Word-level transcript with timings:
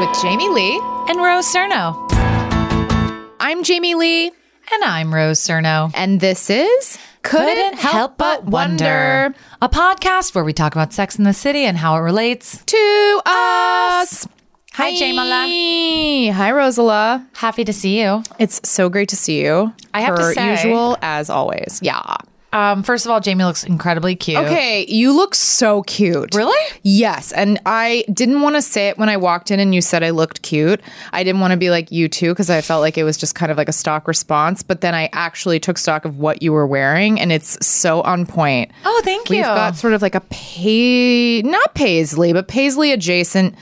With 0.00 0.22
Jamie 0.22 0.48
Lee. 0.48 0.80
And 1.08 1.18
Rose 1.18 1.46
Surnow. 1.52 1.94
I'm 3.38 3.62
Jamie 3.62 3.94
Lee. 3.94 4.28
And 4.28 4.84
I'm 4.84 5.12
Rose 5.14 5.38
Surnow. 5.38 5.92
And 5.94 6.20
this 6.20 6.48
is 6.48 6.98
Couldn't 7.22 7.74
Help 7.74 8.16
But 8.16 8.44
Wonder, 8.44 9.34
a 9.60 9.68
podcast 9.68 10.34
where 10.34 10.42
we 10.42 10.54
talk 10.54 10.72
about 10.74 10.94
sex 10.94 11.18
in 11.18 11.24
the 11.24 11.34
city 11.34 11.64
and 11.66 11.76
how 11.76 11.96
it 11.96 12.00
relates. 12.00 12.64
to 12.64 13.20
us. 13.26 14.26
Hi, 14.72 14.92
Jamala. 14.94 16.32
Hi, 16.32 16.50
Rosala. 16.50 17.26
Happy 17.34 17.64
to 17.64 17.72
see 17.74 18.00
you. 18.00 18.22
It's 18.38 18.66
so 18.66 18.88
great 18.88 19.10
to 19.10 19.16
see 19.16 19.42
you. 19.44 19.72
I 19.92 20.00
have 20.00 20.14
to 20.16 20.22
per 20.22 20.32
say- 20.32 20.50
usual 20.50 20.96
as 21.02 21.28
always. 21.28 21.78
Yeah. 21.82 22.16
Um, 22.52 22.82
first 22.82 23.04
of 23.04 23.12
all, 23.12 23.20
Jamie 23.20 23.44
looks 23.44 23.62
incredibly 23.62 24.16
cute. 24.16 24.38
Okay, 24.38 24.84
you 24.88 25.12
look 25.12 25.34
so 25.34 25.82
cute. 25.82 26.34
Really? 26.34 26.78
Yes, 26.82 27.32
and 27.32 27.60
I 27.64 28.04
didn't 28.12 28.42
want 28.42 28.56
to 28.56 28.62
say 28.62 28.88
it 28.88 28.98
when 28.98 29.08
I 29.08 29.16
walked 29.16 29.50
in 29.50 29.60
and 29.60 29.74
you 29.74 29.80
said 29.80 30.02
I 30.02 30.10
looked 30.10 30.42
cute. 30.42 30.80
I 31.12 31.22
didn't 31.22 31.40
want 31.40 31.52
to 31.52 31.56
be 31.56 31.70
like 31.70 31.92
you 31.92 32.08
too 32.08 32.30
because 32.30 32.50
I 32.50 32.60
felt 32.60 32.80
like 32.80 32.98
it 32.98 33.04
was 33.04 33.16
just 33.16 33.34
kind 33.34 33.52
of 33.52 33.58
like 33.58 33.68
a 33.68 33.72
stock 33.72 34.08
response. 34.08 34.62
But 34.62 34.80
then 34.80 34.94
I 34.94 35.08
actually 35.12 35.60
took 35.60 35.78
stock 35.78 36.04
of 36.04 36.18
what 36.18 36.42
you 36.42 36.52
were 36.52 36.66
wearing, 36.66 37.20
and 37.20 37.30
it's 37.30 37.64
so 37.64 38.02
on 38.02 38.26
point. 38.26 38.72
Oh, 38.84 39.00
thank 39.04 39.30
you. 39.30 39.36
We've 39.36 39.44
got 39.44 39.76
sort 39.76 39.92
of 39.92 40.02
like 40.02 40.16
a 40.16 40.22
pay, 40.30 41.42
not 41.42 41.74
paisley, 41.74 42.32
but 42.32 42.48
paisley 42.48 42.90
adjacent 42.90 43.54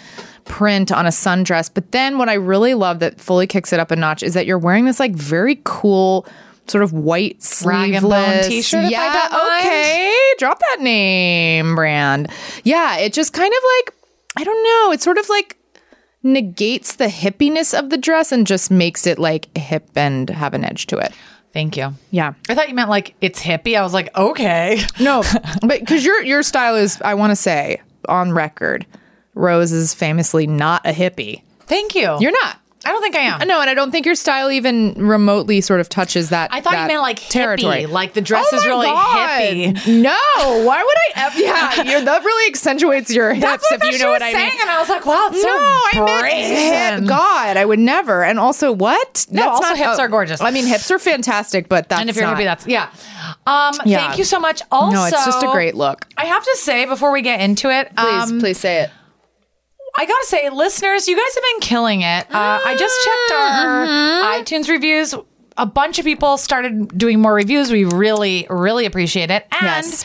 print 0.47 0.91
on 0.91 1.05
a 1.07 1.11
sundress. 1.11 1.71
But 1.73 1.93
then 1.93 2.17
what 2.17 2.29
I 2.29 2.35
really 2.35 2.75
love 2.75 3.01
that 3.01 3.21
fully 3.21 3.47
kicks 3.47 3.73
it 3.73 3.79
up 3.79 3.91
a 3.91 3.97
notch 3.97 4.23
is 4.23 4.35
that 4.35 4.47
you're 4.47 4.59
wearing 4.59 4.87
this 4.87 4.99
like 4.99 5.13
very 5.13 5.61
cool 5.65 6.27
sort 6.71 6.85
of 6.85 6.93
white 6.93 7.43
sleeveless 7.43 8.49
t-shirt, 8.49 8.91
Yeah, 8.91 9.59
okay. 9.61 10.15
Drop 10.39 10.59
that 10.59 10.81
name 10.81 11.75
brand. 11.75 12.31
Yeah, 12.65 12.99
it 12.99 13.13
just 13.13 13.33
kind 13.33 13.53
of 13.53 13.63
like 13.77 13.95
I 14.37 14.45
don't 14.45 14.63
know, 14.63 14.93
it 14.93 15.03
sort 15.03 15.19
of 15.19 15.29
like 15.29 15.57
negates 16.23 16.97
the 16.97 17.07
hippiness 17.07 17.79
of 17.79 17.91
the 17.91 17.97
dress 17.97 18.33
and 18.33 18.47
just 18.47 18.71
makes 18.71 19.07
it 19.07 19.19
like 19.19 19.57
hip 19.57 19.89
and 19.97 20.29
have 20.31 20.55
an 20.55 20.65
edge 20.65 20.87
to 20.87 20.99
it. 20.99 21.13
Thank 21.53 21.77
you. 21.77 21.95
Yeah. 22.11 22.35
I 22.49 22.55
thought 22.55 22.69
you 22.69 22.75
meant 22.75 22.91
like 22.91 23.15
it's 23.21 23.43
hippie. 23.43 23.77
I 23.77 23.83
was 23.83 23.95
like, 23.95 24.17
okay. 24.17 24.81
No, 25.01 25.23
but 25.61 25.81
because 25.81 26.05
your 26.05 26.23
your 26.23 26.43
style 26.43 26.77
is, 26.77 27.01
I 27.03 27.15
want 27.15 27.31
to 27.31 27.37
say 27.37 27.81
on 28.09 28.33
record, 28.33 28.87
Rose 29.35 29.73
is 29.73 29.95
famously 29.95 30.47
not 30.47 30.85
a 30.87 30.93
hippie. 30.93 31.43
Thank 31.61 31.95
you. 31.95 32.17
You're 32.21 32.33
not. 32.33 32.61
I 32.85 32.93
don't 32.93 33.03
think 33.03 33.17
I 33.17 33.21
am. 33.21 33.47
No, 33.49 33.61
and 33.61 33.69
I 33.69 33.75
don't 33.75 33.91
think 33.91 34.07
your 34.07 34.15
style 34.15 34.51
even 34.53 34.95
remotely 34.95 35.61
sort 35.61 35.81
of 35.81 35.89
touches 35.89 36.31
that. 36.31 36.53
I 36.53 36.61
thought 36.61 36.81
you 36.81 36.87
meant 36.87 37.03
like 37.03 37.19
territory. 37.19 37.85
hippie, 37.85 37.89
like 37.91 38.13
the 38.15 38.21
dress 38.21 38.47
Oh 38.53 38.57
is 38.57 38.65
really 38.67 38.87
God. 38.87 39.41
hippie. 39.41 40.01
No, 40.03 40.65
why 40.65 40.83
would 40.83 40.97
I? 41.17 41.27
Ever, 41.27 41.39
yeah, 41.41 41.83
you're, 41.83 42.01
that 42.03 42.25
really 42.25 42.49
accentuates 42.51 43.11
your 43.13 43.35
hips 43.35 43.43
That's 43.69 43.73
if 43.73 43.93
you 43.93 43.99
know 43.99 44.11
what 44.11 44.23
I 44.23 44.33
saying, 44.33 44.49
mean. 44.51 44.61
and 44.61 44.71
I 44.71 44.79
was 44.79 44.89
like, 44.89 45.05
wow, 45.05 45.29
it's 45.33 45.43
no, 45.43 45.49
so 46.07 46.07
I 46.07 46.23
meant 46.23 47.01
hip. 47.01 47.09
God, 47.09 47.57
I 47.57 47.65
would 47.65 47.81
never. 47.81 48.23
And 48.25 48.39
also, 48.39 48.71
what? 48.73 49.27
No, 49.31 49.49
also 49.49 49.75
hips 49.75 49.99
are 49.99 50.09
gorgeous. 50.09 50.41
I 50.41 50.51
mean, 50.53 50.65
hips 50.67 50.91
are 50.93 50.99
fantastic, 51.01 51.69
but 51.69 51.89
that's 51.89 52.01
And 52.01 52.09
if 52.09 52.15
you're 52.17 52.27
not, 52.27 52.37
hippie, 52.39 52.45
that's 52.45 52.67
yeah. 52.67 52.91
Um, 53.47 53.75
Yeah. 53.85 54.07
Thank 54.07 54.19
you 54.19 54.25
so 54.25 54.39
much. 54.39 54.63
Also, 54.71 54.97
no, 54.97 55.05
it's 55.05 55.25
just 55.25 55.43
a 55.43 55.51
great 55.51 55.75
look. 55.75 56.07
I 56.17 56.27
have 56.27 56.45
to 56.45 56.57
say 56.59 56.85
before 56.87 57.11
we 57.11 57.23
get 57.23 57.41
into 57.41 57.71
it, 57.71 57.89
Please, 57.97 58.31
um, 58.31 58.39
please 58.41 58.59
say 58.59 58.83
it. 58.83 58.91
I 60.01 60.07
gotta 60.07 60.27
say, 60.27 60.49
listeners, 60.51 61.09
you 61.09 61.17
guys 61.17 61.35
have 61.35 61.45
been 61.55 61.61
killing 61.61 62.03
it. 62.03 62.27
Uh, 62.33 62.61
I 62.65 62.77
just 62.79 63.05
checked 63.05 63.33
our 63.41 63.87
Mm-hmm. 63.87 64.43
iTunes 64.43 64.69
reviews. 64.69 65.15
A 65.57 65.67
bunch 65.67 65.99
of 65.99 66.05
people 66.05 66.37
started 66.37 66.97
doing 66.97 67.21
more 67.21 67.35
reviews. 67.35 67.73
We 67.73 67.85
really, 67.85 68.47
really 68.49 68.87
appreciate 68.87 69.31
it. 69.33 69.45
And 69.51 69.63
Yes. 69.87 70.05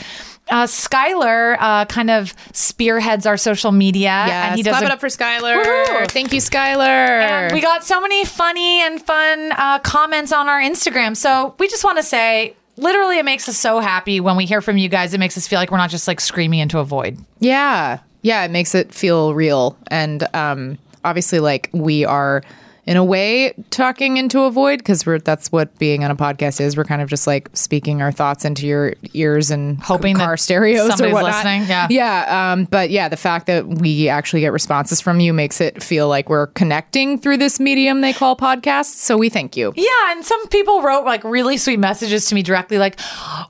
uh, 0.50 0.64
Skylar 0.66 1.58
uh, 1.60 1.86
kind 1.86 2.10
of 2.10 2.34
spearheads 2.54 3.28
our 3.28 3.38
social 3.38 3.72
media. 3.72 4.08
Yeah, 4.10 4.48
and 4.48 4.56
he 4.56 4.64
does 4.64 4.72
clap 4.72 4.82
a- 4.82 4.86
it 4.88 4.92
up 4.92 5.00
for 5.00 5.10
Skylar. 5.10 5.64
Woohoo. 5.64 6.10
Thank 6.12 6.34
you, 6.34 6.42
Skylar. 6.42 6.80
And 6.88 7.54
we 7.54 7.62
got 7.62 7.84
so 7.84 8.02
many 8.02 8.26
funny 8.26 8.82
and 8.82 9.00
fun 9.00 9.52
uh, 9.52 9.78
comments 9.80 10.32
on 10.32 10.50
our 10.50 10.60
Instagram. 10.60 11.16
So 11.16 11.54
we 11.60 11.68
just 11.68 11.84
want 11.84 11.98
to 11.98 12.04
say, 12.04 12.56
literally, 12.78 13.20
it 13.20 13.26
makes 13.26 13.48
us 13.48 13.56
so 13.58 13.80
happy 13.80 14.20
when 14.20 14.36
we 14.38 14.46
hear 14.48 14.60
from 14.62 14.78
you 14.80 14.90
guys. 14.90 15.14
It 15.14 15.20
makes 15.20 15.38
us 15.38 15.48
feel 15.48 15.60
like 15.60 15.70
we're 15.70 15.78
not 15.78 15.92
just 15.92 16.08
like 16.08 16.20
screaming 16.20 16.62
into 16.62 16.80
a 16.80 16.84
void. 16.84 17.20
Yeah. 17.40 18.00
Yeah, 18.24 18.44
it 18.44 18.52
makes 18.52 18.74
it 18.74 18.94
feel 18.94 19.36
real. 19.36 19.78
And 19.88 20.28
um 20.34 20.80
obviously 21.06 21.40
like 21.40 21.70
we 21.74 22.06
are 22.06 22.42
in 22.86 22.98
a 22.98 23.04
way 23.04 23.54
talking 23.70 24.18
into 24.18 24.42
a 24.42 24.52
void 24.52 24.80
because 24.80 25.04
that's 25.24 25.52
what 25.52 25.78
being 25.80 26.04
on 26.04 26.12
a 26.12 26.16
podcast 26.16 26.60
is. 26.60 26.76
We're 26.76 26.84
kind 26.84 27.02
of 27.02 27.10
just 27.10 27.26
like 27.26 27.50
speaking 27.54 28.02
our 28.02 28.12
thoughts 28.12 28.44
into 28.44 28.68
your 28.68 28.94
ears 29.14 29.52
and 29.52 29.80
Hoping 29.82 30.18
car 30.18 30.32
that 30.32 30.40
stereos 30.40 30.88
or 30.88 30.92
somebody's 30.92 31.14
whatnot. 31.14 31.46
listening, 31.46 31.64
yeah. 31.70 31.88
Yeah. 31.90 32.52
Um, 32.52 32.66
but 32.66 32.90
yeah, 32.90 33.08
the 33.08 33.18
fact 33.18 33.48
that 33.48 33.66
we 33.66 34.10
actually 34.10 34.42
get 34.42 34.52
responses 34.52 35.00
from 35.00 35.22
you 35.22 35.32
makes 35.32 35.62
it 35.62 35.82
feel 35.82 36.10
like 36.10 36.30
we're 36.30 36.48
connecting 36.48 37.18
through 37.18 37.38
this 37.38 37.58
medium 37.58 38.02
they 38.02 38.12
call 38.12 38.36
podcasts. 38.36 38.96
So 38.96 39.18
we 39.18 39.30
thank 39.30 39.56
you. 39.56 39.72
Yeah, 39.78 40.12
and 40.12 40.26
some 40.26 40.46
people 40.50 40.82
wrote 40.82 41.06
like 41.06 41.24
really 41.24 41.56
sweet 41.56 41.80
messages 41.80 42.26
to 42.26 42.36
me 42.36 42.44
directly, 42.44 42.78
like, 42.78 43.00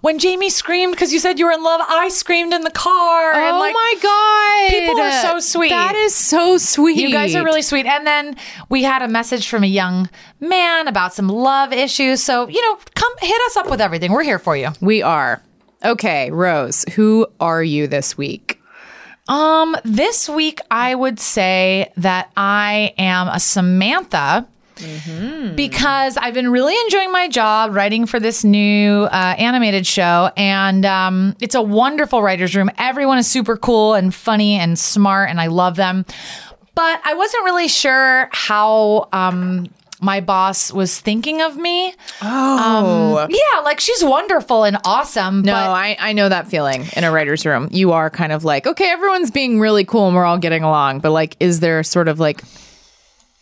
when 0.02 0.20
Jamie 0.20 0.52
screamed 0.52 0.94
because 0.94 1.12
you 1.12 1.18
said 1.18 1.40
you 1.40 1.46
were 1.46 1.52
in 1.52 1.64
love, 1.64 1.82
I 1.84 2.10
screamed 2.10 2.54
in 2.54 2.62
the 2.62 2.72
car. 2.72 3.34
oh 3.34 3.60
like, 3.60 3.74
my 3.74 3.96
god. 4.02 4.80
people 4.80 5.02
are 5.02 5.22
so 5.24 5.40
sweet. 5.40 5.70
That 5.70 5.96
is 5.96 6.14
so 6.14 6.58
sweet. 6.60 6.98
You 6.98 7.12
guys 7.12 7.34
are 7.34 7.44
really 7.44 7.64
sweet. 7.64 7.88
And 7.88 8.06
then 8.06 8.36
we 8.70 8.84
had 8.84 9.02
a 9.02 9.08
message 9.08 9.23
from 9.32 9.64
a 9.64 9.68
young 9.68 10.10
man 10.40 10.88
about 10.88 11.14
some 11.14 11.28
love 11.28 11.72
issues. 11.74 12.22
So, 12.22 12.48
you 12.48 12.62
know, 12.62 12.78
come 12.96 13.14
hit 13.20 13.42
us 13.48 13.58
up 13.58 13.70
with 13.70 13.82
everything. 13.82 14.12
We're 14.12 14.24
here 14.24 14.40
for 14.40 14.56
you. 14.56 14.70
We 14.82 15.02
are. 15.02 15.42
Okay, 15.84 16.32
Rose, 16.32 16.86
who 16.96 17.28
are 17.40 17.64
you 17.64 17.88
this 17.88 18.18
week? 18.18 18.60
Um, 19.28 19.76
this 19.84 20.28
week 20.28 20.60
I 20.70 20.96
would 20.96 21.20
say 21.20 21.92
that 21.98 22.32
I 22.36 22.94
am 22.98 23.28
a 23.28 23.40
Samantha. 23.40 24.48
Because 25.56 26.18
I've 26.18 26.34
been 26.34 26.52
really 26.52 26.76
enjoying 26.86 27.12
my 27.12 27.30
job 27.30 27.74
writing 27.74 28.06
for 28.06 28.20
this 28.20 28.44
new 28.44 29.04
uh, 29.04 29.36
animated 29.38 29.86
show, 29.86 30.32
and 30.36 30.84
um, 30.84 31.36
it's 31.40 31.54
a 31.56 31.62
wonderful 31.62 32.22
writer's 32.24 32.56
room. 32.56 32.72
Everyone 32.78 33.20
is 33.20 33.28
super 33.28 33.56
cool 33.56 33.94
and 33.94 34.14
funny 34.14 34.56
and 34.56 34.78
smart, 34.78 35.30
and 35.30 35.40
I 35.40 35.48
love 35.48 35.76
them. 35.76 36.06
But 36.76 37.02
I 37.04 37.14
wasn't 37.14 37.44
really 37.44 37.68
sure 37.68 38.30
how 38.32 39.08
um, 39.14 39.68
my 40.02 40.20
boss 40.22 40.72
was 40.72 41.00
thinking 41.00 41.42
of 41.42 41.56
me. 41.56 41.94
Oh. 42.22 43.28
Yeah, 43.30 43.60
like 43.62 43.80
she's 43.80 44.04
wonderful 44.04 44.64
and 44.64 44.78
awesome. 44.86 45.44
no, 45.44 45.54
I, 45.54 45.96
I 46.00 46.14
know 46.14 46.30
that 46.30 46.48
feeling 46.48 46.86
in 46.98 47.04
a 47.04 47.12
writer's 47.12 47.46
room. 47.46 47.70
You 47.72 47.92
are 47.92 48.10
kind 48.10 48.32
of 48.32 48.44
like, 48.44 48.66
okay, 48.68 48.90
everyone's 48.90 49.32
being 49.32 49.60
really 49.60 49.86
cool 49.86 50.08
and 50.08 50.16
we're 50.16 50.26
all 50.26 50.38
getting 50.40 50.64
along, 50.64 51.00
but 51.00 51.12
like, 51.12 51.38
is 51.40 51.60
there 51.60 51.84
sort 51.84 52.08
of 52.08 52.20
like 52.20 52.42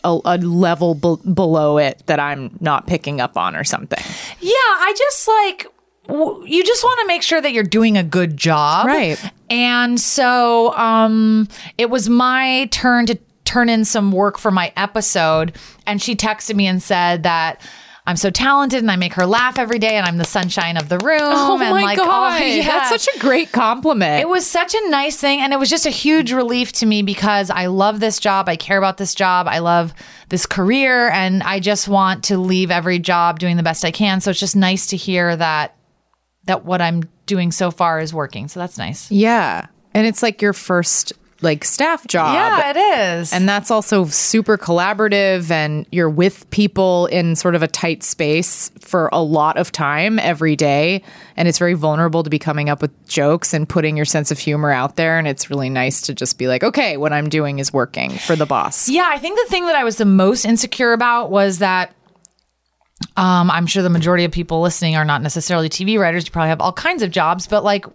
a, 0.03 0.19
a 0.25 0.37
level 0.37 0.93
be- 0.95 1.31
below 1.31 1.77
it 1.77 2.03
that 2.07 2.19
I'm 2.19 2.57
not 2.59 2.85
picking 2.85 3.21
up 3.21 3.37
on 3.37 3.55
or 3.55 3.63
something? 3.63 4.03
Yeah, 4.39 4.51
I 4.53 4.93
just 4.97 5.27
like 5.27 5.67
w- 6.07 6.43
you 6.45 6.63
just 6.63 6.83
want 6.83 6.99
to 7.01 7.07
make 7.07 7.21
sure 7.23 7.41
that 7.41 7.53
you're 7.53 7.63
doing 7.63 7.97
a 7.97 8.03
good 8.03 8.35
job. 8.37 8.85
Right. 8.87 9.19
And 9.49 9.99
so 9.99 10.75
um 10.75 11.47
it 11.77 11.89
was 11.89 12.09
my 12.09 12.67
turn 12.71 13.05
to 13.07 13.17
turn 13.51 13.67
in 13.67 13.83
some 13.83 14.13
work 14.13 14.37
for 14.37 14.49
my 14.49 14.71
episode 14.77 15.57
and 15.85 16.01
she 16.01 16.15
texted 16.15 16.55
me 16.55 16.67
and 16.67 16.81
said 16.81 17.23
that 17.23 17.61
I'm 18.05 18.15
so 18.15 18.29
talented 18.29 18.79
and 18.79 18.89
I 18.89 18.95
make 18.95 19.13
her 19.15 19.25
laugh 19.25 19.59
every 19.59 19.77
day 19.77 19.95
and 19.95 20.05
I'm 20.05 20.17
the 20.17 20.23
sunshine 20.25 20.77
of 20.77 20.87
the 20.87 20.97
room. 20.99 21.19
Oh 21.21 21.59
and 21.59 21.59
my 21.59 21.83
like, 21.83 21.99
oh, 21.99 22.05
god, 22.05 22.41
oh, 22.41 22.45
yeah. 22.45 22.63
that's 22.63 22.89
such 22.89 23.13
a 23.13 23.19
great 23.19 23.51
compliment. 23.51 24.21
It 24.21 24.29
was 24.29 24.47
such 24.47 24.73
a 24.73 24.89
nice 24.89 25.17
thing. 25.17 25.41
And 25.41 25.51
it 25.51 25.59
was 25.59 25.69
just 25.69 25.85
a 25.85 25.91
huge 25.91 26.31
relief 26.31 26.71
to 26.73 26.85
me 26.85 27.03
because 27.03 27.49
I 27.49 27.65
love 27.65 27.99
this 27.99 28.19
job. 28.19 28.47
I 28.47 28.55
care 28.55 28.77
about 28.77 28.97
this 28.97 29.13
job. 29.13 29.47
I 29.47 29.59
love 29.59 29.93
this 30.29 30.45
career. 30.45 31.09
And 31.09 31.43
I 31.43 31.59
just 31.59 31.89
want 31.89 32.23
to 32.25 32.37
leave 32.37 32.71
every 32.71 32.99
job 32.99 33.37
doing 33.37 33.57
the 33.57 33.63
best 33.63 33.83
I 33.83 33.91
can. 33.91 34.21
So 34.21 34.31
it's 34.31 34.39
just 34.39 34.55
nice 34.55 34.87
to 34.87 34.97
hear 34.97 35.35
that 35.35 35.75
that 36.45 36.65
what 36.65 36.81
I'm 36.81 37.03
doing 37.25 37.51
so 37.51 37.69
far 37.69 37.99
is 37.99 38.13
working. 38.13 38.47
So 38.47 38.61
that's 38.61 38.77
nice. 38.77 39.11
yeah, 39.11 39.67
and 39.93 40.07
it's 40.07 40.23
like 40.23 40.41
your 40.41 40.53
first 40.53 41.13
like 41.41 41.63
staff 41.65 42.05
job. 42.07 42.33
Yeah, 42.33 42.69
it 42.69 43.19
is. 43.19 43.33
And 43.33 43.47
that's 43.49 43.71
also 43.71 44.05
super 44.05 44.57
collaborative, 44.57 45.49
and 45.49 45.85
you're 45.91 46.09
with 46.09 46.49
people 46.51 47.07
in 47.07 47.35
sort 47.35 47.55
of 47.55 47.63
a 47.63 47.67
tight 47.67 48.03
space 48.03 48.71
for 48.79 49.09
a 49.11 49.21
lot 49.21 49.57
of 49.57 49.71
time 49.71 50.19
every 50.19 50.55
day. 50.55 51.01
And 51.35 51.47
it's 51.47 51.57
very 51.57 51.73
vulnerable 51.73 52.23
to 52.23 52.29
be 52.29 52.39
coming 52.39 52.69
up 52.69 52.81
with 52.81 52.91
jokes 53.07 53.53
and 53.53 53.67
putting 53.67 53.95
your 53.97 54.05
sense 54.05 54.31
of 54.31 54.39
humor 54.39 54.71
out 54.71 54.95
there. 54.95 55.17
And 55.17 55.27
it's 55.27 55.49
really 55.49 55.69
nice 55.69 56.01
to 56.01 56.13
just 56.13 56.37
be 56.37 56.47
like, 56.47 56.63
okay, 56.63 56.97
what 56.97 57.13
I'm 57.13 57.29
doing 57.29 57.59
is 57.59 57.73
working 57.73 58.11
for 58.11 58.35
the 58.35 58.45
boss. 58.45 58.87
Yeah, 58.89 59.09
I 59.09 59.17
think 59.17 59.39
the 59.39 59.49
thing 59.49 59.65
that 59.65 59.75
I 59.75 59.83
was 59.83 59.97
the 59.97 60.05
most 60.05 60.45
insecure 60.45 60.93
about 60.93 61.31
was 61.31 61.59
that 61.59 61.95
um, 63.17 63.49
I'm 63.49 63.65
sure 63.65 63.81
the 63.81 63.89
majority 63.89 64.25
of 64.25 64.31
people 64.31 64.61
listening 64.61 64.95
are 64.95 65.05
not 65.05 65.21
necessarily 65.21 65.69
TV 65.69 65.99
writers. 65.99 66.25
You 66.25 66.31
probably 66.31 66.49
have 66.49 66.61
all 66.61 66.73
kinds 66.73 67.01
of 67.01 67.11
jobs, 67.11 67.47
but 67.47 67.63
like 67.63 67.85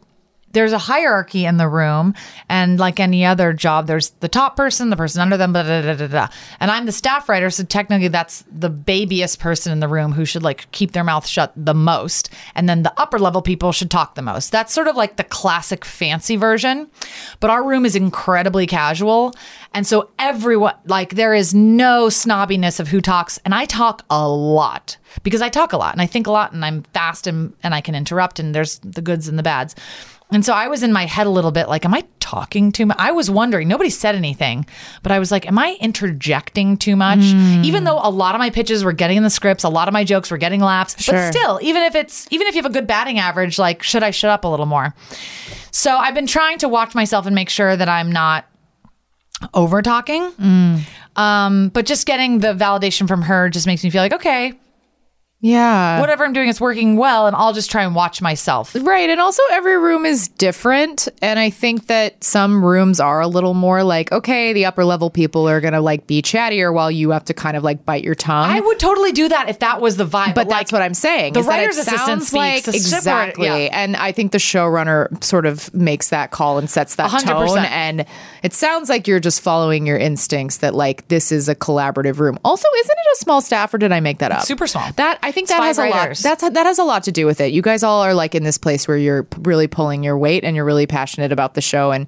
there's 0.57 0.73
a 0.73 0.79
hierarchy 0.79 1.45
in 1.45 1.59
the 1.59 1.69
room, 1.69 2.15
and 2.49 2.79
like 2.79 2.99
any 2.99 3.27
other 3.27 3.53
job, 3.53 3.87
there's 3.87 4.11
the 4.21 4.29
top 4.29 4.57
person, 4.57 4.89
the 4.89 4.97
person 4.97 5.21
under 5.21 5.37
them, 5.37 5.53
blah, 5.53 5.63
blah, 5.63 5.95
blah, 5.95 6.07
blah, 6.09 6.29
and 6.61 6.71
I'm 6.71 6.87
the 6.87 6.93
staff 6.93 7.29
writer, 7.29 7.51
so 7.51 7.63
technically 7.63 8.09
that's 8.09 8.43
the 8.51 8.71
babyest 8.71 9.39
person 9.39 9.71
in 9.71 9.81
the 9.81 9.89
room 9.89 10.13
who 10.13 10.25
should 10.25 10.43
like 10.43 10.71
keep 10.73 10.93
their 10.93 11.05
mouth 11.05 11.27
shut 11.27 11.53
the 11.55 11.75
most, 11.75 12.31
and 12.55 12.69
then 12.69 12.83
the 12.83 12.93
upper 12.97 13.19
level 13.19 13.43
people 13.43 13.71
should 13.71 13.91
talk 13.91 14.15
the 14.15 14.23
most. 14.23 14.51
That's 14.51 14.73
sort 14.73 14.89
of 14.89 14.97
like 14.97 15.17
the 15.17 15.25
classic 15.25 15.85
fancy 15.85 16.37
version, 16.37 16.89
but 17.39 17.51
our 17.51 17.63
room 17.63 17.85
is 17.85 17.95
incredibly 17.95 18.67
casual, 18.67 19.35
and 19.75 19.87
so 19.87 20.09
everyone 20.19 20.75
like 20.87 21.17
there 21.17 21.35
is 21.35 21.55
no 21.55 22.07
snobbiness 22.07 22.81
of 22.81 22.89
who 22.89 23.03
talks, 23.03 23.39
and 23.45 23.55
I 23.55 23.67
talk 23.67 24.07
a 24.09 24.27
lot 24.27 24.97
because 25.23 25.43
I 25.43 25.49
talk 25.49 25.73
a 25.73 25.77
lot 25.77 25.93
and 25.93 26.03
I 26.03 26.07
think 26.07 26.27
a 26.27 26.31
lot 26.31 26.53
and 26.53 26.65
I'm 26.65 26.83
fast 26.95 27.27
and, 27.27 27.55
and 27.63 27.75
I 27.75 27.81
can 27.81 27.95
interrupt 27.95 28.39
and 28.39 28.55
there's 28.55 28.79
the 28.81 29.03
goods 29.03 29.29
and 29.29 29.39
the 29.39 29.43
bads. 29.43 29.75
And 30.33 30.45
so 30.45 30.53
I 30.53 30.67
was 30.67 30.83
in 30.83 30.93
my 30.93 31.07
head 31.07 31.27
a 31.29 31.31
little 31.31 31.53
bit 31.53 31.69
like, 31.69 31.85
am 31.85 31.95
I 31.95 32.05
talking 32.19 32.73
too 32.73 32.85
much? 32.87 32.97
I 32.99 33.13
was 33.13 33.31
wondering, 33.31 33.69
nobody 33.69 33.91
said 33.91 34.17
anything, 34.17 34.67
but 35.05 35.13
I 35.13 35.21
was 35.21 35.31
like, 35.31 35.47
am 35.47 35.57
I 35.57 35.77
interjecting 35.81 36.77
too 36.77 36.97
much? 36.97 37.21
Even 37.65 37.85
though 37.85 38.01
a 38.03 38.11
lot 38.11 38.35
of 38.35 38.41
my 38.41 38.51
pitches 38.51 38.83
were 38.83 38.93
getting 38.93 39.17
in 39.19 39.23
the 39.23 39.31
scripts, 39.31 39.63
a 39.63 39.69
lot 39.69 39.87
of 39.87 39.95
my 39.95 40.03
jokes 40.03 40.31
were 40.33 40.37
getting 40.37 40.61
laughs, 40.61 41.01
Sure. 41.01 41.15
but 41.15 41.31
still, 41.33 41.61
even 41.63 41.85
if 41.85 41.95
it's, 41.95 42.27
even 42.33 42.49
if 42.49 42.57
you 42.57 42.63
have 42.63 42.71
a 42.71 42.75
good 42.75 42.89
batting 42.89 43.21
average, 43.21 43.57
like, 43.57 43.85
should 43.85 44.03
I 44.03 44.11
shut 44.11 44.31
up 44.31 44.45
a 44.45 44.49
little 44.49 44.67
more? 44.67 44.95
So 45.71 45.97
I've 45.97 46.15
been 46.15 46.27
trying 46.27 46.59
to 46.59 46.69
watch 46.69 46.93
myself 46.95 47.27
and 47.27 47.35
make 47.35 47.49
sure 47.49 47.77
that 47.77 47.89
I'm 47.89 48.11
not 48.11 48.47
over 49.55 49.81
talking. 49.81 50.33
Um, 51.15 51.69
but 51.69 51.87
just 51.87 52.05
getting 52.07 52.41
the 52.41 52.49
validation 52.55 53.07
from 53.07 53.23
her 53.23 53.49
just 53.49 53.67
makes 53.67 53.85
me 53.85 53.91
feel 53.91 54.03
like, 54.03 54.13
okay, 54.15 54.55
Yeah. 55.41 56.01
whatever 56.01 56.25
I'm 56.25 56.33
doing 56.33 56.49
is 56.49 56.61
working 56.61 56.97
well, 56.97 57.27
and 57.27 57.37
I'll 57.37 57.53
just 57.53 57.71
try 57.71 57.85
and 57.85 57.95
watch 57.95 58.23
myself. 58.23 58.75
Right. 58.75 59.11
And 59.11 59.21
also, 59.21 59.43
every 59.53 59.79
room 59.79 60.07
is 60.07 60.29
different. 60.29 61.09
And 61.21 61.39
I 61.39 61.51
think 61.51 61.87
that 61.89 62.23
some 62.25 62.65
rooms 62.65 63.01
are 63.01 63.21
a 63.21 63.29
little 63.29 63.55
more 63.55 63.83
like, 63.83 64.13
okay, 64.13 64.53
the 64.53 64.65
upper 64.65 64.85
level 64.85 65.11
people 65.11 65.49
are 65.49 65.61
going 65.61 65.75
to 65.75 65.81
like 65.81 66.07
be 66.07 66.23
chattier 66.23 66.73
while 66.73 66.91
you 66.91 67.11
have 67.11 67.25
to 67.27 67.35
kind 67.35 67.57
of 67.57 67.63
like 67.63 67.85
bite 67.85 68.03
your 68.03 68.15
tongue. 68.15 68.51
I 68.51 68.61
would 68.61 68.79
totally 68.79 69.13
do 69.13 69.29
that 69.29 69.49
if 69.49 69.59
that 69.61 69.81
was 69.81 69.97
the 69.97 70.07
vibe. 70.07 70.35
but 70.35 70.49
that's 70.49 70.73
what 70.73 70.83
I'm 70.83 70.95
saying. 70.95 71.35
the 71.35 71.41
is 71.41 71.47
that 71.47 71.59
it 71.59 71.67
writer's 71.67 71.79
assistant 71.79 72.23
speaks, 72.23 72.67
like 72.67 72.69
exactly, 72.69 73.47
yeah. 73.47 73.69
and 73.73 73.97
I 73.97 74.13
think 74.13 74.33
the 74.33 74.39
showrunner 74.39 75.23
sort 75.23 75.47
of 75.47 75.73
makes 75.75 76.11
that 76.11 76.31
call 76.31 76.59
and 76.59 76.69
sets 76.69 76.97
that 76.97 77.11
100%. 77.11 77.25
tone. 77.25 77.59
And 77.59 78.07
it 78.43 78.53
sounds 78.55 78.89
like 78.89 79.07
you're 79.07 79.21
just 79.21 79.41
following 79.41 79.87
your 79.87 79.99
instincts 79.99 80.59
that 80.59 80.75
like 80.75 81.09
this 81.09 81.31
is 81.31 81.49
a 81.49 81.55
collaborative 81.55 82.19
room. 82.19 82.39
Also, 82.45 82.69
isn't 82.79 82.91
it 82.99 83.07
a 83.15 83.19
small 83.19 83.41
staff, 83.41 83.75
or 83.75 83.79
did 83.79 83.93
I 83.93 84.01
make 84.01 84.19
that 84.19 84.33
up? 84.33 84.43
Super 84.43 84.67
small. 84.67 84.91
That 84.93 85.19
I 85.27 85.33
think 85.33 85.49
that 85.49 85.61
has 85.61 85.77
a 85.77 85.89
lot. 85.89 86.17
That's 86.17 86.49
that 86.49 86.67
has 86.67 86.79
a 86.79 86.85
lot 86.85 87.03
to 87.03 87.13
do 87.13 87.27
with 87.27 87.41
it. 87.41 87.53
You 87.53 87.61
guys 87.61 87.83
all 87.83 88.01
are 88.03 88.15
like 88.15 88.37
in 88.37 88.45
this 88.45 88.59
place 88.59 88.87
where 88.87 88.97
you're 88.97 89.27
really 89.39 89.67
pulling 89.67 90.05
your 90.05 90.17
weight 90.17 90.45
and 90.45 90.55
you're 90.55 90.65
really 90.65 90.87
passionate 90.87 91.33
about 91.33 91.55
the 91.55 91.61
show 91.61 91.91
and. 91.91 92.07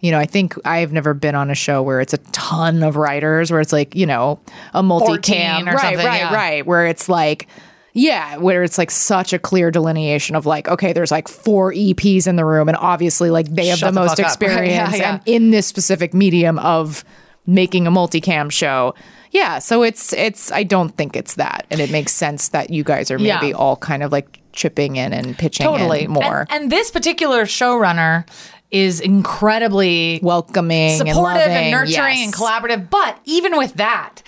You 0.00 0.12
know, 0.12 0.18
I 0.20 0.26
think 0.26 0.54
I've 0.64 0.92
never 0.92 1.12
been 1.12 1.34
on 1.34 1.50
a 1.50 1.56
show 1.56 1.82
where 1.82 2.00
it's 2.00 2.14
a 2.14 2.18
ton 2.30 2.84
of 2.84 2.94
writers, 2.94 3.50
where 3.50 3.60
it's 3.60 3.72
like, 3.72 3.96
you 3.96 4.06
know, 4.06 4.38
a 4.72 4.80
multicam, 4.80 5.56
14 5.56 5.68
or 5.68 5.72
right, 5.72 5.80
something, 5.80 6.06
right, 6.06 6.18
yeah. 6.18 6.32
right, 6.32 6.64
where 6.64 6.86
it's 6.86 7.08
like, 7.08 7.48
yeah, 7.94 8.36
where 8.36 8.62
it's 8.62 8.78
like 8.78 8.92
such 8.92 9.32
a 9.32 9.40
clear 9.40 9.72
delineation 9.72 10.36
of 10.36 10.46
like, 10.46 10.68
okay, 10.68 10.92
there's 10.92 11.10
like 11.10 11.26
four 11.26 11.72
EPs 11.72 12.28
in 12.28 12.36
the 12.36 12.44
room, 12.44 12.68
and 12.68 12.76
obviously, 12.76 13.30
like 13.30 13.48
they 13.48 13.66
have 13.66 13.78
Shut 13.80 13.92
the 13.92 14.00
the 14.00 14.06
most 14.06 14.18
experience 14.20 14.70
Yeah, 14.70 14.94
yeah. 14.94 15.12
and 15.14 15.22
in 15.26 15.50
this 15.50 15.66
specific 15.66 16.14
medium 16.14 16.60
of 16.60 17.04
making 17.44 17.88
a 17.88 17.90
multicam 17.90 18.52
show. 18.52 18.94
Yeah, 19.30 19.58
so 19.58 19.82
it's 19.82 20.12
it's. 20.12 20.50
I 20.52 20.62
don't 20.62 20.90
think 20.90 21.16
it's 21.16 21.34
that, 21.34 21.66
and 21.70 21.80
it 21.80 21.90
makes 21.90 22.12
sense 22.12 22.48
that 22.48 22.70
you 22.70 22.82
guys 22.84 23.10
are 23.10 23.18
Yeah. 23.18 23.40
maybe 23.40 23.52
all 23.54 23.76
kind 23.76 24.02
of 24.02 24.10
like 24.12 24.40
chipping 24.52 24.96
in 24.96 25.12
and 25.12 25.36
pitching 25.38 25.64
totally 25.66 26.04
in 26.04 26.10
more 26.10 26.46
And, 26.50 26.62
and 26.62 26.72
this 26.72 26.90
particular 26.90 27.44
showrunner 27.44 28.26
is 28.70 29.00
incredibly 29.00 30.20
welcoming, 30.22 30.90
and, 31.00 31.08
supportive 31.08 31.42
loving. 31.42 31.56
and, 31.56 31.70
nurturing 31.70 32.16
Yes. 32.18 32.24
and 32.24 32.34
collaborative. 32.34 32.90
But 32.90 33.18
even 33.24 33.56
with 33.56 33.74
that, 33.74 34.22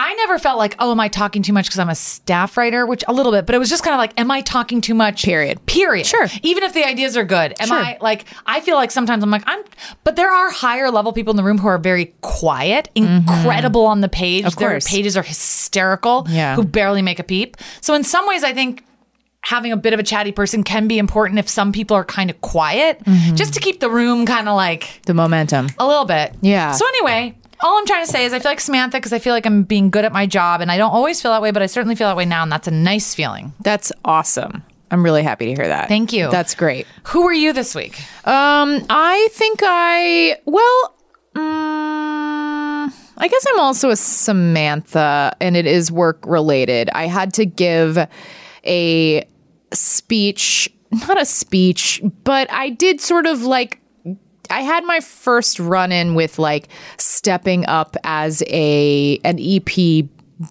I 0.00 0.14
never 0.14 0.38
felt 0.38 0.58
like, 0.58 0.76
oh, 0.78 0.92
am 0.92 1.00
I 1.00 1.08
talking 1.08 1.42
too 1.42 1.52
much 1.52 1.66
because 1.66 1.80
I'm 1.80 1.88
a 1.88 1.94
staff 1.96 2.56
writer? 2.56 2.86
Which 2.86 3.02
a 3.08 3.12
little 3.12 3.32
bit, 3.32 3.46
but 3.46 3.54
it 3.56 3.58
was 3.58 3.68
just 3.68 3.82
kind 3.82 3.94
of 3.94 3.98
like, 3.98 4.18
am 4.18 4.30
I 4.30 4.40
talking 4.42 4.80
too 4.80 4.94
much? 4.94 5.24
Period. 5.24 5.64
Period. 5.66 6.06
Sure. 6.06 6.28
Even 6.42 6.62
if 6.62 6.72
the 6.72 6.84
ideas 6.86 7.16
are 7.16 7.24
good, 7.24 7.54
am 7.60 7.66
Sure. 7.66 7.76
I 7.76 7.98
like? 8.00 8.24
I 8.46 8.60
feel 8.60 8.76
like 8.76 8.92
sometimes 8.92 9.24
I'm 9.24 9.30
like 9.30 9.42
I'm, 9.46 9.60
but 10.04 10.14
there 10.14 10.30
are 10.30 10.50
higher 10.52 10.90
level 10.92 11.12
people 11.12 11.32
in 11.32 11.36
the 11.36 11.42
room 11.42 11.58
who 11.58 11.66
are 11.66 11.78
very 11.78 12.14
quiet, 12.20 12.88
incredible 12.94 13.86
on 13.86 14.00
the 14.00 14.08
page. 14.08 14.42
Mm-hmm. 14.42 14.46
Of 14.46 14.56
Their 14.56 14.70
course. 14.70 14.88
pages 14.88 15.16
are 15.16 15.22
hysterical. 15.24 16.26
Yeah. 16.30 16.54
Who 16.54 16.64
barely 16.64 17.02
make 17.02 17.18
a 17.18 17.24
peep. 17.24 17.56
So 17.80 17.94
in 17.94 18.04
some 18.04 18.26
ways, 18.28 18.44
I 18.44 18.52
think 18.52 18.84
having 19.40 19.72
a 19.72 19.76
bit 19.76 19.94
of 19.94 19.98
a 20.00 20.02
chatty 20.02 20.30
person 20.32 20.62
can 20.62 20.86
be 20.88 20.98
important 20.98 21.38
if 21.38 21.48
some 21.48 21.72
people 21.72 21.96
are 21.96 22.04
kind 22.04 22.30
of 22.30 22.40
quiet, 22.40 23.02
Mm-hmm. 23.04 23.34
just 23.36 23.54
to 23.54 23.60
keep 23.60 23.80
the 23.80 23.90
room 23.90 24.26
kind 24.26 24.48
of 24.48 24.54
like 24.56 25.00
the 25.06 25.14
momentum. 25.14 25.68
a 25.78 25.86
little 25.86 26.04
bit. 26.04 26.34
Yeah. 26.40 26.72
So 26.72 26.86
anyway, 26.86 27.34
all 27.60 27.78
I'm 27.78 27.86
trying 27.86 28.04
to 28.04 28.10
say 28.10 28.24
is 28.24 28.32
I 28.32 28.38
feel 28.38 28.50
like 28.50 28.60
Samantha 28.60 28.98
because 28.98 29.12
I 29.12 29.18
feel 29.18 29.34
like 29.34 29.46
I'm 29.46 29.62
being 29.62 29.90
good 29.90 30.04
at 30.04 30.12
my 30.12 30.26
job, 30.26 30.60
and 30.60 30.70
I 30.70 30.76
don't 30.76 30.92
always 30.92 31.20
feel 31.20 31.32
that 31.32 31.42
way, 31.42 31.50
but 31.50 31.62
I 31.62 31.66
certainly 31.66 31.94
feel 31.94 32.08
that 32.08 32.16
way 32.16 32.24
now, 32.24 32.42
and 32.42 32.50
that's 32.52 32.68
a 32.68 32.72
nice 32.72 33.14
feeling. 33.14 33.52
That's 33.60 33.92
awesome. 34.04 34.62
I'm 34.90 35.04
really 35.04 35.22
happy 35.22 35.46
to 35.46 35.54
hear 35.54 35.68
that. 35.68 35.88
Thank 35.88 36.12
you. 36.12 36.30
That's 36.30 36.54
great. 36.54 36.86
Who 37.08 37.24
were 37.24 37.32
you 37.32 37.52
this 37.52 37.74
week? 37.74 37.98
Um, 38.26 38.84
I 38.88 39.28
think 39.32 39.60
I 39.62 40.38
well, 40.46 40.94
mm, 41.34 42.92
I 43.20 43.28
guess 43.28 43.44
I'm 43.48 43.60
also 43.60 43.90
a 43.90 43.96
Samantha, 43.96 45.36
and 45.40 45.56
it 45.56 45.66
is 45.66 45.92
work 45.92 46.24
related. 46.26 46.88
I 46.94 47.06
had 47.06 47.34
to 47.34 47.44
give 47.44 47.98
a 48.64 49.28
speech, 49.72 50.70
not 50.90 51.20
a 51.20 51.24
speech, 51.26 52.00
but 52.24 52.50
I 52.50 52.70
did 52.70 53.00
sort 53.00 53.26
of 53.26 53.42
like. 53.42 53.80
I 54.50 54.60
had 54.62 54.84
my 54.84 55.00
first 55.00 55.58
run 55.58 55.92
in 55.92 56.14
with 56.14 56.38
like 56.38 56.68
stepping 56.96 57.66
up 57.66 57.96
as 58.04 58.42
a 58.46 59.18
an 59.24 59.38
EP 59.40 60.06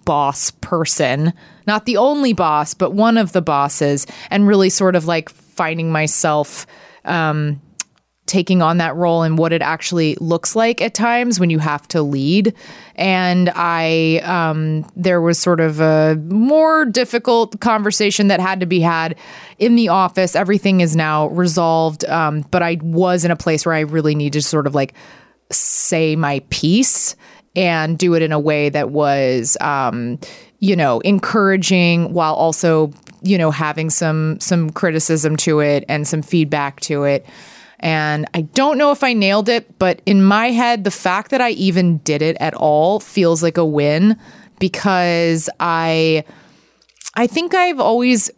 boss 0.06 0.52
person, 0.52 1.34
not 1.66 1.86
the 1.86 1.98
only 1.98 2.34
boss, 2.34 2.74
but 2.74 2.94
one 2.94 3.18
of 3.18 3.32
the 3.32 3.42
bosses, 3.42 4.06
and 4.30 4.48
really 4.48 4.70
sort 4.70 4.96
of 4.96 5.06
like 5.06 5.30
finding 5.30 5.92
myself 5.92 6.68
um, 7.06 7.62
taking 8.28 8.62
on 8.62 8.78
that 8.78 8.96
role 8.96 9.24
and 9.24 9.38
what 9.38 9.54
it 9.54 9.62
actually 9.62 10.16
looks 10.20 10.56
like 10.56 10.82
at 10.82 10.94
times 10.94 11.40
when 11.40 11.50
you 11.50 11.60
have 11.60 11.88
to 11.88 12.02
lead. 12.02 12.54
And 12.96 13.50
I, 13.56 14.18
um, 14.24 14.86
there 14.96 15.22
was 15.22 15.40
sort 15.40 15.60
of 15.60 15.80
a 15.80 16.16
more 16.28 16.86
difficult 16.86 17.60
conversation 17.60 18.28
that 18.28 18.40
had 18.40 18.60
to 18.60 18.66
be 18.66 18.82
had 18.82 19.16
in 19.58 19.76
the 19.76 19.90
office. 19.90 20.36
Everything 20.36 20.82
is 20.82 20.96
now 20.96 21.28
resolved. 21.30 22.06
Um, 22.06 22.42
but 22.52 22.62
I 22.62 22.78
was 22.82 23.26
in 23.26 23.32
a 23.32 23.36
place 23.36 23.66
where 23.66 23.76
I 23.76 23.82
really 23.82 24.14
needed 24.14 24.42
to 24.42 24.48
sort 24.48 24.68
of 24.68 24.76
like 24.76 24.94
say 25.52 26.16
my 26.16 26.42
piece 26.50 27.16
and 27.56 27.98
do 27.98 28.14
it 28.14 28.22
in 28.22 28.32
a 28.32 28.40
way 28.40 28.70
that 28.70 28.92
was 28.92 29.58
um, 29.62 30.20
you 30.60 30.76
know 30.76 31.00
encouraging 31.02 32.14
while 32.14 32.36
also 32.36 32.92
you 33.22 33.38
know 33.38 33.52
having 33.52 33.90
some 33.90 34.40
some 34.40 34.70
criticism 34.70 35.36
to 35.38 35.60
it 35.60 35.84
and 35.90 36.08
some 36.08 36.22
feedback 36.22 36.80
to 36.82 37.04
it 37.04 37.26
and 37.80 38.26
I 38.34 38.42
don't 38.42 38.78
know 38.78 38.92
if 38.92 39.04
I 39.04 39.14
nailed 39.14 39.50
it 39.50 39.78
but 39.80 40.02
in 40.06 40.24
my 40.24 40.52
head 40.52 40.84
the 40.84 40.92
fact 40.92 41.32
that 41.32 41.42
I 41.42 41.52
even 41.52 41.98
did 42.00 42.22
it 42.22 42.38
at 42.40 42.54
all 42.54 43.00
feels 43.00 43.44
like 43.44 43.58
a 43.58 43.66
win 43.66 44.18
because 44.60 45.50
I 45.60 46.24
I 47.16 47.28
think 47.28 47.56
I've 47.56 47.80
always 47.80 48.30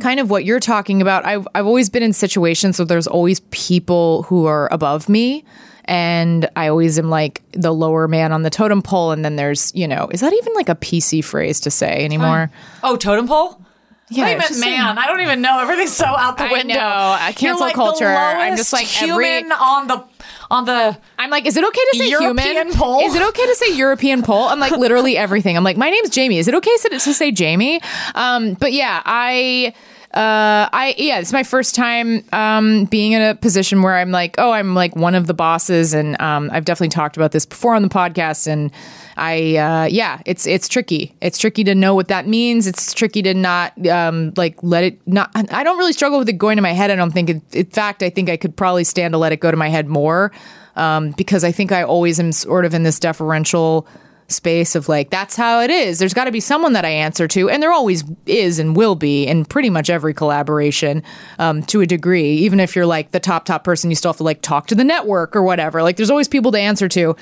kind 0.00 0.20
of 0.20 0.28
what 0.28 0.44
you're 0.44 0.60
talking 0.60 1.00
about. 1.00 1.24
I've 1.24 1.48
I've 1.54 1.66
always 1.66 1.88
been 1.88 2.02
in 2.02 2.12
situations 2.12 2.78
where 2.78 2.86
there's 2.86 3.06
always 3.06 3.40
people 3.50 4.24
who 4.24 4.46
are 4.46 4.68
above 4.72 5.08
me 5.08 5.44
and 5.86 6.48
I 6.56 6.68
always 6.68 6.98
am 6.98 7.10
like 7.10 7.42
the 7.52 7.72
lower 7.72 8.08
man 8.08 8.32
on 8.32 8.42
the 8.42 8.50
totem 8.50 8.82
pole. 8.82 9.12
And 9.12 9.24
then 9.24 9.36
there's, 9.36 9.74
you 9.74 9.86
know, 9.86 10.08
is 10.10 10.20
that 10.20 10.32
even 10.32 10.52
like 10.54 10.68
a 10.68 10.74
PC 10.74 11.24
phrase 11.24 11.60
to 11.60 11.70
say 11.70 12.04
anymore? 12.04 12.50
Oh, 12.82 12.96
totem 12.96 13.28
pole. 13.28 13.64
Yeah, 14.08 14.24
I 14.24 14.36
meant 14.36 14.58
man. 14.60 14.98
I 14.98 15.06
don't 15.08 15.20
even 15.20 15.40
know. 15.40 15.58
Everything's 15.58 15.92
so 15.92 16.04
out 16.04 16.38
the 16.38 16.44
I 16.44 16.52
window. 16.52 16.74
know. 16.74 16.80
Uh, 16.80 17.32
cancel 17.32 17.60
like 17.66 17.74
culture. 17.74 18.06
I'm 18.06 18.56
just 18.56 18.72
like 18.72 18.86
every- 19.02 19.26
human 19.26 19.50
on 19.52 19.88
the 19.88 20.04
on 20.48 20.64
the. 20.64 20.96
I'm 21.18 21.30
like, 21.30 21.44
is 21.46 21.56
it 21.56 21.64
okay 21.64 21.80
to 21.92 21.98
say 21.98 22.08
European 22.10 22.56
human? 22.56 22.72
pole? 22.74 23.00
Is 23.00 23.14
it 23.16 23.22
okay 23.22 23.46
to 23.46 23.54
say 23.56 23.74
European 23.76 24.22
pole? 24.22 24.44
I'm 24.44 24.60
like 24.60 24.72
literally 24.72 25.16
everything. 25.26 25.56
I'm 25.56 25.64
like, 25.64 25.76
my 25.76 25.90
name's 25.90 26.10
Jamie. 26.10 26.38
Is 26.38 26.46
it 26.46 26.54
okay 26.54 26.76
to, 26.82 26.88
to 26.90 27.14
say 27.14 27.32
Jamie? 27.32 27.80
Um, 28.14 28.54
but 28.54 28.72
yeah, 28.72 29.02
I. 29.04 29.74
Uh, 30.14 30.66
I 30.72 30.94
yeah, 30.96 31.18
it's 31.18 31.32
my 31.32 31.42
first 31.42 31.74
time 31.74 32.24
um, 32.32 32.86
being 32.86 33.12
in 33.12 33.20
a 33.20 33.34
position 33.34 33.82
where 33.82 33.96
I'm 33.96 34.10
like, 34.12 34.36
oh, 34.38 34.50
I'm 34.50 34.74
like 34.74 34.96
one 34.96 35.14
of 35.14 35.26
the 35.26 35.34
bosses, 35.34 35.92
and 35.92 36.18
um, 36.22 36.48
I've 36.54 36.64
definitely 36.64 36.88
talked 36.88 37.18
about 37.18 37.32
this 37.32 37.44
before 37.44 37.74
on 37.74 37.82
the 37.82 37.88
podcast, 37.90 38.46
and 38.46 38.70
I 39.16 39.56
uh, 39.56 39.84
yeah, 39.84 40.20
it's 40.26 40.46
it's 40.46 40.68
tricky. 40.68 41.14
It's 41.20 41.38
tricky 41.38 41.64
to 41.64 41.74
know 41.74 41.94
what 41.94 42.08
that 42.08 42.26
means. 42.26 42.66
It's 42.66 42.92
tricky 42.92 43.22
to 43.22 43.32
not 43.34 43.86
um, 43.86 44.32
like 44.36 44.62
let 44.62 44.84
it 44.84 45.00
not. 45.06 45.30
I 45.34 45.64
don't 45.64 45.78
really 45.78 45.94
struggle 45.94 46.18
with 46.18 46.28
it 46.28 46.34
going 46.34 46.56
to 46.56 46.62
my 46.62 46.72
head. 46.72 46.90
I 46.90 46.96
don't 46.96 47.12
think. 47.12 47.30
In 47.52 47.66
fact, 47.66 48.02
I 48.02 48.10
think 48.10 48.28
I 48.28 48.36
could 48.36 48.56
probably 48.56 48.84
stand 48.84 49.12
to 49.12 49.18
let 49.18 49.32
it 49.32 49.40
go 49.40 49.50
to 49.50 49.56
my 49.56 49.68
head 49.68 49.88
more 49.88 50.32
um, 50.76 51.12
because 51.12 51.44
I 51.44 51.52
think 51.52 51.72
I 51.72 51.82
always 51.82 52.20
am 52.20 52.32
sort 52.32 52.64
of 52.64 52.74
in 52.74 52.82
this 52.82 53.00
deferential 53.00 53.86
space 54.28 54.74
of 54.74 54.88
like 54.88 55.10
that's 55.10 55.36
how 55.36 55.60
it 55.60 55.70
is. 55.70 55.98
There's 55.98 56.14
got 56.14 56.24
to 56.24 56.32
be 56.32 56.40
someone 56.40 56.72
that 56.72 56.84
i 56.84 56.88
answer 56.88 57.28
to 57.28 57.48
and 57.48 57.62
there 57.62 57.72
always 57.72 58.04
is 58.26 58.58
and 58.58 58.76
will 58.76 58.94
be 58.94 59.26
in 59.26 59.44
pretty 59.44 59.70
much 59.70 59.88
every 59.90 60.14
collaboration 60.14 61.02
um, 61.38 61.62
to 61.64 61.80
a 61.80 61.86
degree. 61.86 62.32
Even 62.38 62.60
if 62.60 62.74
you're 62.74 62.86
like 62.86 63.10
the 63.12 63.20
top 63.20 63.44
top 63.44 63.64
person 63.64 63.90
you 63.90 63.96
still 63.96 64.10
have 64.10 64.16
to 64.16 64.22
like 64.22 64.42
talk 64.42 64.66
to 64.68 64.74
the 64.74 64.84
network 64.84 65.36
or 65.36 65.42
whatever. 65.42 65.82
Like 65.82 65.96
there's 65.96 66.10
always 66.10 66.28
people 66.28 66.52
to 66.52 66.58
answer 66.58 66.88
to 66.88 67.16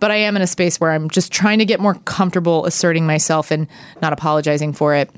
but 0.00 0.10
i 0.10 0.16
am 0.16 0.36
in 0.36 0.42
a 0.42 0.46
space 0.46 0.80
where 0.80 0.92
i'm 0.92 1.08
just 1.08 1.32
trying 1.32 1.58
to 1.58 1.64
get 1.64 1.80
more 1.80 1.94
comfortable 1.94 2.66
asserting 2.66 3.06
myself 3.06 3.50
and 3.50 3.66
not 4.02 4.12
apologizing 4.12 4.72
for 4.72 4.94
it. 4.94 5.10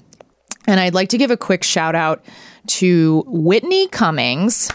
And 0.66 0.81
i'd 0.81 0.95
like 0.95 1.11
to 1.11 1.19
give 1.19 1.31
a 1.31 1.37
quick 1.37 1.62
shout 1.62 1.95
out 1.95 2.25
to 2.66 3.25
whitney 3.26 3.88
cummings 3.88 4.71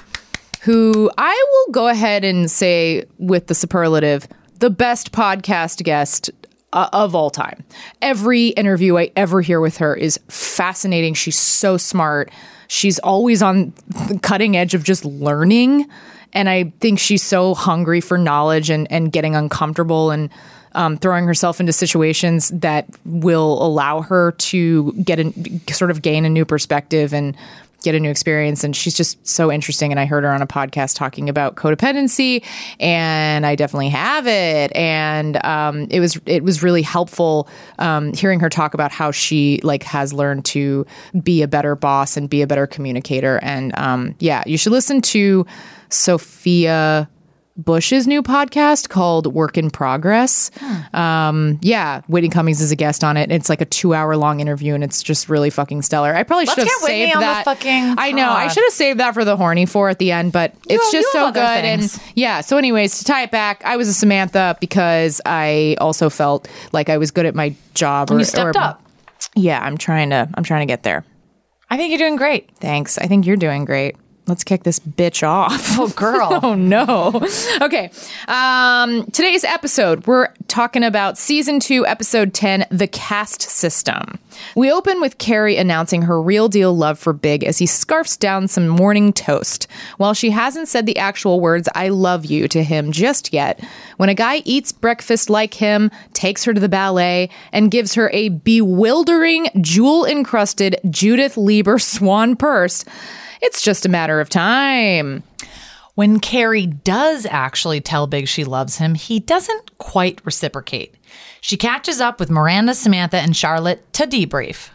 who 0.61 1.09
I 1.17 1.45
will 1.51 1.73
go 1.73 1.87
ahead 1.87 2.23
and 2.23 2.49
say 2.49 3.05
with 3.17 3.47
the 3.47 3.55
superlative, 3.55 4.27
the 4.59 4.69
best 4.69 5.11
podcast 5.11 5.83
guest 5.83 6.29
uh, 6.73 6.89
of 6.93 7.15
all 7.15 7.29
time. 7.29 7.63
Every 8.01 8.47
interview 8.47 8.97
I 8.97 9.11
ever 9.15 9.41
hear 9.41 9.59
with 9.59 9.77
her 9.77 9.95
is 9.95 10.19
fascinating. 10.27 11.13
She's 11.13 11.39
so 11.39 11.77
smart. 11.77 12.31
She's 12.67 12.99
always 12.99 13.41
on 13.41 13.73
the 13.87 14.19
cutting 14.21 14.55
edge 14.55 14.73
of 14.73 14.83
just 14.83 15.03
learning. 15.03 15.87
And 16.33 16.47
I 16.47 16.71
think 16.79 16.99
she's 16.99 17.23
so 17.23 17.53
hungry 17.53 17.99
for 17.99 18.17
knowledge 18.17 18.69
and, 18.69 18.89
and 18.91 19.11
getting 19.11 19.35
uncomfortable 19.35 20.11
and 20.11 20.29
um, 20.73 20.97
throwing 20.97 21.25
herself 21.25 21.59
into 21.59 21.73
situations 21.73 22.49
that 22.49 22.87
will 23.05 23.61
allow 23.61 24.01
her 24.01 24.31
to 24.31 24.93
get 24.93 25.19
a 25.19 25.33
sort 25.73 25.91
of 25.91 26.01
gain 26.01 26.23
a 26.23 26.29
new 26.29 26.45
perspective 26.45 27.13
and 27.13 27.35
get 27.81 27.95
a 27.95 27.99
new 27.99 28.09
experience. 28.09 28.63
And 28.63 28.75
she's 28.75 28.95
just 28.95 29.25
so 29.27 29.51
interesting. 29.51 29.91
And 29.91 29.99
i 29.99 30.05
heard 30.05 30.23
her 30.23 30.31
on 30.31 30.41
a 30.41 30.47
podcast 30.47 30.95
talking 30.95 31.29
about 31.29 31.55
codependency 31.55 32.43
and 32.79 33.45
i 33.45 33.55
definitely 33.55 33.89
have 33.89 34.27
it. 34.27 34.75
And 34.75 35.43
um, 35.45 35.87
it 35.89 35.99
was 35.99 36.19
it 36.25 36.43
was 36.43 36.63
really 36.63 36.81
helpful 36.81 37.47
um, 37.79 38.13
hearing 38.13 38.39
her 38.39 38.49
talk 38.49 38.73
about 38.73 38.91
how 38.91 39.11
she 39.11 39.59
like 39.63 39.83
has 39.83 40.13
learned 40.13 40.45
to 40.45 40.85
be 41.21 41.41
a 41.41 41.47
better 41.47 41.75
boss 41.75 42.17
and 42.17 42.29
be 42.29 42.41
a 42.41 42.47
better 42.47 42.67
communicator. 42.67 43.39
And 43.41 43.77
um, 43.77 44.15
yeah 44.19 44.43
you 44.45 44.57
should 44.57 44.71
listen 44.71 45.01
to 45.01 45.45
sophia 45.89 47.09
Bush's 47.63 48.07
new 48.07 48.23
podcast 48.23 48.89
called 48.89 49.27
Work 49.33 49.57
in 49.57 49.69
Progress. 49.69 50.51
Um, 50.93 51.59
yeah, 51.61 52.01
Whitney 52.07 52.29
Cummings 52.29 52.61
is 52.61 52.71
a 52.71 52.75
guest 52.75 53.03
on 53.03 53.17
it. 53.17 53.31
It's 53.31 53.49
like 53.49 53.61
a 53.61 53.65
two 53.65 53.93
hour 53.93 54.15
long 54.17 54.39
interview 54.39 54.73
and 54.73 54.83
it's 54.83 55.03
just 55.03 55.29
really 55.29 55.49
fucking 55.49 55.81
stellar. 55.81 56.13
I 56.15 56.23
probably 56.23 56.45
should 56.47 56.57
have 56.59 56.67
saved 56.67 57.19
that. 57.19 57.45
fucking 57.45 57.95
I 57.97 58.11
know. 58.11 58.29
I 58.29 58.47
should 58.47 58.63
have 58.63 58.73
saved 58.73 58.99
that 58.99 59.13
for 59.13 59.23
the 59.25 59.37
horny 59.37 59.65
for 59.65 59.89
at 59.89 59.99
the 59.99 60.11
end, 60.11 60.31
but 60.31 60.53
it's 60.69 60.93
you 60.93 60.99
just 61.01 61.11
so 61.11 61.31
good. 61.31 61.41
And 61.41 62.01
yeah, 62.15 62.41
so 62.41 62.57
anyways, 62.57 62.99
to 62.99 63.05
tie 63.05 63.23
it 63.23 63.31
back, 63.31 63.61
I 63.65 63.77
was 63.77 63.87
a 63.87 63.93
Samantha 63.93 64.57
because 64.59 65.21
I 65.25 65.75
also 65.79 66.09
felt 66.09 66.47
like 66.71 66.89
I 66.89 66.97
was 66.97 67.11
good 67.11 67.25
at 67.25 67.35
my 67.35 67.55
job. 67.73 68.11
Or, 68.11 68.17
You 68.19 68.25
stepped 68.25 68.55
or- 68.55 68.59
up. 68.61 68.81
Yeah, 69.35 69.61
I'm 69.63 69.77
trying 69.77 70.09
to. 70.09 70.27
I'm 70.33 70.43
trying 70.43 70.67
to 70.67 70.71
get 70.71 70.83
there. 70.83 71.05
I 71.69 71.77
think 71.77 71.89
you're 71.91 71.99
doing 71.99 72.17
great. 72.17 72.49
Thanks. 72.57 72.97
I 72.97 73.07
think 73.07 73.25
you're 73.25 73.37
doing 73.37 73.63
great. 73.63 73.95
Let's 74.27 74.43
kick 74.43 74.63
this 74.63 74.79
bitch 74.79 75.27
off. 75.27 75.77
Oh, 75.79 75.89
girl. 75.89 76.29
Oh 76.43 76.53
no. 76.55 77.21
Okay. 77.61 77.91
Um, 78.27 79.05
today's 79.11 79.43
episode, 79.43 80.07
we're 80.07 80.29
talking 80.47 80.83
about 80.83 81.17
season 81.17 81.59
two, 81.59 81.85
episode 81.85 82.33
10, 82.33 82.65
The 82.71 82.87
Caste 82.87 83.41
System. 83.41 84.19
We 84.55 84.71
open 84.71 85.01
with 85.01 85.17
Carrie 85.17 85.57
announcing 85.57 86.03
her 86.03 86.21
real 86.21 86.47
deal 86.49 86.75
love 86.75 86.97
for 86.97 87.13
Big 87.13 87.43
as 87.43 87.57
he 87.59 87.65
scarfs 87.65 88.17
down 88.17 88.47
some 88.47 88.67
morning 88.67 89.13
toast. 89.13 89.67
While 89.97 90.13
she 90.13 90.31
hasn't 90.31 90.67
said 90.67 90.85
the 90.85 90.97
actual 90.97 91.39
words, 91.39 91.69
I 91.75 91.89
love 91.89 92.25
you, 92.25 92.47
to 92.49 92.63
him 92.63 92.91
just 92.91 93.33
yet, 93.33 93.63
when 93.97 94.09
a 94.09 94.15
guy 94.15 94.41
eats 94.45 94.71
breakfast 94.71 95.29
like 95.29 95.53
him, 95.55 95.91
takes 96.13 96.43
her 96.45 96.53
to 96.53 96.59
the 96.59 96.69
ballet, 96.69 97.29
and 97.51 97.71
gives 97.71 97.93
her 97.95 98.09
a 98.13 98.29
bewildering, 98.29 99.49
jewel 99.61 100.05
encrusted 100.05 100.77
Judith 100.89 101.37
Leiber 101.37 101.77
swan 101.77 102.35
purse, 102.35 102.83
it's 103.41 103.61
just 103.61 103.85
a 103.85 103.89
matter 103.89 104.19
of 104.19 104.29
time. 104.29 105.23
When 105.95 106.19
Carrie 106.19 106.67
does 106.67 107.25
actually 107.25 107.81
tell 107.81 108.07
Big 108.07 108.27
she 108.27 108.43
loves 108.43 108.77
him, 108.77 108.95
he 108.95 109.19
doesn't 109.19 109.77
quite 109.77 110.21
reciprocate. 110.25 110.95
She 111.41 111.57
catches 111.57 111.99
up 111.99 112.19
with 112.19 112.29
Miranda, 112.29 112.73
Samantha, 112.73 113.17
and 113.17 113.35
Charlotte 113.35 113.91
to 113.93 114.07
debrief. 114.07 114.69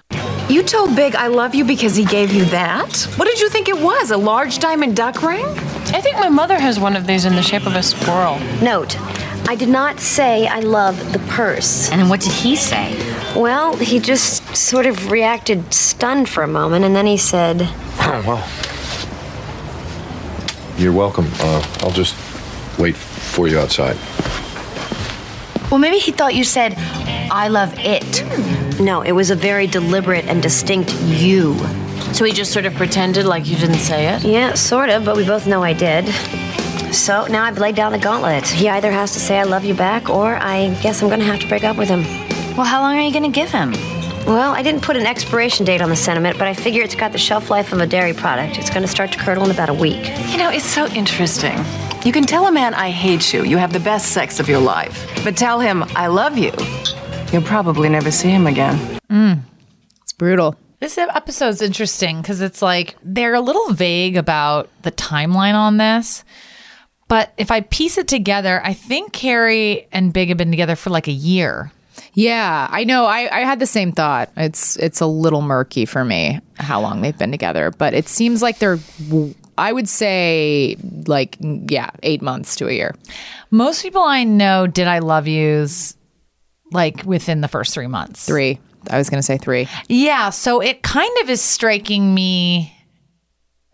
You 0.51 0.63
told 0.63 0.95
Big 0.95 1.15
I 1.15 1.29
love 1.29 1.55
you 1.55 1.65
because 1.65 1.97
he 1.97 2.05
gave 2.05 2.33
you 2.33 2.45
that? 2.47 3.03
What 3.17 3.27
did 3.27 3.41
you 3.41 3.49
think 3.49 3.69
it 3.69 3.81
was? 3.81 4.11
A 4.11 4.17
large 4.17 4.59
diamond 4.59 4.95
duck 4.95 5.23
ring? 5.23 5.45
I 5.47 6.01
think 6.01 6.17
my 6.17 6.29
mother 6.29 6.59
has 6.59 6.79
one 6.79 6.97
of 6.97 7.07
these 7.07 7.25
in 7.25 7.35
the 7.35 7.43
shape 7.43 7.67
of 7.67 7.75
a 7.75 7.83
squirrel. 7.83 8.39
Note, 8.63 8.97
I 9.49 9.55
did 9.55 9.69
not 9.69 10.01
say 10.01 10.49
I 10.49 10.59
love 10.59 11.13
the 11.13 11.21
purse. 11.31 11.89
And 11.91 12.01
then 12.01 12.09
what 12.09 12.21
did 12.21 12.33
he 12.33 12.57
say? 12.57 12.97
Well, 13.37 13.77
he 13.77 14.01
just 14.01 14.57
sort 14.57 14.87
of 14.87 15.13
reacted 15.13 15.73
stunned 15.73 16.29
for 16.29 16.43
a 16.43 16.49
moment, 16.49 16.85
and 16.85 16.97
then 16.97 17.07
he 17.07 17.17
said, 17.17 17.63
Oh, 18.01 18.25
well. 18.27 18.49
You're 20.77 20.93
welcome. 20.93 21.27
Uh, 21.39 21.65
I'll 21.81 21.93
just 21.93 22.15
wait 22.77 22.97
for 22.97 23.47
you 23.47 23.59
outside. 23.61 23.97
Well, 25.71 25.79
maybe 25.79 25.99
he 25.99 26.11
thought 26.11 26.35
you 26.35 26.45
said, 26.45 26.75
I 27.31 27.49
love 27.49 27.73
it. 27.79 28.25
No, 28.81 29.03
it 29.03 29.13
was 29.13 29.31
a 29.31 29.37
very 29.37 29.67
deliberate 29.69 30.25
and 30.27 30.43
distinct 30.43 30.93
you. 31.05 31.57
So 32.13 32.25
he 32.25 32.33
just 32.33 32.53
sort 32.53 32.67
of 32.67 32.75
pretended 32.75 33.27
like 33.27 33.47
you 33.47 33.57
didn't 33.57 33.79
say 33.79 34.09
it? 34.09 34.25
Yeah, 34.25 34.55
sort 34.55 34.91
of, 34.91 35.05
but 35.05 35.17
we 35.17 35.25
both 35.25 35.47
know 35.47 35.63
I 35.63 35.73
did. 35.73 36.07
So 36.97 37.27
now 37.27 37.45
I've 37.45 37.59
laid 37.59 37.77
down 37.77 37.93
the 37.93 37.99
gauntlet. 37.99 38.49
He 38.49 38.69
either 38.69 38.91
has 38.91 39.13
to 39.13 39.21
say 39.21 39.39
I 39.39 39.45
love 39.45 39.65
you 39.65 39.75
back, 39.75 40.09
or 40.09 40.37
I 40.37 40.77
guess 40.83 41.03
I'm 41.03 41.09
gonna 41.09 41.25
have 41.25 41.39
to 41.41 41.47
break 41.47 41.63
up 41.63 41.77
with 41.77 41.89
him. 41.89 42.03
Well, 42.57 42.65
how 42.65 42.81
long 42.81 42.97
are 42.97 43.03
you 43.03 43.13
going 43.13 43.31
to 43.31 43.41
give 43.41 43.51
him? 43.51 43.73
Well, 44.27 44.55
I 44.55 44.63
didn't 44.63 44.81
put 44.81 44.97
an 44.97 45.07
expiration 45.07 45.67
date 45.67 45.83
on 45.83 45.91
the 45.91 45.95
sentiment, 45.95 46.39
but 46.39 46.49
I 46.49 46.55
figure 46.55 46.83
it's 46.83 46.95
got 46.95 47.13
the 47.13 47.19
shelf 47.19 47.51
life 47.51 47.73
of 47.73 47.81
a 47.81 47.87
dairy 47.87 48.15
product. 48.15 48.59
It's 48.59 48.71
gonna 48.71 48.89
start 48.89 49.13
to 49.13 49.19
curdle 49.19 49.45
in 49.45 49.51
about 49.51 49.69
a 49.69 49.75
week. 49.75 50.05
You 50.31 50.39
know, 50.39 50.51
it's 50.51 50.65
so 50.65 50.87
interesting. 50.89 51.57
You 52.05 52.13
can 52.13 52.25
tell 52.25 52.47
a 52.47 52.53
man 52.53 52.75
I 52.75 52.91
hate 52.91 53.33
you, 53.33 53.45
you 53.45 53.57
have 53.59 53.73
the 53.73 53.81
best 53.81 54.13
sex 54.13 54.41
of 54.41 54.49
your 54.49 54.59
life. 54.59 55.07
But 55.23 55.37
tell 55.37 55.61
him 55.61 55.85
I 55.95 56.09
love 56.09 56.39
you, 56.39 56.51
you'll 57.31 57.43
probably 57.43 57.89
never 57.89 58.11
see 58.11 58.31
him 58.31 58.47
again. 58.47 58.99
Mm. 59.11 59.43
It's 60.03 60.13
brutal. 60.13 60.57
This 60.81 60.99
episode's 60.99 61.63
interesting 61.63 62.21
because 62.21 62.41
it's 62.41 62.63
like 62.63 62.97
they're 63.03 63.35
a 63.35 63.41
little 63.41 63.73
vague 63.75 64.17
about 64.17 64.71
the 64.83 64.93
timeline 64.93 65.55
on 65.55 65.77
this. 65.77 66.25
But 67.09 67.33
if 67.37 67.51
I 67.51 67.61
piece 67.61 67.99
it 67.99 68.09
together, 68.09 68.61
I 68.65 68.73
think 68.73 69.13
Carrie 69.13 69.87
and 69.93 70.13
Big 70.13 70.29
have 70.29 70.39
been 70.39 70.51
together 70.51 70.77
for 70.77 70.91
like 70.91 71.07
a 71.07 71.13
year. 71.13 71.73
Yeah, 72.15 72.67
I 72.71 72.85
know. 72.85 73.05
I, 73.05 73.29
I 73.35 73.41
had 73.41 73.59
the 73.59 73.67
same 73.67 73.93
thought. 73.93 74.31
It's 74.37 74.77
it's 74.77 75.01
a 75.01 75.07
little 75.07 75.43
murky 75.43 75.85
for 75.85 76.05
me 76.05 76.41
how 76.57 76.81
long 76.81 77.01
they've 77.01 77.17
been 77.17 77.31
together, 77.31 77.71
but 77.71 77.95
it 77.95 78.09
seems 78.09 78.43
like 78.43 78.59
they're. 78.59 78.79
I 79.59 79.73
would 79.73 79.89
say 79.89 80.77
like 81.07 81.37
yeah, 81.41 81.91
eight 82.03 82.23
months 82.23 82.57
to 82.57 82.69
a 82.69 82.73
year. 82.73 82.95
Most 83.51 83.83
people 83.83 84.03
I 84.03 84.25
know 84.25 84.67
did 84.67 84.87
I 84.87 84.99
love 84.99 85.29
yous 85.29 85.97
like 86.73 87.05
within 87.05 87.41
the 87.41 87.49
first 87.49 87.73
three 87.73 87.87
months. 87.87 88.27
Three. 88.27 88.59
I 88.91 88.99
was 88.99 89.11
going 89.11 89.19
to 89.19 89.27
say 89.27 89.39
three. 89.39 89.69
Yeah. 89.89 90.31
So 90.31 90.61
it 90.61 90.83
kind 90.83 91.11
of 91.23 91.31
is 91.31 91.41
striking 91.41 92.15
me 92.15 92.76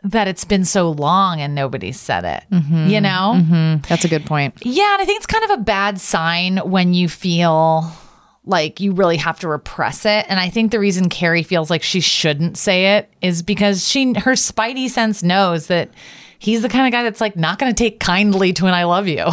that 0.04 0.28
it's 0.28 0.44
been 0.44 0.64
so 0.64 0.90
long 0.90 1.40
and 1.40 1.54
nobody 1.54 1.92
said 1.92 2.24
it. 2.24 2.44
Mm-hmm. 2.50 2.88
You 2.88 3.00
know? 3.00 3.34
Mm-hmm. 3.36 3.86
That's 3.88 4.04
a 4.04 4.08
good 4.08 4.26
point. 4.26 4.54
Yeah. 4.62 4.94
And 4.94 5.02
I 5.02 5.04
think 5.04 5.18
it's 5.18 5.26
kind 5.26 5.44
of 5.44 5.50
a 5.50 5.62
bad 5.62 6.00
sign 6.00 6.58
when 6.58 6.94
you 6.94 7.08
feel 7.08 7.90
like 8.44 8.80
you 8.80 8.92
really 8.92 9.16
have 9.18 9.38
to 9.40 9.48
repress 9.48 10.04
it. 10.04 10.26
And 10.28 10.40
I 10.40 10.48
think 10.48 10.72
the 10.72 10.80
reason 10.80 11.08
Carrie 11.08 11.44
feels 11.44 11.70
like 11.70 11.82
she 11.82 12.00
shouldn't 12.00 12.58
say 12.58 12.96
it 12.96 13.08
is 13.20 13.42
because 13.42 13.88
she 13.88 14.14
her 14.14 14.32
spidey 14.32 14.90
sense 14.90 15.22
knows 15.22 15.68
that 15.68 15.90
he's 16.40 16.62
the 16.62 16.68
kind 16.68 16.86
of 16.86 16.92
guy 16.92 17.04
that's 17.04 17.20
like 17.20 17.36
not 17.36 17.60
going 17.60 17.72
to 17.72 17.76
take 17.76 18.00
kindly 18.00 18.52
to 18.54 18.66
an 18.66 18.74
I 18.74 18.82
love 18.84 19.06
you. 19.06 19.26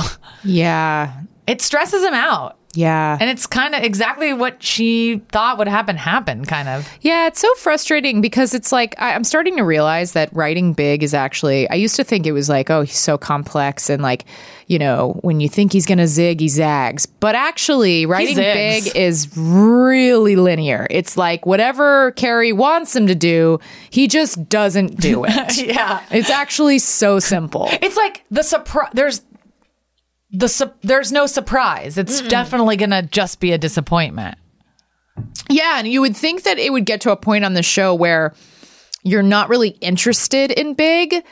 Yeah. 0.43 1.21
It 1.47 1.61
stresses 1.61 2.03
him 2.03 2.13
out. 2.13 2.58
Yeah. 2.73 3.17
And 3.19 3.29
it's 3.29 3.47
kind 3.47 3.73
of 3.73 3.83
exactly 3.83 4.31
what 4.31 4.61
she 4.61 5.21
thought 5.31 5.57
would 5.57 5.67
happen, 5.67 5.95
happen, 5.95 6.45
kind 6.45 6.69
of. 6.69 6.87
Yeah, 7.01 7.27
it's 7.27 7.39
so 7.39 7.51
frustrating 7.55 8.21
because 8.21 8.53
it's 8.53 8.71
like 8.71 8.93
I, 8.99 9.13
I'm 9.13 9.23
starting 9.23 9.57
to 9.57 9.63
realize 9.63 10.13
that 10.13 10.31
writing 10.33 10.73
big 10.73 11.01
is 11.01 11.13
actually. 11.13 11.69
I 11.69 11.75
used 11.75 11.95
to 11.95 12.03
think 12.03 12.27
it 12.27 12.31
was 12.31 12.47
like, 12.47 12.69
oh, 12.69 12.81
he's 12.81 12.97
so 12.97 13.17
complex 13.17 13.89
and 13.89 14.03
like, 14.03 14.25
you 14.67 14.77
know, 14.77 15.17
when 15.21 15.39
you 15.39 15.49
think 15.49 15.73
he's 15.73 15.87
gonna 15.87 16.05
zig, 16.07 16.41
he 16.41 16.47
zags. 16.47 17.07
But 17.07 17.33
actually, 17.33 18.05
writing 18.05 18.35
big 18.35 18.95
is 18.95 19.35
really 19.35 20.35
linear. 20.35 20.85
It's 20.91 21.17
like 21.17 21.47
whatever 21.47 22.11
Carrie 22.11 22.53
wants 22.53 22.95
him 22.95 23.07
to 23.07 23.15
do, 23.15 23.59
he 23.89 24.07
just 24.07 24.47
doesn't 24.47 24.99
do 24.99 25.25
it. 25.25 25.57
Yeah. 25.69 26.01
It's 26.09 26.29
actually 26.29 26.79
so 26.79 27.19
simple. 27.19 27.67
It's 27.81 27.95
like 27.95 28.23
the 28.31 28.43
surprise. 28.43 28.89
There's 28.93 29.21
the 30.31 30.47
su- 30.47 30.73
there's 30.81 31.11
no 31.11 31.25
surprise. 31.25 31.97
It's 31.97 32.21
definitely 32.21 32.77
gonna 32.77 33.03
just 33.03 33.39
be 33.39 33.51
a 33.51 33.57
disappointment. 33.57 34.37
Yeah, 35.49 35.79
and 35.79 35.87
you 35.87 36.01
would 36.01 36.15
think 36.15 36.43
that 36.43 36.57
it 36.57 36.71
would 36.71 36.85
get 36.85 37.01
to 37.01 37.11
a 37.11 37.17
point 37.17 37.43
on 37.45 37.53
the 37.53 37.63
show 37.63 37.93
where 37.93 38.33
you're 39.03 39.23
not 39.23 39.49
really 39.49 39.69
interested 39.81 40.51
in 40.51 40.73
big 40.73 41.23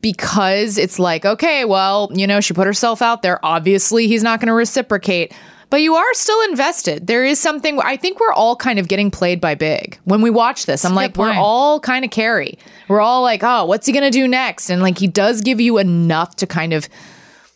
because 0.00 0.78
it's 0.78 0.98
like, 0.98 1.24
okay, 1.24 1.64
well, 1.64 2.10
you 2.12 2.26
know, 2.26 2.40
she 2.40 2.54
put 2.54 2.66
herself 2.66 3.02
out 3.02 3.22
there. 3.22 3.44
Obviously, 3.44 4.06
he's 4.06 4.22
not 4.22 4.40
going 4.40 4.46
to 4.48 4.54
reciprocate. 4.54 5.32
But 5.68 5.82
you 5.82 5.94
are 5.94 6.14
still 6.14 6.40
invested. 6.50 7.06
There 7.06 7.24
is 7.24 7.38
something 7.38 7.78
I 7.80 7.96
think 7.96 8.18
we're 8.18 8.32
all 8.32 8.56
kind 8.56 8.80
of 8.80 8.88
getting 8.88 9.08
played 9.08 9.40
by 9.40 9.54
big. 9.54 10.00
When 10.02 10.20
we 10.20 10.28
watch 10.28 10.66
this, 10.66 10.84
I'm 10.84 10.96
like, 10.96 11.16
we're 11.16 11.30
all 11.32 11.78
kind 11.78 12.04
of 12.04 12.10
Carrie. 12.10 12.58
We're 12.88 13.00
all 13.00 13.22
like, 13.22 13.44
oh, 13.44 13.66
what's 13.66 13.86
he 13.86 13.92
going 13.92 14.04
to 14.04 14.10
do 14.10 14.26
next? 14.26 14.68
And 14.68 14.82
like, 14.82 14.98
he 14.98 15.06
does 15.06 15.42
give 15.42 15.60
you 15.60 15.78
enough 15.78 16.34
to 16.36 16.46
kind 16.46 16.72
of 16.72 16.88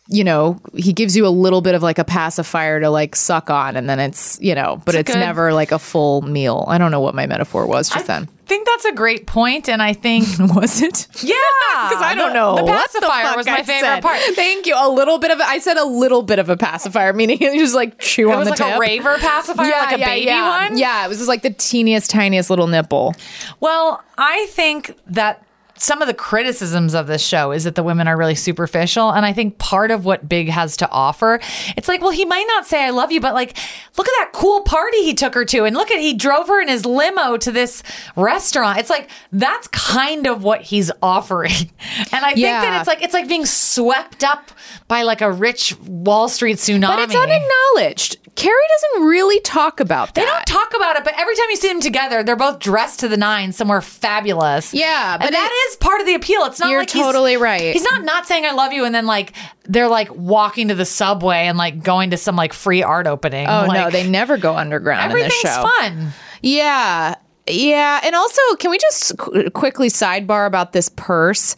you 0.07 0.23
know, 0.23 0.59
he 0.75 0.93
gives 0.93 1.15
you 1.17 1.25
a 1.25 1.29
little 1.29 1.61
bit 1.61 1.73
of 1.75 1.81
like 1.81 1.97
a 1.97 2.03
pacifier 2.03 2.79
to 2.79 2.89
like 2.89 3.15
suck 3.15 3.49
on, 3.49 3.75
and 3.75 3.89
then 3.89 3.99
it's, 3.99 4.39
you 4.41 4.53
know, 4.53 4.81
but 4.85 4.93
it's 4.95 5.11
good- 5.11 5.19
never 5.19 5.51
like 5.53 5.71
a 5.71 5.79
full 5.79 6.21
meal. 6.21 6.65
I 6.67 6.77
don't 6.77 6.91
know 6.91 6.99
what 7.01 7.15
my 7.15 7.25
metaphor 7.25 7.65
was 7.65 7.89
just 7.89 8.05
then. 8.07 8.23
I 8.45 8.47
think 8.47 8.67
that's 8.67 8.85
a 8.85 8.91
great 8.91 9.25
point, 9.25 9.67
and 9.67 9.81
I 9.81 9.93
think 9.93 10.27
Was 10.39 10.79
it? 10.83 11.07
yeah, 11.23 11.33
Because 11.89 12.03
I 12.03 12.13
don't 12.15 12.29
the- 12.29 12.33
know. 12.35 12.55
The 12.57 12.71
pacifier 12.71 13.23
fuck 13.25 13.37
was 13.37 13.45
my 13.47 13.53
I 13.53 13.63
favorite 13.63 13.79
said. 13.79 14.01
part. 14.03 14.19
Thank 14.35 14.67
you. 14.67 14.75
A 14.77 14.87
little 14.87 15.17
bit 15.17 15.31
of 15.31 15.41
I 15.41 15.57
said 15.57 15.77
a 15.77 15.85
little 15.85 16.21
bit 16.21 16.37
of 16.37 16.49
a 16.49 16.55
pacifier, 16.55 17.11
meaning 17.11 17.37
you 17.41 17.57
just 17.57 17.73
like 17.73 17.97
chew 17.99 18.29
It 18.29 18.33
on 18.33 18.39
was 18.39 18.47
the 18.47 18.51
like 18.51 18.59
tip. 18.59 18.77
a 18.77 18.79
raver 18.79 19.17
pacifier, 19.17 19.71
like 19.71 19.95
a 19.95 19.97
baby 19.97 20.25
yeah. 20.27 20.69
one. 20.69 20.77
Yeah, 20.77 21.03
it 21.03 21.09
was 21.09 21.17
just 21.17 21.27
like 21.27 21.41
the 21.41 21.49
teeniest, 21.49 22.11
tiniest 22.11 22.51
little 22.51 22.67
nipple. 22.67 23.15
Well, 23.59 24.03
I 24.19 24.45
think 24.51 24.95
that 25.07 25.44
some 25.77 26.01
of 26.01 26.07
the 26.07 26.13
criticisms 26.13 26.93
of 26.93 27.07
this 27.07 27.25
show 27.25 27.51
is 27.51 27.65
that 27.65 27.75
the 27.75 27.83
women 27.83 28.07
are 28.07 28.17
really 28.17 28.35
superficial. 28.35 29.11
And 29.11 29.25
I 29.25 29.33
think 29.33 29.57
part 29.57 29.91
of 29.91 30.05
what 30.05 30.27
Big 30.27 30.49
has 30.49 30.77
to 30.77 30.89
offer, 30.89 31.39
it's 31.75 31.87
like, 31.87 32.01
well, 32.01 32.11
he 32.11 32.25
might 32.25 32.45
not 32.47 32.65
say 32.65 32.83
I 32.83 32.91
love 32.91 33.11
you, 33.11 33.19
but 33.19 33.33
like, 33.33 33.57
look 33.97 34.07
at 34.07 34.13
that 34.19 34.31
cool 34.33 34.61
party 34.61 35.03
he 35.03 35.13
took 35.13 35.33
her 35.33 35.43
to. 35.45 35.65
And 35.65 35.75
look 35.75 35.91
at, 35.91 35.99
he 35.99 36.13
drove 36.13 36.47
her 36.47 36.61
in 36.61 36.67
his 36.69 36.85
limo 36.85 37.37
to 37.37 37.51
this 37.51 37.83
restaurant. 38.15 38.79
It's 38.79 38.89
like, 38.89 39.09
that's 39.31 39.67
kind 39.67 40.27
of 40.27 40.43
what 40.43 40.61
he's 40.61 40.91
offering. 41.01 41.71
And 42.11 42.25
I 42.25 42.33
think 42.33 42.45
that 42.45 42.79
it's 42.79 42.87
like, 42.87 43.03
it's 43.03 43.13
like 43.13 43.27
being 43.27 43.45
swept 43.45 44.23
up 44.23 44.51
by 44.87 45.01
like 45.03 45.21
a 45.21 45.31
rich 45.31 45.77
Wall 45.79 46.29
Street 46.29 46.57
tsunami. 46.57 46.87
But 46.87 46.99
it's 46.99 47.15
unacknowledged. 47.15 48.17
Carrie 48.35 48.55
doesn't 48.91 49.07
really 49.07 49.39
talk 49.41 49.79
about 49.79 50.13
that. 50.13 50.21
They 50.21 50.25
don't 50.25 50.45
talk 50.45 50.73
about 50.75 50.97
it, 50.97 51.05
but 51.05 51.13
every 51.17 51.35
time 51.35 51.45
you 51.49 51.55
see 51.55 51.69
them 51.69 51.79
together, 51.79 52.21
they're 52.21 52.35
both 52.35 52.59
dressed 52.59 52.99
to 52.99 53.07
the 53.07 53.15
nines, 53.15 53.55
somewhere 53.55 53.81
fabulous. 53.81 54.73
Yeah, 54.73 55.17
but 55.17 55.27
and 55.27 55.33
that 55.35 55.64
is 55.64 55.64
part 55.79 56.01
of 56.01 56.05
the 56.07 56.15
appeal. 56.15 56.43
It's 56.45 56.59
not 56.59 56.69
You're 56.69 56.79
like 56.81 56.89
he's- 56.89 57.05
totally 57.05 57.37
right. 57.37 57.73
He's 57.73 57.83
not 57.83 58.03
not 58.03 58.25
saying 58.25 58.45
I 58.45 58.51
love 58.51 58.73
you, 58.73 58.83
and 58.85 58.93
then 58.93 59.05
like 59.05 59.33
they're 59.63 59.87
like 59.87 60.13
walking 60.13 60.67
to 60.67 60.75
the 60.75 60.85
subway 60.85 61.47
and 61.47 61.57
like 61.57 61.81
going 61.83 62.09
to 62.11 62.17
some 62.17 62.35
like 62.35 62.53
free 62.53 62.83
art 62.83 63.07
opening. 63.07 63.47
Oh 63.47 63.65
like, 63.67 63.79
no, 63.79 63.89
they 63.89 64.07
never 64.07 64.37
go 64.37 64.55
underground 64.55 65.11
in 65.11 65.17
this 65.17 65.25
everything's 65.25 65.55
show. 65.55 65.61
fun. 65.79 66.09
Yeah. 66.41 67.15
Yeah. 67.47 68.01
And 68.03 68.15
also, 68.15 68.41
can 68.59 68.71
we 68.71 68.77
just 68.77 69.17
qu- 69.17 69.49
quickly 69.51 69.87
sidebar 69.87 70.47
about 70.47 70.73
this 70.73 70.89
purse? 70.89 71.55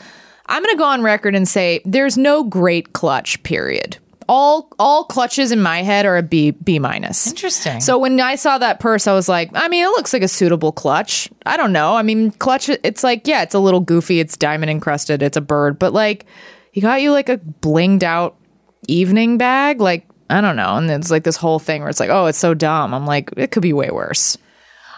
I'm 0.47 0.63
going 0.63 0.73
to 0.73 0.77
go 0.77 0.85
on 0.85 1.01
record 1.01 1.35
and 1.35 1.47
say 1.47 1.81
there's 1.85 2.17
no 2.17 2.43
great 2.43 2.93
clutch, 2.93 3.41
period. 3.43 3.97
All 4.29 4.69
all 4.77 5.05
clutches 5.05 5.53
in 5.53 5.61
my 5.61 5.83
head 5.83 6.05
are 6.05 6.17
a 6.17 6.23
B 6.23 6.51
B 6.51 6.79
minus. 6.79 7.27
Interesting. 7.27 7.79
So 7.79 7.97
when 7.97 8.19
I 8.19 8.35
saw 8.35 8.57
that 8.57 8.79
purse, 8.79 9.07
I 9.07 9.13
was 9.13 9.29
like, 9.29 9.49
I 9.53 9.69
mean, 9.69 9.85
it 9.85 9.89
looks 9.89 10.11
like 10.11 10.21
a 10.21 10.27
suitable 10.27 10.73
clutch. 10.73 11.29
I 11.45 11.55
don't 11.55 11.71
know. 11.71 11.95
I 11.95 12.03
mean, 12.03 12.31
clutch. 12.31 12.69
It's 12.69 13.03
like, 13.03 13.25
yeah, 13.25 13.43
it's 13.43 13.55
a 13.55 13.59
little 13.59 13.79
goofy. 13.79 14.19
It's 14.19 14.35
diamond 14.35 14.69
encrusted. 14.69 15.21
It's 15.21 15.37
a 15.37 15.41
bird, 15.41 15.79
but 15.79 15.93
like, 15.93 16.25
he 16.71 16.81
got 16.81 17.01
you 17.01 17.13
like 17.13 17.29
a 17.29 17.37
blinged 17.37 18.03
out 18.03 18.35
evening 18.87 19.37
bag. 19.37 19.79
Like, 19.79 20.05
I 20.29 20.41
don't 20.41 20.57
know. 20.57 20.75
And 20.75 20.91
it's 20.91 21.09
like 21.09 21.23
this 21.23 21.37
whole 21.37 21.59
thing 21.59 21.81
where 21.81 21.89
it's 21.89 22.01
like, 22.01 22.09
oh, 22.09 22.25
it's 22.25 22.37
so 22.37 22.53
dumb. 22.53 22.93
I'm 22.93 23.05
like, 23.05 23.31
it 23.37 23.51
could 23.51 23.63
be 23.63 23.71
way 23.71 23.91
worse. 23.91 24.37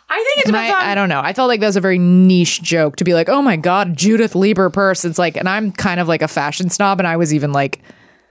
I 0.09 0.15
think 0.15 0.39
it 0.39 0.45
And 0.47 0.53
depends 0.53 0.73
I, 0.73 0.75
on. 0.75 0.89
I 0.89 0.95
don't 0.95 1.09
know. 1.09 1.21
I 1.21 1.33
felt 1.33 1.49
like 1.49 1.59
that 1.59 1.67
was 1.67 1.75
a 1.75 1.81
very 1.81 1.99
niche 1.99 2.63
joke 2.63 2.95
to 2.95 3.03
be 3.03 3.13
like, 3.13 3.29
oh 3.29 3.43
my 3.43 3.57
God, 3.57 3.95
Judith 3.95 4.33
Leiber 4.33 4.71
purse. 4.71 5.05
It's 5.05 5.19
like, 5.19 5.37
and 5.37 5.47
I'm 5.47 5.71
kind 5.71 5.99
of 5.99 6.07
like 6.07 6.23
a 6.23 6.27
fashion 6.27 6.71
snob. 6.71 6.99
And 6.99 7.05
I 7.05 7.17
was 7.17 7.31
even 7.31 7.51
like, 7.51 7.79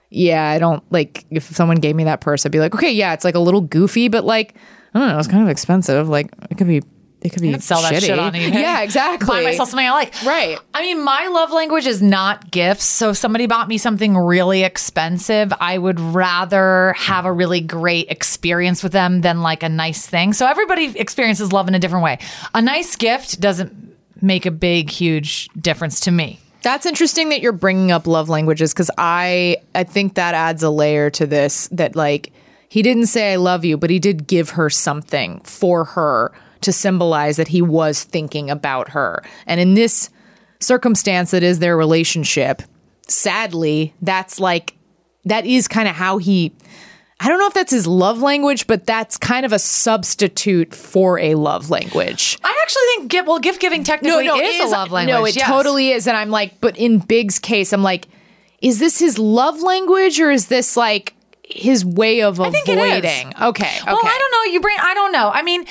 yeah, 0.09 0.49
I 0.49 0.59
don't 0.59 0.83
like, 0.91 1.25
if 1.29 1.43
someone 1.43 1.77
gave 1.77 1.95
me 1.95 2.05
that 2.05 2.21
purse, 2.21 2.45
I'd 2.45 2.51
be 2.51 2.59
like, 2.59 2.73
okay, 2.73 2.91
yeah, 2.91 3.13
it's 3.13 3.23
like 3.23 3.35
a 3.35 3.39
little 3.39 3.61
goofy, 3.61 4.07
but 4.07 4.23
like, 4.23 4.55
I 4.93 4.99
don't 4.99 5.09
know, 5.09 5.19
it's 5.19 5.27
kind 5.27 5.43
of 5.43 5.49
expensive. 5.49 6.09
Like, 6.09 6.31
it 6.49 6.57
could 6.57 6.67
be, 6.67 6.81
it 7.21 7.29
could 7.29 7.41
be 7.43 7.51
could 7.51 7.61
sell 7.61 7.81
that 7.83 8.01
shit 8.01 8.17
on 8.17 8.33
eBay. 8.33 8.53
Yeah, 8.53 8.81
exactly. 8.81 9.27
Buy 9.27 9.43
myself 9.43 9.69
something 9.69 9.85
I 9.85 9.91
like. 9.91 10.23
Right. 10.23 10.57
I 10.73 10.81
mean, 10.81 11.03
my 11.03 11.27
love 11.27 11.51
language 11.51 11.85
is 11.85 12.01
not 12.01 12.49
gifts. 12.49 12.85
So 12.85 13.11
if 13.11 13.17
somebody 13.17 13.45
bought 13.45 13.67
me 13.67 13.77
something 13.77 14.17
really 14.17 14.63
expensive, 14.63 15.53
I 15.59 15.77
would 15.77 15.99
rather 15.99 16.93
have 16.97 17.25
a 17.25 17.31
really 17.31 17.61
great 17.61 18.09
experience 18.09 18.81
with 18.81 18.93
them 18.93 19.21
than 19.21 19.41
like 19.41 19.61
a 19.61 19.69
nice 19.69 20.07
thing. 20.07 20.33
So 20.33 20.47
everybody 20.47 20.97
experiences 20.97 21.53
love 21.53 21.67
in 21.67 21.75
a 21.75 21.79
different 21.79 22.03
way. 22.03 22.19
A 22.55 22.61
nice 22.61 22.95
gift 22.95 23.39
doesn't 23.39 23.95
make 24.21 24.45
a 24.47 24.51
big, 24.51 24.89
huge 24.89 25.49
difference 25.49 25.99
to 26.01 26.11
me. 26.11 26.39
That's 26.61 26.85
interesting 26.85 27.29
that 27.29 27.41
you're 27.41 27.51
bringing 27.51 27.91
up 27.91 28.05
love 28.05 28.29
languages 28.29 28.73
because 28.73 28.91
I 28.97 29.57
I 29.73 29.83
think 29.83 30.15
that 30.15 30.33
adds 30.33 30.63
a 30.63 30.69
layer 30.69 31.09
to 31.11 31.25
this 31.25 31.67
that 31.71 31.95
like 31.95 32.31
he 32.67 32.81
didn't 32.81 33.07
say 33.07 33.33
I 33.33 33.35
love 33.37 33.65
you, 33.65 33.77
but 33.77 33.89
he 33.89 33.99
did 33.99 34.27
give 34.27 34.51
her 34.51 34.69
something 34.69 35.39
for 35.41 35.85
her 35.85 36.31
to 36.61 36.73
symbolize 36.73 37.37
that 37.37 37.47
he 37.47 37.61
was 37.61 38.03
thinking 38.03 38.49
about 38.49 38.89
her. 38.89 39.23
And 39.47 39.59
in 39.59 39.73
this 39.73 40.09
circumstance 40.59 41.31
that 41.31 41.43
is 41.43 41.59
their 41.59 41.77
relationship, 41.77 42.61
sadly, 43.07 43.93
that's 44.01 44.39
like 44.39 44.75
that 45.25 45.45
is 45.45 45.67
kind 45.67 45.87
of 45.87 45.95
how 45.95 46.17
he 46.17 46.53
I 47.21 47.27
don't 47.27 47.39
know 47.39 47.47
if 47.47 47.53
that's 47.53 47.71
his 47.71 47.85
love 47.85 48.21
language, 48.21 48.65
but 48.65 48.85
that's 48.85 49.17
kind 49.17 49.45
of 49.45 49.51
a 49.51 49.59
substitute 49.59 50.73
for 50.73 51.19
a 51.19 51.35
love 51.35 51.69
language. 51.69 52.37
I 52.43 52.57
actually 52.61 52.83
think 52.95 53.11
gift, 53.11 53.27
well, 53.27 53.39
gift 53.39 53.59
giving 53.59 53.83
technically 53.83 54.27
is, 54.27 54.69
a 54.69 54.71
love 54.71 54.91
language. 54.91 55.13
No, 55.13 55.25
it 55.25 55.35
yes. 55.35 55.47
totally 55.47 55.91
is. 55.91 56.07
And 56.07 56.15
I'm 56.15 56.29
like, 56.29 56.61
but 56.61 56.77
in 56.77 56.99
Big's 56.99 57.37
case, 57.37 57.73
I'm 57.73 57.83
like, 57.83 58.07
is 58.61 58.79
this 58.79 58.99
his 58.99 59.19
love 59.19 59.61
language 59.61 60.19
or 60.19 60.31
is 60.31 60.47
this 60.47 60.77
like 60.77 61.13
his 61.43 61.83
way 61.83 62.21
of 62.21 62.35
is. 62.35 62.39
avoiding? 62.39 62.63
Okay. 62.63 63.41
Okay. 63.41 63.79
Well, 63.85 63.99
I 64.01 64.17
don't 64.17 64.31
know. 64.31 64.53
You 64.53 64.61
bring. 64.61 64.77
I 64.79 64.93
don't 64.93 65.11
know. 65.11 65.29
I 65.29 65.41
mean, 65.41 65.65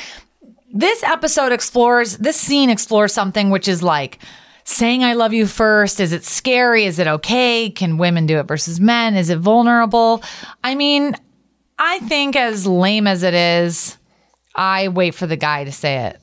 this 0.72 1.02
episode 1.02 1.52
explores. 1.52 2.18
This 2.18 2.36
scene 2.36 2.68
explores 2.68 3.12
something 3.12 3.48
which 3.48 3.68
is 3.68 3.82
like 3.82 4.18
saying 4.64 5.02
"I 5.02 5.14
love 5.14 5.32
you" 5.32 5.46
first. 5.46 5.98
Is 5.98 6.12
it 6.12 6.24
scary? 6.24 6.84
Is 6.84 6.98
it 6.98 7.06
okay? 7.06 7.70
Can 7.70 7.96
women 7.96 8.26
do 8.26 8.38
it 8.38 8.44
versus 8.44 8.80
men? 8.80 9.16
Is 9.16 9.30
it 9.30 9.38
vulnerable? 9.38 10.22
I 10.62 10.74
mean, 10.74 11.14
I 11.78 12.00
think 12.00 12.36
as 12.36 12.66
lame 12.66 13.06
as 13.06 13.22
it 13.22 13.34
is, 13.34 13.96
I 14.54 14.88
wait 14.88 15.14
for 15.14 15.26
the 15.26 15.36
guy 15.36 15.64
to 15.64 15.72
say 15.72 16.06
it. 16.06 16.20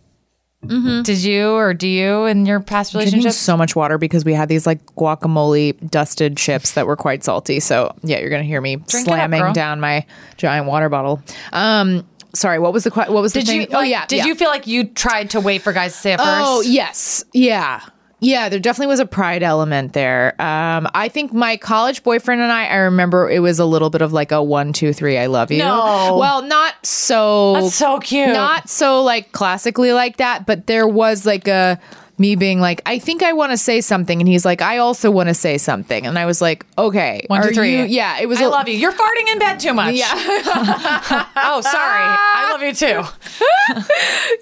Did 0.67 1.23
you 1.23 1.51
or 1.51 1.75
do 1.75 1.87
you 1.87 2.25
in 2.25 2.47
your 2.47 2.59
past 2.59 2.95
relationships? 2.95 3.35
so 3.37 3.55
much 3.55 3.75
water 3.75 3.99
because 3.99 4.25
we 4.25 4.33
had 4.33 4.49
these 4.49 4.65
like 4.65 4.83
guacamole 4.95 5.91
dusted 5.91 6.37
chips 6.37 6.71
that 6.71 6.87
were 6.87 6.95
quite 6.95 7.23
salty. 7.23 7.59
So 7.59 7.93
yeah, 8.01 8.17
you're 8.19 8.31
gonna 8.31 8.41
hear 8.43 8.61
me 8.61 8.77
Drink 8.77 9.07
it 9.07 9.11
up, 9.11 9.29
slamming 9.29 9.53
down 9.53 9.79
my 9.79 10.07
giant 10.37 10.65
water 10.65 10.89
bottle. 10.89 11.21
Um, 11.53 12.03
sorry, 12.33 12.57
what 12.57 12.73
was 12.73 12.83
the 12.83 12.89
what 12.89 13.11
was 13.11 13.33
the 13.33 13.41
Did 13.41 13.47
thing? 13.47 13.61
you? 13.61 13.67
oh 13.73 13.81
yeah, 13.81 14.07
Did 14.07 14.17
yeah. 14.17 14.25
you 14.25 14.33
feel 14.33 14.49
like 14.49 14.65
you 14.65 14.85
tried 14.85 15.29
to 15.31 15.39
wait 15.39 15.61
for 15.61 15.71
guys 15.71 15.93
to 15.93 15.99
say 15.99 16.13
it 16.13 16.17
first? 16.17 16.29
Oh 16.29 16.61
yes, 16.61 17.23
yeah, 17.31 17.81
yeah. 18.25 18.49
There 18.49 18.59
definitely 18.59 18.87
was 18.87 18.99
a 18.99 19.05
pride 19.05 19.43
element 19.43 19.93
there. 19.93 20.39
Um, 20.41 20.87
I 20.93 21.09
think 21.09 21.33
my 21.33 21.57
college 21.57 22.03
boyfriend 22.03 22.41
and 22.41 22.51
I, 22.51 22.65
I 22.65 22.75
remember 22.77 23.29
it 23.29 23.39
was 23.39 23.59
a 23.59 23.65
little 23.65 23.89
bit 23.89 24.01
of 24.01 24.13
like 24.13 24.31
a 24.31 24.41
one, 24.41 24.73
two, 24.73 24.93
three, 24.93 25.17
I 25.17 25.27
love 25.27 25.51
you. 25.51 25.59
No. 25.59 26.17
well, 26.19 26.41
not 26.41 26.73
so. 26.85 27.53
That's 27.53 27.75
so 27.75 27.99
cute. 27.99 28.29
Not 28.29 28.69
so 28.69 29.03
like 29.03 29.31
classically 29.31 29.93
like 29.93 30.17
that, 30.17 30.45
but 30.45 30.67
there 30.67 30.87
was 30.87 31.25
like 31.25 31.47
a 31.47 31.79
me 32.17 32.35
being 32.35 32.61
like, 32.61 32.81
I 32.85 32.97
think 32.99 33.23
I 33.23 33.33
want 33.33 33.51
to 33.51 33.57
say 33.57 33.81
something, 33.81 34.19
and 34.21 34.27
he's 34.27 34.45
like, 34.45 34.61
I 34.61 34.77
also 34.77 35.11
want 35.11 35.27
to 35.29 35.33
say 35.33 35.57
something, 35.57 36.05
and 36.05 36.17
I 36.17 36.25
was 36.25 36.41
like, 36.41 36.65
okay, 36.77 37.25
One, 37.27 37.43
two, 37.43 37.53
three. 37.53 37.77
you- 37.79 37.83
yeah, 37.85 38.19
it 38.19 38.27
was. 38.27 38.39
I 38.39 38.45
a- 38.45 38.49
love 38.49 38.67
you. 38.69 38.75
You're 38.75 38.91
farting 38.93 39.31
in 39.31 39.39
bed 39.39 39.59
too 39.59 39.73
much. 39.73 39.95
Yeah. 39.95 40.05
oh, 40.15 41.61
sorry. 41.61 42.01
I 42.01 42.49
love 42.51 42.61
you 42.61 42.73
too. 42.73 43.03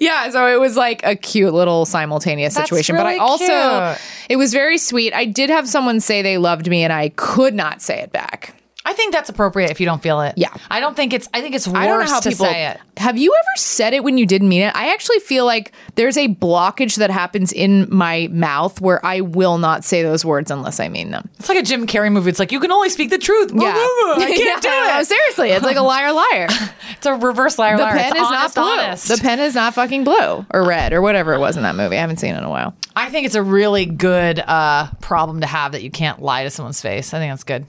yeah, 0.00 0.30
so 0.30 0.46
it 0.46 0.60
was 0.60 0.76
like 0.76 1.04
a 1.04 1.16
cute 1.16 1.52
little 1.52 1.84
simultaneous 1.84 2.54
That's 2.54 2.68
situation. 2.68 2.96
but 2.96 3.06
I 3.06 3.10
really 3.14 3.20
also, 3.20 3.94
cute. 3.96 4.26
it 4.30 4.36
was 4.36 4.52
very 4.52 4.78
sweet. 4.78 5.12
I 5.12 5.24
did 5.24 5.50
have 5.50 5.68
someone 5.68 6.00
say 6.00 6.22
they 6.22 6.38
loved 6.38 6.68
me, 6.68 6.84
and 6.84 6.92
I 6.92 7.08
could 7.10 7.54
not 7.54 7.82
say 7.82 8.00
it 8.00 8.12
back. 8.12 8.54
I 8.86 8.92
think 8.92 9.12
that's 9.12 9.30
appropriate 9.30 9.70
if 9.70 9.80
you 9.80 9.86
don't 9.86 10.02
feel 10.02 10.20
it. 10.20 10.34
Yeah. 10.36 10.52
I 10.70 10.78
don't 10.80 10.94
think 10.94 11.12
it's. 11.14 11.28
I 11.32 11.40
think 11.40 11.54
it's 11.54 11.66
worse 11.66 11.76
I 11.76 11.86
don't 11.86 12.00
know 12.04 12.10
how 12.10 12.20
to 12.20 12.28
people 12.28 12.44
say 12.46 12.66
it. 12.66 12.80
Have 12.98 13.16
you 13.16 13.32
ever 13.34 13.48
said 13.56 13.94
it 13.94 14.04
when 14.04 14.18
you 14.18 14.26
didn't 14.26 14.48
mean 14.48 14.60
it? 14.62 14.76
I 14.76 14.92
actually 14.92 15.20
feel 15.20 15.46
like 15.46 15.72
there's 15.94 16.16
a 16.18 16.28
blockage 16.28 16.96
that 16.96 17.10
happens 17.10 17.50
in 17.52 17.86
my 17.90 18.28
mouth 18.30 18.80
where 18.82 19.04
I 19.04 19.22
will 19.22 19.56
not 19.58 19.84
say 19.84 20.02
those 20.02 20.24
words 20.24 20.50
unless 20.50 20.80
I 20.80 20.88
mean 20.88 21.10
them. 21.12 21.30
It's 21.38 21.48
like 21.48 21.58
a 21.58 21.62
Jim 21.62 21.86
Carrey 21.86 22.12
movie. 22.12 22.28
It's 22.28 22.38
like 22.38 22.52
you 22.52 22.60
can 22.60 22.70
only 22.72 22.90
speak 22.90 23.08
the 23.10 23.18
truth. 23.18 23.52
Yeah, 23.54 23.72
I 23.74 24.32
can't 24.36 24.62
do 24.62 24.68
no, 24.68 24.98
it. 25.00 25.06
seriously, 25.06 25.50
it's 25.50 25.64
like 25.64 25.76
a 25.76 25.82
liar, 25.82 26.12
liar. 26.12 26.48
It's 26.96 27.06
a 27.06 27.14
reverse 27.14 27.58
liar. 27.58 27.76
the 27.76 27.82
liar. 27.82 27.92
pen 27.96 28.12
It's 28.12 28.16
is 28.20 28.26
honest, 28.26 28.56
not 28.56 28.62
blue. 28.62 28.84
honest. 28.84 29.08
The 29.08 29.16
pen 29.18 29.40
is 29.40 29.54
not 29.54 29.74
fucking 29.74 30.04
blue 30.04 30.46
or 30.52 30.66
red 30.66 30.92
or 30.92 31.02
whatever 31.02 31.34
it 31.34 31.38
was 31.38 31.56
in 31.56 31.62
that 31.64 31.74
movie. 31.74 31.96
I 31.96 32.00
haven't 32.00 32.18
seen 32.18 32.34
it 32.34 32.38
in 32.38 32.44
a 32.44 32.50
while. 32.50 32.74
I 32.96 33.10
think 33.10 33.26
it's 33.26 33.34
a 33.34 33.42
really 33.42 33.84
good 33.84 34.38
uh, 34.38 34.88
problem 35.00 35.40
to 35.40 35.46
have 35.46 35.72
that 35.72 35.82
you 35.82 35.90
can't 35.90 36.22
lie 36.22 36.44
to 36.44 36.50
someone's 36.50 36.80
face. 36.80 37.12
I 37.12 37.18
think 37.18 37.32
that's 37.32 37.44
good. 37.44 37.66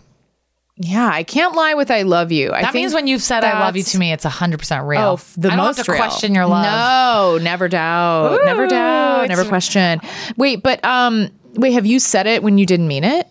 Yeah, 0.77 1.09
I 1.11 1.23
can't 1.23 1.55
lie 1.55 1.73
with 1.73 1.89
"I 1.89 2.01
love 2.01 2.33
you." 2.33 2.51
I 2.51 2.61
that 2.61 2.73
means 2.73 2.93
when 2.93 3.07
you've 3.07 3.21
said 3.21 3.45
"I 3.45 3.59
love 3.61 3.77
you" 3.77 3.83
to 3.83 3.97
me, 3.97 4.11
it's 4.11 4.25
hundred 4.25 4.59
percent 4.59 4.85
real. 4.85 5.01
Oh, 5.01 5.19
the 5.37 5.47
I 5.47 5.55
don't 5.55 5.65
most 5.65 5.77
have 5.77 5.85
to 5.85 5.91
real. 5.93 6.01
question 6.01 6.35
your 6.35 6.45
love. 6.45 6.65
No, 6.65 7.37
never 7.41 7.69
doubt, 7.69 8.41
never 8.43 8.67
doubt, 8.67 9.29
never 9.29 9.45
question. 9.45 10.01
Wait, 10.35 10.61
but 10.61 10.83
um, 10.83 11.29
wait, 11.53 11.71
have 11.71 11.85
you 11.85 11.99
said 11.99 12.27
it 12.27 12.43
when 12.43 12.57
you 12.57 12.65
didn't 12.65 12.89
mean 12.89 13.05
it, 13.05 13.25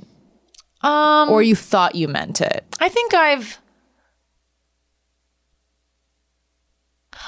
Um, 0.81 1.29
or 1.29 1.43
you 1.43 1.55
thought 1.55 1.95
you 1.95 2.09
meant 2.09 2.41
it? 2.41 2.65
I 2.81 2.89
think 2.89 3.13
I've. 3.13 3.59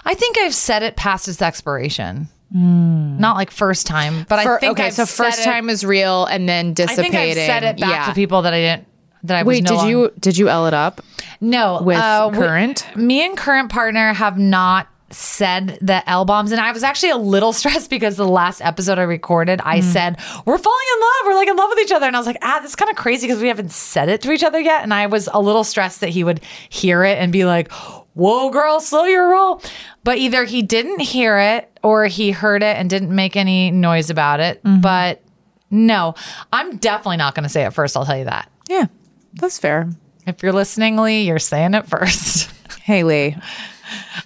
I 0.07 0.15
think 0.15 0.39
I've 0.39 0.55
said 0.55 0.83
it 0.83 0.97
past 0.97 1.29
its 1.29 1.43
expiration. 1.43 2.29
Not 2.53 3.37
like 3.37 3.51
first 3.51 3.87
time, 3.87 4.25
but 4.29 4.39
I 4.39 4.59
think 4.59 4.73
okay. 4.79 4.87
I've 4.87 4.95
so 4.95 5.05
said 5.05 5.25
first 5.25 5.41
it- 5.41 5.45
time 5.45 5.69
is 5.69 5.85
real, 5.85 6.25
and 6.25 6.49
then 6.49 6.73
dissipated. 6.73 7.05
I 7.05 7.19
think 7.19 7.39
I've 7.39 7.47
said 7.47 7.63
it 7.65 7.81
back 7.81 7.91
yeah. 7.91 8.07
to 8.07 8.15
people 8.15 8.43
that 8.43 8.55
I 8.55 8.61
didn't. 8.61 8.87
That 9.27 9.37
I 9.39 9.43
was 9.43 9.49
Wait, 9.57 9.65
no 9.65 9.69
did 9.71 9.77
longer- 9.77 9.91
you 9.91 10.13
did 10.19 10.39
you 10.39 10.49
L 10.49 10.67
it 10.67 10.75
up? 10.75 11.01
No, 11.41 11.83
with 11.83 11.97
uh, 11.99 12.29
we- 12.33 12.39
current? 12.39 12.87
me 12.97 13.25
and 13.27 13.37
current 13.37 13.71
partner 13.71 14.13
have 14.15 14.39
not 14.39 14.89
said 15.11 15.79
the 15.81 16.09
L 16.11 16.25
bombs, 16.25 16.51
and 16.51 16.61
I 16.61 16.73
was 16.73 16.83
actually 16.83 17.11
a 17.11 17.17
little 17.17 17.53
stressed 17.61 17.91
because 17.91 18.17
the 18.17 18.27
last 18.27 18.61
episode 18.61 18.99
I 18.99 19.03
recorded, 19.03 19.61
I 19.63 19.77
Hmm. 19.81 19.87
said 19.87 20.17
we're 20.45 20.59
falling 20.59 20.87
in 20.95 21.01
love, 21.01 21.11
we're 21.27 21.35
like 21.35 21.49
in 21.49 21.57
love 21.57 21.69
with 21.71 21.79
each 21.81 21.93
other, 21.93 22.07
and 22.07 22.17
I 22.17 22.19
was 22.19 22.27
like, 22.27 22.39
ah, 22.43 22.59
this 22.61 22.71
is 22.71 22.77
kind 22.77 22.91
of 22.91 22.97
crazy 22.97 23.27
because 23.27 23.41
we 23.41 23.49
haven't 23.49 23.71
said 23.71 24.09
it 24.09 24.21
to 24.23 24.33
each 24.33 24.43
other 24.43 24.59
yet, 24.59 24.83
and 24.83 24.93
I 24.93 25.07
was 25.07 25.29
a 25.33 25.41
little 25.41 25.63
stressed 25.65 26.01
that 26.01 26.09
he 26.11 26.25
would 26.25 26.41
hear 26.69 27.05
it 27.05 27.19
and 27.19 27.33
be 27.33 27.45
like, 27.45 27.71
whoa, 28.15 28.51
girl, 28.51 28.81
slow 28.81 29.05
your 29.05 29.29
roll. 29.31 29.63
But 30.03 30.19
either 30.19 30.45
he 30.45 30.63
didn't 30.63 31.01
hear 31.01 31.39
it 31.39 31.71
or 31.83 32.07
he 32.07 32.31
heard 32.33 32.63
it 32.63 32.77
and 32.77 32.89
didn't 32.91 33.15
make 33.15 33.37
any 33.37 33.71
noise 33.71 34.09
about 34.11 34.41
it. 34.41 34.63
Mm-hmm. 34.65 34.81
But 34.81 35.23
no, 35.71 36.15
I'm 36.53 36.79
definitely 36.79 37.19
not 37.19 37.35
going 37.35 37.43
to 37.45 37.49
say 37.49 37.65
it 37.65 37.73
first. 37.75 37.97
I'll 37.97 38.07
tell 38.07 38.17
you 38.19 38.25
that. 38.25 38.51
Yeah, 38.69 38.87
that's 39.37 39.59
fair. 39.59 39.89
If 40.27 40.43
you're 40.43 40.53
listening, 40.53 40.97
Lee, 40.97 41.23
you're 41.23 41.39
saying 41.39 41.75
it 41.75 41.87
first. 41.87 42.51
Hey 42.83 43.03
Lee. 43.03 43.37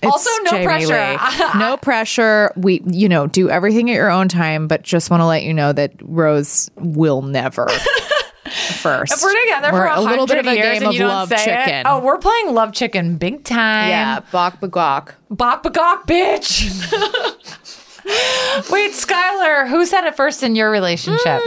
Also, 0.02 0.28
no 0.42 0.50
Jamie 0.50 0.64
pressure. 0.66 1.18
No 1.58 1.78
pressure. 1.78 2.52
We, 2.56 2.82
you 2.84 3.08
know, 3.08 3.26
do 3.26 3.48
everything 3.48 3.88
at 3.90 3.94
your 3.94 4.10
own 4.10 4.28
time, 4.28 4.68
but 4.68 4.82
just 4.82 5.10
want 5.10 5.22
to 5.22 5.26
let 5.26 5.44
you 5.44 5.54
know 5.54 5.72
that 5.72 5.92
Rose 6.02 6.70
will 6.76 7.22
never 7.22 7.68
first. 8.80 9.12
If 9.14 9.22
we're 9.22 9.40
together 9.44 9.72
We're 9.72 9.88
for 9.88 9.94
a 9.94 10.00
little 10.02 10.26
bit 10.26 10.38
of 10.38 10.46
a 10.46 10.54
years 10.54 10.78
game 10.80 10.88
of 10.88 10.94
love 10.94 11.28
say 11.30 11.36
it- 11.36 11.44
chicken. 11.64 11.82
oh, 11.86 12.00
we're 12.00 12.18
playing 12.18 12.52
love 12.52 12.72
chicken 12.74 13.16
big 13.16 13.44
time. 13.44 13.88
yeah, 13.88 14.20
bok 14.30 14.60
bagok. 14.60 15.14
Bok 15.30 15.62
bagok, 15.62 16.06
bitch. 16.06 17.69
Wait, 18.70 18.92
Skylar, 18.92 19.68
who 19.68 19.86
said 19.86 20.04
it 20.04 20.16
first 20.16 20.42
in 20.42 20.56
your 20.56 20.70
relationship? 20.70 21.40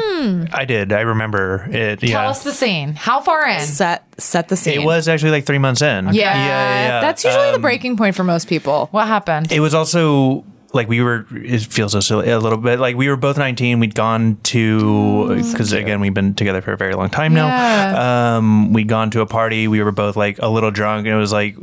I 0.54 0.66
did. 0.68 0.94
I 0.94 1.02
remember 1.02 1.68
it. 1.70 2.00
Tell 2.00 2.10
yeah. 2.10 2.30
us 2.30 2.44
the 2.44 2.54
scene. 2.54 2.94
How 2.94 3.22
far 3.22 3.48
in? 3.48 3.60
Set 3.62 4.04
set 4.18 4.48
the 4.50 4.56
scene. 4.56 4.82
It 4.82 4.86
was 4.86 5.08
actually 5.08 5.32
like 5.32 5.46
three 5.46 5.58
months 5.58 5.82
in. 5.82 6.06
Yeah, 6.06 6.12
yeah, 6.14 6.36
yeah. 6.36 7.02
That's 7.02 7.24
usually 7.24 7.50
the 7.50 7.56
Um, 7.56 7.62
breaking 7.62 7.98
point 7.98 8.16
for 8.16 8.24
most 8.24 8.48
people. 8.48 8.88
What 8.92 9.08
happened? 9.08 9.52
It 9.52 9.60
was 9.60 9.74
also 9.74 10.46
like 10.74 10.88
we 10.88 11.02
were. 11.02 11.26
It 11.32 11.62
feels 11.62 11.92
so 11.92 12.00
silly 12.00 12.30
a 12.30 12.40
little 12.40 12.58
bit. 12.58 12.80
Like 12.80 12.96
we 12.96 13.10
were 13.10 13.18
both 13.18 13.38
nineteen. 13.38 13.80
We'd 13.80 13.96
gone 13.96 14.38
to 14.44 15.36
because 15.36 15.72
again 15.74 16.00
we've 16.00 16.14
been 16.14 16.34
together 16.36 16.62
for 16.62 16.74
a 16.74 16.78
very 16.78 16.96
long 16.96 17.10
time 17.10 17.34
now. 17.34 18.38
Um, 18.38 18.74
we'd 18.74 18.88
gone 18.88 19.12
to 19.12 19.22
a 19.22 19.26
party. 19.26 19.68
We 19.68 19.84
were 19.84 19.92
both 19.92 20.16
like 20.16 20.40
a 20.40 20.48
little 20.48 20.72
drunk, 20.72 21.06
and 21.06 21.16
it 21.16 21.20
was 21.20 21.32
like 21.34 21.56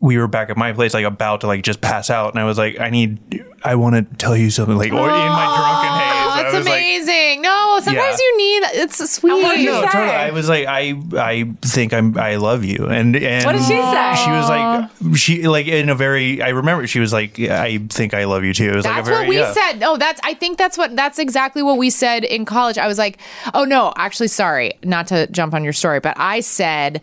we 0.00 0.18
were 0.18 0.28
back 0.28 0.50
at 0.50 0.56
my 0.56 0.72
place, 0.72 0.92
like 0.92 1.04
about 1.06 1.40
to 1.42 1.46
like 1.46 1.62
just 1.62 1.80
pass 1.80 2.10
out, 2.10 2.34
and 2.34 2.40
I 2.40 2.44
was 2.44 2.58
like, 2.58 2.78
I 2.78 2.90
need, 2.90 3.44
I 3.62 3.76
want 3.76 3.94
to 3.94 4.16
tell 4.16 4.36
you 4.36 4.50
something, 4.50 4.76
like 4.76 4.92
or 4.92 4.96
in 4.96 5.08
my 5.08 5.54
drunken 5.56 5.90
oh, 5.90 5.98
haze. 5.98 6.14
Oh, 6.26 6.30
I 6.30 6.42
that's 6.42 6.54
was 6.56 6.66
like, 6.66 6.74
amazing. 6.74 7.42
no, 7.42 7.78
sometimes 7.82 8.20
Yeah. 8.20 8.26
you 8.26 8.36
need 8.36 8.62
it's 8.82 8.96
so 8.98 9.06
sweet. 9.06 9.32
what 9.32 9.54
did 9.54 9.60
you 9.64 9.70
no, 9.70 9.80
say? 9.82 9.86
totally. 9.86 10.10
I 10.10 10.30
was 10.30 10.48
like, 10.48 10.66
I, 10.66 11.00
I 11.16 11.50
think 11.62 11.94
I'm, 11.94 12.18
I 12.18 12.36
love 12.36 12.64
you, 12.64 12.86
and 12.86 13.16
and 13.16 13.44
What 13.46 13.52
did 13.52 13.62
she 13.62 13.68
say? 13.68 14.14
She 14.24 14.30
was 14.30 14.48
like, 14.48 14.90
she 15.16 15.48
like 15.48 15.68
in 15.68 15.88
a 15.88 15.94
very. 15.94 16.42
I 16.42 16.50
remember 16.50 16.86
she 16.86 17.00
was 17.00 17.12
like, 17.12 17.38
I 17.40 17.78
think 17.88 18.12
I 18.12 18.24
love 18.24 18.44
you 18.44 18.52
too. 18.52 18.68
It 18.68 18.76
was 18.76 18.84
like 18.84 18.94
a 18.94 18.96
That's 18.96 19.08
very, 19.08 19.20
what 19.20 19.28
we 19.28 19.38
yeah. 19.38 19.52
said. 19.52 19.78
No, 19.78 19.96
that's 19.96 20.20
I 20.22 20.34
think 20.34 20.58
that's 20.58 20.76
what 20.76 20.94
that's 20.96 21.18
exactly 21.18 21.62
what 21.62 21.78
we 21.78 21.88
said 21.88 22.24
in 22.24 22.44
college. 22.44 22.76
I 22.76 22.88
was 22.88 22.98
like, 22.98 23.18
"Oh 23.54 23.64
no, 23.64 23.92
actually 23.96 24.28
sorry, 24.28 24.74
not 24.82 25.06
to 25.06 25.28
jump 25.28 25.54
on 25.54 25.64
your 25.64 25.72
story, 25.72 26.00
but 26.00 26.14
I 26.18 26.40
said 26.40 27.00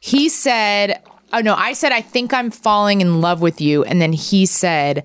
he 0.00 0.28
said, 0.28 1.00
"Oh 1.32 1.40
no, 1.40 1.54
I 1.54 1.72
said 1.72 1.92
I 1.92 2.00
think 2.00 2.32
I'm 2.32 2.50
falling 2.50 3.00
in 3.00 3.20
love 3.20 3.40
with 3.40 3.60
you." 3.60 3.84
And 3.84 4.00
then 4.00 4.12
he 4.12 4.46
said, 4.46 5.04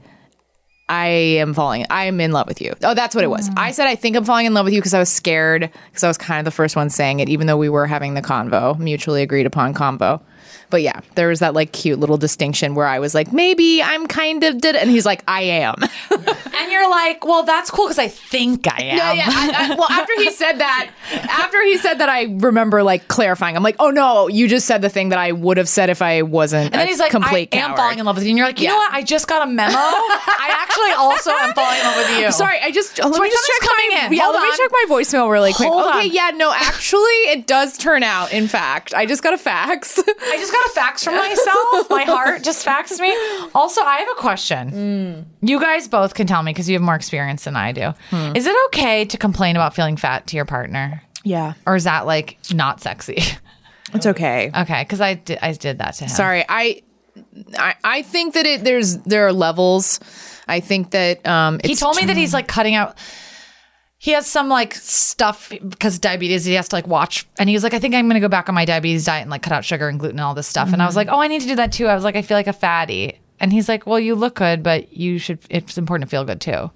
I 0.90 1.08
am 1.08 1.54
falling. 1.54 1.86
I 1.90 2.06
am 2.06 2.22
in 2.22 2.32
love 2.32 2.48
with 2.48 2.62
you. 2.62 2.74
Oh, 2.84 2.94
that's 2.94 3.14
what 3.14 3.24
it 3.24 3.30
was. 3.30 3.48
Hmm. 3.50 3.56
I 3.58 3.72
said 3.72 3.88
I 3.88 3.96
think 3.96 4.16
I'm 4.16 4.24
falling 4.24 4.46
in 4.46 4.54
love 4.54 4.66
with 4.66 4.74
you 4.74 4.80
because 4.80 4.94
I 4.94 5.00
was 5.00 5.10
scared 5.10 5.70
because 5.90 6.04
I 6.04 6.08
was 6.08 6.18
kind 6.18 6.40
of 6.40 6.46
the 6.46 6.56
first 6.56 6.76
one 6.76 6.90
saying 6.90 7.20
it, 7.20 7.30
even 7.30 7.48
though 7.48 7.58
we 7.58 7.70
were 7.70 7.88
having 7.88 8.14
the 8.14 8.22
convo, 8.22 8.78
mutually 8.80 9.22
agreed 9.22 9.46
upon 9.46 9.74
convo. 9.74 10.22
But 10.70 10.82
yeah, 10.82 11.00
there 11.16 11.30
was 11.30 11.40
that 11.40 11.54
like 11.54 11.72
cute 11.72 12.00
little 12.00 12.18
distinction 12.18 12.76
where 12.76 12.86
I 12.88 13.00
was 13.00 13.16
like, 13.16 13.32
maybe 13.32 13.82
I'm 13.82 14.06
kind 14.08 14.44
of 14.44 14.60
did, 14.60 14.76
and 14.76 14.90
he's 14.90 15.06
like, 15.06 15.24
I 15.28 15.42
am. 15.44 15.76
and 16.12 16.72
you're 16.72 16.90
like, 16.90 17.26
well, 17.26 17.44
that's 17.44 17.70
cool 17.72 17.86
because 17.86 18.00
I 18.00 18.08
think 18.10 18.68
I 18.68 18.82
am. 18.84 18.98
Yeah, 18.98 19.14
yeah. 19.14 19.26
I, 19.28 19.72
I, 19.72 19.76
well, 19.76 19.90
after 19.90 20.14
he 20.18 20.30
said 20.32 20.54
that, 20.60 20.90
after 21.30 21.64
he 21.64 21.78
said 21.78 21.96
that, 22.00 22.10
I 22.10 22.24
remember 22.24 22.84
like 22.84 23.08
clarifying. 23.08 23.56
I'm 23.56 23.64
like, 23.64 23.78
oh 23.80 23.92
no, 23.92 24.28
you 24.28 24.48
just 24.48 24.66
said 24.66 24.82
the 24.82 24.90
thing 24.90 25.10
that 25.10 25.20
I 25.20 25.32
would 25.32 25.58
have 25.58 25.70
said 25.70 25.90
if 25.90 26.02
I 26.02 26.22
wasn't. 26.24 26.66
And 26.74 26.74
then 26.82 26.88
he's 26.88 27.00
like, 27.00 27.12
complete 27.12 27.50
I 27.54 27.58
am 27.60 27.76
falling 27.76 28.00
in 28.00 28.06
love 28.06 28.16
with 28.16 28.26
you. 28.26 28.32
And 28.32 28.38
you're 28.38 28.48
like, 28.48 28.60
you 28.60 28.66
Yeah. 28.66 28.72
know 28.72 28.78
what? 28.78 28.94
I 28.94 29.04
just 29.04 29.28
got 29.28 29.48
a 29.48 29.50
memo. 29.50 29.74
I 29.78 30.50
actually 30.62 30.92
also 30.98 31.32
am 31.32 31.54
falling 31.54 31.80
in 31.80 31.86
love 31.86 31.96
with 31.98 32.20
you. 32.20 32.32
Sorry, 32.32 32.60
I 32.62 32.72
just 32.72 32.98
let 33.00 33.10
my 33.12 33.20
me 33.20 33.30
just 33.30 33.48
check 33.48 33.62
my 33.62 33.68
coming 33.68 34.06
in. 34.06 34.14
yeah. 34.18 34.24
Hold 34.24 34.36
let 34.36 34.44
me 34.44 34.58
check 34.58 34.72
my 34.72 34.86
voicemail 34.90 35.32
really 35.32 35.54
quick. 35.54 35.70
Hold 35.70 35.88
okay, 35.88 36.08
on. 36.08 36.12
yeah, 36.14 36.32
no, 36.36 36.52
actually, 36.54 37.02
it 37.32 37.48
does 37.48 37.78
turn 37.78 38.04
out. 38.04 38.34
In 38.34 38.48
fact, 38.48 38.94
I 38.94 39.06
just 39.06 39.24
got 39.24 39.34
a 39.34 39.38
fax. 39.38 39.98
I 40.00 40.38
just 40.38 40.52
got 40.58 40.70
a 40.70 40.74
fax 40.74 41.04
from 41.04 41.16
myself. 41.16 41.90
My 41.90 42.04
heart 42.04 42.44
just 42.44 42.66
faxed 42.66 43.00
me. 43.00 43.12
Also, 43.56 43.82
I 43.82 43.98
have 43.98 44.10
a 44.10 44.20
question. 44.20 45.26
You 45.42 45.60
guys 45.60 45.88
both 45.88 46.14
can 46.14 46.28
tell 46.28 46.44
me 46.44 46.52
because 46.52 46.70
you 46.70 46.74
have 46.76 46.82
more 46.82 46.96
experience 46.96 47.44
than 47.44 47.56
I 47.56 47.72
do. 47.72 47.94
Is 48.36 48.46
it 48.46 48.56
okay 48.68 49.06
to 49.06 49.18
complain 49.18 49.56
about 49.56 49.76
feeling 49.76 49.98
fat 49.98 50.28
to 50.28 50.36
your 50.36 50.46
partner? 50.46 51.02
yeah, 51.24 51.54
Or 51.66 51.76
is 51.76 51.84
that 51.84 52.06
like 52.06 52.38
not 52.54 52.80
sexy? 52.82 53.18
it's 53.94 54.06
okay. 54.06 54.52
okay, 54.56 54.84
because 54.84 55.02
I 55.02 55.16
did, 55.16 55.40
I 55.42 55.52
did 55.54 55.80
that 55.80 55.96
to 55.96 56.06
him. 56.06 56.10
Sorry, 56.10 56.46
I, 56.48 56.82
I, 57.58 57.76
I 57.84 58.02
think 58.04 58.34
that 58.36 58.46
it 58.46 58.64
there's 58.64 58.98
there 59.00 59.28
are 59.28 59.34
levels. 59.34 60.00
I 60.48 60.62
think 60.62 60.92
that 60.92 61.26
um, 61.28 61.60
He 61.64 61.76
told 61.76 61.98
me 61.98 62.06
that 62.06 62.16
he's 62.16 62.34
like 62.34 62.48
cutting 62.48 62.76
out. 62.76 62.98
He 64.00 64.12
has 64.12 64.28
some 64.28 64.48
like 64.48 64.76
stuff 64.76 65.52
because 65.68 65.98
diabetes. 65.98 66.46
He 66.46 66.54
has 66.54 66.70
to 66.70 66.76
like 66.76 66.88
watch, 66.88 67.28
and 67.40 67.50
he 67.50 67.56
was 67.56 67.64
like, 67.64 67.74
"I 67.74 67.80
think 67.80 67.96
I'm 67.96 68.06
going 68.06 68.14
to 68.14 68.20
go 68.20 68.28
back 68.28 68.48
on 68.48 68.54
my 68.54 68.64
diabetes 68.64 69.06
diet 69.06 69.24
and 69.24 69.32
like 69.32 69.42
cut 69.42 69.54
out 69.54 69.66
sugar 69.66 69.90
and 69.90 70.00
gluten 70.00 70.20
and 70.20 70.26
all 70.26 70.36
this 70.36 70.48
stuff." 70.48 70.72
And 70.72 70.82
I 70.82 70.86
was 70.86 70.92
mm-hmm. 70.96 71.10
like, 71.10 71.16
"Oh, 71.18 71.20
I 71.20 71.28
need 71.28 71.42
to 71.42 71.48
do 71.48 71.56
that 71.56 71.72
too." 71.72 71.88
I 71.88 71.96
was 71.96 72.04
like, 72.04 72.16
"I 72.16 72.22
feel 72.22 72.38
like 72.38 72.48
a 72.48 72.54
fatty," 72.54 73.20
and 73.40 73.52
he's 73.52 73.68
like, 73.68 73.88
"Well, 73.88 74.00
you 74.00 74.14
look 74.14 74.36
good, 74.36 74.62
but 74.62 74.94
you 74.94 75.18
should. 75.18 75.40
It's 75.50 75.78
important 75.80 76.10
to 76.10 76.12
feel 76.12 76.26
good 76.26 76.42
too." 76.42 76.70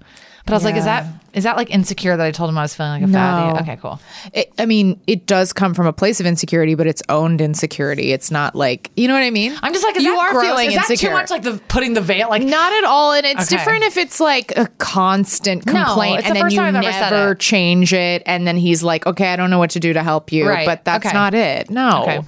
But 0.44 0.52
I 0.52 0.56
was 0.56 0.64
like, 0.64 0.74
"Is 0.74 0.84
that 0.84 1.06
is 1.34 1.44
that 1.44 1.56
like 1.56 1.70
insecure 1.70 2.16
that 2.16 2.24
I 2.26 2.30
told 2.30 2.50
him 2.50 2.58
I 2.58 2.62
was 2.62 2.74
feeling 2.74 3.00
like 3.02 3.08
a 3.10 3.12
fatty?" 3.12 3.54
No. 3.54 3.60
Okay, 3.60 3.76
cool. 3.80 4.00
It, 4.32 4.52
I 4.58 4.66
mean, 4.66 5.00
it 5.06 5.26
does 5.26 5.52
come 5.52 5.74
from 5.74 5.86
a 5.86 5.92
place 5.92 6.20
of 6.20 6.26
insecurity, 6.26 6.74
but 6.74 6.86
it's 6.86 7.02
owned 7.08 7.40
insecurity. 7.40 8.12
It's 8.12 8.30
not 8.30 8.54
like 8.54 8.90
you 8.96 9.08
know 9.08 9.14
what 9.14 9.22
I 9.22 9.30
mean. 9.30 9.56
I'm 9.62 9.72
just 9.72 9.84
like, 9.84 9.96
is 9.96 10.02
you 10.04 10.14
that 10.14 10.20
are 10.20 10.32
gross? 10.32 10.44
feeling 10.44 10.68
is 10.68 10.74
that 10.74 10.90
insecure. 10.90 11.08
too 11.10 11.14
much? 11.14 11.30
Like 11.30 11.42
the 11.42 11.60
putting 11.68 11.94
the 11.94 12.00
veil, 12.00 12.28
like 12.28 12.42
not 12.42 12.72
at 12.72 12.84
all, 12.84 13.12
and 13.12 13.24
it's 13.26 13.46
Okay. 13.52 13.56
different 13.56 13.84
if 13.84 13.96
it's 13.96 14.20
like 14.20 14.52
a 14.56 14.66
constant 14.78 15.66
complaint, 15.66 16.18
it's 16.20 16.28
and 16.28 16.36
the 16.36 16.40
then 16.42 16.50
you 16.50 16.56
time 16.58 16.74
said 16.82 17.10
never 17.10 17.32
it. 17.32 17.38
change 17.38 17.92
it, 17.92 18.22
and 18.26 18.46
then 18.46 18.56
he's 18.56 18.82
like, 18.82 19.06
"Okay, 19.06 19.32
I 19.32 19.36
don't 19.36 19.50
know 19.50 19.58
what 19.58 19.70
to 19.70 19.80
do 19.80 19.92
to 19.92 20.02
help 20.02 20.32
you," 20.32 20.48
Right. 20.48 20.66
but 20.66 20.84
that's 20.84 21.06
Okay. 21.06 21.14
not 21.16 21.34
it. 21.34 21.70
No, 21.70 22.02
Okay. 22.02 22.20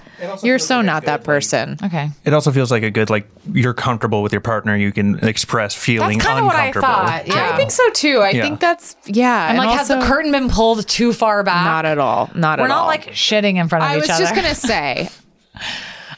you're 0.42 0.58
so 0.58 0.80
not 0.80 1.04
that 1.06 1.24
person. 1.24 1.76
okay. 1.84 2.10
It 2.24 2.32
also 2.32 2.50
feels 2.52 2.70
like 2.70 2.82
a 2.82 2.90
good 2.90 3.10
like 3.10 3.28
you're 3.52 3.74
comfortable 3.74 4.22
with 4.22 4.32
your 4.32 4.40
partner. 4.40 4.76
You 4.76 4.92
can 4.92 5.18
express 5.26 5.74
feeling 5.74 6.18
That's 6.18 6.26
kind 6.26 6.38
of 6.40 6.46
what 6.46 6.56
I 6.56 6.66
uncomfortable. 6.66 6.94
thought. 7.06 7.28
Yeah. 7.28 7.50
I 7.52 7.56
think 7.56 7.70
so 7.70 7.88
too. 7.90 8.18
I 8.20 8.30
Yeah. 8.30 8.42
think 8.42 8.60
that's 8.60 8.93
yeah. 9.06 9.46
I'm 9.46 9.50
and 9.50 9.58
like, 9.58 9.78
has 9.78 9.88
the 9.88 10.00
curtain 10.00 10.32
been 10.32 10.48
pulled 10.48 10.86
too 10.86 11.12
far 11.12 11.42
back? 11.42 11.64
Not 11.64 11.84
at 11.86 11.98
all. 11.98 12.30
Not 12.34 12.58
at 12.58 12.62
all. 12.62 12.64
We're 12.64 12.64
at 12.64 12.68
not 12.68 12.80
all. 12.82 12.86
like 12.86 13.06
shitting 13.12 13.56
in 13.56 13.68
front 13.68 13.84
of 13.84 13.90
I 13.90 13.96
each 13.96 14.04
other. 14.04 14.12
I 14.12 14.20
was 14.20 14.30
just 14.30 14.34
gonna 14.34 14.54
say. 14.54 15.08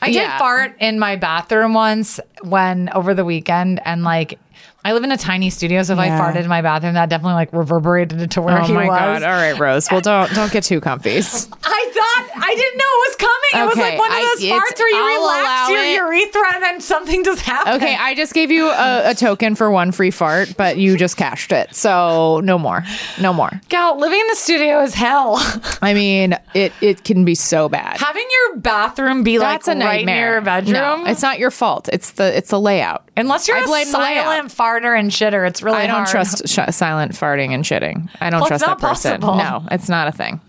I 0.00 0.12
did 0.12 0.28
fart 0.38 0.76
in 0.78 0.98
my 0.98 1.16
bathroom 1.16 1.74
once, 1.74 2.20
when 2.42 2.90
over 2.94 3.14
the 3.14 3.24
weekend 3.24 3.80
and 3.84 4.04
like 4.04 4.38
I 4.86 4.92
live 4.92 5.02
in 5.02 5.10
a 5.10 5.16
tiny 5.16 5.50
studio, 5.50 5.82
so 5.82 5.94
if 5.94 5.98
Yeah. 5.98 6.16
I 6.16 6.20
farted 6.32 6.42
in 6.44 6.48
my 6.48 6.62
bathroom, 6.62 6.94
that 6.94 7.08
definitely 7.08 7.34
like 7.34 7.52
reverberated 7.52 8.20
into 8.22 8.40
where 8.40 8.56
oh 8.60 8.64
he 8.64 8.72
was. 8.72 8.84
Oh 8.84 8.86
my 8.86 8.86
god! 8.86 9.22
All 9.24 9.30
right, 9.32 9.58
Rose. 9.58 9.90
Well, 9.90 10.00
don't 10.00 10.32
don't 10.32 10.52
get 10.52 10.62
too 10.62 10.80
comfy. 10.80 11.16
I 11.18 11.20
thought 11.20 12.30
I 12.40 12.54
didn't 12.54 12.78
know 12.78 12.84
it 12.84 13.02
was 13.08 13.16
coming. 13.16 13.32
It 13.54 13.66
was 13.68 13.76
like 13.78 13.98
one 13.98 14.12
of 14.12 14.18
those 14.18 14.44
it's- 14.44 14.52
farts 14.52 14.78
where 14.78 14.88
you 14.88 14.96
I'll 14.96 15.20
relax 15.30 15.70
your 15.70 15.82
it. 15.84 15.96
urethra 15.96 16.54
and 16.54 16.62
then 16.62 16.80
something 16.80 17.24
just 17.24 17.40
happens. 17.42 17.76
Okay, 17.76 17.96
I 17.96 18.14
just 18.14 18.32
gave 18.32 18.50
you 18.52 18.68
a, 18.68 19.10
a 19.10 19.14
token 19.14 19.56
for 19.56 19.70
one 19.72 19.90
free 19.90 20.10
fart, 20.12 20.54
but 20.56 20.76
you 20.76 20.96
just 20.96 21.16
cashed 21.16 21.50
it, 21.50 21.74
so 21.74 22.40
no 22.44 22.56
more, 22.56 22.84
no 23.20 23.32
more. 23.32 23.50
Gal, 23.68 23.98
living 23.98 24.20
in 24.20 24.26
the 24.28 24.36
studio 24.36 24.82
is 24.82 24.94
hell. 24.94 25.36
I 25.82 25.94
mean, 25.94 26.36
it 26.54 26.72
it 26.80 27.02
can 27.02 27.24
be 27.24 27.34
so 27.34 27.68
bad. 27.68 27.98
Having 27.98 28.26
your 28.30 28.56
bathroom 28.58 29.24
be 29.24 29.38
That's 29.38 29.66
like 29.66 29.76
a 29.76 29.80
right 29.80 29.84
near 29.84 29.96
nightmare. 29.96 30.32
your 30.34 30.40
bedroom. 30.42 30.72
No, 30.74 31.04
it's 31.06 31.22
not 31.22 31.38
your 31.40 31.50
fault. 31.50 31.88
It's 31.92 32.12
the 32.12 32.36
it's 32.36 32.50
the 32.50 32.60
layout. 32.60 33.05
Unless 33.16 33.48
you're 33.48 33.56
I 33.56 33.60
a 33.60 33.64
blame 33.66 33.90
the 33.90 33.98
layout. 33.98 34.24
silent 34.24 34.50
farter 34.52 34.98
and 34.98 35.10
shitter, 35.10 35.46
it's 35.48 35.62
really 35.62 35.78
I 35.78 35.86
don't 35.86 35.96
hard. 35.96 36.08
trust 36.08 36.48
sh- 36.48 36.58
silent 36.74 37.12
farting 37.12 37.52
and 37.54 37.64
shitting. 37.64 38.08
I 38.20 38.28
don't 38.30 38.40
Well, 38.40 38.48
trust 38.48 38.64
that 38.66 38.78
person. 38.78 39.20
possible. 39.20 39.36
No, 39.36 39.66
it's 39.70 39.88
not 39.88 40.08
a 40.08 40.12
thing. 40.12 40.40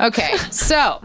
Okay, 0.00 0.36
so 0.50 1.00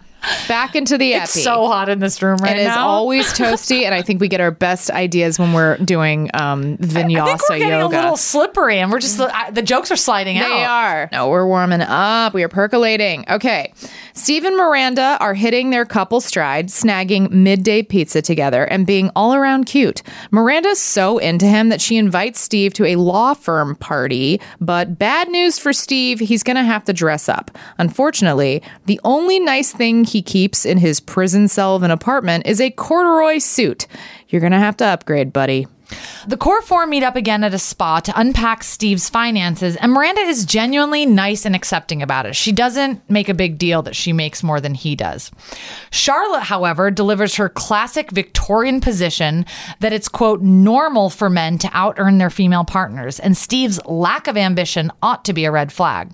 back 0.47 0.75
into 0.75 0.97
the 0.97 1.13
It's 1.13 1.35
epi. 1.35 1.43
so 1.43 1.67
hot 1.67 1.89
in 1.89 1.99
this 1.99 2.21
room 2.21 2.37
right 2.37 2.55
It 2.57 2.61
is 2.61 2.67
now. 2.67 2.87
always 2.87 3.25
toasty, 3.33 3.83
and 3.83 3.93
I 3.93 4.01
think 4.01 4.21
we 4.21 4.27
get 4.27 4.41
our 4.41 4.51
best 4.51 4.89
ideas 4.91 5.37
when 5.39 5.53
we're 5.53 5.77
doing 5.77 6.29
um, 6.33 6.77
vinyasa 6.77 7.21
I 7.21 7.25
think 7.25 7.41
we're 7.49 7.57
getting 7.59 7.79
yoga. 7.79 7.97
a 7.97 8.01
little 8.01 8.17
slippery, 8.17 8.79
and 8.79 8.91
we're 8.91 8.99
just 8.99 9.19
I, 9.19 9.51
the 9.51 9.61
jokes 9.61 9.91
are 9.91 9.95
sliding 9.95 10.37
out. 10.37 10.47
They 10.49 10.63
are. 10.63 11.09
No, 11.11 11.29
we're 11.29 11.47
warming 11.47 11.81
up. 11.81 12.33
We 12.33 12.43
are 12.43 12.49
percolating. 12.49 13.25
Okay. 13.29 13.73
Steve 14.13 14.45
and 14.45 14.55
Miranda 14.55 15.17
are 15.19 15.33
hitting 15.33 15.71
their 15.71 15.83
couple 15.85 16.21
stride, 16.21 16.67
snagging 16.69 17.29
midday 17.31 17.83
pizza 17.83 18.21
together 18.21 18.63
and 18.63 18.87
being 18.87 19.11
all 19.13 19.33
around 19.35 19.65
cute. 19.65 20.01
Miranda's 20.31 20.79
so 20.79 21.17
into 21.17 21.45
him 21.45 21.67
that 21.67 21.81
she 21.81 21.97
invites 21.97 22.39
Steve 22.39 22.73
to 22.75 22.85
a 22.85 22.95
law 22.95 23.33
firm 23.33 23.75
party, 23.75 24.39
but 24.61 24.97
bad 24.97 25.27
news 25.29 25.59
for 25.59 25.73
Steve, 25.73 26.19
he's 26.21 26.43
going 26.43 26.55
to 26.55 26.63
have 26.63 26.85
to 26.85 26.93
dress 26.93 27.27
up. 27.27 27.51
Unfortunately, 27.77 28.63
the 28.85 28.99
only 29.03 29.39
nice 29.39 29.71
thing 29.73 30.05
he 30.15 30.21
keeps 30.21 30.65
in 30.65 30.77
his 30.77 31.01
prison 31.01 31.45
cell 31.49 31.75
of 31.75 31.83
an 31.83 31.91
apartment 31.91 32.47
is 32.47 32.61
a 32.61 32.71
corduroy 32.71 33.37
suit. 33.37 33.85
You're 34.29 34.39
going 34.39 34.53
to 34.53 34.57
have 34.59 34.77
to 34.77 34.85
upgrade, 34.85 35.33
buddy. 35.33 35.67
The 36.25 36.37
core 36.37 36.61
four 36.61 36.87
meet 36.87 37.03
up 37.03 37.17
again 37.17 37.43
at 37.43 37.53
a 37.53 37.59
spa 37.59 37.99
to 37.99 38.17
unpack 38.17 38.63
Steve's 38.63 39.09
finances, 39.09 39.75
and 39.75 39.91
Miranda 39.91 40.21
is 40.21 40.45
genuinely 40.45 41.05
nice 41.05 41.45
and 41.45 41.53
accepting 41.53 42.01
about 42.01 42.25
it. 42.25 42.33
She 42.33 42.53
doesn't 42.53 43.07
make 43.09 43.27
a 43.27 43.33
big 43.33 43.57
deal 43.57 43.81
that 43.81 43.95
she 43.97 44.13
makes 44.13 44.41
more 44.41 44.61
than 44.61 44.73
he 44.73 44.95
does. 44.95 45.31
Charlotte, 45.91 46.43
however, 46.43 46.89
delivers 46.89 47.35
her 47.35 47.49
classic 47.49 48.09
Victorian 48.11 48.79
position 48.79 49.45
that 49.81 49.91
it's, 49.91 50.07
quote, 50.07 50.41
normal 50.41 51.09
for 51.09 51.29
men 51.29 51.57
to 51.57 51.69
out 51.73 51.95
earn 51.97 52.19
their 52.19 52.29
female 52.29 52.63
partners, 52.63 53.19
and 53.19 53.35
Steve's 53.35 53.83
lack 53.85 54.27
of 54.27 54.37
ambition 54.37 54.93
ought 55.03 55.25
to 55.25 55.33
be 55.33 55.43
a 55.43 55.51
red 55.51 55.73
flag. 55.73 56.09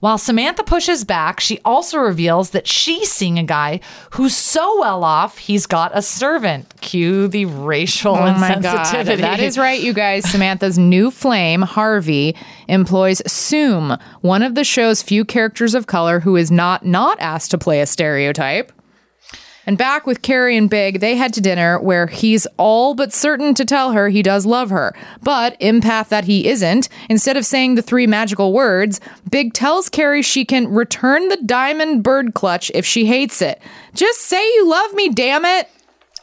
While 0.00 0.18
Samantha 0.18 0.62
pushes 0.62 1.02
back, 1.02 1.40
she 1.40 1.58
also 1.64 1.98
reveals 1.98 2.50
that 2.50 2.68
she's 2.68 3.10
seeing 3.10 3.36
a 3.36 3.42
guy 3.42 3.80
who's 4.12 4.36
so 4.36 4.78
well 4.78 5.02
off, 5.02 5.38
he's 5.38 5.66
got 5.66 5.90
a 5.92 6.02
servant. 6.02 6.72
Cue 6.80 7.26
the 7.26 7.46
racial 7.46 8.14
Oh 8.14 8.18
insensitivity. 8.20 9.20
that 9.22 9.40
is 9.40 9.58
right, 9.58 9.80
you 9.80 9.92
guys. 9.92 10.24
Samantha's 10.30 10.78
new 10.78 11.10
flame, 11.10 11.62
Harvey, 11.62 12.36
employs 12.68 13.20
Soom, 13.26 13.98
one 14.20 14.44
of 14.44 14.54
the 14.54 14.62
show's 14.62 15.02
few 15.02 15.24
characters 15.24 15.74
of 15.74 15.88
color 15.88 16.20
who 16.20 16.36
is 16.36 16.52
not 16.52 16.86
not 16.86 17.18
asked 17.18 17.50
to 17.50 17.58
play 17.58 17.80
a 17.80 17.86
stereotype. 17.86 18.70
And 19.68 19.76
back 19.76 20.06
with 20.06 20.22
Carrie 20.22 20.56
and 20.56 20.70
Big, 20.70 21.00
they 21.00 21.14
head 21.14 21.34
to 21.34 21.42
dinner 21.42 21.78
where 21.78 22.06
he's 22.06 22.46
all 22.56 22.94
but 22.94 23.12
certain 23.12 23.52
to 23.52 23.66
tell 23.66 23.92
her 23.92 24.08
he 24.08 24.22
does 24.22 24.46
love 24.46 24.70
her. 24.70 24.96
But, 25.20 25.60
empath 25.60 26.08
that 26.08 26.24
he 26.24 26.48
isn't, 26.48 26.88
instead 27.10 27.36
of 27.36 27.44
saying 27.44 27.74
the 27.74 27.82
three 27.82 28.06
magical 28.06 28.54
words, 28.54 28.98
Big 29.30 29.52
tells 29.52 29.90
Carrie 29.90 30.22
she 30.22 30.46
can 30.46 30.68
return 30.68 31.28
the 31.28 31.36
diamond 31.44 32.02
bird 32.02 32.32
clutch 32.32 32.70
if 32.74 32.86
she 32.86 33.04
hates 33.04 33.42
it. 33.42 33.60
Just 33.92 34.22
say 34.22 34.42
you 34.42 34.70
love 34.70 34.94
me, 34.94 35.10
damn 35.10 35.44
it. 35.44 35.68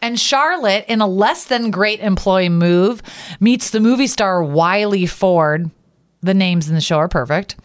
And 0.01 0.19
Charlotte, 0.19 0.85
in 0.87 0.99
a 0.99 1.07
less 1.07 1.45
than 1.45 1.69
great 1.69 1.99
employee 1.99 2.49
move, 2.49 3.03
meets 3.39 3.69
the 3.69 3.79
movie 3.79 4.07
star 4.07 4.43
Wiley 4.43 5.05
Ford. 5.05 5.69
The 6.21 6.33
names 6.33 6.67
in 6.67 6.73
the 6.73 6.81
show 6.81 6.97
are 6.97 7.07
perfect. 7.07 7.57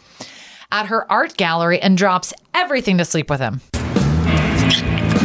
At 0.70 0.88
her 0.88 1.10
art 1.10 1.38
gallery 1.38 1.80
and 1.80 1.96
drops 1.96 2.34
everything 2.52 2.98
to 2.98 3.06
sleep 3.06 3.30
with 3.30 3.40
him. 3.40 3.62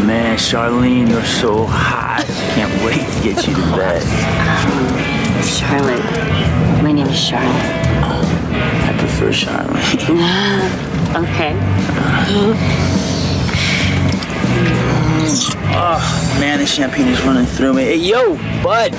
Man, 0.06 0.38
Charlene, 0.38 1.10
you're 1.10 1.26
so 1.26 1.66
hot. 1.66 2.26
Can't 2.54 2.72
wait 2.86 3.02
to 3.02 3.24
get 3.24 3.48
you 3.48 3.56
to 3.56 3.62
bed. 3.76 4.04
Charlotte. 5.44 6.84
My 6.84 6.92
name 6.92 7.08
is 7.08 7.18
Charlotte. 7.18 7.50
I 8.86 8.96
prefer 9.00 9.32
Charlene. 9.32 10.92
Okay. 11.16 11.56
Oh, 15.78 16.38
man, 16.42 16.60
the 16.60 16.66
champagne 16.66 17.08
is 17.08 17.22
running 17.22 17.46
through 17.46 17.74
me. 17.74 17.84
Hey, 17.84 17.96
yo, 17.96 18.36
bud, 18.62 18.92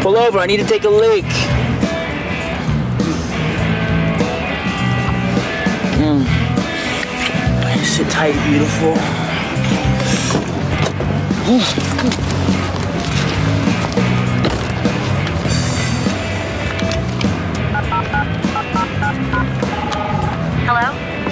pull 0.00 0.16
over. 0.16 0.38
I 0.38 0.46
need 0.46 0.58
to 0.58 0.64
take 0.64 0.84
a 0.84 0.88
leak. 0.88 1.24
Mm. 5.98 6.24
Sit 7.84 8.08
tight, 8.10 8.34
beautiful. 8.48 9.25
Hello? 11.46 11.62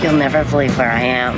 You'll 0.00 0.16
never 0.16 0.44
believe 0.44 0.78
where 0.78 0.92
I 0.92 1.00
am. 1.00 1.34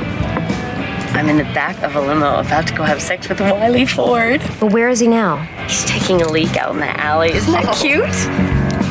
I'm 1.16 1.30
in 1.30 1.38
the 1.38 1.44
back 1.54 1.82
of 1.82 1.96
a 1.96 2.00
limo 2.02 2.38
about 2.38 2.66
to 2.66 2.74
go 2.74 2.82
have 2.82 3.00
sex 3.00 3.30
with 3.30 3.40
Wiley 3.40 3.86
Ford. 3.86 4.42
But 4.60 4.74
where 4.74 4.90
is 4.90 5.00
he 5.00 5.08
now? 5.08 5.38
He's 5.66 5.86
taking 5.86 6.20
a 6.20 6.28
leak 6.28 6.58
out 6.58 6.74
in 6.74 6.80
the 6.80 7.00
alley. 7.00 7.32
Isn't 7.32 7.52
that 7.52 7.64
oh. 7.66 7.80
cute? 7.80 8.02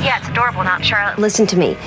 Yeah, 0.04 0.18
it's 0.18 0.28
adorable, 0.30 0.64
not 0.64 0.84
Charlotte. 0.84 1.20
Listen 1.20 1.46
to 1.46 1.58
me. 1.58 1.78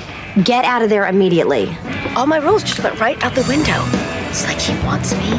Get 0.45 0.63
out 0.63 0.81
of 0.81 0.89
there 0.89 1.05
immediately. 1.07 1.75
All 2.15 2.27
my 2.27 2.37
rules 2.37 2.63
just 2.63 2.81
went 2.81 2.97
right 3.01 3.21
out 3.25 3.35
the 3.35 3.45
window. 3.49 3.83
It's 4.29 4.45
like 4.45 4.57
he 4.57 4.73
wants 4.85 5.11
me, 5.15 5.33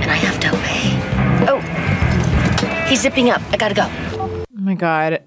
and 0.00 0.10
I 0.10 0.14
have 0.14 0.40
to 0.40 0.48
obey. 0.48 0.88
Oh, 1.44 1.81
he's 2.92 3.00
zipping 3.00 3.30
up. 3.30 3.40
I 3.50 3.56
gotta 3.56 3.74
go. 3.74 3.88
Oh 4.20 4.44
my 4.52 4.74
god. 4.74 5.22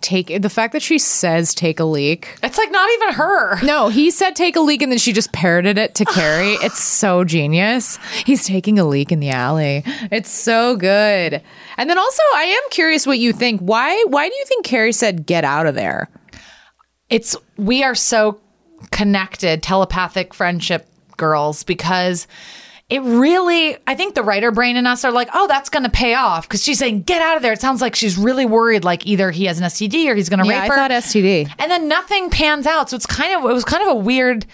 Take 0.00 0.42
the 0.42 0.50
fact 0.50 0.72
that 0.72 0.82
she 0.82 0.98
says 0.98 1.54
take 1.54 1.78
a 1.78 1.84
leak. 1.84 2.36
It's 2.42 2.58
like 2.58 2.72
not 2.72 2.90
even 2.90 3.14
her. 3.14 3.62
No, 3.64 3.88
he 3.88 4.10
said 4.10 4.34
take 4.34 4.56
a 4.56 4.60
leak 4.60 4.82
and 4.82 4.90
then 4.90 4.98
she 4.98 5.12
just 5.12 5.32
parroted 5.32 5.78
it 5.78 5.94
to 5.96 6.04
Carrie. 6.04 6.54
it's 6.60 6.82
so 6.82 7.22
genius. 7.22 7.98
He's 8.26 8.46
taking 8.46 8.80
a 8.80 8.84
leak 8.84 9.12
in 9.12 9.20
the 9.20 9.30
alley. 9.30 9.84
It's 10.10 10.30
so 10.30 10.74
good. 10.74 11.40
And 11.76 11.88
then 11.88 11.98
also 11.98 12.22
I 12.34 12.44
am 12.44 12.70
curious 12.70 13.06
what 13.06 13.20
you 13.20 13.32
think. 13.32 13.60
Why 13.60 14.02
why 14.08 14.28
do 14.28 14.34
you 14.34 14.44
think 14.46 14.64
Carrie 14.64 14.92
said 14.92 15.24
get 15.24 15.44
out 15.44 15.66
of 15.66 15.76
there? 15.76 16.08
It's 17.10 17.36
we 17.56 17.84
are 17.84 17.94
so 17.94 18.40
connected, 18.90 19.62
telepathic 19.62 20.34
friendship 20.34 20.88
girls 21.16 21.62
because 21.62 22.26
it 22.92 23.00
really 23.00 23.76
I 23.86 23.94
think 23.94 24.14
the 24.14 24.22
writer 24.22 24.50
brain 24.50 24.76
in 24.76 24.86
us 24.86 25.04
are 25.04 25.12
like, 25.12 25.28
"Oh, 25.34 25.46
that's 25.48 25.68
going 25.70 25.82
to 25.84 25.88
pay 25.90 26.14
off" 26.14 26.48
cuz 26.48 26.62
she's 26.62 26.78
saying 26.78 27.02
get 27.02 27.22
out 27.22 27.36
of 27.36 27.42
there. 27.42 27.52
It 27.52 27.60
sounds 27.60 27.80
like 27.80 27.94
she's 27.96 28.16
really 28.18 28.46
worried 28.46 28.84
like 28.84 29.06
either 29.06 29.30
he 29.30 29.46
has 29.46 29.58
an 29.58 29.64
STD 29.64 30.08
or 30.08 30.14
he's 30.14 30.28
going 30.28 30.40
to 30.40 30.46
Yeah, 30.46 30.60
rape 30.62 30.62
I 30.64 30.68
her. 30.68 30.74
thought 30.76 30.90
STD. 30.90 31.48
and 31.58 31.70
then 31.70 31.88
nothing 31.88 32.30
pans 32.30 32.66
out. 32.66 32.90
So 32.90 32.96
it's 32.96 33.06
kind 33.06 33.34
of 33.34 33.48
it 33.50 33.54
was 33.54 33.64
kind 33.64 33.82
of 33.82 33.88
a 33.88 33.94
weird 33.94 34.44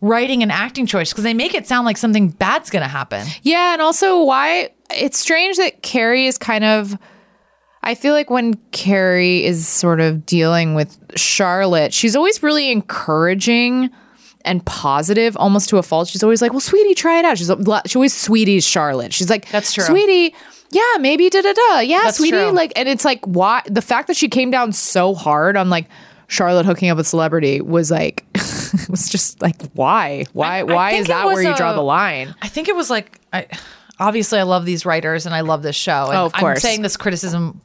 writing 0.00 0.42
and 0.44 0.52
acting 0.52 0.86
choice 0.86 1.10
because 1.10 1.24
they 1.24 1.34
make 1.34 1.54
it 1.54 1.66
sound 1.66 1.84
like 1.84 1.96
something 1.96 2.28
bad's 2.28 2.70
going 2.70 2.82
to 2.84 2.88
happen. 2.88 3.26
Yeah, 3.42 3.72
and 3.72 3.82
also 3.82 4.22
why 4.22 4.70
it's 4.90 5.18
strange 5.18 5.56
that 5.56 5.82
Carrie 5.82 6.26
is 6.26 6.38
kind 6.38 6.62
of 6.64 6.96
I 7.82 7.94
feel 7.94 8.12
like 8.12 8.28
when 8.30 8.54
Carrie 8.72 9.44
is 9.44 9.66
sort 9.66 10.00
of 10.00 10.24
dealing 10.26 10.74
with 10.74 10.96
Charlotte, 11.16 11.92
she's 11.94 12.14
always 12.16 12.42
really 12.42 12.70
encouraging 12.70 13.90
and 14.44 14.64
positive, 14.66 15.36
almost 15.36 15.68
to 15.70 15.78
a 15.78 15.82
fault. 15.82 16.08
She's 16.08 16.22
always 16.22 16.40
like, 16.42 16.52
"Well, 16.52 16.60
sweetie, 16.60 16.94
try 16.94 17.18
it 17.18 17.24
out." 17.24 17.38
She's 17.38 17.50
she 17.86 17.96
always 17.96 18.14
sweeties 18.14 18.64
Charlotte. 18.64 19.12
She's 19.12 19.30
like, 19.30 19.48
That's 19.50 19.72
true. 19.72 19.84
sweetie." 19.84 20.34
Yeah, 20.70 20.82
maybe 21.00 21.30
da 21.30 21.40
da 21.40 21.52
da. 21.52 21.78
Yeah, 21.80 22.02
That's 22.04 22.18
sweetie. 22.18 22.36
true. 22.36 22.50
Like, 22.50 22.72
and 22.76 22.88
it's 22.90 23.04
like, 23.04 23.24
why 23.24 23.62
the 23.66 23.80
fact 23.80 24.06
that 24.08 24.16
she 24.18 24.28
came 24.28 24.50
down 24.50 24.72
so 24.72 25.14
hard 25.14 25.56
on 25.56 25.70
like 25.70 25.86
Charlotte 26.26 26.66
hooking 26.66 26.90
up 26.90 26.98
with 26.98 27.06
celebrity 27.06 27.62
was 27.62 27.90
like, 27.90 28.22
was 28.90 29.08
just 29.08 29.40
like, 29.40 29.62
why, 29.72 30.26
why, 30.34 30.58
I 30.58 30.62
why 30.64 30.90
is 30.92 31.06
that 31.06 31.24
where 31.24 31.40
you 31.42 31.56
draw 31.56 31.72
the 31.72 31.80
line? 31.82 32.34
I 32.42 32.48
think 32.48 32.68
it 32.68 32.76
was 32.76 32.90
like 32.90 33.18
I 33.32 33.46
obviously 33.98 34.38
I 34.38 34.42
love 34.42 34.66
these 34.66 34.84
writers 34.84 35.24
and 35.24 35.34
I 35.34 35.40
love 35.40 35.62
this 35.62 35.74
show. 35.76 36.06
And 36.08 36.16
Oh, 36.18 36.26
of 36.26 36.34
I'm 36.34 36.40
course. 36.40 36.60
saying 36.60 36.82
this 36.82 36.98
criticism 36.98 37.62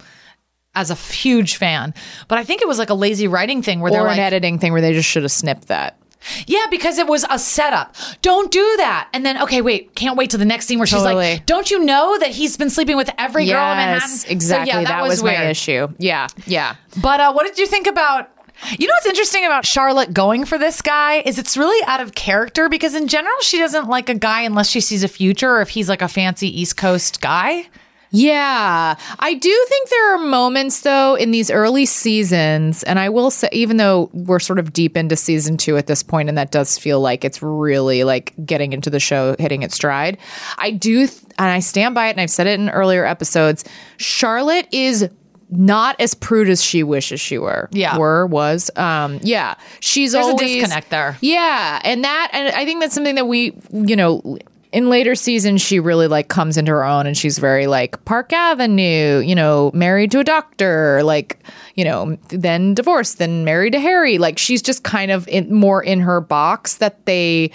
as 0.73 0.89
a 0.89 0.95
huge 0.95 1.57
fan, 1.57 1.93
but 2.29 2.37
I 2.37 2.45
think 2.45 2.61
it 2.61 2.67
was 2.69 2.79
like 2.79 2.89
a 2.89 2.93
lazy 2.95 3.27
writing 3.27 3.61
thing 3.61 3.81
where 3.81 3.91
or 3.91 3.95
they're 3.95 4.01
an 4.03 4.07
like, 4.07 4.19
editing 4.19 4.59
thing 4.59 4.71
where 4.71 4.81
they 4.81 4.93
just 4.93 5.09
should 5.09 5.23
have 5.23 5.31
snipped 5.31 5.67
that. 5.67 5.99
Yeah, 6.47 6.65
because 6.71 6.97
it 6.97 7.07
was 7.07 7.25
a 7.29 7.37
setup. 7.39 7.95
Don't 8.21 8.51
do 8.51 8.73
that. 8.77 9.09
And 9.13 9.25
then, 9.25 9.41
okay, 9.43 9.61
wait, 9.61 9.95
can't 9.95 10.17
wait 10.17 10.29
till 10.29 10.39
the 10.39 10.45
next 10.45 10.67
scene 10.67 10.79
where 10.79 10.87
she's 10.87 11.03
like, 11.03 11.45
don't 11.45 11.69
you 11.69 11.83
know 11.83 12.17
that 12.19 12.29
he's 12.31 12.57
been 12.57 12.69
sleeping 12.69 12.97
with 12.97 13.09
every 13.17 13.45
girl 13.45 13.71
in 13.71 13.77
Manhattan? 13.77 14.09
Yes, 14.09 14.25
So, 14.25 14.29
exactly. 14.31 14.73
yeah, 14.73 14.83
that, 14.83 15.03
was, 15.03 15.21
my 15.23 15.31
weird. 15.33 15.51
issue. 15.51 15.87
Yeah, 15.97 16.27
yeah. 16.45 16.75
But 17.01 17.19
uh, 17.19 17.33
what 17.33 17.45
did 17.45 17.57
you 17.57 17.67
think 17.67 17.87
about? 17.87 18.29
You 18.77 18.87
know 18.87 18.93
what's 18.93 19.07
interesting 19.07 19.45
about 19.45 19.65
Charlotte 19.65 20.13
going 20.13 20.45
for 20.45 20.57
this 20.57 20.81
guy 20.81 21.15
is 21.25 21.37
it's 21.39 21.57
really 21.57 21.83
out 21.87 21.99
of 21.99 22.13
character 22.15 22.69
because 22.69 22.93
in 22.95 23.07
general 23.07 23.35
she 23.41 23.57
doesn't 23.57 23.89
like 23.89 24.09
a 24.09 24.13
guy 24.15 24.43
unless 24.43 24.69
she 24.69 24.79
sees 24.79 25.03
a 25.03 25.07
future 25.07 25.49
or 25.51 25.61
if 25.61 25.69
he's 25.69 25.89
like 25.89 26.01
a 26.01 26.07
fancy 26.07 26.47
East 26.61 26.77
Coast 26.77 27.19
guy. 27.19 27.67
Yeah, 28.15 28.95
I 29.19 29.33
do 29.33 29.65
think 29.69 29.89
there 29.89 30.13
are 30.15 30.19
moments 30.19 30.81
though 30.81 31.15
in 31.15 31.31
these 31.31 31.49
early 31.49 31.87
seasons, 31.87 32.83
and 32.83 32.99
I 32.99 33.09
will 33.09 33.31
say, 33.31 33.49
even 33.51 33.77
though 33.77 34.11
we're 34.13 34.39
sort 34.39 34.59
of 34.59 34.71
deep 34.71 34.95
into 34.95 35.15
season 35.15 35.57
two 35.57 35.77
at 35.77 35.87
this 35.87 36.03
point, 36.03 36.29
and 36.29 36.37
that 36.37 36.51
does 36.51 36.77
feel 36.77 37.01
like 37.01 37.25
it's 37.25 37.41
really 37.41 38.03
like 38.03 38.33
getting 38.45 38.71
into 38.71 38.91
the 38.91 38.99
show, 38.99 39.35
hitting 39.39 39.63
its 39.63 39.73
stride. 39.73 40.19
I 40.59 40.69
do, 40.69 41.07
th- 41.07 41.19
and 41.39 41.47
I 41.47 41.57
stand 41.59 41.95
by 41.95 42.07
it, 42.07 42.11
and 42.11 42.21
I've 42.21 42.29
said 42.29 42.45
it 42.45 42.59
in 42.59 42.69
earlier 42.69 43.03
episodes. 43.03 43.65
Charlotte 43.97 44.67
is 44.71 45.09
not 45.49 45.99
as 45.99 46.13
prude 46.13 46.49
as 46.49 46.63
she 46.63 46.83
wishes 46.83 47.19
she 47.19 47.39
were. 47.39 47.67
Yeah. 47.71 47.97
were 47.97 48.27
was. 48.27 48.69
Um, 48.75 49.19
yeah, 49.23 49.55
she's 49.79 50.11
There's 50.11 50.25
a 50.27 50.29
always 50.29 50.51
disconnect 50.61 50.91
there. 50.91 51.17
yeah, 51.21 51.81
and 51.83 52.03
that 52.03 52.29
and 52.31 52.49
I 52.55 52.63
think 52.65 52.79
that's 52.81 52.93
something 52.93 53.15
that 53.15 53.27
we, 53.27 53.57
you 53.71 53.95
know, 53.95 54.37
in 54.73 54.89
later 54.89 55.13
seasons 55.13 55.61
she 55.61 55.79
really 55.79 56.07
like 56.07 56.29
comes 56.29 56.57
into 56.57 56.71
her 56.71 56.83
own 56.83 57.05
and 57.05 57.15
she's 57.15 57.37
very 57.37 57.67
like 57.67 58.03
Park 58.05 58.33
Avenue, 58.33 59.19
you 59.19 59.35
know, 59.35 59.69
married 59.73 60.09
to 60.11 60.19
a 60.19 60.23
doctor, 60.23 61.03
like, 61.03 61.37
you 61.75 61.85
know, 61.85 62.17
then 62.29 62.73
divorced, 62.73 63.19
then 63.19 63.45
married 63.45 63.73
to 63.73 63.79
Harry. 63.79 64.17
Like 64.17 64.39
she's 64.39 64.63
just 64.63 64.83
kind 64.83 65.11
of 65.11 65.27
in, 65.27 65.53
more 65.53 65.83
in 65.83 65.99
her 65.99 66.19
box 66.19 66.77
that 66.77 67.05
they 67.05 67.51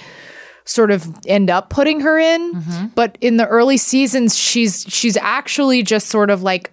sort 0.64 0.92
of 0.92 1.12
end 1.26 1.50
up 1.50 1.70
putting 1.70 2.00
her 2.00 2.20
in. 2.20 2.54
Mm-hmm. 2.54 2.87
But 2.94 3.18
in 3.20 3.37
the 3.37 3.48
early 3.48 3.78
seasons 3.78 4.38
she's 4.38 4.87
she's 4.88 5.16
actually 5.16 5.83
just 5.83 6.07
sort 6.07 6.31
of 6.31 6.44
like 6.44 6.70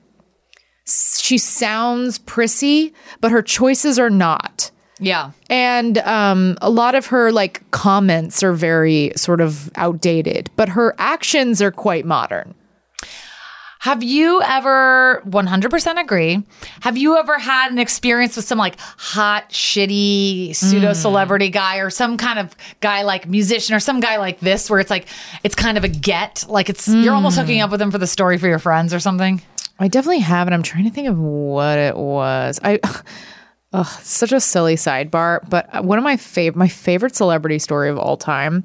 she 0.86 1.40
sounds 1.40 2.20
prissy, 2.20 2.94
but 3.20 3.32
her 3.32 3.42
choices 3.42 3.98
are 3.98 4.12
not. 4.12 4.70
Yeah. 5.00 5.32
And 5.50 5.98
um, 6.00 6.58
a 6.62 6.70
lot 6.70 6.96
of 6.96 7.08
her 7.08 7.32
like 7.32 7.70
comments 7.72 8.44
are 8.44 8.54
very 8.54 9.12
sort 9.16 9.42
of 9.42 9.70
outdated, 9.76 10.50
but 10.56 10.70
her 10.70 10.96
actions 10.98 11.62
are 11.62 11.72
quite 11.72 12.06
modern. 12.06 12.56
Have 13.86 14.02
you 14.02 14.42
ever 14.42 15.22
100% 15.28 16.02
agree? 16.02 16.44
Have 16.80 16.98
you 16.98 17.18
ever 17.18 17.38
had 17.38 17.72
an 17.72 17.78
experience 17.78 18.36
with 18.36 18.46
some 18.46 18.58
like 18.58 18.80
hot, 18.80 19.52
shitty 19.52 20.56
pseudo 20.56 20.94
celebrity 20.94 21.50
guy 21.50 21.78
or 21.78 21.92
some 21.92 22.18
kind 22.18 22.40
of 22.40 22.56
guy 22.80 23.04
like 23.04 23.28
musician 23.28 23.76
or 23.76 23.80
some 23.80 24.00
guy 24.00 24.18
like 24.18 24.40
this 24.40 24.72
where 24.72 24.80
it's 24.80 24.90
like 24.90 25.08
it's 25.44 25.54
kind 25.54 25.78
of 25.78 25.84
a 25.84 25.88
get? 25.88 26.46
Like 26.50 26.68
it's 26.68 26.88
you're 26.88 27.14
almost 27.14 27.38
hooking 27.38 27.62
up 27.62 27.70
with 27.70 27.80
them 27.80 27.92
for 27.92 28.00
the 28.00 28.08
story 28.08 28.40
for 28.40 28.48
your 28.48 28.58
friends 28.58 28.92
or 28.92 29.00
something? 29.00 29.40
I 29.78 29.88
definitely 29.88 30.20
have, 30.20 30.48
and 30.48 30.56
I'm 30.56 30.64
trying 30.64 30.86
to 30.86 30.90
think 30.90 31.08
of 31.08 31.20
what 31.20 31.78
it 31.78 31.96
was. 31.96 32.60
I. 32.64 32.80
Ugh, 33.76 33.86
such 34.02 34.32
a 34.32 34.40
silly 34.40 34.76
sidebar, 34.76 35.48
but 35.50 35.84
one 35.84 35.98
of 35.98 36.04
my 36.04 36.16
favorite, 36.16 36.58
my 36.58 36.70
favorite 36.70 37.14
celebrity 37.14 37.60
story 37.60 37.90
of 37.90 37.98
all 37.98 38.16
time 38.16 38.64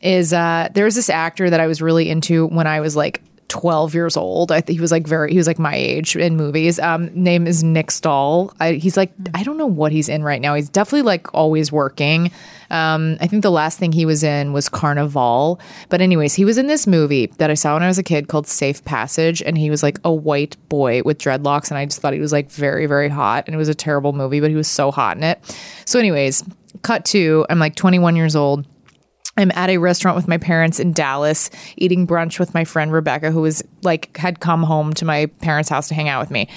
is 0.00 0.32
uh, 0.32 0.70
there's 0.72 0.94
this 0.94 1.10
actor 1.10 1.50
that 1.50 1.60
I 1.60 1.66
was 1.66 1.82
really 1.82 2.08
into 2.08 2.46
when 2.46 2.66
I 2.66 2.80
was 2.80 2.96
like 2.96 3.20
12 3.48 3.94
years 3.94 4.16
old. 4.16 4.52
I 4.52 4.60
think 4.60 4.78
he 4.78 4.80
was 4.80 4.92
like 4.92 5.06
very, 5.06 5.30
he 5.32 5.38
was 5.38 5.46
like 5.46 5.58
my 5.58 5.74
age 5.74 6.16
in 6.16 6.36
movies. 6.36 6.78
Um, 6.78 7.10
name 7.14 7.46
is 7.46 7.64
Nick 7.64 7.90
Stahl. 7.90 8.52
I, 8.60 8.74
he's 8.74 8.96
like, 8.96 9.12
I 9.34 9.42
don't 9.42 9.56
know 9.56 9.66
what 9.66 9.92
he's 9.92 10.08
in 10.08 10.22
right 10.22 10.40
now. 10.40 10.54
He's 10.54 10.68
definitely 10.68 11.02
like 11.02 11.32
always 11.34 11.72
working. 11.72 12.30
Um, 12.70 13.16
I 13.20 13.26
think 13.26 13.42
the 13.42 13.50
last 13.50 13.78
thing 13.78 13.92
he 13.92 14.04
was 14.04 14.22
in 14.22 14.52
was 14.52 14.68
Carnivàle. 14.68 15.58
But 15.88 16.00
anyways, 16.00 16.34
he 16.34 16.44
was 16.44 16.58
in 16.58 16.66
this 16.66 16.86
movie 16.86 17.26
that 17.38 17.50
I 17.50 17.54
saw 17.54 17.74
when 17.74 17.82
I 17.82 17.88
was 17.88 17.98
a 17.98 18.02
kid 18.02 18.28
called 18.28 18.46
Safe 18.46 18.84
Passage, 18.84 19.42
and 19.42 19.56
he 19.56 19.70
was 19.70 19.82
like 19.82 19.98
a 20.04 20.12
white 20.12 20.56
boy 20.68 21.02
with 21.04 21.18
dreadlocks, 21.18 21.70
and 21.70 21.78
I 21.78 21.86
just 21.86 22.00
thought 22.00 22.12
he 22.12 22.20
was 22.20 22.32
like 22.32 22.50
very, 22.50 22.86
very 22.86 23.08
hot. 23.08 23.44
And 23.46 23.54
it 23.54 23.58
was 23.58 23.68
a 23.68 23.74
terrible 23.74 24.12
movie, 24.12 24.40
but 24.40 24.50
he 24.50 24.56
was 24.56 24.68
so 24.68 24.90
hot 24.90 25.16
in 25.16 25.24
it. 25.24 25.40
So, 25.86 25.98
anyways, 25.98 26.44
cut 26.82 27.04
to 27.06 27.46
I'm 27.48 27.58
like 27.58 27.74
21 27.74 28.16
years 28.16 28.36
old. 28.36 28.66
I'm 29.38 29.52
at 29.54 29.70
a 29.70 29.78
restaurant 29.78 30.16
with 30.16 30.26
my 30.26 30.36
parents 30.36 30.80
in 30.80 30.92
Dallas, 30.92 31.48
eating 31.76 32.08
brunch 32.08 32.40
with 32.40 32.54
my 32.54 32.64
friend 32.64 32.92
Rebecca, 32.92 33.30
who 33.30 33.40
was 33.40 33.62
like 33.82 34.16
had 34.16 34.40
come 34.40 34.64
home 34.64 34.92
to 34.94 35.04
my 35.04 35.26
parents' 35.26 35.68
house 35.68 35.86
to 35.88 35.94
hang 35.94 36.08
out 36.08 36.20
with 36.20 36.32
me 36.32 36.48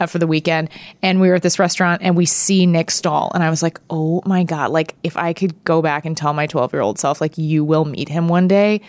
uh, 0.00 0.06
for 0.06 0.18
the 0.18 0.26
weekend. 0.26 0.68
And 1.00 1.20
we 1.20 1.28
were 1.28 1.36
at 1.36 1.42
this 1.42 1.60
restaurant, 1.60 2.02
and 2.02 2.16
we 2.16 2.26
see 2.26 2.66
Nick 2.66 2.90
Stahl, 2.90 3.30
and 3.34 3.44
I 3.44 3.50
was 3.50 3.62
like, 3.62 3.78
"Oh 3.88 4.20
my 4.26 4.42
god! 4.42 4.72
Like 4.72 4.96
if 5.04 5.16
I 5.16 5.32
could 5.32 5.62
go 5.62 5.80
back 5.80 6.04
and 6.04 6.16
tell 6.16 6.34
my 6.34 6.48
12 6.48 6.72
year 6.72 6.82
old 6.82 6.98
self, 6.98 7.20
like 7.20 7.38
you 7.38 7.64
will 7.64 7.84
meet 7.84 8.08
him 8.08 8.26
one 8.26 8.48
day." 8.48 8.80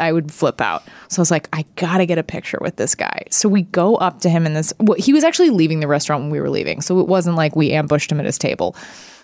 I 0.00 0.10
would 0.10 0.32
flip 0.32 0.60
out. 0.60 0.82
So 1.08 1.20
I 1.20 1.22
was 1.22 1.30
like, 1.30 1.48
I 1.52 1.64
gotta 1.76 2.04
get 2.04 2.18
a 2.18 2.24
picture 2.24 2.58
with 2.60 2.74
this 2.74 2.96
guy. 2.96 3.22
So 3.30 3.48
we 3.48 3.62
go 3.62 3.94
up 3.94 4.20
to 4.22 4.28
him 4.28 4.44
in 4.44 4.52
this. 4.52 4.72
Well, 4.80 4.98
he 4.98 5.12
was 5.12 5.22
actually 5.22 5.50
leaving 5.50 5.78
the 5.78 5.86
restaurant 5.86 6.24
when 6.24 6.30
we 6.32 6.40
were 6.40 6.50
leaving. 6.50 6.80
So 6.80 6.98
it 6.98 7.06
wasn't 7.06 7.36
like 7.36 7.54
we 7.54 7.70
ambushed 7.70 8.10
him 8.10 8.18
at 8.18 8.26
his 8.26 8.36
table. 8.36 8.74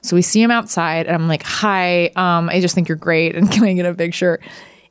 So 0.02 0.16
we 0.16 0.22
see 0.22 0.42
him 0.42 0.50
outside, 0.50 1.06
and 1.06 1.14
I'm 1.14 1.28
like, 1.28 1.42
"Hi, 1.42 2.06
um, 2.16 2.48
I 2.48 2.60
just 2.60 2.74
think 2.74 2.88
you're 2.88 2.96
great, 2.96 3.36
and 3.36 3.50
can 3.52 3.64
I 3.64 3.72
get 3.74 3.86
a 3.86 3.94
picture?" 3.94 4.40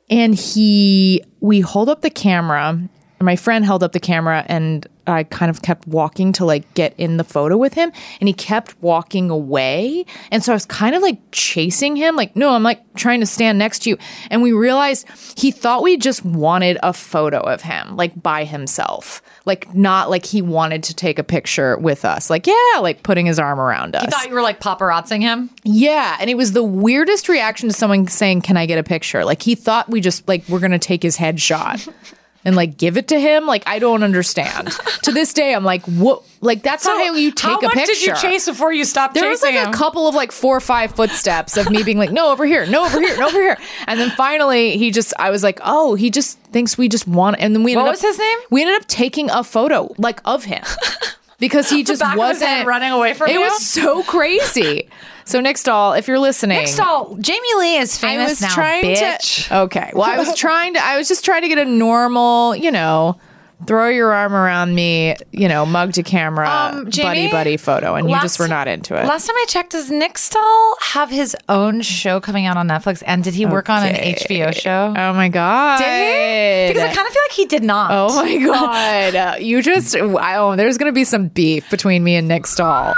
And 0.08 0.34
he, 0.34 1.22
we 1.40 1.60
hold 1.60 1.88
up 1.88 2.00
the 2.00 2.10
camera. 2.10 2.80
My 3.22 3.36
friend 3.36 3.64
held 3.64 3.82
up 3.82 3.92
the 3.92 4.00
camera, 4.00 4.44
and 4.48 4.86
I 5.06 5.24
kind 5.24 5.50
of 5.50 5.60
kept 5.60 5.86
walking 5.86 6.32
to 6.34 6.44
like 6.44 6.72
get 6.74 6.94
in 6.96 7.18
the 7.18 7.24
photo 7.24 7.56
with 7.56 7.74
him, 7.74 7.92
and 8.20 8.28
he 8.28 8.32
kept 8.32 8.80
walking 8.82 9.28
away. 9.28 10.06
And 10.30 10.42
so 10.42 10.52
I 10.52 10.54
was 10.54 10.64
kind 10.64 10.94
of 10.94 11.02
like 11.02 11.18
chasing 11.32 11.96
him, 11.96 12.16
like, 12.16 12.34
no, 12.34 12.50
I'm 12.50 12.62
like 12.62 12.82
trying 12.94 13.20
to 13.20 13.26
stand 13.26 13.58
next 13.58 13.80
to 13.80 13.90
you. 13.90 13.98
And 14.30 14.42
we 14.42 14.52
realized 14.52 15.06
he 15.36 15.50
thought 15.50 15.82
we 15.82 15.96
just 15.96 16.24
wanted 16.24 16.78
a 16.82 16.92
photo 16.92 17.40
of 17.40 17.60
him, 17.60 17.96
like 17.96 18.20
by 18.22 18.44
himself, 18.44 19.20
like 19.44 19.74
not 19.74 20.08
like 20.08 20.24
he 20.24 20.40
wanted 20.40 20.82
to 20.84 20.94
take 20.94 21.18
a 21.18 21.24
picture 21.24 21.76
with 21.78 22.06
us, 22.06 22.30
like 22.30 22.46
yeah, 22.46 22.78
like 22.80 23.02
putting 23.02 23.26
his 23.26 23.38
arm 23.38 23.60
around 23.60 23.96
us. 23.96 24.04
You 24.04 24.10
thought 24.10 24.28
you 24.28 24.34
were 24.34 24.42
like 24.42 24.60
paparazzing 24.60 25.20
him? 25.20 25.50
Yeah, 25.62 26.16
and 26.20 26.30
it 26.30 26.36
was 26.36 26.52
the 26.52 26.64
weirdest 26.64 27.28
reaction 27.28 27.68
to 27.68 27.74
someone 27.74 28.06
saying, 28.06 28.42
"Can 28.42 28.56
I 28.56 28.64
get 28.64 28.78
a 28.78 28.82
picture?" 28.82 29.24
Like 29.26 29.42
he 29.42 29.54
thought 29.54 29.90
we 29.90 30.00
just 30.00 30.26
like 30.26 30.48
we're 30.48 30.60
gonna 30.60 30.78
take 30.78 31.02
his 31.02 31.18
headshot 31.18 31.92
and 32.44 32.56
like 32.56 32.76
give 32.76 32.96
it 32.96 33.08
to 33.08 33.20
him. 33.20 33.46
Like 33.46 33.62
I 33.66 33.78
don't 33.78 34.02
understand. 34.02 34.70
to 35.02 35.12
this 35.12 35.32
day, 35.32 35.54
I'm 35.54 35.64
like, 35.64 35.82
what? 35.86 36.22
Like 36.40 36.62
that's 36.62 36.84
not 36.86 36.96
how 36.96 37.14
you 37.14 37.32
take 37.32 37.50
How 37.50 37.58
a 37.58 37.62
much 37.62 37.86
did 37.86 38.02
you 38.02 38.14
chase 38.16 38.46
before 38.46 38.72
you 38.72 38.84
stopped 38.84 39.12
There 39.14 39.28
was 39.28 39.42
like 39.42 39.54
him? 39.54 39.68
a 39.68 39.72
couple 39.72 40.08
of 40.08 40.14
like 40.14 40.32
four 40.32 40.56
or 40.56 40.60
five 40.60 40.94
footsteps 40.94 41.56
of 41.58 41.70
me 41.70 41.82
being 41.82 41.98
like, 41.98 42.12
no, 42.12 42.32
over 42.32 42.46
here, 42.46 42.64
no, 42.66 42.86
over 42.86 42.98
here, 42.98 43.16
no, 43.18 43.26
over 43.26 43.38
here. 43.38 43.58
And 43.86 44.00
then 44.00 44.10
finally, 44.10 44.78
he 44.78 44.90
just, 44.90 45.12
I 45.18 45.30
was 45.30 45.42
like, 45.42 45.60
oh, 45.62 45.94
he 45.96 46.08
just 46.08 46.38
thinks 46.44 46.78
we 46.78 46.88
just 46.88 47.06
want, 47.06 47.36
and 47.40 47.54
then 47.54 47.62
we 47.62 47.72
ended 47.72 47.82
What 47.82 47.88
up, 47.88 47.92
was 47.94 48.00
his 48.02 48.18
name? 48.18 48.38
We 48.50 48.62
ended 48.62 48.80
up 48.80 48.88
taking 48.88 49.28
a 49.30 49.44
photo 49.44 49.94
like 49.98 50.20
of 50.24 50.44
him 50.44 50.62
because 51.40 51.68
he 51.68 51.82
just 51.84 52.00
back 52.00 52.16
of 52.16 52.28
his 52.28 52.40
wasn't 52.40 52.66
running 52.66 52.92
away 52.92 53.14
from 53.14 53.28
it 53.30 53.34
you? 53.34 53.40
was 53.40 53.66
so 53.66 54.02
crazy. 54.04 54.88
So 55.24 55.40
Nick 55.40 55.58
Stahl, 55.58 55.92
if 55.94 56.08
you're 56.08 56.18
listening, 56.18 56.58
Nick 56.58 56.68
Stahl, 56.68 57.16
Jamie 57.20 57.54
Lee 57.58 57.76
is 57.76 57.96
famous 57.98 58.26
I 58.26 58.30
was 58.30 58.40
now, 58.42 58.54
trying 58.54 58.84
bitch. 58.84 59.48
to. 59.48 59.56
Okay, 59.62 59.90
well, 59.94 60.08
I 60.08 60.18
was 60.18 60.34
trying 60.36 60.74
to. 60.74 60.84
I 60.84 60.96
was 60.96 61.08
just 61.08 61.24
trying 61.24 61.42
to 61.42 61.48
get 61.48 61.58
a 61.58 61.64
normal, 61.64 62.54
you 62.56 62.70
know, 62.70 63.18
throw 63.66 63.88
your 63.88 64.12
arm 64.12 64.34
around 64.34 64.74
me, 64.74 65.16
you 65.32 65.48
know, 65.48 65.64
mug 65.66 65.92
to 65.94 66.02
camera, 66.02 66.48
Um, 66.48 66.90
Jamie, 66.90 67.28
buddy 67.28 67.30
buddy 67.30 67.56
photo, 67.56 67.94
and 67.94 68.08
you 68.10 68.20
just 68.20 68.38
were 68.38 68.48
not 68.48 68.68
into 68.68 68.94
it. 68.94 69.04
Last 69.06 69.26
time 69.26 69.36
I 69.36 69.44
checked, 69.48 69.72
does 69.72 69.90
Nick 69.90 70.18
Stahl 70.18 70.76
have 70.80 71.10
his 71.10 71.36
own 71.48 71.80
show 71.82 72.20
coming 72.20 72.46
out 72.46 72.56
on 72.56 72.68
Netflix? 72.68 73.02
And 73.06 73.22
did 73.22 73.34
he 73.34 73.46
work 73.46 73.68
on 73.68 73.86
an 73.86 73.94
HBO 73.94 74.52
show? 74.54 74.94
Oh 74.96 75.12
my 75.12 75.28
god! 75.28 75.78
Did 75.78 75.86
he? 75.86 76.72
Because 76.74 76.90
I 76.90 76.94
kind 76.94 77.06
of 77.06 77.12
feel 77.12 77.22
like 77.22 77.32
he 77.32 77.46
did 77.46 77.62
not. 77.62 77.90
Oh 77.92 78.14
my 78.22 78.36
god! 78.44 79.14
Uh, 79.14 79.36
you 79.38 79.62
just 79.62 80.00
wow. 80.00 80.56
There's 80.56 80.78
gonna 80.78 80.92
be 80.92 81.04
some 81.04 81.28
beef 81.28 81.68
between 81.70 82.02
me 82.04 82.16
and 82.16 82.28
Nick 82.28 82.46
Stahl. 82.46 82.94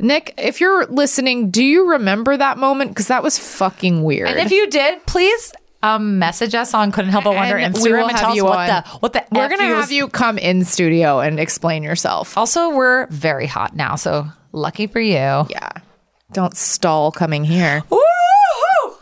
Nick, 0.00 0.34
if 0.38 0.60
you're 0.60 0.86
listening, 0.86 1.50
do 1.50 1.62
you 1.62 1.90
remember 1.90 2.36
that 2.36 2.58
moment? 2.58 2.90
Because 2.90 3.08
that 3.08 3.22
was 3.22 3.38
fucking 3.38 4.02
weird. 4.02 4.28
And 4.28 4.40
if 4.40 4.50
you 4.50 4.68
did, 4.68 5.04
please 5.06 5.52
um, 5.82 6.18
message 6.18 6.54
us 6.54 6.74
on 6.74 6.92
Couldn't 6.92 7.10
Help 7.10 7.24
But 7.24 7.34
Wonder 7.34 7.56
And 7.56 7.74
Instagram 7.74 7.82
we 7.82 7.92
will 7.92 8.02
and 8.08 8.10
have 8.12 8.20
tell 8.20 8.30
us 8.30 8.36
you 8.36 8.44
what 8.44 8.58
on. 8.58 8.66
the 8.68 8.88
what 9.00 9.12
the 9.12 9.24
we're 9.32 9.44
F 9.44 9.50
gonna 9.50 9.64
you 9.64 9.70
have 9.74 9.78
was- 9.84 9.92
you 9.92 10.08
come 10.08 10.38
in 10.38 10.64
studio 10.64 11.20
and 11.20 11.40
explain 11.40 11.82
yourself. 11.82 12.36
Also, 12.38 12.70
we're 12.70 13.06
very 13.08 13.46
hot 13.46 13.74
now, 13.74 13.96
so 13.96 14.26
lucky 14.52 14.86
for 14.86 15.00
you. 15.00 15.14
Yeah. 15.14 15.70
Don't 16.32 16.56
stall 16.56 17.10
coming 17.12 17.44
here. 17.44 17.82
Woo-hoo! 17.90 18.94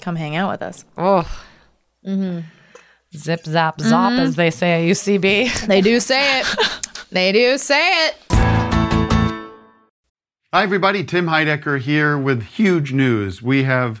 Come 0.00 0.16
hang 0.16 0.36
out 0.36 0.50
with 0.50 0.62
us. 0.62 0.84
Oh. 0.96 1.22
Mm-hmm. 2.06 2.40
Zip 3.16 3.44
zap 3.44 3.78
zop, 3.78 4.12
Mhm. 4.12 4.20
as 4.20 4.36
they 4.36 4.50
say 4.50 4.82
at 4.84 4.88
UCB. 4.90 5.66
They 5.66 5.80
do 5.80 5.98
say 6.00 6.40
it. 6.40 6.46
they 7.10 7.32
do 7.32 7.58
say 7.58 8.06
it. 8.06 8.16
Hi, 10.52 10.62
everybody. 10.62 11.04
Tim 11.04 11.26
Heidecker 11.26 11.78
here 11.78 12.16
with 12.16 12.42
huge 12.42 12.92
news. 12.92 13.42
We 13.42 13.64
have 13.64 14.00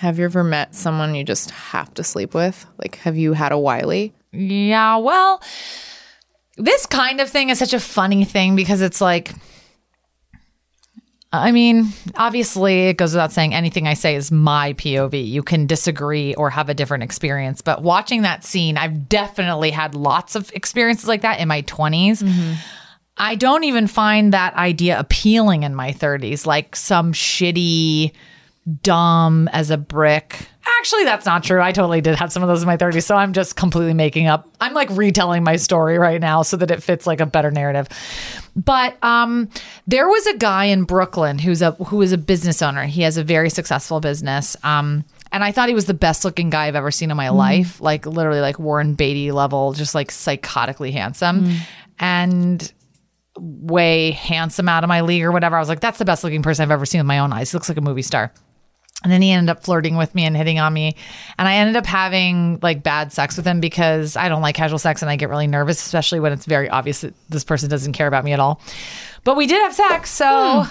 Have 0.00 0.18
you 0.18 0.24
ever 0.24 0.42
met 0.42 0.74
someone 0.74 1.14
you 1.14 1.24
just 1.24 1.50
have 1.50 1.92
to 1.92 2.02
sleep 2.02 2.32
with? 2.32 2.64
Like, 2.78 2.96
have 2.96 3.18
you 3.18 3.34
had 3.34 3.52
a 3.52 3.58
Wiley? 3.58 4.14
Yeah, 4.32 4.96
well, 4.96 5.42
this 6.56 6.86
kind 6.86 7.20
of 7.20 7.28
thing 7.28 7.50
is 7.50 7.58
such 7.58 7.74
a 7.74 7.80
funny 7.80 8.24
thing 8.24 8.56
because 8.56 8.80
it's 8.80 9.02
like, 9.02 9.32
I 11.34 11.52
mean, 11.52 11.88
obviously, 12.14 12.88
it 12.88 12.96
goes 12.96 13.12
without 13.12 13.30
saying 13.30 13.52
anything 13.52 13.86
I 13.86 13.92
say 13.92 14.14
is 14.14 14.32
my 14.32 14.72
POV. 14.72 15.28
You 15.28 15.42
can 15.42 15.66
disagree 15.66 16.34
or 16.34 16.48
have 16.48 16.70
a 16.70 16.74
different 16.74 17.02
experience. 17.02 17.60
But 17.60 17.82
watching 17.82 18.22
that 18.22 18.42
scene, 18.42 18.78
I've 18.78 19.06
definitely 19.06 19.70
had 19.70 19.94
lots 19.94 20.34
of 20.34 20.50
experiences 20.52 21.08
like 21.08 21.20
that 21.20 21.40
in 21.40 21.48
my 21.48 21.60
20s. 21.60 22.22
Mm-hmm. 22.22 22.54
I 23.18 23.34
don't 23.34 23.64
even 23.64 23.86
find 23.86 24.32
that 24.32 24.54
idea 24.54 24.98
appealing 24.98 25.62
in 25.62 25.74
my 25.74 25.92
30s, 25.92 26.46
like 26.46 26.74
some 26.74 27.12
shitty, 27.12 28.12
dumb 28.82 29.48
as 29.52 29.70
a 29.70 29.76
brick. 29.76 30.46
Actually, 30.78 31.04
that's 31.04 31.26
not 31.26 31.42
true. 31.42 31.60
I 31.60 31.72
totally 31.72 32.00
did 32.00 32.16
have 32.16 32.32
some 32.32 32.42
of 32.42 32.48
those 32.48 32.62
in 32.62 32.66
my 32.66 32.76
30s. 32.76 33.04
So 33.04 33.16
I'm 33.16 33.32
just 33.32 33.56
completely 33.56 33.94
making 33.94 34.26
up. 34.26 34.48
I'm 34.60 34.74
like 34.74 34.90
retelling 34.90 35.42
my 35.42 35.56
story 35.56 35.98
right 35.98 36.20
now 36.20 36.42
so 36.42 36.56
that 36.58 36.70
it 36.70 36.82
fits 36.82 37.06
like 37.06 37.20
a 37.20 37.26
better 37.26 37.50
narrative. 37.50 37.88
But 38.56 39.02
um, 39.02 39.48
there 39.86 40.08
was 40.08 40.26
a 40.26 40.36
guy 40.36 40.66
in 40.66 40.84
Brooklyn 40.84 41.38
who's 41.38 41.62
a 41.62 41.72
who 41.72 42.02
is 42.02 42.12
a 42.12 42.18
business 42.18 42.62
owner. 42.62 42.84
He 42.84 43.02
has 43.02 43.16
a 43.16 43.24
very 43.24 43.50
successful 43.50 44.00
business. 44.00 44.56
Um, 44.62 45.04
and 45.32 45.44
I 45.44 45.52
thought 45.52 45.68
he 45.68 45.74
was 45.74 45.86
the 45.86 45.94
best 45.94 46.24
looking 46.24 46.50
guy 46.50 46.66
I've 46.66 46.76
ever 46.76 46.90
seen 46.90 47.10
in 47.10 47.16
my 47.16 47.28
life. 47.30 47.80
Like 47.80 48.04
literally 48.06 48.40
like 48.40 48.58
Warren 48.58 48.94
Beatty 48.94 49.32
level, 49.32 49.72
just 49.72 49.94
like 49.94 50.10
psychotically 50.10 50.92
handsome. 50.92 51.44
And 51.98 52.72
way 53.36 54.10
handsome 54.12 54.68
out 54.68 54.84
of 54.84 54.88
my 54.88 55.00
league 55.02 55.22
or 55.22 55.32
whatever. 55.32 55.56
I 55.56 55.60
was 55.60 55.68
like, 55.68 55.80
that's 55.80 55.98
the 55.98 56.04
best 56.04 56.24
looking 56.24 56.42
person 56.42 56.62
I've 56.62 56.70
ever 56.70 56.86
seen 56.86 56.98
with 56.98 57.06
my 57.06 57.18
own 57.20 57.32
eyes. 57.32 57.50
He 57.52 57.56
looks 57.56 57.68
like 57.68 57.78
a 57.78 57.82
movie 57.82 58.02
star. 58.02 58.32
And 59.02 59.10
then 59.10 59.22
he 59.22 59.30
ended 59.30 59.50
up 59.50 59.64
flirting 59.64 59.96
with 59.96 60.14
me 60.14 60.26
and 60.26 60.36
hitting 60.36 60.58
on 60.58 60.74
me. 60.74 60.94
And 61.38 61.48
I 61.48 61.54
ended 61.54 61.76
up 61.76 61.86
having 61.86 62.58
like 62.60 62.82
bad 62.82 63.12
sex 63.12 63.36
with 63.36 63.46
him 63.46 63.60
because 63.60 64.14
I 64.14 64.28
don't 64.28 64.42
like 64.42 64.54
casual 64.54 64.78
sex 64.78 65.00
and 65.00 65.10
I 65.10 65.16
get 65.16 65.30
really 65.30 65.46
nervous, 65.46 65.84
especially 65.84 66.20
when 66.20 66.32
it's 66.32 66.44
very 66.44 66.68
obvious 66.68 67.00
that 67.00 67.14
this 67.30 67.44
person 67.44 67.70
doesn't 67.70 67.94
care 67.94 68.06
about 68.06 68.24
me 68.24 68.32
at 68.32 68.40
all. 68.40 68.60
But 69.24 69.36
we 69.36 69.46
did 69.46 69.60
have 69.62 69.74
sex, 69.74 70.10
so 70.10 70.64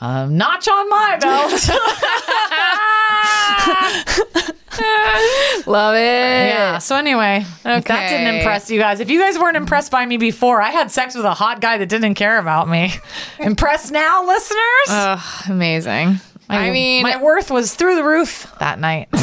um, 0.00 0.38
notch 0.38 0.68
on 0.68 0.88
my 0.88 1.18
belt. 1.20 1.52
Love 5.66 5.94
it. 5.94 5.98
Yeah. 5.98 6.78
So 6.78 6.96
anyway, 6.96 7.44
if 7.64 7.84
that 7.84 8.08
didn't 8.08 8.36
impress 8.36 8.70
you 8.70 8.80
guys, 8.80 9.00
if 9.00 9.10
you 9.10 9.20
guys 9.20 9.38
weren't 9.38 9.56
impressed 9.56 9.92
by 9.92 10.04
me 10.06 10.16
before, 10.16 10.62
I 10.62 10.70
had 10.70 10.90
sex 10.90 11.14
with 11.14 11.24
a 11.26 11.34
hot 11.34 11.60
guy 11.60 11.78
that 11.78 11.88
didn't 11.88 12.14
care 12.14 12.38
about 12.38 12.68
me. 12.68 12.92
impressed 13.38 13.92
now, 13.92 14.26
listeners? 14.26 15.20
Amazing. 15.48 16.20
I 16.58 16.70
mean, 16.70 17.02
my 17.02 17.20
worth 17.22 17.50
was 17.50 17.74
through 17.74 17.96
the 17.96 18.04
roof 18.04 18.52
that 18.58 18.78
night. 18.78 19.08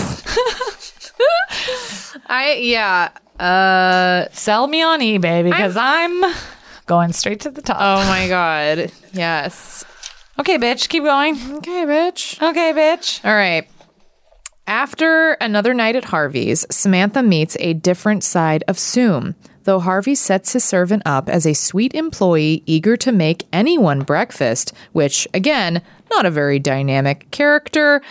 I 2.28 2.54
yeah. 2.62 3.10
Uh, 3.40 4.26
Sell 4.32 4.68
me 4.68 4.82
on 4.82 5.00
eBay 5.00 5.44
because 5.44 5.78
I'm, 5.78 6.24
going 6.88 7.14
straight 7.14 7.42
to 7.42 7.52
the 7.52 7.62
top. 7.62 7.78
oh 7.80 8.08
my 8.08 8.28
god. 8.28 8.92
Yes. 9.14 9.86
Okay, 10.40 10.58
bitch, 10.58 10.90
keep 10.90 11.04
going. 11.04 11.36
Okay, 11.58 11.86
bitch. 11.86 12.42
Okay, 12.42 12.72
bitch. 12.74 13.24
All 13.26 13.34
right. 13.34 13.68
After 14.68 15.34
another 15.34 15.74
night 15.74 15.96
at 15.96 16.06
Harvey's, 16.06 16.66
Samantha 16.70 17.24
meets 17.24 17.56
a 17.60 17.74
different 17.74 18.24
side 18.24 18.64
of 18.68 18.78
Soom. 18.78 19.36
Though 19.68 19.82
Harvey 19.82 20.16
sets 20.16 20.54
his 20.54 20.64
servant 20.64 21.04
up 21.06 21.28
as 21.28 21.46
a 21.46 21.52
sweet 21.52 21.94
employee 21.94 22.64
eager 22.66 22.96
to 22.96 23.12
make 23.12 23.44
anyone 23.52 24.00
breakfast, 24.00 24.72
which, 24.94 25.28
again, 25.34 25.82
not 26.10 26.26
a 26.26 26.32
very 26.32 26.58
dynamic 26.58 27.30
character, 27.32 28.02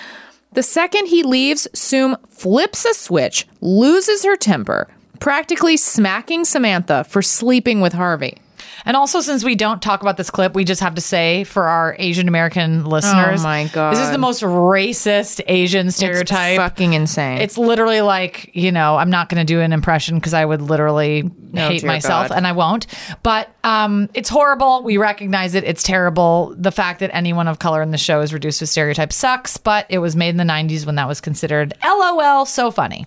the 0.52 0.62
second 0.62 1.06
he 1.06 1.22
leaves, 1.22 1.66
Soom 1.72 2.18
flips 2.28 2.84
a 2.84 2.92
switch, 2.92 3.46
loses 3.62 4.22
her 4.22 4.36
temper, 4.36 4.86
practically 5.18 5.78
smacking 5.78 6.44
Samantha 6.44 7.04
for 7.04 7.22
sleeping 7.22 7.80
with 7.80 7.94
Harvey. 7.94 8.36
And 8.84 8.96
also, 8.96 9.20
since 9.20 9.42
we 9.44 9.54
don't 9.54 9.82
talk 9.82 10.02
about 10.02 10.16
this 10.16 10.30
clip, 10.30 10.54
we 10.54 10.64
just 10.64 10.80
have 10.80 10.94
to 10.94 11.00
say 11.00 11.44
for 11.44 11.64
our 11.64 11.96
Asian 11.98 12.28
American 12.28 12.84
listeners, 12.84 13.40
Oh 13.40 13.44
my 13.44 13.68
God. 13.72 13.92
this 13.92 14.00
is 14.00 14.10
the 14.10 14.18
most 14.18 14.42
racist 14.42 15.40
Asian 15.46 15.90
stereotype. 15.90 16.52
It's 16.52 16.58
fucking 16.58 16.92
insane. 16.92 17.38
It's 17.38 17.58
literally 17.58 18.00
like, 18.00 18.50
you 18.54 18.70
know, 18.72 18.96
I'm 18.96 19.10
not 19.10 19.28
going 19.28 19.44
to 19.44 19.44
do 19.44 19.60
an 19.60 19.72
impression 19.72 20.16
because 20.16 20.34
I 20.34 20.44
would 20.44 20.62
literally 20.62 21.30
hate 21.54 21.84
myself 21.84 22.28
God. 22.28 22.36
and 22.36 22.46
I 22.46 22.52
won't. 22.52 22.86
But 23.22 23.48
um, 23.64 24.08
it's 24.14 24.28
horrible. 24.28 24.82
We 24.82 24.96
recognize 24.98 25.54
it. 25.54 25.64
It's 25.64 25.82
terrible. 25.82 26.54
The 26.56 26.72
fact 26.72 27.00
that 27.00 27.10
anyone 27.14 27.48
of 27.48 27.58
color 27.58 27.82
in 27.82 27.90
the 27.90 27.98
show 27.98 28.20
is 28.20 28.32
reduced 28.32 28.58
to 28.60 28.66
stereotype 28.66 29.12
sucks, 29.12 29.56
but 29.56 29.86
it 29.88 29.98
was 29.98 30.14
made 30.14 30.30
in 30.30 30.36
the 30.36 30.44
90s 30.44 30.86
when 30.86 30.94
that 30.96 31.08
was 31.08 31.20
considered 31.20 31.74
LOL, 31.84 32.46
so 32.46 32.70
funny. 32.70 33.06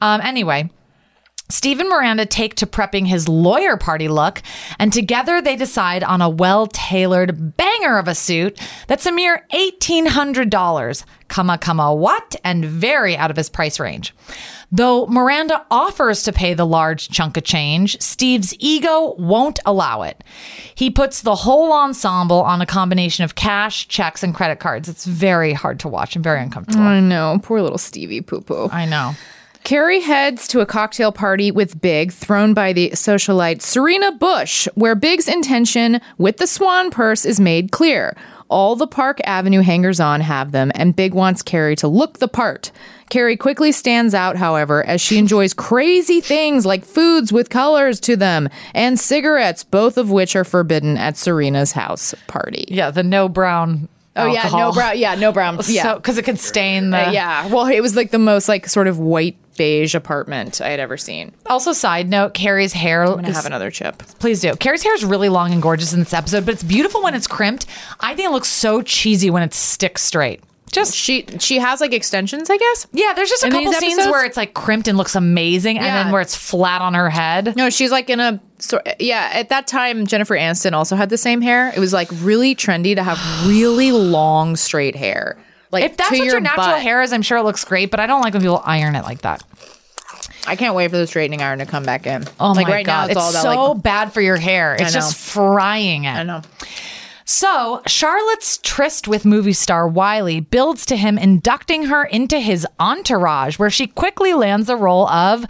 Um, 0.00 0.20
anyway. 0.20 0.70
Steve 1.50 1.80
and 1.80 1.88
Miranda 1.88 2.24
take 2.24 2.54
to 2.56 2.66
prepping 2.66 3.06
his 3.06 3.28
lawyer 3.28 3.76
party 3.76 4.08
look, 4.08 4.42
and 4.78 4.92
together 4.92 5.42
they 5.42 5.56
decide 5.56 6.02
on 6.02 6.22
a 6.22 6.28
well 6.28 6.66
tailored 6.66 7.56
banger 7.56 7.98
of 7.98 8.08
a 8.08 8.14
suit 8.14 8.60
that's 8.86 9.06
a 9.06 9.12
mere 9.12 9.44
$1,800. 9.52 11.04
Comma, 11.28 11.58
comma, 11.58 11.94
what? 11.94 12.34
And 12.42 12.64
very 12.64 13.16
out 13.16 13.30
of 13.30 13.36
his 13.36 13.48
price 13.48 13.78
range. 13.78 14.14
Though 14.72 15.06
Miranda 15.06 15.64
offers 15.70 16.22
to 16.24 16.32
pay 16.32 16.54
the 16.54 16.66
large 16.66 17.08
chunk 17.08 17.36
of 17.36 17.42
change, 17.42 18.00
Steve's 18.00 18.54
ego 18.60 19.14
won't 19.18 19.58
allow 19.66 20.02
it. 20.02 20.22
He 20.74 20.90
puts 20.90 21.22
the 21.22 21.34
whole 21.34 21.72
ensemble 21.72 22.42
on 22.42 22.60
a 22.60 22.66
combination 22.66 23.24
of 23.24 23.34
cash, 23.34 23.88
checks, 23.88 24.22
and 24.22 24.34
credit 24.34 24.60
cards. 24.60 24.88
It's 24.88 25.04
very 25.04 25.52
hard 25.52 25.80
to 25.80 25.88
watch 25.88 26.14
and 26.14 26.22
very 26.22 26.40
uncomfortable. 26.40 26.84
I 26.84 27.00
know. 27.00 27.40
Poor 27.42 27.60
little 27.60 27.78
Stevie 27.78 28.20
poo 28.20 28.40
poo. 28.40 28.68
I 28.70 28.84
know. 28.84 29.14
Carrie 29.64 30.00
heads 30.00 30.48
to 30.48 30.60
a 30.60 30.66
cocktail 30.66 31.12
party 31.12 31.50
with 31.50 31.80
Big, 31.80 32.12
thrown 32.12 32.54
by 32.54 32.72
the 32.72 32.90
socialite 32.90 33.62
Serena 33.62 34.10
Bush, 34.12 34.66
where 34.74 34.94
Big's 34.94 35.28
intention 35.28 36.00
with 36.18 36.38
the 36.38 36.46
swan 36.46 36.90
purse 36.90 37.24
is 37.24 37.38
made 37.38 37.70
clear. 37.70 38.16
All 38.48 38.74
the 38.74 38.86
Park 38.88 39.20
Avenue 39.24 39.60
hangers 39.60 40.00
on 40.00 40.22
have 40.22 40.50
them, 40.50 40.72
and 40.74 40.96
Big 40.96 41.14
wants 41.14 41.40
Carrie 41.42 41.76
to 41.76 41.86
look 41.86 42.18
the 42.18 42.26
part. 42.26 42.72
Carrie 43.08 43.36
quickly 43.36 43.70
stands 43.70 44.12
out, 44.14 44.36
however, 44.36 44.82
as 44.84 45.00
she 45.00 45.18
enjoys 45.18 45.54
crazy 45.54 46.20
things 46.20 46.66
like 46.66 46.84
foods 46.84 47.32
with 47.32 47.48
colors 47.50 48.00
to 48.00 48.16
them 48.16 48.48
and 48.74 48.98
cigarettes, 48.98 49.62
both 49.62 49.96
of 49.96 50.10
which 50.10 50.34
are 50.34 50.44
forbidden 50.44 50.96
at 50.96 51.16
Serena's 51.16 51.72
house 51.72 52.12
party. 52.26 52.64
Yeah, 52.68 52.90
the 52.90 53.02
no 53.04 53.28
brown. 53.28 53.88
Oh 54.16 54.26
yeah, 54.26 54.48
no 54.52 54.72
brown. 54.72 54.98
Yeah, 54.98 55.14
no 55.14 55.30
brown. 55.30 55.58
Yeah, 55.68 55.94
because 55.94 56.18
it 56.18 56.24
can 56.24 56.36
stain 56.36 56.90
the. 56.90 57.08
Uh, 57.08 57.12
yeah. 57.12 57.46
Well, 57.46 57.66
it 57.66 57.80
was 57.80 57.94
like 57.94 58.10
the 58.10 58.18
most 58.18 58.48
like 58.48 58.68
sort 58.68 58.88
of 58.88 58.98
white 58.98 59.36
beige 59.60 59.94
apartment 59.94 60.58
I 60.62 60.70
had 60.70 60.80
ever 60.80 60.96
seen. 60.96 61.32
Also, 61.44 61.72
side 61.74 62.08
note: 62.08 62.32
Carrie's 62.32 62.72
hair. 62.72 63.04
I'm 63.04 63.16
gonna 63.16 63.28
is- 63.28 63.36
have 63.36 63.44
another 63.44 63.70
chip. 63.70 63.98
Please 64.18 64.40
do. 64.40 64.54
Carrie's 64.56 64.82
hair 64.82 64.94
is 64.94 65.04
really 65.04 65.28
long 65.28 65.52
and 65.52 65.60
gorgeous 65.60 65.92
in 65.92 65.98
this 66.00 66.14
episode, 66.14 66.46
but 66.46 66.54
it's 66.54 66.62
beautiful 66.62 67.02
when 67.02 67.14
it's 67.14 67.26
crimped. 67.26 67.66
I 68.00 68.14
think 68.14 68.28
it 68.28 68.32
looks 68.32 68.48
so 68.48 68.80
cheesy 68.80 69.28
when 69.28 69.42
it's 69.42 69.58
stick 69.58 69.98
straight. 69.98 70.40
Just 70.72 70.94
she 70.96 71.26
she 71.40 71.58
has 71.58 71.80
like 71.80 71.92
extensions, 71.92 72.48
I 72.48 72.56
guess. 72.56 72.86
Yeah, 72.92 73.12
there's 73.14 73.28
just 73.28 73.42
a 73.42 73.48
In 73.48 73.52
couple 73.52 73.72
scenes 73.72 73.94
episodes? 73.94 74.10
where 74.12 74.24
it's 74.24 74.36
like 74.36 74.54
crimped 74.54 74.86
and 74.88 74.96
looks 74.96 75.14
amazing, 75.16 75.78
and 75.78 75.86
then 75.86 76.10
where 76.12 76.22
it's 76.22 76.36
flat 76.36 76.80
on 76.80 76.94
her 76.94 77.10
head. 77.10 77.54
No, 77.56 77.68
she's 77.70 77.90
like 77.90 78.08
in 78.08 78.20
a 78.20 78.40
sort. 78.58 78.86
Yeah, 79.00 79.30
at 79.34 79.48
that 79.50 79.66
time, 79.66 80.06
Jennifer 80.06 80.36
Aniston 80.36 80.72
also 80.72 80.94
had 80.96 81.10
the 81.10 81.18
same 81.18 81.40
hair. 81.42 81.72
It 81.76 81.80
was 81.80 81.92
like 81.92 82.08
really 82.22 82.54
trendy 82.54 82.94
to 82.94 83.02
have 83.02 83.18
really 83.48 83.90
long 83.92 84.54
straight 84.56 84.94
hair. 84.96 85.36
Like 85.70 85.84
if 85.84 85.96
that's 85.96 86.10
to 86.10 86.18
what 86.18 86.24
your, 86.24 86.40
natural 86.40 86.66
butt. 86.66 86.82
hair 86.82 87.02
is, 87.02 87.12
I'm 87.12 87.22
sure 87.22 87.38
it 87.38 87.42
looks 87.44 87.64
great, 87.64 87.90
but 87.90 88.00
I 88.00 88.06
don't 88.06 88.22
like 88.22 88.34
when 88.34 88.42
people 88.42 88.62
iron 88.64 88.96
it 88.96 89.04
like 89.04 89.22
that. 89.22 89.42
I 90.46 90.56
can't 90.56 90.74
wait 90.74 90.90
for 90.90 90.96
the 90.96 91.06
straightening 91.06 91.42
iron 91.42 91.58
to 91.58 91.66
come 91.66 91.84
back 91.84 92.06
in. 92.06 92.24
Oh 92.38 92.52
like 92.52 92.66
my 92.66 92.72
right 92.72 92.86
god, 92.86 93.06
now, 93.06 93.10
it's, 93.10 93.16
all 93.16 93.32
that 93.32 93.42
so 93.42 93.72
like. 93.72 93.82
bad 93.82 94.12
for 94.12 94.20
your 94.20 94.36
hair. 94.36 94.76
It's 94.78 94.92
just 94.92 95.16
frying 95.16 96.04
it. 96.04 96.10
I 96.10 96.22
know. 96.22 96.42
So, 97.24 97.80
Charlotte's 97.86 98.58
tryst 98.58 99.06
with 99.06 99.24
movie 99.24 99.52
star 99.52 99.86
Wiley 99.86 100.40
builds 100.40 100.84
to 100.86 100.96
him 100.96 101.16
inducting 101.16 101.84
her 101.84 102.04
into 102.04 102.40
his 102.40 102.66
entourage, 102.80 103.56
where 103.56 103.70
she 103.70 103.86
quickly 103.86 104.34
lands 104.34 104.66
the 104.66 104.74
role 104.76 105.08
of 105.08 105.44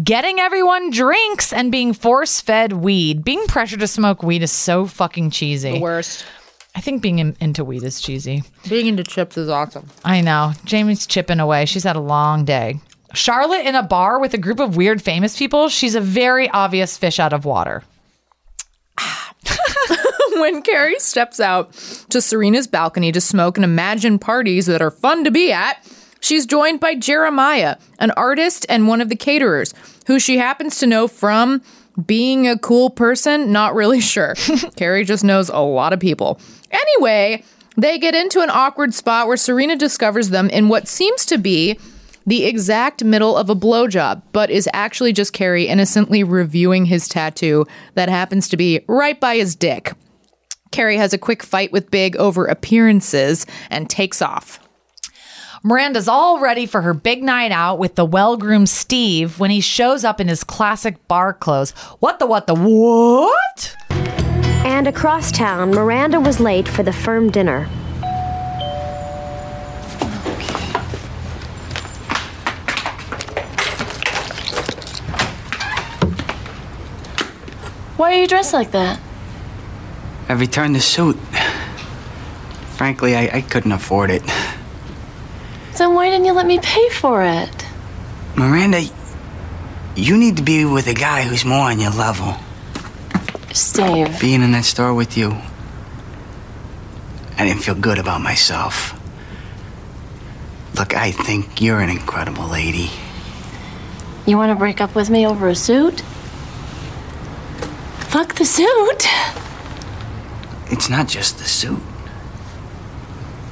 getting 0.00 0.38
everyone 0.38 0.90
drinks 0.90 1.52
and 1.52 1.72
being 1.72 1.92
force 1.92 2.40
fed 2.40 2.74
weed. 2.74 3.24
Being 3.24 3.44
pressured 3.48 3.80
to 3.80 3.88
smoke 3.88 4.22
weed 4.22 4.42
is 4.44 4.52
so 4.52 4.86
fucking 4.86 5.30
cheesy. 5.30 5.72
The 5.72 5.80
worst. 5.80 6.24
I 6.76 6.80
think 6.80 7.00
being 7.00 7.18
in, 7.18 7.34
into 7.40 7.64
weed 7.64 7.82
is 7.82 8.02
cheesy. 8.02 8.44
Being 8.68 8.86
into 8.86 9.02
chips 9.02 9.38
is 9.38 9.48
awesome. 9.48 9.88
I 10.04 10.20
know. 10.20 10.52
Jamie's 10.66 11.06
chipping 11.06 11.40
away. 11.40 11.64
She's 11.64 11.84
had 11.84 11.96
a 11.96 12.00
long 12.00 12.44
day. 12.44 12.80
Charlotte 13.14 13.64
in 13.64 13.74
a 13.74 13.82
bar 13.82 14.20
with 14.20 14.34
a 14.34 14.38
group 14.38 14.60
of 14.60 14.76
weird 14.76 15.00
famous 15.00 15.38
people. 15.38 15.70
She's 15.70 15.94
a 15.94 16.02
very 16.02 16.50
obvious 16.50 16.98
fish 16.98 17.18
out 17.18 17.32
of 17.32 17.46
water. 17.46 17.82
when 20.36 20.60
Carrie 20.60 20.98
steps 20.98 21.40
out 21.40 21.72
to 22.10 22.20
Serena's 22.20 22.66
balcony 22.66 23.10
to 23.10 23.22
smoke 23.22 23.56
and 23.56 23.64
imagine 23.64 24.18
parties 24.18 24.66
that 24.66 24.82
are 24.82 24.90
fun 24.90 25.24
to 25.24 25.30
be 25.30 25.50
at, 25.50 25.82
she's 26.20 26.44
joined 26.44 26.80
by 26.80 26.94
Jeremiah, 26.94 27.76
an 27.98 28.10
artist 28.12 28.66
and 28.68 28.86
one 28.86 29.00
of 29.00 29.08
the 29.08 29.16
caterers, 29.16 29.72
who 30.06 30.18
she 30.18 30.36
happens 30.36 30.78
to 30.80 30.86
know 30.86 31.08
from 31.08 31.62
being 32.04 32.48
a 32.48 32.58
cool 32.58 32.90
person. 32.90 33.52
Not 33.52 33.74
really 33.74 34.00
sure. 34.14 34.34
Carrie 34.76 35.04
just 35.04 35.24
knows 35.24 35.48
a 35.48 35.58
lot 35.58 35.92
of 35.92 36.00
people. 36.00 36.40
Anyway, 36.70 37.44
they 37.76 37.98
get 37.98 38.14
into 38.14 38.40
an 38.40 38.50
awkward 38.50 38.94
spot 38.94 39.26
where 39.26 39.36
Serena 39.36 39.76
discovers 39.76 40.30
them 40.30 40.48
in 40.50 40.68
what 40.68 40.88
seems 40.88 41.24
to 41.26 41.38
be 41.38 41.78
the 42.26 42.44
exact 42.44 43.04
middle 43.04 43.36
of 43.36 43.48
a 43.48 43.54
blowjob, 43.54 44.20
but 44.32 44.50
is 44.50 44.68
actually 44.72 45.12
just 45.12 45.32
Carrie 45.32 45.68
innocently 45.68 46.24
reviewing 46.24 46.86
his 46.86 47.08
tattoo 47.08 47.64
that 47.94 48.08
happens 48.08 48.48
to 48.48 48.56
be 48.56 48.80
right 48.88 49.20
by 49.20 49.36
his 49.36 49.54
dick. 49.54 49.92
Carrie 50.72 50.96
has 50.96 51.12
a 51.12 51.18
quick 51.18 51.42
fight 51.42 51.70
with 51.70 51.90
Big 51.90 52.16
over 52.16 52.46
appearances 52.46 53.46
and 53.70 53.88
takes 53.88 54.20
off. 54.20 54.58
Miranda's 55.62 56.08
all 56.08 56.38
ready 56.38 56.66
for 56.66 56.82
her 56.82 56.92
big 56.92 57.22
night 57.22 57.50
out 57.50 57.78
with 57.78 57.94
the 57.94 58.04
well 58.04 58.36
groomed 58.36 58.68
Steve 58.68 59.38
when 59.38 59.50
he 59.50 59.60
shows 59.60 60.04
up 60.04 60.20
in 60.20 60.28
his 60.28 60.44
classic 60.44 61.06
bar 61.08 61.32
clothes. 61.32 61.70
What 62.00 62.18
the 62.18 62.26
what 62.26 62.46
the 62.46 62.54
what? 62.54 63.76
And 63.90 64.86
across 64.86 65.32
town, 65.32 65.70
Miranda 65.70 66.20
was 66.20 66.40
late 66.40 66.68
for 66.68 66.82
the 66.82 66.92
firm 66.92 67.30
dinner. 67.30 67.64
Why 77.96 78.12
are 78.12 78.20
you 78.20 78.26
dressed 78.26 78.52
like 78.52 78.72
that? 78.72 79.00
I 80.28 80.34
returned 80.34 80.74
the 80.74 80.80
suit. 80.80 81.16
Frankly, 82.76 83.16
I, 83.16 83.38
I 83.38 83.40
couldn't 83.40 83.72
afford 83.72 84.10
it. 84.10 84.22
Then 85.76 85.94
why 85.94 86.08
didn't 86.08 86.24
you 86.24 86.32
let 86.32 86.46
me 86.46 86.58
pay 86.58 86.88
for 86.88 87.22
it? 87.22 87.66
Miranda, 88.34 88.82
you 89.94 90.16
need 90.16 90.38
to 90.38 90.42
be 90.42 90.64
with 90.64 90.86
a 90.86 90.94
guy 90.94 91.22
who's 91.22 91.44
more 91.44 91.70
on 91.70 91.78
your 91.80 91.90
level. 91.90 92.34
Steve. 93.52 94.18
Being 94.20 94.42
in 94.42 94.52
that 94.52 94.64
store 94.64 94.94
with 94.94 95.16
you, 95.16 95.36
I 97.38 97.44
didn't 97.44 97.62
feel 97.62 97.74
good 97.74 97.98
about 97.98 98.22
myself. 98.22 98.98
Look, 100.78 100.94
I 100.94 101.10
think 101.10 101.60
you're 101.60 101.80
an 101.80 101.90
incredible 101.90 102.46
lady. 102.46 102.90
You 104.26 104.36
want 104.36 104.50
to 104.50 104.56
break 104.56 104.80
up 104.80 104.94
with 104.94 105.08
me 105.10 105.26
over 105.26 105.48
a 105.48 105.54
suit? 105.54 106.00
Fuck 108.08 108.34
the 108.36 108.44
suit. 108.44 109.06
It's 110.70 110.88
not 110.88 111.06
just 111.06 111.38
the 111.38 111.44
suit. 111.44 111.80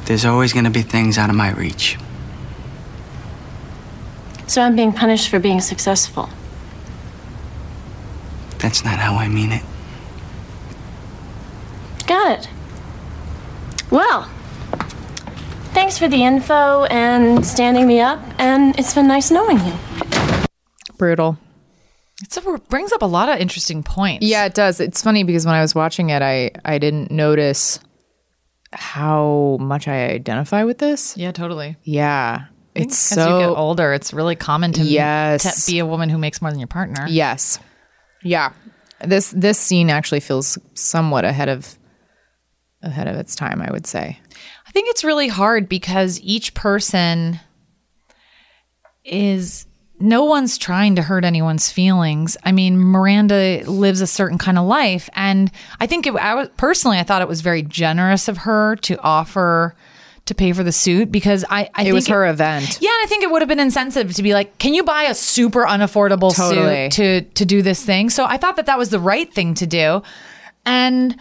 There's 0.06 0.24
always 0.24 0.52
gonna 0.52 0.70
be 0.70 0.82
things 0.82 1.16
out 1.16 1.30
of 1.30 1.36
my 1.36 1.50
reach. 1.52 1.98
So 4.46 4.62
I'm 4.62 4.76
being 4.76 4.92
punished 4.92 5.28
for 5.28 5.38
being 5.38 5.60
successful. 5.60 6.28
That's 8.58 8.84
not 8.84 8.98
how 8.98 9.16
I 9.16 9.28
mean 9.28 9.52
it. 9.52 9.62
Got 12.06 12.38
it. 12.38 12.48
Well, 13.90 14.30
thanks 15.72 15.98
for 15.98 16.08
the 16.08 16.24
info 16.24 16.84
and 16.84 17.44
standing 17.44 17.86
me 17.86 18.00
up, 18.00 18.20
and 18.38 18.78
it's 18.78 18.94
been 18.94 19.06
nice 19.06 19.30
knowing 19.30 19.58
you. 19.64 19.72
Brutal. 20.96 21.38
It's 22.22 22.36
a, 22.36 22.54
it 22.54 22.68
brings 22.68 22.92
up 22.92 23.02
a 23.02 23.06
lot 23.06 23.28
of 23.28 23.38
interesting 23.38 23.82
points. 23.82 24.24
Yeah, 24.24 24.44
it 24.46 24.54
does. 24.54 24.80
It's 24.80 25.02
funny 25.02 25.24
because 25.24 25.44
when 25.44 25.54
I 25.54 25.60
was 25.60 25.74
watching 25.74 26.10
it, 26.10 26.22
I 26.22 26.52
I 26.64 26.78
didn't 26.78 27.10
notice 27.10 27.80
how 28.72 29.58
much 29.60 29.88
I 29.88 30.10
identify 30.10 30.64
with 30.64 30.78
this. 30.78 31.16
Yeah, 31.16 31.32
totally. 31.32 31.76
Yeah, 31.82 32.44
I 32.44 32.46
think 32.46 32.53
it's 32.74 33.12
as 33.12 33.16
so 33.16 33.38
you 33.40 33.46
get 33.46 33.56
older, 33.58 33.92
it's 33.92 34.12
really 34.12 34.36
common 34.36 34.72
to, 34.72 34.82
Yes. 34.82 35.64
to 35.66 35.72
be 35.72 35.78
a 35.78 35.86
woman 35.86 36.08
who 36.08 36.18
makes 36.18 36.42
more 36.42 36.50
than 36.50 36.60
your 36.60 36.66
partner. 36.66 37.06
Yes. 37.08 37.58
Yeah. 38.22 38.52
This 39.04 39.30
this 39.36 39.58
scene 39.58 39.90
actually 39.90 40.20
feels 40.20 40.58
somewhat 40.74 41.24
ahead 41.24 41.48
of 41.48 41.76
ahead 42.82 43.06
of 43.08 43.16
its 43.16 43.34
time, 43.34 43.60
I 43.62 43.70
would 43.70 43.86
say. 43.86 44.18
I 44.66 44.70
think 44.70 44.88
it's 44.90 45.04
really 45.04 45.28
hard 45.28 45.68
because 45.68 46.20
each 46.20 46.54
person 46.54 47.40
is 49.04 49.66
no 50.00 50.24
one's 50.24 50.58
trying 50.58 50.96
to 50.96 51.02
hurt 51.02 51.24
anyone's 51.24 51.70
feelings. 51.70 52.36
I 52.44 52.52
mean, 52.52 52.78
Miranda 52.78 53.62
lives 53.70 54.00
a 54.00 54.06
certain 54.06 54.38
kind 54.38 54.58
of 54.58 54.64
life, 54.66 55.08
and 55.14 55.50
I 55.80 55.86
think 55.86 56.06
it, 56.06 56.14
I 56.16 56.34
was 56.34 56.48
personally, 56.56 56.98
I 56.98 57.04
thought 57.04 57.22
it 57.22 57.28
was 57.28 57.40
very 57.42 57.62
generous 57.62 58.26
of 58.28 58.38
her 58.38 58.76
to 58.76 59.00
offer 59.02 59.76
to 60.26 60.34
pay 60.34 60.52
for 60.52 60.62
the 60.62 60.72
suit 60.72 61.12
because 61.12 61.44
I, 61.50 61.68
I 61.74 61.84
It 61.84 61.92
was 61.92 62.06
her 62.08 62.26
event. 62.26 62.78
Yeah, 62.80 62.90
and 62.90 63.02
I 63.02 63.06
think 63.06 63.22
it 63.22 63.30
would 63.30 63.42
have 63.42 63.48
been 63.48 63.60
insensitive 63.60 64.14
to 64.14 64.22
be 64.22 64.32
like, 64.32 64.58
"Can 64.58 64.72
you 64.74 64.82
buy 64.82 65.04
a 65.04 65.14
super 65.14 65.64
unaffordable 65.64 66.34
Totally. 66.34 66.90
suit 66.90 66.92
to 66.92 67.20
to 67.22 67.44
do 67.44 67.62
this 67.62 67.84
thing?" 67.84 68.10
So 68.10 68.24
I 68.24 68.36
thought 68.36 68.56
that 68.56 68.66
that 68.66 68.78
was 68.78 68.90
the 68.90 69.00
right 69.00 69.32
thing 69.32 69.54
to 69.54 69.66
do, 69.66 70.02
and. 70.64 71.16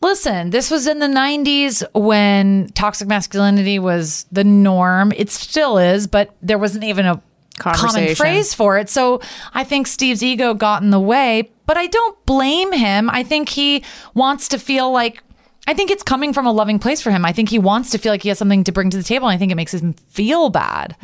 Listen, 0.00 0.50
this 0.50 0.70
was 0.70 0.86
in 0.86 0.98
the 0.98 1.06
90s 1.06 1.82
when 1.94 2.68
toxic 2.74 3.08
masculinity 3.08 3.78
was 3.78 4.26
the 4.30 4.44
norm. 4.44 5.12
It 5.16 5.30
still 5.30 5.78
is, 5.78 6.06
but 6.06 6.34
there 6.42 6.58
wasn't 6.58 6.84
even 6.84 7.06
a 7.06 7.22
common 7.58 8.14
phrase 8.14 8.52
for 8.52 8.76
it. 8.76 8.90
So 8.90 9.22
I 9.54 9.64
think 9.64 9.86
Steve's 9.86 10.22
ego 10.22 10.52
got 10.52 10.82
in 10.82 10.90
the 10.90 11.00
way, 11.00 11.50
but 11.64 11.78
I 11.78 11.86
don't 11.86 12.26
blame 12.26 12.72
him. 12.72 13.08
I 13.08 13.22
think 13.22 13.48
he 13.48 13.82
wants 14.12 14.48
to 14.48 14.58
feel 14.58 14.92
like 14.92 15.22
I 15.66 15.74
think 15.74 15.90
it's 15.90 16.02
coming 16.02 16.32
from 16.32 16.46
a 16.46 16.52
loving 16.52 16.78
place 16.78 17.00
for 17.00 17.10
him. 17.10 17.24
I 17.24 17.32
think 17.32 17.48
he 17.48 17.58
wants 17.58 17.90
to 17.90 17.98
feel 17.98 18.12
like 18.12 18.22
he 18.22 18.28
has 18.28 18.38
something 18.38 18.64
to 18.64 18.72
bring 18.72 18.90
to 18.90 18.96
the 18.96 19.02
table. 19.02 19.28
And 19.28 19.34
I 19.34 19.38
think 19.38 19.50
it 19.50 19.54
makes 19.54 19.72
him 19.72 19.94
feel 19.94 20.50
bad. 20.50 20.96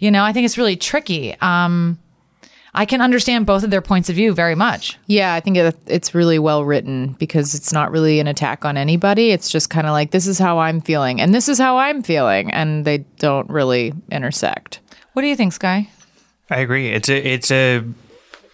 You 0.00 0.10
know, 0.10 0.24
I 0.24 0.32
think 0.32 0.46
it's 0.46 0.56
really 0.56 0.76
tricky. 0.76 1.34
Um, 1.40 1.98
I 2.74 2.84
can 2.84 3.00
understand 3.00 3.46
both 3.46 3.64
of 3.64 3.70
their 3.70 3.80
points 3.80 4.10
of 4.10 4.16
view 4.16 4.34
very 4.34 4.54
much. 4.54 4.98
Yeah, 5.06 5.32
I 5.32 5.40
think 5.40 5.56
it, 5.56 5.76
it's 5.86 6.14
really 6.14 6.38
well 6.38 6.64
written 6.64 7.14
because 7.14 7.54
it's 7.54 7.72
not 7.72 7.90
really 7.90 8.20
an 8.20 8.26
attack 8.26 8.66
on 8.66 8.76
anybody. 8.76 9.30
It's 9.30 9.50
just 9.50 9.70
kind 9.70 9.86
of 9.86 9.92
like 9.92 10.10
this 10.10 10.26
is 10.26 10.38
how 10.38 10.58
I'm 10.58 10.82
feeling 10.82 11.20
and 11.20 11.34
this 11.34 11.48
is 11.48 11.58
how 11.58 11.78
I'm 11.78 12.02
feeling 12.02 12.50
and 12.52 12.84
they 12.84 12.98
don't 13.18 13.48
really 13.48 13.94
intersect. 14.10 14.80
What 15.14 15.22
do 15.22 15.28
you 15.28 15.36
think, 15.36 15.54
Sky? 15.54 15.88
I 16.50 16.58
agree. 16.58 16.90
It's 16.90 17.08
a 17.08 17.16
it's 17.16 17.50
a 17.50 17.82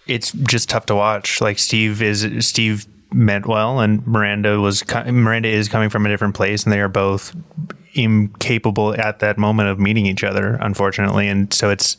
it's 0.07 0.31
just 0.31 0.69
tough 0.69 0.85
to 0.87 0.95
watch. 0.95 1.41
Like 1.41 1.59
Steve 1.59 2.01
is 2.01 2.47
Steve 2.47 2.87
meant 3.13 3.45
well, 3.45 3.79
and 3.79 4.05
Miranda 4.07 4.59
was 4.59 4.83
Miranda 5.05 5.49
is 5.49 5.69
coming 5.69 5.89
from 5.89 6.05
a 6.05 6.09
different 6.09 6.35
place, 6.35 6.63
and 6.63 6.73
they 6.73 6.79
are 6.79 6.89
both 6.89 7.35
incapable 7.93 8.93
at 8.99 9.19
that 9.19 9.37
moment 9.37 9.69
of 9.69 9.79
meeting 9.79 10.05
each 10.05 10.23
other, 10.23 10.57
unfortunately. 10.61 11.27
And 11.27 11.53
so 11.53 11.69
it's 11.69 11.95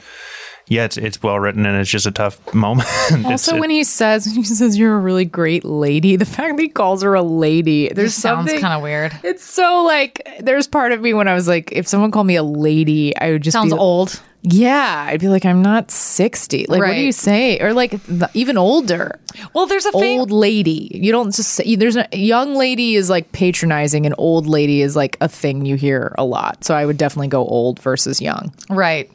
yeah, 0.66 0.84
it's 0.84 0.96
it's 0.96 1.22
well 1.22 1.38
written, 1.38 1.66
and 1.66 1.78
it's 1.78 1.90
just 1.90 2.06
a 2.06 2.10
tough 2.10 2.54
moment. 2.54 2.88
Also, 3.24 3.56
it- 3.56 3.60
when 3.60 3.70
he 3.70 3.84
says 3.84 4.26
when 4.26 4.36
he 4.36 4.44
says 4.44 4.78
you're 4.78 4.96
a 4.96 5.00
really 5.00 5.24
great 5.26 5.64
lady, 5.64 6.16
the 6.16 6.24
fact 6.24 6.56
that 6.56 6.62
he 6.62 6.68
calls 6.68 7.02
her 7.02 7.14
a 7.14 7.22
lady, 7.22 7.88
there's 7.88 8.14
This 8.14 8.22
sounds 8.22 8.48
something 8.48 8.60
kind 8.60 8.74
of 8.74 8.82
weird. 8.82 9.12
It's 9.22 9.44
so 9.44 9.82
like 9.84 10.26
there's 10.40 10.66
part 10.66 10.92
of 10.92 11.00
me 11.00 11.12
when 11.14 11.28
I 11.28 11.34
was 11.34 11.46
like, 11.48 11.72
if 11.72 11.86
someone 11.86 12.10
called 12.10 12.26
me 12.26 12.36
a 12.36 12.42
lady, 12.42 13.16
I 13.16 13.32
would 13.32 13.42
just 13.42 13.52
Sounds 13.52 13.72
be, 13.72 13.78
old. 13.78 14.20
Yeah, 14.46 15.06
I'd 15.08 15.20
be 15.20 15.28
like, 15.28 15.46
I'm 15.46 15.62
not 15.62 15.90
sixty. 15.90 16.66
Like, 16.68 16.80
what 16.80 16.92
do 16.92 17.00
you 17.00 17.12
say? 17.12 17.58
Or 17.60 17.72
like 17.72 17.92
th- 18.06 18.30
even 18.34 18.58
older. 18.58 19.18
Well, 19.54 19.64
there's 19.66 19.86
a 19.86 19.92
fam- 19.92 20.02
old 20.20 20.30
lady. 20.30 20.90
You 20.94 21.12
don't 21.12 21.34
just 21.34 21.52
say 21.52 21.76
there's 21.76 21.96
a 21.96 22.06
young 22.12 22.54
lady 22.54 22.94
is 22.94 23.08
like 23.08 23.32
patronizing, 23.32 24.04
and 24.04 24.14
old 24.18 24.46
lady 24.46 24.82
is 24.82 24.96
like 24.96 25.16
a 25.22 25.28
thing 25.28 25.64
you 25.64 25.76
hear 25.76 26.14
a 26.18 26.24
lot. 26.26 26.62
So 26.62 26.74
I 26.74 26.84
would 26.84 26.98
definitely 26.98 27.28
go 27.28 27.46
old 27.46 27.78
versus 27.80 28.20
young. 28.20 28.52
Right. 28.68 29.10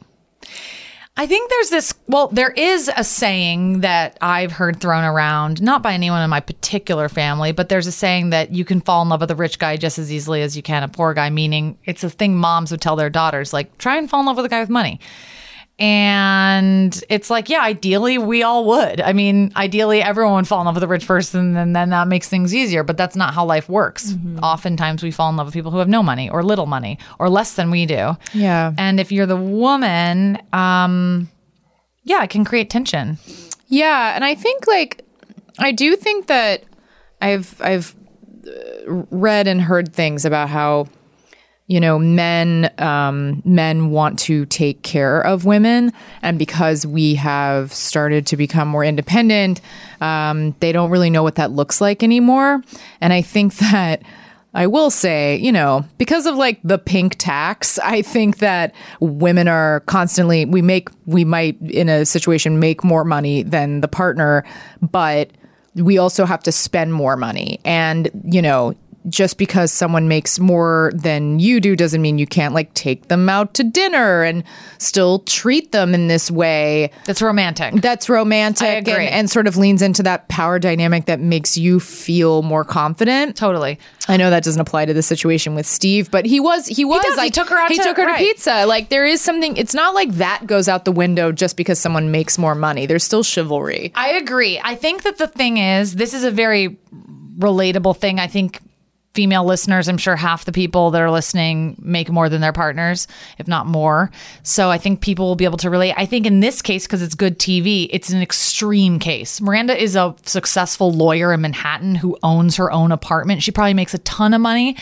I 1.16 1.26
think 1.26 1.50
there's 1.50 1.70
this, 1.70 1.92
well, 2.06 2.28
there 2.28 2.50
is 2.50 2.90
a 2.96 3.04
saying 3.04 3.80
that 3.80 4.16
I've 4.22 4.52
heard 4.52 4.80
thrown 4.80 5.04
around, 5.04 5.60
not 5.60 5.82
by 5.82 5.92
anyone 5.92 6.22
in 6.22 6.30
my 6.30 6.40
particular 6.40 7.08
family, 7.08 7.52
but 7.52 7.68
there's 7.68 7.86
a 7.86 7.92
saying 7.92 8.30
that 8.30 8.52
you 8.52 8.64
can 8.64 8.80
fall 8.80 9.02
in 9.02 9.08
love 9.10 9.20
with 9.20 9.30
a 9.30 9.34
rich 9.34 9.58
guy 9.58 9.76
just 9.76 9.98
as 9.98 10.10
easily 10.10 10.40
as 10.40 10.56
you 10.56 10.62
can 10.62 10.82
a 10.82 10.88
poor 10.88 11.12
guy, 11.12 11.28
meaning 11.28 11.76
it's 11.84 12.04
a 12.04 12.08
thing 12.10 12.36
moms 12.36 12.70
would 12.70 12.80
tell 12.80 12.96
their 12.96 13.10
daughters, 13.10 13.52
like, 13.52 13.76
try 13.76 13.98
and 13.98 14.08
fall 14.08 14.20
in 14.20 14.26
love 14.26 14.36
with 14.36 14.46
a 14.46 14.48
guy 14.48 14.60
with 14.60 14.70
money. 14.70 14.98
And 15.80 17.02
it's 17.08 17.30
like, 17.30 17.48
yeah, 17.48 17.62
ideally 17.62 18.18
we 18.18 18.42
all 18.42 18.66
would. 18.66 19.00
I 19.00 19.14
mean, 19.14 19.50
ideally 19.56 20.02
everyone 20.02 20.34
would 20.34 20.46
fall 20.46 20.60
in 20.60 20.66
love 20.66 20.74
with 20.74 20.84
a 20.84 20.88
rich 20.88 21.06
person 21.06 21.56
and 21.56 21.74
then 21.74 21.88
that 21.88 22.06
makes 22.06 22.28
things 22.28 22.54
easier, 22.54 22.84
but 22.84 22.98
that's 22.98 23.16
not 23.16 23.32
how 23.32 23.46
life 23.46 23.66
works. 23.66 24.14
Oftentimes 24.42 25.02
we 25.02 25.10
fall 25.10 25.30
in 25.30 25.36
love 25.36 25.46
with 25.46 25.54
people 25.54 25.70
who 25.70 25.78
have 25.78 25.88
no 25.88 26.02
money 26.02 26.28
or 26.28 26.42
little 26.42 26.66
money 26.66 26.98
or 27.18 27.30
less 27.30 27.54
than 27.54 27.70
we 27.70 27.86
do. 27.86 28.14
Yeah. 28.34 28.74
And 28.76 29.00
if 29.00 29.10
you're 29.10 29.24
the 29.24 29.36
woman, 29.36 30.38
um, 30.52 31.30
yeah, 32.02 32.22
it 32.22 32.30
can 32.30 32.44
create 32.44 32.68
tension. 32.68 33.16
Yeah, 33.68 34.14
and 34.14 34.24
I 34.24 34.34
think 34.34 34.66
like 34.66 35.04
I 35.58 35.72
do 35.72 35.96
think 35.96 36.26
that 36.26 36.64
I've 37.22 37.60
I've 37.60 37.94
read 38.84 39.46
and 39.46 39.60
heard 39.62 39.92
things 39.92 40.24
about 40.24 40.48
how 40.48 40.88
you 41.70 41.78
know 41.78 41.98
men 41.98 42.70
um, 42.78 43.40
men 43.44 43.90
want 43.90 44.18
to 44.18 44.44
take 44.46 44.82
care 44.82 45.20
of 45.20 45.44
women 45.44 45.92
and 46.20 46.38
because 46.38 46.84
we 46.84 47.14
have 47.14 47.72
started 47.72 48.26
to 48.26 48.36
become 48.36 48.66
more 48.68 48.84
independent 48.84 49.60
um, 50.00 50.54
they 50.58 50.72
don't 50.72 50.90
really 50.90 51.10
know 51.10 51.22
what 51.22 51.36
that 51.36 51.52
looks 51.52 51.80
like 51.80 52.02
anymore 52.02 52.62
and 53.00 53.12
i 53.12 53.22
think 53.22 53.54
that 53.72 54.02
I 54.52 54.66
will 54.66 54.90
say, 54.90 55.36
you 55.36 55.52
know, 55.52 55.84
because 55.96 56.26
of 56.26 56.34
like 56.34 56.58
the 56.64 56.76
pink 56.76 57.14
tax, 57.18 57.78
I 57.78 58.02
think 58.02 58.38
that 58.38 58.74
women 58.98 59.46
are 59.46 59.78
constantly 59.86 60.44
we 60.44 60.60
make 60.60 60.88
we 61.06 61.24
might 61.24 61.56
in 61.60 61.88
a 61.88 62.04
situation 62.04 62.58
make 62.58 62.82
more 62.82 63.04
money 63.04 63.44
than 63.44 63.80
the 63.80 63.86
partner, 63.86 64.44
but 64.82 65.30
we 65.76 65.98
also 65.98 66.24
have 66.24 66.42
to 66.42 66.50
spend 66.50 66.92
more 66.92 67.16
money. 67.16 67.60
And, 67.64 68.10
you 68.24 68.42
know, 68.42 68.74
just 69.08 69.38
because 69.38 69.72
someone 69.72 70.08
makes 70.08 70.38
more 70.38 70.92
than 70.94 71.38
you 71.38 71.60
do 71.60 71.74
doesn't 71.74 72.02
mean 72.02 72.18
you 72.18 72.26
can't 72.26 72.54
like 72.54 72.72
take 72.74 73.08
them 73.08 73.28
out 73.28 73.54
to 73.54 73.64
dinner 73.64 74.22
and 74.22 74.44
still 74.78 75.20
treat 75.20 75.72
them 75.72 75.94
in 75.94 76.08
this 76.08 76.30
way. 76.30 76.90
That's 77.06 77.22
romantic. 77.22 77.74
That's 77.80 78.08
romantic 78.08 78.68
I 78.68 78.72
agree. 78.72 79.06
And, 79.06 79.14
and 79.14 79.30
sort 79.30 79.46
of 79.46 79.56
leans 79.56 79.80
into 79.80 80.02
that 80.02 80.28
power 80.28 80.58
dynamic 80.58 81.06
that 81.06 81.20
makes 81.20 81.56
you 81.56 81.80
feel 81.80 82.42
more 82.42 82.64
confident. 82.64 83.36
Totally. 83.36 83.78
I 84.08 84.16
know 84.16 84.30
that 84.30 84.44
doesn't 84.44 84.60
apply 84.60 84.86
to 84.86 84.94
the 84.94 85.02
situation 85.02 85.54
with 85.54 85.66
Steve, 85.66 86.10
but 86.10 86.26
he 86.26 86.40
was 86.40 86.66
he 86.66 86.84
was. 86.84 87.04
He 87.04 87.16
like 87.16 87.32
took 87.32 87.48
her 87.48 87.56
out 87.56 87.70
he 87.70 87.76
to- 87.76 87.82
took 87.82 87.96
her 87.96 88.06
right. 88.06 88.18
to 88.18 88.24
pizza. 88.24 88.66
Like 88.66 88.90
there 88.90 89.06
is 89.06 89.20
something 89.20 89.56
it's 89.56 89.74
not 89.74 89.94
like 89.94 90.12
that 90.12 90.46
goes 90.46 90.68
out 90.68 90.84
the 90.84 90.92
window 90.92 91.32
just 91.32 91.56
because 91.56 91.78
someone 91.78 92.10
makes 92.10 92.36
more 92.36 92.54
money. 92.54 92.86
There's 92.86 93.04
still 93.04 93.22
chivalry. 93.22 93.92
I 93.94 94.10
agree. 94.10 94.60
I 94.62 94.74
think 94.74 95.04
that 95.04 95.18
the 95.18 95.28
thing 95.28 95.56
is, 95.56 95.94
this 95.94 96.12
is 96.12 96.24
a 96.24 96.30
very 96.30 96.78
relatable 97.38 97.96
thing. 97.96 98.18
I 98.18 98.26
think 98.26 98.60
female 99.14 99.44
listeners, 99.44 99.88
I'm 99.88 99.98
sure 99.98 100.16
half 100.16 100.44
the 100.44 100.52
people 100.52 100.90
that 100.92 101.02
are 101.02 101.10
listening 101.10 101.76
make 101.82 102.10
more 102.10 102.28
than 102.28 102.40
their 102.40 102.52
partners, 102.52 103.08
if 103.38 103.48
not 103.48 103.66
more. 103.66 104.10
So 104.42 104.70
I 104.70 104.78
think 104.78 105.00
people 105.00 105.26
will 105.26 105.36
be 105.36 105.44
able 105.44 105.58
to 105.58 105.70
relate. 105.70 105.94
I 105.96 106.06
think 106.06 106.26
in 106.26 106.40
this 106.40 106.62
case, 106.62 106.86
because 106.86 107.02
it's 107.02 107.14
good 107.14 107.38
TV, 107.38 107.88
it's 107.90 108.10
an 108.10 108.22
extreme 108.22 108.98
case. 108.98 109.40
Miranda 109.40 109.80
is 109.80 109.96
a 109.96 110.14
successful 110.24 110.92
lawyer 110.92 111.32
in 111.32 111.40
Manhattan 111.40 111.96
who 111.96 112.16
owns 112.22 112.56
her 112.56 112.70
own 112.70 112.92
apartment. 112.92 113.42
She 113.42 113.50
probably 113.50 113.74
makes 113.74 113.94
a 113.94 113.98
ton 113.98 114.32
of 114.32 114.40
money. 114.40 114.76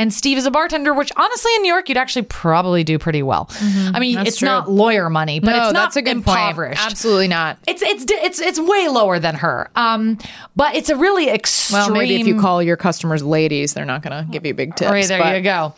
And 0.00 0.14
Steve 0.14 0.38
is 0.38 0.46
a 0.46 0.50
bartender, 0.50 0.94
which 0.94 1.12
honestly 1.14 1.54
in 1.56 1.62
New 1.62 1.68
York 1.68 1.88
you'd 1.90 1.98
actually 1.98 2.22
probably 2.22 2.84
do 2.84 2.98
pretty 2.98 3.22
well. 3.22 3.50
I 3.92 4.00
mean, 4.00 4.14
That's 4.16 4.28
it's 4.30 4.38
true. 4.38 4.46
not 4.48 4.70
lawyer 4.70 5.10
money, 5.10 5.40
but 5.40 5.50
No, 5.50 5.56
it's 5.64 5.72
not 5.74 5.82
that's 5.84 5.96
a 5.96 6.02
good 6.02 6.24
point. 6.24 6.38
impoverished. 6.38 6.86
Absolutely 6.86 7.28
not. 7.28 7.58
It's 7.68 7.82
it's 7.82 8.06
it's 8.08 8.40
it's 8.40 8.58
way 8.58 8.88
lower 8.88 9.18
than 9.18 9.34
her. 9.34 9.70
Um, 9.76 10.16
but 10.56 10.74
it's 10.74 10.88
a 10.88 10.96
really 10.96 11.28
extreme. 11.28 11.80
Well, 11.80 11.90
maybe 11.90 12.18
if 12.18 12.26
you 12.26 12.40
call 12.40 12.62
your 12.62 12.78
customers 12.78 13.22
ladies, 13.22 13.74
they're 13.74 13.84
not 13.84 14.00
going 14.02 14.24
to 14.24 14.30
give 14.32 14.46
you 14.46 14.54
big 14.54 14.74
tips. 14.74 14.90
Right, 14.90 15.06
there 15.06 15.18
but- 15.20 15.36
you 15.36 15.42
go. 15.42 15.74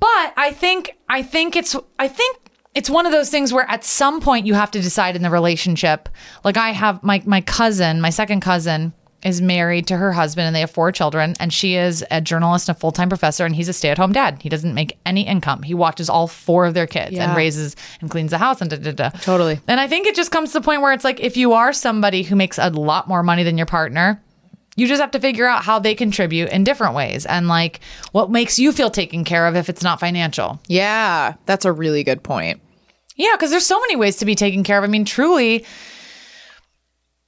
But 0.00 0.34
I 0.36 0.50
think 0.52 0.96
I 1.08 1.22
think 1.22 1.54
it's 1.54 1.76
I 1.98 2.08
think 2.08 2.36
it's 2.74 2.90
one 2.90 3.06
of 3.06 3.12
those 3.12 3.30
things 3.30 3.52
where 3.52 3.70
at 3.70 3.84
some 3.84 4.20
point 4.20 4.46
you 4.46 4.54
have 4.54 4.72
to 4.72 4.80
decide 4.80 5.14
in 5.14 5.22
the 5.22 5.30
relationship. 5.30 6.08
Like 6.42 6.56
I 6.56 6.70
have 6.70 7.02
my 7.04 7.22
my 7.24 7.40
cousin, 7.40 8.00
my 8.00 8.10
second 8.10 8.40
cousin 8.40 8.92
is 9.24 9.40
married 9.40 9.86
to 9.86 9.96
her 9.96 10.12
husband 10.12 10.46
and 10.46 10.54
they 10.54 10.60
have 10.60 10.70
four 10.70 10.92
children 10.92 11.34
and 11.40 11.52
she 11.52 11.74
is 11.76 12.04
a 12.10 12.20
journalist 12.20 12.68
and 12.68 12.76
a 12.76 12.78
full-time 12.78 13.08
professor 13.08 13.46
and 13.46 13.56
he's 13.56 13.68
a 13.68 13.72
stay-at-home 13.72 14.12
dad. 14.12 14.40
He 14.42 14.48
doesn't 14.48 14.74
make 14.74 14.98
any 15.06 15.26
income. 15.26 15.62
He 15.62 15.74
watches 15.74 16.10
all 16.10 16.28
four 16.28 16.66
of 16.66 16.74
their 16.74 16.86
kids 16.86 17.16
and 17.16 17.34
raises 17.36 17.74
and 18.00 18.10
cleans 18.10 18.30
the 18.30 18.38
house 18.38 18.60
and 18.60 18.70
da 18.70 18.76
da 18.76 18.92
da. 18.92 19.08
Totally. 19.08 19.58
And 19.66 19.80
I 19.80 19.88
think 19.88 20.06
it 20.06 20.14
just 20.14 20.30
comes 20.30 20.52
to 20.52 20.60
the 20.60 20.64
point 20.64 20.82
where 20.82 20.92
it's 20.92 21.04
like 21.04 21.20
if 21.20 21.36
you 21.36 21.54
are 21.54 21.72
somebody 21.72 22.22
who 22.22 22.36
makes 22.36 22.58
a 22.58 22.68
lot 22.70 23.08
more 23.08 23.22
money 23.22 23.42
than 23.42 23.56
your 23.56 23.66
partner, 23.66 24.22
you 24.76 24.86
just 24.86 25.00
have 25.00 25.12
to 25.12 25.20
figure 25.20 25.46
out 25.46 25.64
how 25.64 25.78
they 25.78 25.94
contribute 25.94 26.50
in 26.50 26.64
different 26.64 26.94
ways 26.94 27.24
and 27.26 27.48
like 27.48 27.80
what 28.12 28.30
makes 28.30 28.58
you 28.58 28.72
feel 28.72 28.90
taken 28.90 29.24
care 29.24 29.46
of 29.46 29.56
if 29.56 29.68
it's 29.68 29.82
not 29.82 30.00
financial. 30.00 30.60
Yeah, 30.66 31.34
that's 31.46 31.64
a 31.64 31.72
really 31.72 32.04
good 32.04 32.22
point. 32.22 32.60
Yeah, 33.16 33.34
because 33.36 33.50
there's 33.50 33.64
so 33.66 33.80
many 33.80 33.96
ways 33.96 34.16
to 34.16 34.24
be 34.24 34.34
taken 34.34 34.64
care 34.64 34.76
of. 34.76 34.84
I 34.84 34.88
mean, 34.88 35.04
truly. 35.04 35.64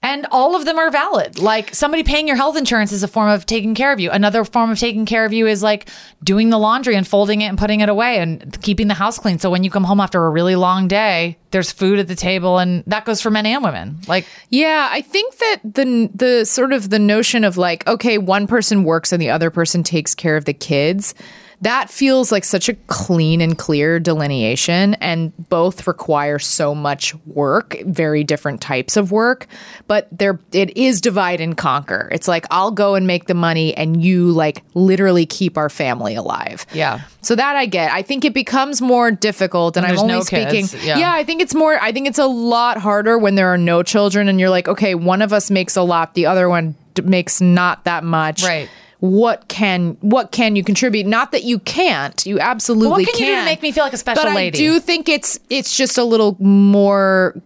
And 0.03 0.27
all 0.31 0.55
of 0.55 0.65
them 0.65 0.79
are 0.79 0.91
valid. 0.91 1.41
Like 1.41 1.75
somebody 1.75 2.05
paying 2.05 2.29
your 2.29 2.37
health 2.37 2.57
insurance 2.57 2.93
is 2.93 3.03
a 3.03 3.09
form 3.09 3.29
of 3.29 3.45
taking 3.45 3.75
care 3.75 3.93
of 3.93 3.99
you. 3.99 4.11
Another 4.11 4.45
form 4.45 4.71
of 4.71 4.79
taking 4.79 5.05
care 5.05 5.25
of 5.25 5.33
you 5.33 5.47
is 5.49 5.63
like 5.65 5.89
doing 6.23 6.51
the 6.51 6.59
laundry 6.59 6.95
and 6.95 7.09
folding 7.09 7.41
it 7.41 7.47
and 7.47 7.59
putting 7.59 7.81
it 7.81 7.89
away 7.89 8.19
and 8.19 8.61
keeping 8.63 8.87
the 8.87 8.95
house 8.95 9.19
clean. 9.19 9.39
So 9.39 9.51
when 9.51 9.65
you 9.65 9.71
come 9.71 9.85
home 9.85 9.99
after 10.01 10.25
a 10.25 10.31
really 10.31 10.55
long 10.55 10.87
day, 10.87 11.39
there's 11.51 11.73
food 11.73 11.99
at 11.99 12.07
the 12.07 12.15
table 12.15 12.59
and 12.59 12.85
that 12.87 13.05
goes 13.05 13.21
for 13.21 13.31
men 13.31 13.47
and 13.47 13.65
women. 13.65 13.99
Like 14.07 14.27
Yeah, 14.51 14.89
I 14.93 15.01
think 15.01 15.39
that 15.39 15.57
the 15.65 16.11
the 16.15 16.45
sort 16.45 16.73
of 16.73 16.91
the 16.91 17.01
notion 17.01 17.43
of 17.43 17.57
like 17.57 17.85
okay, 17.89 18.19
one 18.19 18.47
person 18.47 18.85
works 18.85 19.13
and 19.13 19.21
the 19.21 19.31
other 19.31 19.51
person 19.51 19.83
takes 19.83 20.15
care 20.15 20.37
of 20.37 20.45
the 20.45 20.55
kids. 20.55 21.15
That 21.63 21.89
feels 21.89 22.31
like 22.31 22.45
such 22.45 22.69
a 22.69 22.75
clean 22.87 23.41
and 23.41 23.57
clear 23.57 23.99
delineation 23.99 24.95
and 24.95 25.33
both 25.49 25.87
require 25.87 26.39
so 26.39 26.75
much 26.75 27.15
work, 27.25 27.77
very 27.87 28.25
different 28.25 28.61
types 28.61 28.97
of 28.97 29.11
work, 29.11 29.47
but 29.87 30.07
there 30.13 30.39
it 30.53 30.77
is 30.77 31.01
divide 31.01 31.41
and 31.41 31.57
conquer. 31.57 32.09
It's 32.13 32.29
like 32.29 32.47
I'll 32.51 32.71
go 32.71 32.95
and 32.95 33.07
make 33.07 33.27
the 33.27 33.35
money 33.35 33.75
and 33.75 34.03
you 34.03 34.33
like 34.33 34.63
literally 34.75 35.25
keep 35.25 35.57
our 35.57 35.71
family 35.71 36.15
alive. 36.15 36.67
Yeah. 36.75 37.01
So 37.23 37.35
that 37.35 37.57
I 37.57 37.67
get. 37.67 37.91
I 37.91 38.03
think 38.03 38.25
it 38.25 38.35
becomes 38.35 38.83
more 38.83 39.11
difficult 39.11 39.77
and 39.77 39.85
When 39.85 39.93
I'm 39.93 39.99
only 39.99 40.15
no 40.15 40.21
speaking 40.21 40.69
yeah. 40.85 40.99
yeah, 40.99 41.13
I 41.13 41.25
think 41.25 41.41
it's 41.41 41.55
more 41.55 41.81
I 41.81 41.91
think 41.91 42.07
it's 42.07 42.19
a 42.19 42.27
lot 42.27 42.77
harder 42.79 43.19
when 43.19 43.35
there 43.35 43.49
are 43.49 43.59
no 43.59 43.83
children 43.83 44.29
and 44.29 44.39
you're 44.39 44.51
like, 44.51 44.69
okay, 44.69 44.95
one 44.95 45.23
of 45.23 45.33
us 45.33 45.51
makes 45.51 45.75
a 45.77 45.83
lot, 45.83 46.15
the 46.15 46.27
other 46.27 46.49
one 46.49 46.75
d- 46.95 47.03
makes 47.03 47.41
not 47.41 47.85
that 47.85 48.05
much. 48.05 48.45
Right. 48.45 48.69
What 49.01 49.49
can 49.49 49.97
what 50.01 50.33
can 50.33 50.57
you 50.57 50.65
contribute? 50.65 51.07
Not 51.07 51.33
that 51.33 51.45
you 51.45 51.59
can't. 51.59 52.25
You 52.25 52.41
absolutely 52.41 53.05
can. 53.05 53.13
what 53.13 53.15
can 53.19 53.27
you 53.27 53.35
do 53.35 53.41
to 53.41 53.45
make 53.45 53.63
me 53.63 53.73
feel 53.73 53.85
like 53.85 53.93
a 53.93 53.99
special 53.99 54.23
lady? 54.25 54.33
but 54.33 54.37
lady? 54.37 54.59
I 54.59 54.61
do 54.61 54.81
think 54.81 55.09
it's 55.09 55.39
it's 55.51 55.77
just 55.77 55.99
a 55.99 56.05
little 56.05 56.37
more 56.41 57.41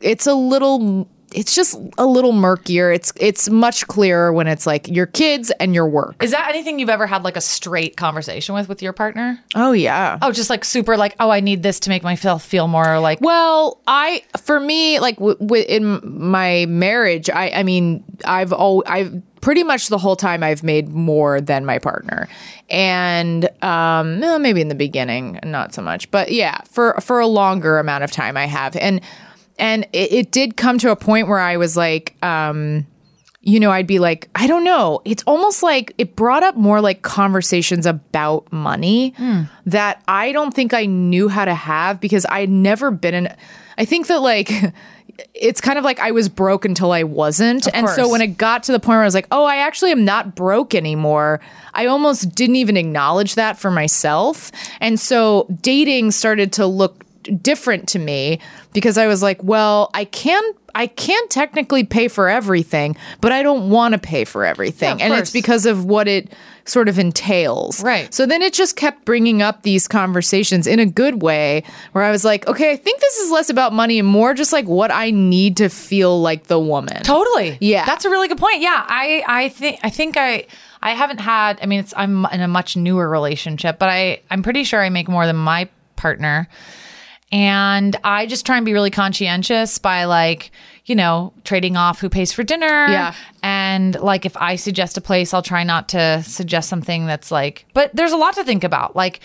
it's 0.00 0.26
a 0.26 0.34
little 0.34 1.08
it's 1.32 1.54
just 1.54 1.78
a 1.98 2.06
little 2.06 2.32
murkier. 2.32 2.90
It's 2.90 3.12
it's 3.16 3.48
much 3.50 3.86
clearer 3.88 4.32
when 4.32 4.46
it's 4.46 4.66
like 4.66 4.88
your 4.88 5.06
kids 5.06 5.50
and 5.60 5.74
your 5.74 5.86
work. 5.88 6.22
Is 6.22 6.30
that 6.30 6.48
anything 6.48 6.78
you've 6.78 6.88
ever 6.88 7.06
had 7.06 7.24
like 7.24 7.36
a 7.36 7.40
straight 7.40 7.96
conversation 7.96 8.54
with 8.54 8.68
with 8.68 8.80
your 8.80 8.92
partner? 8.92 9.38
Oh 9.54 9.72
yeah. 9.72 10.18
Oh, 10.22 10.32
just 10.32 10.50
like 10.50 10.64
super 10.64 10.96
like, 10.96 11.14
oh, 11.20 11.30
I 11.30 11.40
need 11.40 11.62
this 11.62 11.80
to 11.80 11.90
make 11.90 12.02
myself 12.02 12.44
feel 12.44 12.68
more 12.68 13.00
like 13.00 13.20
Well, 13.20 13.80
I 13.86 14.22
for 14.40 14.58
me 14.60 14.98
like 15.00 15.16
w- 15.16 15.36
w- 15.38 15.64
in 15.68 16.00
my 16.04 16.66
marriage, 16.68 17.28
I 17.28 17.50
I 17.50 17.62
mean, 17.64 18.04
I've 18.24 18.52
all 18.52 18.82
I've 18.86 19.20
pretty 19.46 19.62
much 19.62 19.86
the 19.86 19.98
whole 19.98 20.16
time 20.16 20.42
I've 20.42 20.64
made 20.64 20.88
more 20.88 21.40
than 21.40 21.64
my 21.64 21.78
partner. 21.78 22.26
And 22.68 23.44
um 23.62 24.18
well, 24.18 24.40
maybe 24.40 24.60
in 24.60 24.66
the 24.66 24.74
beginning, 24.74 25.38
not 25.44 25.72
so 25.72 25.80
much. 25.80 26.10
But 26.10 26.32
yeah, 26.32 26.62
for 26.68 27.00
for 27.00 27.20
a 27.20 27.28
longer 27.28 27.78
amount 27.78 28.02
of 28.02 28.10
time 28.10 28.36
I 28.36 28.46
have. 28.46 28.74
And 28.74 29.00
and 29.56 29.84
it, 29.92 30.12
it 30.12 30.30
did 30.32 30.56
come 30.56 30.78
to 30.78 30.90
a 30.90 30.96
point 30.96 31.28
where 31.28 31.38
I 31.38 31.58
was 31.58 31.76
like 31.76 32.16
um 32.24 32.88
you 33.40 33.60
know, 33.60 33.70
I'd 33.70 33.86
be 33.86 34.00
like, 34.00 34.28
I 34.34 34.48
don't 34.48 34.64
know. 34.64 35.00
It's 35.04 35.22
almost 35.28 35.62
like 35.62 35.94
it 35.96 36.16
brought 36.16 36.42
up 36.42 36.56
more 36.56 36.80
like 36.80 37.02
conversations 37.02 37.86
about 37.86 38.52
money 38.52 39.14
that 39.64 40.02
I 40.08 40.32
don't 40.32 40.52
think 40.52 40.74
I 40.74 40.86
knew 40.86 41.28
how 41.28 41.44
to 41.44 41.54
have 41.54 42.00
because 42.00 42.26
I'd 42.28 42.50
never 42.50 42.90
been 42.90 43.14
in. 43.14 43.28
I 43.78 43.84
think 43.84 44.08
that 44.08 44.22
like 44.22 44.50
it's 45.34 45.60
kind 45.60 45.78
of 45.78 45.84
like 45.84 45.98
I 45.98 46.10
was 46.10 46.28
broke 46.28 46.64
until 46.64 46.92
I 46.92 47.02
wasn't. 47.02 47.68
and 47.74 47.88
so 47.88 48.08
when 48.08 48.20
it 48.20 48.36
got 48.38 48.62
to 48.64 48.72
the 48.72 48.80
point 48.80 48.96
where 48.96 49.02
I 49.02 49.04
was 49.06 49.14
like, 49.14 49.28
oh, 49.30 49.44
I 49.44 49.56
actually 49.56 49.92
am 49.92 50.04
not 50.04 50.34
broke 50.34 50.74
anymore, 50.74 51.40
I 51.74 51.86
almost 51.86 52.34
didn't 52.34 52.56
even 52.56 52.76
acknowledge 52.76 53.34
that 53.34 53.58
for 53.58 53.70
myself. 53.70 54.50
And 54.80 54.98
so 54.98 55.46
dating 55.62 56.10
started 56.10 56.52
to 56.54 56.66
look 56.66 57.05
different 57.26 57.88
to 57.90 57.98
me 57.98 58.40
because 58.72 58.98
I 58.98 59.06
was 59.06 59.22
like, 59.22 59.42
well, 59.42 59.90
I 59.94 60.04
can 60.04 60.42
I 60.76 60.88
can 60.88 61.26
technically 61.28 61.84
pay 61.84 62.06
for 62.06 62.28
everything, 62.28 62.96
but 63.22 63.32
I 63.32 63.42
don't 63.42 63.70
want 63.70 63.92
to 63.92 63.98
pay 63.98 64.24
for 64.24 64.44
everything. 64.44 64.98
Yeah, 64.98 65.06
and 65.06 65.14
course. 65.14 65.22
it's 65.22 65.30
because 65.30 65.64
of 65.64 65.86
what 65.86 66.06
it 66.06 66.30
sort 66.66 66.88
of 66.88 66.98
entails. 66.98 67.82
Right. 67.82 68.12
So 68.12 68.26
then 68.26 68.42
it 68.42 68.52
just 68.52 68.76
kept 68.76 69.06
bringing 69.06 69.40
up 69.40 69.62
these 69.62 69.88
conversations 69.88 70.66
in 70.66 70.78
a 70.78 70.84
good 70.84 71.22
way 71.22 71.62
where 71.92 72.04
I 72.04 72.10
was 72.10 72.24
like, 72.26 72.46
okay, 72.46 72.72
I 72.72 72.76
think 72.76 73.00
this 73.00 73.16
is 73.16 73.30
less 73.30 73.48
about 73.48 73.72
money 73.72 73.98
and 73.98 74.06
more 74.06 74.34
just 74.34 74.52
like 74.52 74.66
what 74.66 74.90
I 74.90 75.10
need 75.10 75.56
to 75.58 75.70
feel 75.70 76.20
like 76.20 76.48
the 76.48 76.60
woman. 76.60 77.02
Totally. 77.02 77.56
Yeah. 77.60 77.86
That's 77.86 78.04
a 78.04 78.10
really 78.10 78.28
good 78.28 78.38
point. 78.38 78.60
Yeah. 78.60 78.84
I 78.86 79.24
I 79.26 79.48
think 79.48 79.80
I 79.82 79.88
think 79.88 80.16
I 80.18 80.46
I 80.82 80.90
haven't 80.90 81.20
had 81.20 81.58
I 81.62 81.66
mean 81.66 81.80
it's 81.80 81.94
I'm 81.96 82.26
in 82.26 82.42
a 82.42 82.48
much 82.48 82.76
newer 82.76 83.08
relationship, 83.08 83.78
but 83.78 83.88
I 83.88 84.20
I'm 84.30 84.42
pretty 84.42 84.64
sure 84.64 84.82
I 84.82 84.90
make 84.90 85.08
more 85.08 85.24
than 85.24 85.36
my 85.36 85.70
partner. 85.96 86.48
And 87.32 87.96
I 88.04 88.26
just 88.26 88.46
try 88.46 88.56
and 88.56 88.64
be 88.64 88.72
really 88.72 88.90
conscientious 88.90 89.78
by 89.78 90.04
like, 90.04 90.52
you 90.84 90.94
know, 90.94 91.32
trading 91.44 91.76
off 91.76 92.00
who 92.00 92.08
pays 92.08 92.32
for 92.32 92.44
dinner. 92.44 92.86
Yeah. 92.88 93.14
And 93.42 93.94
like 93.96 94.24
if 94.24 94.36
I 94.36 94.56
suggest 94.56 94.96
a 94.96 95.00
place, 95.00 95.34
I'll 95.34 95.42
try 95.42 95.64
not 95.64 95.88
to 95.90 96.22
suggest 96.22 96.68
something 96.68 97.06
that's 97.06 97.30
like 97.30 97.66
but 97.74 97.90
there's 97.94 98.12
a 98.12 98.16
lot 98.16 98.34
to 98.34 98.44
think 98.44 98.62
about. 98.62 98.94
Like 98.94 99.20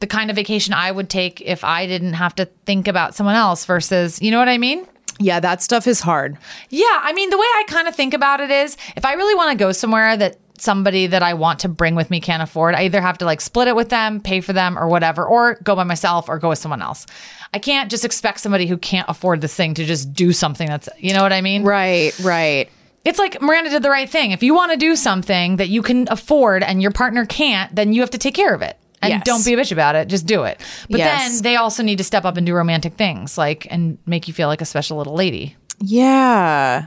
the 0.00 0.06
kind 0.06 0.28
of 0.28 0.36
vacation 0.36 0.74
I 0.74 0.90
would 0.90 1.08
take 1.08 1.40
if 1.40 1.64
I 1.64 1.86
didn't 1.86 2.14
have 2.14 2.34
to 2.36 2.46
think 2.66 2.88
about 2.88 3.14
someone 3.14 3.36
else 3.36 3.64
versus, 3.64 4.20
you 4.20 4.30
know 4.30 4.38
what 4.38 4.48
I 4.48 4.58
mean? 4.58 4.86
Yeah, 5.18 5.40
that 5.40 5.62
stuff 5.62 5.86
is 5.86 6.00
hard. 6.00 6.36
Yeah, 6.68 7.00
I 7.02 7.12
mean, 7.14 7.30
the 7.30 7.38
way 7.38 7.46
I 7.46 7.64
kind 7.68 7.88
of 7.88 7.94
think 7.94 8.12
about 8.12 8.40
it 8.40 8.50
is 8.50 8.76
if 8.96 9.04
I 9.04 9.14
really 9.14 9.34
want 9.34 9.52
to 9.52 9.56
go 9.56 9.72
somewhere 9.72 10.16
that 10.16 10.36
somebody 10.58 11.06
that 11.06 11.22
I 11.22 11.34
want 11.34 11.60
to 11.60 11.68
bring 11.68 11.94
with 11.94 12.10
me 12.10 12.20
can't 12.20 12.42
afford, 12.42 12.74
I 12.74 12.82
either 12.84 13.00
have 13.00 13.18
to 13.18 13.24
like 13.24 13.40
split 13.40 13.68
it 13.68 13.76
with 13.76 13.88
them, 13.88 14.20
pay 14.20 14.40
for 14.40 14.52
them, 14.52 14.78
or 14.78 14.88
whatever, 14.88 15.24
or 15.24 15.54
go 15.62 15.74
by 15.76 15.84
myself 15.84 16.28
or 16.28 16.38
go 16.38 16.48
with 16.50 16.58
someone 16.58 16.82
else. 16.82 17.06
I 17.54 17.58
can't 17.58 17.90
just 17.90 18.04
expect 18.04 18.40
somebody 18.40 18.66
who 18.66 18.76
can't 18.76 19.08
afford 19.08 19.40
this 19.40 19.54
thing 19.54 19.74
to 19.74 19.84
just 19.84 20.12
do 20.12 20.32
something 20.32 20.68
that's, 20.68 20.88
you 20.98 21.14
know 21.14 21.22
what 21.22 21.32
I 21.32 21.40
mean? 21.40 21.62
Right, 21.64 22.12
right. 22.20 22.68
It's 23.04 23.18
like 23.18 23.40
Miranda 23.40 23.70
did 23.70 23.82
the 23.82 23.90
right 23.90 24.10
thing. 24.10 24.32
If 24.32 24.42
you 24.42 24.52
want 24.54 24.72
to 24.72 24.78
do 24.78 24.96
something 24.96 25.56
that 25.56 25.68
you 25.68 25.80
can 25.80 26.08
afford 26.10 26.62
and 26.64 26.82
your 26.82 26.90
partner 26.90 27.24
can't, 27.24 27.74
then 27.74 27.92
you 27.92 28.00
have 28.00 28.10
to 28.10 28.18
take 28.18 28.34
care 28.34 28.52
of 28.54 28.62
it. 28.62 28.76
And 29.00 29.10
Yes. 29.12 29.22
don't 29.24 29.44
be 29.44 29.52
a 29.54 29.56
bitch 29.56 29.70
about 29.70 29.94
it. 29.94 30.08
Just 30.08 30.26
do 30.26 30.42
it. 30.44 30.60
But 30.90 30.98
Yes. 30.98 31.34
then 31.34 31.42
they 31.42 31.56
also 31.56 31.82
need 31.84 31.98
to 31.98 32.04
step 32.04 32.24
up 32.24 32.36
and 32.36 32.44
do 32.46 32.54
romantic 32.54 32.94
things, 32.94 33.38
like 33.38 33.66
and 33.70 33.98
make 34.06 34.26
you 34.26 34.34
feel 34.34 34.48
like 34.48 34.60
a 34.60 34.64
special 34.64 34.96
little 34.96 35.14
lady. 35.14 35.54
Yeah. 35.80 36.86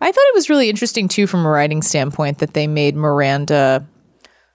I 0.00 0.12
thought 0.12 0.24
it 0.28 0.34
was 0.34 0.48
really 0.48 0.68
interesting 0.70 1.08
too 1.08 1.26
from 1.26 1.44
a 1.44 1.48
writing 1.48 1.82
standpoint 1.82 2.38
that 2.38 2.54
they 2.54 2.66
made 2.66 2.94
Miranda 2.96 3.86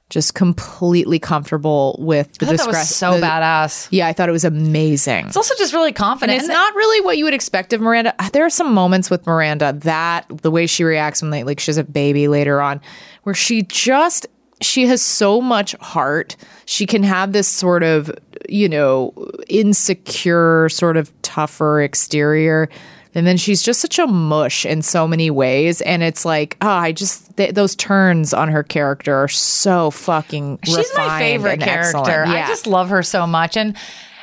just 0.09 0.35
completely 0.35 1.17
comfortable 1.17 1.95
with 1.99 2.37
the 2.37 2.45
I 2.45 2.49
thought 2.49 2.57
that 2.57 2.67
was 2.67 2.89
so 2.95 3.19
the- 3.19 3.25
badass. 3.25 3.87
Yeah, 3.89 4.07
I 4.07 4.13
thought 4.13 4.29
it 4.29 4.33
was 4.33 4.45
amazing. 4.45 5.25
It's 5.27 5.37
also 5.37 5.55
just 5.57 5.73
really 5.73 5.87
And 5.89 5.95
confident. 5.95 6.37
it's 6.37 6.47
And 6.47 6.53
not 6.53 6.75
really 6.75 7.03
what 7.03 7.17
you 7.17 7.25
would 7.25 7.33
expect 7.33 7.73
of 7.73 7.81
Miranda. 7.81 8.13
Uh, 8.19 8.29
there 8.31 8.45
are 8.45 8.49
some 8.49 8.73
moments 8.73 9.09
with 9.09 9.25
Miranda 9.25 9.73
that 9.73 10.25
the 10.29 10.51
way 10.51 10.67
she 10.67 10.83
reacts 10.83 11.21
when 11.23 11.31
they, 11.31 11.43
like 11.43 11.59
she 11.59 11.69
has 11.69 11.77
a 11.77 11.83
baby 11.83 12.27
later 12.27 12.61
on, 12.61 12.79
where 13.23 13.33
she 13.35 13.63
just 13.63 14.27
she 14.61 14.85
has 14.85 15.01
so 15.01 15.41
much 15.41 15.73
heart. 15.81 16.35
She 16.65 16.85
can 16.85 17.01
have 17.03 17.33
this 17.33 17.47
sort 17.47 17.81
of 17.83 18.11
you 18.47 18.69
know 18.69 19.13
insecure, 19.49 20.69
sort 20.69 20.95
of 20.95 21.11
tougher 21.23 21.81
exterior. 21.81 22.69
And 23.16 23.28
then 23.28 23.38
she's 23.38 23.61
just 23.61 23.80
such 23.80 23.99
a 23.99 24.07
mush 24.07 24.66
in 24.66 24.82
so 24.82 25.07
many 25.07 25.30
ways, 25.30 25.82
and 25.82 26.01
it's 26.01 26.26
like, 26.26 26.57
oh, 26.61 26.68
I 26.68 26.91
just 26.91 27.38
th- 27.38 27.53
those 27.53 27.76
turns 27.76 28.34
on 28.34 28.49
her 28.49 28.64
character 28.64 29.16
are 29.16 29.28
so 29.28 29.91
fucking. 29.91 30.59
She's 30.64 30.91
my 30.95 31.20
favorite 31.20 31.59
character. 31.59 31.97
excellent. 31.99 32.30
I 32.30 32.47
just 32.47 32.66
love 32.66 32.89
her 32.89 33.03
so 33.03 33.28
much. 33.28 33.55
And 33.55 33.78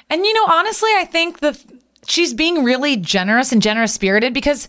and 0.09 0.25
you 0.25 0.35
know, 0.35 0.47
honestly, 0.53 0.91
I 0.97 1.05
think 1.05 1.39
that 1.39 1.63
she's 2.07 2.35
being 2.35 2.65
really 2.65 2.97
generous 2.97 3.53
and 3.53 3.63
generous 3.63 3.93
spirited 3.95 4.35
because 4.35 4.69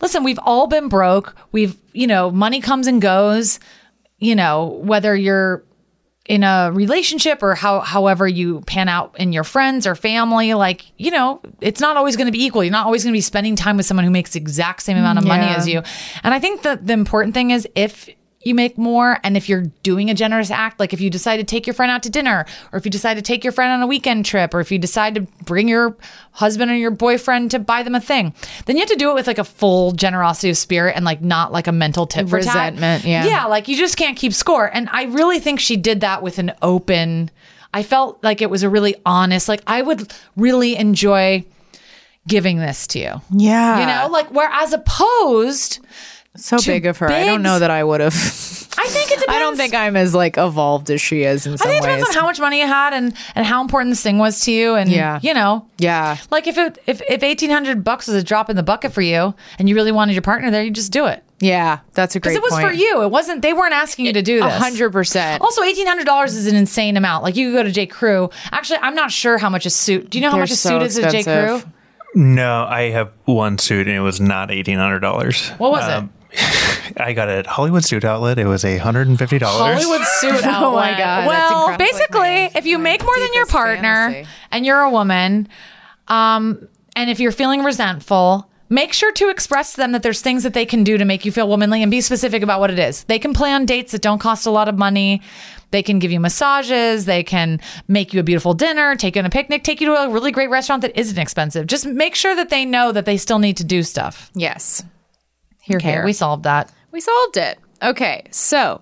listen, 0.00 0.24
we've 0.24 0.40
all 0.42 0.66
been 0.66 0.88
broke. 0.88 1.34
We've, 1.52 1.76
you 1.92 2.06
know, 2.06 2.30
money 2.30 2.60
comes 2.60 2.86
and 2.86 3.00
goes, 3.00 3.60
you 4.18 4.34
know, 4.34 4.80
whether 4.82 5.14
you're 5.16 5.64
in 6.26 6.42
a 6.42 6.70
relationship 6.72 7.42
or 7.42 7.54
how 7.54 7.80
however 7.80 8.26
you 8.26 8.62
pan 8.62 8.88
out 8.88 9.14
in 9.18 9.32
your 9.32 9.44
friends 9.44 9.86
or 9.86 9.94
family 9.94 10.54
like 10.54 10.84
you 10.96 11.10
know 11.10 11.38
it's 11.60 11.80
not 11.80 11.98
always 11.98 12.16
going 12.16 12.26
to 12.26 12.32
be 12.32 12.42
equal 12.44 12.64
you're 12.64 12.72
not 12.72 12.86
always 12.86 13.04
going 13.04 13.12
to 13.12 13.16
be 13.16 13.20
spending 13.20 13.54
time 13.56 13.76
with 13.76 13.84
someone 13.84 14.04
who 14.04 14.10
makes 14.10 14.32
the 14.32 14.38
exact 14.40 14.82
same 14.82 14.96
amount 14.96 15.18
of 15.18 15.26
money 15.26 15.44
Yeah. 15.44 15.56
as 15.56 15.68
you 15.68 15.82
and 16.22 16.32
i 16.32 16.38
think 16.40 16.62
that 16.62 16.86
the 16.86 16.94
important 16.94 17.34
thing 17.34 17.50
is 17.50 17.68
if 17.74 18.08
you 18.46 18.54
make 18.54 18.76
more 18.78 19.18
and 19.24 19.36
if 19.36 19.48
you're 19.48 19.64
doing 19.82 20.10
a 20.10 20.14
generous 20.14 20.50
act 20.50 20.78
like 20.78 20.92
if 20.92 21.00
you 21.00 21.08
decide 21.10 21.38
to 21.38 21.44
take 21.44 21.66
your 21.66 21.74
friend 21.74 21.90
out 21.90 22.02
to 22.02 22.10
dinner 22.10 22.44
or 22.72 22.78
if 22.78 22.84
you 22.84 22.90
decide 22.90 23.14
to 23.14 23.22
take 23.22 23.42
your 23.44 23.52
friend 23.52 23.72
on 23.72 23.82
a 23.82 23.86
weekend 23.86 24.24
trip 24.24 24.52
or 24.54 24.60
if 24.60 24.70
you 24.70 24.78
decide 24.78 25.14
to 25.14 25.22
bring 25.44 25.68
your 25.68 25.96
husband 26.32 26.70
or 26.70 26.74
your 26.74 26.90
boyfriend 26.90 27.50
to 27.50 27.58
buy 27.58 27.82
them 27.82 27.94
a 27.94 28.00
thing 28.00 28.34
then 28.66 28.76
you 28.76 28.80
have 28.80 28.88
to 28.88 28.96
do 28.96 29.10
it 29.10 29.14
with 29.14 29.26
like 29.26 29.38
a 29.38 29.44
full 29.44 29.92
generosity 29.92 30.50
of 30.50 30.56
spirit 30.56 30.94
and 30.96 31.04
like 31.04 31.20
not 31.22 31.52
like 31.52 31.66
a 31.66 31.72
mental 31.72 32.06
tip 32.06 32.28
for 32.28 32.40
tat. 32.40 32.72
Resentment, 32.74 33.04
yeah. 33.04 33.24
yeah 33.24 33.44
like 33.46 33.68
you 33.68 33.76
just 33.76 33.96
can't 33.96 34.16
keep 34.16 34.32
score 34.32 34.66
and 34.74 34.88
i 34.92 35.04
really 35.04 35.38
think 35.40 35.58
she 35.60 35.76
did 35.76 36.00
that 36.02 36.22
with 36.22 36.38
an 36.38 36.52
open 36.62 37.30
i 37.72 37.82
felt 37.82 38.22
like 38.22 38.42
it 38.42 38.50
was 38.50 38.62
a 38.62 38.68
really 38.68 38.94
honest 39.06 39.48
like 39.48 39.62
i 39.66 39.80
would 39.80 40.12
really 40.36 40.76
enjoy 40.76 41.44
giving 42.26 42.58
this 42.58 42.86
to 42.86 42.98
you 42.98 43.20
Yeah. 43.30 43.80
you 43.80 43.86
know 43.86 44.12
like 44.12 44.30
where 44.32 44.50
as 44.50 44.72
opposed 44.72 45.80
so 46.36 46.58
to 46.58 46.66
big 46.66 46.86
of 46.86 46.98
her. 46.98 47.08
I 47.10 47.24
don't 47.24 47.42
know 47.42 47.58
that 47.58 47.70
I 47.70 47.82
would 47.84 48.00
have. 48.00 48.12
i 48.76 48.86
think 48.88 49.10
it 49.12 49.20
depends 49.20 49.24
I 49.28 49.38
don't 49.38 49.56
think 49.56 49.72
I'm 49.74 49.96
as 49.96 50.14
like 50.14 50.36
evolved 50.36 50.90
as 50.90 51.00
she 51.00 51.22
is 51.22 51.46
in 51.46 51.52
I 51.54 51.56
some 51.56 51.68
think 51.68 51.84
it 51.84 51.86
ways. 51.86 51.98
depends 51.98 52.16
on 52.16 52.20
how 52.22 52.26
much 52.26 52.40
money 52.40 52.60
you 52.60 52.66
had 52.66 52.92
and 52.92 53.14
and 53.36 53.46
how 53.46 53.60
important 53.62 53.92
this 53.92 54.02
thing 54.02 54.18
was 54.18 54.40
to 54.40 54.52
you 54.52 54.74
and 54.74 54.90
Yeah. 54.90 55.20
you 55.22 55.32
know 55.32 55.66
yeah. 55.78 56.16
like 56.30 56.46
if 56.48 56.58
it 56.58 56.78
if 56.86 57.00
if 57.08 57.22
eighteen 57.22 57.50
hundred 57.50 57.84
bucks 57.84 58.08
was 58.08 58.16
a 58.16 58.22
drop 58.22 58.50
in 58.50 58.56
the 58.56 58.62
bucket 58.64 58.92
for 58.92 59.00
you 59.02 59.34
and 59.58 59.68
you 59.68 59.74
really 59.76 59.92
wanted 59.92 60.14
your 60.14 60.22
partner 60.22 60.50
there 60.50 60.64
you 60.64 60.70
just 60.72 60.90
do 60.92 61.06
it 61.06 61.22
Yeah, 61.40 61.80
that's 61.92 62.16
a 62.16 62.20
great 62.20 62.32
because 62.34 62.36
it 62.36 62.42
was 62.42 62.52
point. 62.52 62.66
for 62.68 62.72
you 62.74 63.02
it 63.02 63.10
wasn't 63.10 63.42
they 63.42 63.52
weren't 63.52 63.74
asking 63.74 64.06
you 64.06 64.12
to 64.14 64.22
do 64.22 64.38
A 64.42 64.46
this 64.48 64.54
hundred 64.58 64.90
percent. 64.92 65.40
Also, 65.40 65.62
eighteen 65.62 65.86
hundred 65.86 66.06
dollars 66.06 66.34
is 66.34 66.46
an 66.48 66.56
insane 66.56 66.96
amount. 66.96 67.22
Like 67.22 67.36
you 67.36 67.50
could 67.50 67.56
go 67.58 67.62
to 67.62 67.70
J. 67.72 67.86
Crew. 67.86 68.30
Actually, 68.50 68.80
I'm 68.82 68.94
not 68.96 69.10
sure 69.12 69.38
how 69.38 69.50
much 69.50 69.66
a 69.66 69.70
suit. 69.70 70.10
Do 70.10 70.18
you 70.18 70.22
know 70.22 70.30
how 70.30 70.36
They're 70.36 70.42
much 70.42 70.50
a 70.50 70.56
so 70.56 70.70
suit 70.70 70.82
is 70.82 70.98
at 70.98 71.12
J. 71.12 71.22
Crew? 71.22 71.62
No, 72.16 72.64
I 72.64 72.90
have 72.90 73.10
one 73.24 73.58
suit 73.58 73.86
and 73.88 73.96
it 73.96 74.00
was 74.00 74.20
not 74.20 74.50
eighteen 74.50 74.78
hundred 74.78 75.00
dollars. 75.00 75.48
What 75.58 75.70
was 75.72 75.84
it? 75.88 75.92
Um, 75.92 76.12
I 76.96 77.12
got 77.14 77.28
it 77.28 77.38
at 77.38 77.46
Hollywood 77.46 77.84
Suit 77.84 78.04
Outlet. 78.04 78.38
It 78.38 78.46
was 78.46 78.64
a 78.64 78.78
hundred 78.78 79.08
and 79.08 79.18
fifty 79.18 79.38
dollars. 79.38 79.82
Hollywood 79.82 80.06
suit 80.20 80.44
outlet. 80.44 80.44
Oh 80.64 80.72
my 80.74 80.96
God, 80.96 81.26
Well, 81.26 81.68
incredible. 81.70 81.84
basically, 81.84 82.58
if 82.58 82.66
you 82.66 82.78
make 82.78 83.02
more 83.04 83.18
than 83.18 83.28
your 83.34 83.46
partner 83.46 84.10
fantasy. 84.10 84.28
and 84.50 84.66
you're 84.66 84.80
a 84.80 84.90
woman, 84.90 85.48
um, 86.08 86.68
and 86.96 87.10
if 87.10 87.20
you're 87.20 87.32
feeling 87.32 87.62
resentful. 87.62 88.50
Make 88.70 88.94
sure 88.94 89.12
to 89.12 89.28
express 89.28 89.72
to 89.72 89.76
them 89.76 89.92
that 89.92 90.02
there's 90.02 90.22
things 90.22 90.42
that 90.42 90.54
they 90.54 90.64
can 90.64 90.84
do 90.84 90.96
to 90.96 91.04
make 91.04 91.26
you 91.26 91.30
feel 91.30 91.46
womanly 91.46 91.82
and 91.82 91.90
be 91.90 92.00
specific 92.00 92.42
about 92.42 92.60
what 92.60 92.70
it 92.70 92.78
is. 92.78 93.04
They 93.04 93.18
can 93.18 93.34
play 93.34 93.52
on 93.52 93.66
dates 93.66 93.92
that 93.92 94.00
don't 94.00 94.18
cost 94.18 94.46
a 94.46 94.50
lot 94.50 94.68
of 94.70 94.76
money. 94.78 95.20
They 95.70 95.82
can 95.82 95.98
give 95.98 96.10
you 96.10 96.18
massages. 96.18 97.04
They 97.04 97.22
can 97.22 97.60
make 97.88 98.14
you 98.14 98.20
a 98.20 98.22
beautiful 98.22 98.54
dinner, 98.54 98.96
take 98.96 99.16
you 99.16 99.20
on 99.20 99.26
a 99.26 99.30
picnic, 99.30 99.64
take 99.64 99.82
you 99.82 99.88
to 99.88 99.94
a 99.94 100.08
really 100.08 100.32
great 100.32 100.48
restaurant 100.48 100.80
that 100.80 100.98
isn't 100.98 101.18
expensive. 101.18 101.66
Just 101.66 101.84
make 101.86 102.14
sure 102.14 102.34
that 102.34 102.48
they 102.48 102.64
know 102.64 102.90
that 102.90 103.04
they 103.04 103.18
still 103.18 103.38
need 103.38 103.58
to 103.58 103.64
do 103.64 103.82
stuff. 103.82 104.30
Yes. 104.34 104.82
Here, 105.64 105.76
Okay, 105.78 105.90
here. 105.92 106.04
we 106.04 106.12
solved 106.12 106.44
that. 106.44 106.72
We 106.92 107.00
solved 107.00 107.36
it. 107.36 107.58
Okay, 107.82 108.22
so 108.30 108.80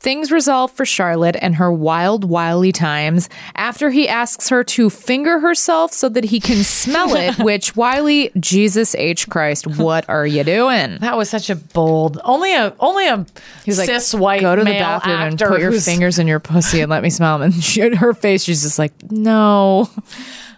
things 0.00 0.30
resolve 0.30 0.70
for 0.70 0.84
Charlotte 0.84 1.34
and 1.40 1.54
her 1.56 1.72
wild, 1.72 2.24
wily 2.24 2.72
times 2.72 3.28
after 3.54 3.88
he 3.90 4.06
asks 4.08 4.50
her 4.50 4.62
to 4.62 4.90
finger 4.90 5.40
herself 5.40 5.92
so 5.94 6.08
that 6.10 6.24
he 6.24 6.40
can 6.40 6.62
smell 6.62 7.14
it. 7.16 7.38
Which, 7.42 7.74
Wiley, 7.74 8.30
Jesus 8.38 8.94
H 8.96 9.28
Christ, 9.30 9.66
what 9.66 10.06
are 10.08 10.26
you 10.26 10.44
doing? 10.44 10.98
That 11.00 11.16
was 11.16 11.30
such 11.30 11.48
a 11.50 11.56
bold. 11.56 12.20
Only 12.24 12.54
a 12.54 12.74
only 12.80 13.08
a 13.08 13.24
He's 13.64 13.78
like, 13.78 13.86
cis 13.88 14.14
white 14.14 14.40
go 14.42 14.54
to 14.56 14.62
the 14.64 14.70
bathroom 14.72 15.20
and 15.20 15.38
put 15.38 15.60
your 15.60 15.70
who's- 15.70 15.84
fingers 15.84 16.18
in 16.18 16.26
your 16.26 16.40
pussy 16.40 16.80
and 16.80 16.90
let 16.90 17.02
me 17.02 17.10
smell 17.10 17.38
them. 17.38 17.52
And 17.52 17.62
she, 17.64 17.80
her 17.94 18.14
face, 18.14 18.44
she's 18.44 18.62
just 18.62 18.78
like, 18.78 18.92
no. 19.10 19.88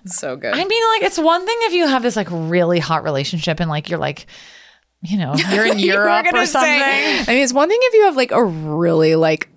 So 0.09 0.37
good. 0.37 0.55
I 0.55 0.65
mean, 0.65 0.83
like 0.95 1.03
it's 1.03 1.19
one 1.19 1.45
thing 1.45 1.57
if 1.63 1.73
you 1.73 1.89
have 1.89 2.01
this 2.05 2.15
like 2.15 2.29
really 2.31 2.79
hot 2.79 3.03
relationship 3.03 3.59
and 3.59 3.69
like 3.69 3.91
you're 3.91 3.99
like, 3.99 4.27
you 5.03 5.19
know, 5.19 5.35
you're 5.53 5.67
in 5.67 5.79
Europe 5.79 6.27
or 6.33 6.47
something. 6.47 6.71
say- 6.81 7.21
I 7.21 7.25
mean, 7.29 7.43
it's 7.43 7.53
one 7.53 7.69
thing 7.69 7.79
if 7.83 7.95
you 7.95 8.05
have 8.05 8.17
like 8.17 8.33
a 8.33 8.45
really 8.45 9.15
like 9.17 9.49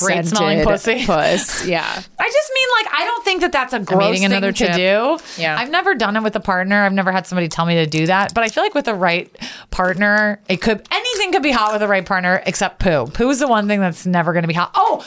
Great 0.00 0.26
smelling 0.26 0.64
pussy. 0.64 1.06
puss. 1.06 1.64
Yeah. 1.68 1.84
I 1.84 2.30
just 2.30 2.50
mean 2.54 2.68
like 2.84 3.00
I 3.00 3.04
don't 3.04 3.24
think 3.24 3.40
that 3.42 3.52
that's 3.52 3.72
a 3.72 3.78
gross 3.78 4.16
thing 4.16 4.24
another 4.24 4.50
to 4.50 4.66
chip. 4.66 4.74
do. 4.74 5.18
Yeah. 5.40 5.56
I've 5.56 5.70
never 5.70 5.94
done 5.94 6.16
it 6.16 6.22
with 6.24 6.34
a 6.34 6.40
partner. 6.40 6.82
I've 6.84 6.92
never 6.92 7.12
had 7.12 7.28
somebody 7.28 7.46
tell 7.48 7.64
me 7.64 7.76
to 7.76 7.86
do 7.86 8.06
that. 8.06 8.34
But 8.34 8.42
I 8.42 8.48
feel 8.48 8.64
like 8.64 8.74
with 8.74 8.86
the 8.86 8.94
right 8.94 9.30
partner, 9.70 10.40
it 10.48 10.56
could 10.60 10.84
anything 10.90 11.30
could 11.30 11.44
be 11.44 11.52
hot 11.52 11.70
with 11.72 11.80
the 11.80 11.86
right 11.86 12.04
partner 12.04 12.42
except 12.44 12.80
poo. 12.80 13.06
Poo 13.06 13.30
is 13.30 13.38
the 13.38 13.46
one 13.46 13.68
thing 13.68 13.78
that's 13.78 14.04
never 14.04 14.32
going 14.32 14.42
to 14.42 14.48
be 14.48 14.54
hot. 14.54 14.72
Oh, 14.74 15.06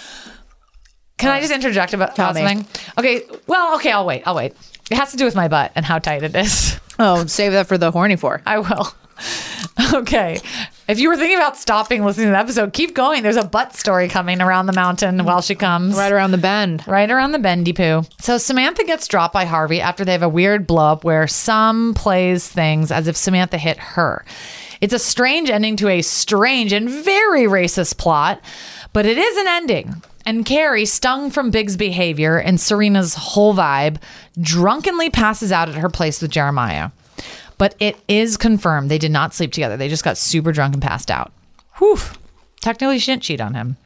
can 1.17 1.32
I 1.32 1.41
just 1.41 1.51
interject 1.51 1.93
about 1.93 2.13
about 2.13 2.36
me. 2.36 2.47
something? 2.47 2.65
Okay. 2.97 3.24
Well, 3.47 3.76
okay. 3.76 3.91
I'll 3.91 4.05
wait. 4.05 4.24
I'll 4.26 4.36
wait. 4.36 4.53
It 4.89 4.95
has 4.97 5.11
to 5.11 5.17
do 5.17 5.26
with 5.26 5.36
my 5.36 5.49
butt 5.49 5.74
and 5.76 5.86
how 5.86 5.99
tight 5.99 6.24
it 6.24 6.34
is. 6.36 6.80
Oh, 6.97 7.26
save 7.26 7.51
that 7.51 7.67
for 7.67 7.78
the 7.78 7.91
horny 7.91 8.15
for. 8.15 8.41
I 8.45 8.59
will. 8.59 8.88
Okay. 9.93 10.39
If 10.88 10.99
you 10.99 11.09
were 11.09 11.17
thinking 11.17 11.38
about 11.38 11.57
stopping 11.57 12.05
listening 12.05 12.28
to 12.28 12.32
the 12.32 12.38
episode, 12.38 12.72
keep 12.72 12.93
going. 12.93 13.24
There's 13.24 13.36
a 13.36 13.43
butt 13.43 13.76
story 13.76 14.07
coming 14.07 14.41
around 14.41 14.67
the 14.67 14.74
mountain 14.74 15.26
while 15.26 15.41
she 15.41 15.55
comes. 15.55 15.95
Right 15.95 16.11
around 16.11 16.32
the 16.32 16.38
bend. 16.38 16.86
Right 16.88 17.09
around 17.09 17.32
the 17.32 17.39
bendy 17.39 17.74
poo. 17.74 18.03
So 18.19 18.38
Samantha 18.38 18.84
gets 18.86 19.07
dropped 19.07 19.34
by 19.34 19.45
Harvey 19.45 19.82
after 19.82 20.05
they 20.05 20.11
have 20.13 20.24
a 20.24 20.30
weird 20.30 20.65
blow 20.67 20.91
up 20.91 21.03
where 21.03 21.28
some 21.28 21.93
plays 21.93 22.47
things 22.47 22.91
as 22.91 23.07
if 23.07 23.17
Samantha 23.17 23.57
hit 23.57 23.78
her. 23.78 24.24
It's 24.82 24.93
a 24.93 24.99
strange 24.99 25.49
ending 25.49 25.76
to 25.78 25.89
a 25.89 26.01
strange 26.01 26.74
and 26.74 26.89
very 26.89 27.43
racist 27.43 27.97
plot, 27.97 28.41
but 28.93 29.05
it 29.05 29.17
is 29.17 29.38
an 29.38 29.47
ending. 29.47 30.01
And 30.26 30.45
Carrie, 30.45 30.86
stung 30.86 31.32
from 31.32 31.51
Big's 31.51 31.78
behavior 31.78 32.38
and 32.38 32.59
Serena's 32.59 33.15
whole 33.15 33.55
vibe, 33.55 33.97
drunkenly 34.39 35.09
passes 35.09 35.51
out 35.51 35.69
at 35.69 35.76
her 35.76 35.89
place 35.89 36.22
with 36.22 36.32
Jeremiah. 36.32 36.91
But 37.62 37.76
it 37.80 37.95
is 38.07 38.38
confirmed 38.38 38.89
they 38.89 38.97
did 38.97 39.12
not 39.12 39.36
sleep 39.36 39.51
together. 39.51 39.78
They 39.78 39.88
just 39.88 40.03
got 40.03 40.18
super 40.18 40.51
drunk 40.51 40.74
and 40.74 40.82
passed 40.82 41.12
out. 41.12 41.32
Whew. 41.78 41.99
Technically, 42.59 42.97
she 42.97 43.12
didn't 43.12 43.22
cheat 43.22 43.39
on 43.39 43.53
him. 43.53 43.78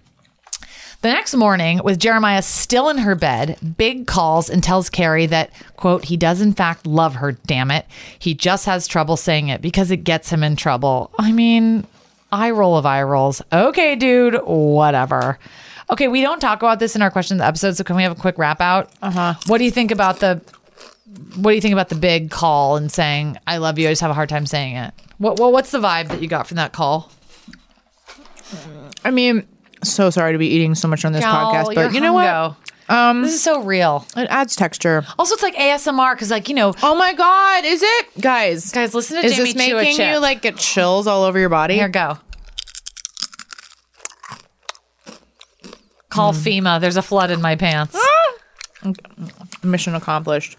The 1.02 1.10
next 1.10 1.36
morning, 1.36 1.82
with 1.84 2.00
Jeremiah 2.00 2.42
still 2.42 2.88
in 2.88 3.00
her 3.00 3.16
bed, 3.16 3.58
Big 3.78 4.08
calls 4.08 4.50
and 4.50 4.64
tells 4.64 4.90
Carrie 4.90 5.26
that, 5.26 5.52
quote, 5.76 6.06
he 6.06 6.16
does 6.16 6.40
in 6.40 6.54
fact 6.54 6.88
love 6.88 7.16
her, 7.16 7.34
damn 7.34 7.70
it. 7.70 7.86
He 8.18 8.34
just 8.34 8.66
has 8.66 8.88
trouble 8.88 9.18
saying 9.18 9.50
it 9.50 9.62
because 9.62 9.92
it 9.92 10.06
gets 10.06 10.30
him 10.30 10.42
in 10.42 10.56
trouble. 10.56 11.12
I 11.20 11.34
mean, 11.34 11.86
eye 12.32 12.52
roll 12.52 12.78
of 12.78 12.86
eye 12.86 13.04
rolls. 13.04 13.42
Okay, 13.52 13.98
dude, 13.98 14.36
whatever. 14.46 15.38
Okay, 15.90 16.08
we 16.08 16.22
don't 16.22 16.40
talk 16.40 16.62
about 16.62 16.80
this 16.80 16.96
in 16.96 17.02
our 17.02 17.12
question 17.12 17.36
of 17.36 17.40
the 17.40 17.48
episode, 17.48 17.76
so 17.76 17.84
can 17.84 17.98
we 17.98 18.04
have 18.04 18.14
a 18.14 18.22
quick 18.22 18.38
wrap 18.38 18.62
out? 18.62 18.90
Uh 19.02 19.12
huh. 19.12 19.34
What 19.48 19.58
do 19.58 19.66
you 19.66 19.72
think 19.72 19.92
about 19.92 20.22
the 20.22 20.40
what 21.36 21.52
do 21.52 21.56
you 21.56 21.62
think 21.62 21.74
about 21.74 21.90
the 21.90 21.96
big 21.96 22.30
call 22.32 22.76
and 22.78 22.92
saying 22.92 23.38
I 23.48 23.58
love 23.58 23.78
you? 23.80 23.88
I 23.88 23.92
just 23.92 24.02
have 24.02 24.12
a 24.12 24.16
hard 24.16 24.30
time 24.30 24.46
saying 24.46 24.76
it. 24.76 24.94
What, 25.18 25.40
what 25.40 25.52
what's 25.54 25.72
the 25.72 25.80
vibe 25.80 26.08
that 26.10 26.22
you 26.22 26.28
got 26.28 26.48
from 26.48 26.56
that 26.58 26.74
call? 26.74 27.12
I 29.04 29.12
mean, 29.12 29.48
so 29.84 30.10
sorry 30.10 30.32
to 30.34 30.38
be 30.38 30.48
eating 30.48 30.76
so 30.76 30.88
much 30.88 31.06
on 31.06 31.14
this 31.14 31.24
podcast, 31.24 31.74
but 31.76 31.94
you 31.94 32.02
know 32.02 32.14
what? 32.14 32.56
Um, 32.88 33.24
This 33.24 33.34
is 33.34 33.42
so 33.44 33.64
real. 33.64 34.06
it 34.16 34.28
adds 34.30 34.56
texture. 34.56 35.04
Also, 35.18 35.34
it's 35.34 35.42
like 35.42 35.56
ASMR 35.56 36.14
because, 36.14 36.30
like, 36.30 36.48
you 36.50 36.54
know, 36.56 36.74
Oh 36.84 36.94
my 36.96 37.14
god, 37.14 37.66
is 37.66 37.82
it, 37.82 38.06
guys? 38.22 38.72
guys, 38.72 38.94
listen 38.94 39.20
to 39.20 39.26
is 39.26 39.36
Jamie 39.36 39.54
this 39.54 39.66
chew 39.66 39.74
a 39.76 39.82
making 39.82 39.96
chip. 39.98 40.14
you 40.14 40.20
like 40.20 40.42
get 40.44 40.58
chills 40.58 41.08
all 41.08 41.24
over 41.24 41.40
your 41.40 41.50
body? 41.50 41.74
Here, 41.74 41.90
go. 41.90 42.20
Call 46.10 46.32
Hmm. 46.34 46.40
FEMA. 46.40 46.80
There's 46.82 46.98
a 46.98 47.02
flood 47.02 47.32
in 47.32 47.42
my 47.42 47.56
pants. 47.56 47.98
Mission 49.64 49.96
accomplished. 49.96 50.58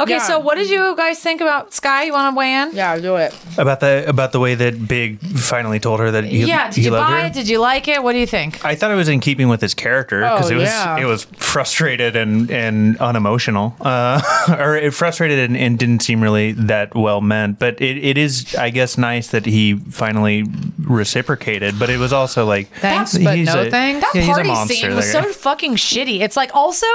Okay, 0.00 0.12
Yeah. 0.12 0.18
so 0.28 0.38
what 0.38 0.54
did 0.54 0.70
you 0.70 0.94
guys 0.96 1.18
think 1.18 1.40
about 1.40 1.74
Sky? 1.74 2.04
You 2.04 2.12
want 2.12 2.32
to 2.32 2.38
weigh 2.38 2.54
in? 2.54 2.70
Yeah, 2.72 2.92
I'll 2.92 3.00
do 3.02 3.16
it. 3.16 3.34
About 3.58 3.80
the 3.80 4.04
about 4.06 4.30
the 4.30 4.38
way 4.38 4.54
that 4.54 4.86
Big 4.86 5.18
finally 5.18 5.80
told 5.80 5.98
her 5.98 6.12
that 6.12 6.22
he, 6.22 6.44
yeah. 6.44 6.68
Did 6.70 6.76
he 6.76 6.84
you 6.84 6.90
loved 6.92 7.10
buy 7.10 7.20
her. 7.22 7.26
it? 7.26 7.32
Did 7.32 7.48
you 7.48 7.58
like 7.58 7.88
it? 7.88 8.00
What 8.02 8.12
do 8.12 8.18
you 8.18 8.26
think? 8.26 8.64
I 8.64 8.76
thought 8.76 8.92
it 8.92 8.94
was 8.94 9.08
in 9.08 9.18
keeping 9.18 9.48
with 9.48 9.60
his 9.60 9.74
character 9.74 10.20
because 10.20 10.52
Oh, 10.52 10.54
it 10.54 10.58
was 10.58 10.68
yeah. 10.68 10.98
it 10.98 11.04
was 11.04 11.24
frustrated 11.36 12.14
and 12.14 12.48
and 12.48 12.96
unemotional, 12.98 13.74
uh, 13.80 14.20
or 14.58 14.76
it 14.76 14.94
frustrated 14.94 15.40
and, 15.40 15.56
and 15.56 15.78
didn't 15.80 16.00
seem 16.02 16.20
really 16.22 16.52
that 16.52 16.94
well 16.94 17.20
meant. 17.20 17.58
But 17.58 17.80
it, 17.80 17.96
it 17.98 18.16
is, 18.16 18.54
I 18.54 18.70
guess, 18.70 18.96
nice 18.98 19.28
that 19.28 19.46
he 19.46 19.74
finally 19.90 20.44
reciprocated. 20.78 21.76
But 21.78 21.90
it 21.90 21.98
was 21.98 22.12
also 22.12 22.46
like 22.46 22.68
Thanks, 22.80 23.18
but 23.18 23.36
no 23.38 23.62
a- 23.62 23.70
thanks. 23.70 24.00
That 24.06 24.14
yeah, 24.14 24.20
he's 24.20 24.28
a 24.30 24.32
party 24.34 24.48
monster 24.48 24.74
scene 24.74 24.94
was 24.94 25.10
so 25.10 25.22
fucking 25.32 25.74
shitty. 25.74 26.20
It's 26.20 26.36
like 26.36 26.54
also, 26.54 26.86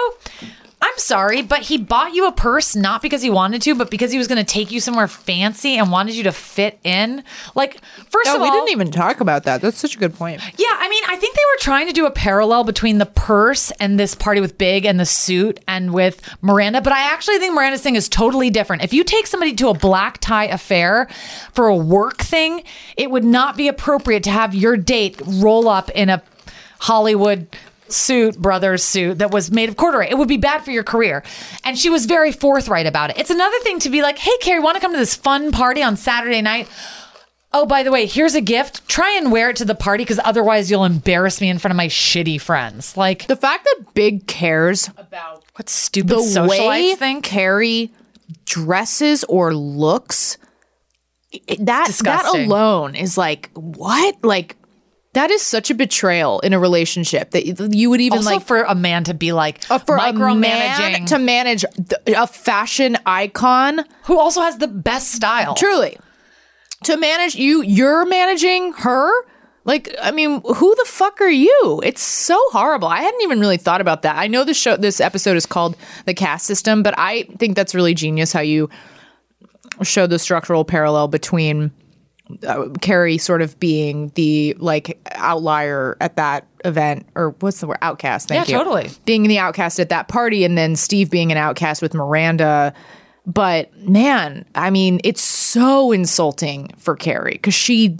I'm 0.85 0.97
sorry, 0.97 1.41
but 1.41 1.61
he 1.61 1.77
bought 1.77 2.13
you 2.13 2.27
a 2.27 2.33
purse 2.33 2.75
not 2.75 3.01
because 3.01 3.21
he 3.21 3.29
wanted 3.29 3.61
to, 3.61 3.73
but 3.73 3.89
because 3.89 4.11
he 4.11 4.17
was 4.17 4.27
going 4.27 4.43
to 4.43 4.43
take 4.43 4.69
you 4.69 4.81
somewhere 4.81 5.07
fancy 5.07 5.77
and 5.77 5.89
wanted 5.89 6.13
you 6.13 6.23
to 6.23 6.33
fit 6.33 6.77
in. 6.83 7.23
Like, 7.55 7.79
first 8.09 8.25
No, 8.25 8.35
of 8.35 8.41
all, 8.41 8.47
we 8.47 8.51
didn't 8.51 8.71
even 8.71 8.91
talk 8.91 9.21
about 9.21 9.45
that. 9.45 9.61
That's 9.61 9.77
such 9.77 9.95
a 9.95 9.97
good 9.97 10.13
point. 10.13 10.41
Yeah, 10.57 10.75
I 10.77 10.89
mean, 10.89 11.01
I 11.07 11.15
think 11.15 11.37
they 11.37 11.41
were 11.53 11.59
trying 11.61 11.87
to 11.87 11.93
do 11.93 12.05
a 12.05 12.11
parallel 12.11 12.65
between 12.65 12.97
the 12.97 13.05
purse 13.05 13.71
and 13.79 13.97
this 13.97 14.13
party 14.13 14.41
with 14.41 14.57
Big 14.57 14.83
and 14.83 14.99
the 14.99 15.05
suit 15.05 15.61
and 15.69 15.93
with 15.93 16.21
Miranda, 16.41 16.81
but 16.81 16.91
I 16.91 17.13
actually 17.13 17.37
think 17.39 17.53
Miranda's 17.53 17.81
thing 17.81 17.95
is 17.95 18.09
totally 18.09 18.49
different. 18.49 18.83
If 18.83 18.93
you 18.93 19.05
take 19.05 19.25
somebody 19.25 19.53
to 19.53 19.69
a 19.69 19.73
black 19.73 20.17
tie 20.17 20.47
affair 20.47 21.07
for 21.53 21.67
a 21.67 21.77
work 21.77 22.17
thing, 22.17 22.61
it 22.97 23.09
would 23.09 23.23
not 23.23 23.55
be 23.55 23.69
appropriate 23.69 24.23
to 24.23 24.31
have 24.31 24.53
your 24.53 24.75
date 24.75 25.21
roll 25.25 25.69
up 25.69 25.89
in 25.91 26.09
a 26.09 26.21
Hollywood 26.79 27.47
suit, 27.93 28.37
brothers 28.37 28.83
suit 28.83 29.19
that 29.19 29.31
was 29.31 29.51
made 29.51 29.69
of 29.69 29.77
corduroy. 29.77 30.07
It 30.09 30.17
would 30.17 30.27
be 30.27 30.37
bad 30.37 30.63
for 30.63 30.71
your 30.71 30.83
career. 30.83 31.23
And 31.63 31.77
she 31.77 31.89
was 31.89 32.05
very 32.05 32.31
forthright 32.31 32.85
about 32.85 33.11
it. 33.11 33.17
It's 33.17 33.29
another 33.29 33.59
thing 33.59 33.79
to 33.79 33.89
be 33.89 34.01
like, 34.01 34.17
hey, 34.17 34.37
Carrie, 34.41 34.59
want 34.59 34.75
to 34.75 34.81
come 34.81 34.91
to 34.91 34.97
this 34.97 35.15
fun 35.15 35.51
party 35.51 35.83
on 35.83 35.95
Saturday 35.97 36.41
night? 36.41 36.67
Oh, 37.55 37.67
by 37.67 37.83
the 37.83 37.91
way, 37.91 38.07
here's 38.07 38.33
a 38.33 38.41
gift. 38.41 38.87
Try 38.87 39.11
and 39.11 39.31
wear 39.31 39.51
it 39.51 39.57
to 39.57 39.65
the 39.65 39.75
party 39.75 40.03
because 40.03 40.19
otherwise 40.23 40.71
you'll 40.71 40.85
embarrass 40.85 41.39
me 41.39 41.49
in 41.49 41.59
front 41.59 41.71
of 41.71 41.77
my 41.77 41.87
shitty 41.87 42.41
friends. 42.41 42.97
Like 42.97 43.27
the 43.27 43.35
fact 43.35 43.65
that 43.65 43.93
Big 43.93 44.25
cares 44.25 44.89
about 44.97 45.43
what 45.55 45.69
stupid 45.69 46.09
the 46.09 46.15
socialites 46.15 46.67
way 46.67 46.95
think. 46.95 47.23
Carrie 47.23 47.91
dresses 48.45 49.23
or 49.25 49.53
looks. 49.53 50.37
That 51.59 51.91
that 52.03 52.25
alone 52.25 52.95
is 52.95 53.17
like 53.17 53.51
what? 53.53 54.23
Like 54.23 54.55
that 55.13 55.29
is 55.31 55.41
such 55.41 55.69
a 55.69 55.75
betrayal 55.75 56.39
in 56.41 56.53
a 56.53 56.59
relationship 56.59 57.31
that 57.31 57.45
you- 57.45 57.89
would 57.89 58.01
even 58.01 58.17
also 58.19 58.31
like 58.35 58.45
for 58.45 58.63
a 58.63 58.75
man 58.75 59.03
to 59.05 59.13
be 59.13 59.31
like 59.31 59.59
uh, 59.71 59.77
for 59.79 59.95
a 59.95 60.11
man 60.13 60.15
micromanaging 60.15 61.05
to 61.07 61.19
manage 61.19 61.63
th- 61.75 62.17
a 62.17 62.27
fashion 62.27 62.97
icon 63.05 63.85
who 64.05 64.19
also 64.19 64.41
has 64.41 64.57
the 64.57 64.67
best 64.67 65.11
style. 65.11 65.53
Truly, 65.55 65.97
to 66.83 66.97
manage 66.97 67.35
you, 67.35 67.61
you're 67.63 68.05
managing 68.05 68.73
her. 68.73 69.09
Like, 69.65 69.95
I 70.01 70.11
mean, 70.11 70.41
who 70.41 70.75
the 70.75 70.83
fuck 70.85 71.21
are 71.21 71.29
you? 71.29 71.79
It's 71.85 72.01
so 72.01 72.37
horrible. 72.51 72.89
I 72.89 72.99
hadn't 73.01 73.21
even 73.21 73.39
really 73.39 73.55
thought 73.55 73.79
about 73.79 74.01
that. 74.01 74.17
I 74.17 74.27
know 74.27 74.43
this 74.43 74.57
show, 74.57 74.75
this 74.75 74.99
episode 74.99 75.37
is 75.37 75.45
called 75.45 75.77
the 76.05 76.13
caste 76.13 76.45
system, 76.45 76.83
but 76.83 76.93
I 76.97 77.23
think 77.39 77.55
that's 77.55 77.73
really 77.73 77.93
genius 77.93 78.33
how 78.33 78.41
you 78.41 78.69
show 79.81 80.05
the 80.05 80.19
structural 80.19 80.65
parallel 80.65 81.07
between 81.07 81.71
uh, 82.47 82.69
Carrie 82.81 83.17
sort 83.17 83.41
of 83.41 83.59
being 83.59 84.11
the 84.15 84.55
like 84.59 84.99
outlier 85.11 85.97
at 86.01 86.15
that 86.17 86.47
event, 86.65 87.05
or 87.15 87.31
what's 87.39 87.59
the 87.59 87.67
word? 87.67 87.77
Outcast. 87.81 88.27
Thank 88.29 88.47
Yeah, 88.47 88.57
you. 88.57 88.63
totally. 88.63 88.89
Being 89.05 89.23
the 89.23 89.39
outcast 89.39 89.79
at 89.79 89.89
that 89.89 90.07
party, 90.07 90.43
and 90.43 90.57
then 90.57 90.75
Steve 90.75 91.09
being 91.09 91.31
an 91.31 91.37
outcast 91.37 91.81
with 91.81 91.93
Miranda. 91.93 92.73
But 93.25 93.75
man, 93.77 94.45
I 94.55 94.69
mean, 94.69 94.99
it's 95.03 95.21
so 95.21 95.91
insulting 95.91 96.69
for 96.77 96.95
Carrie 96.95 97.33
because 97.33 97.53
she 97.53 97.97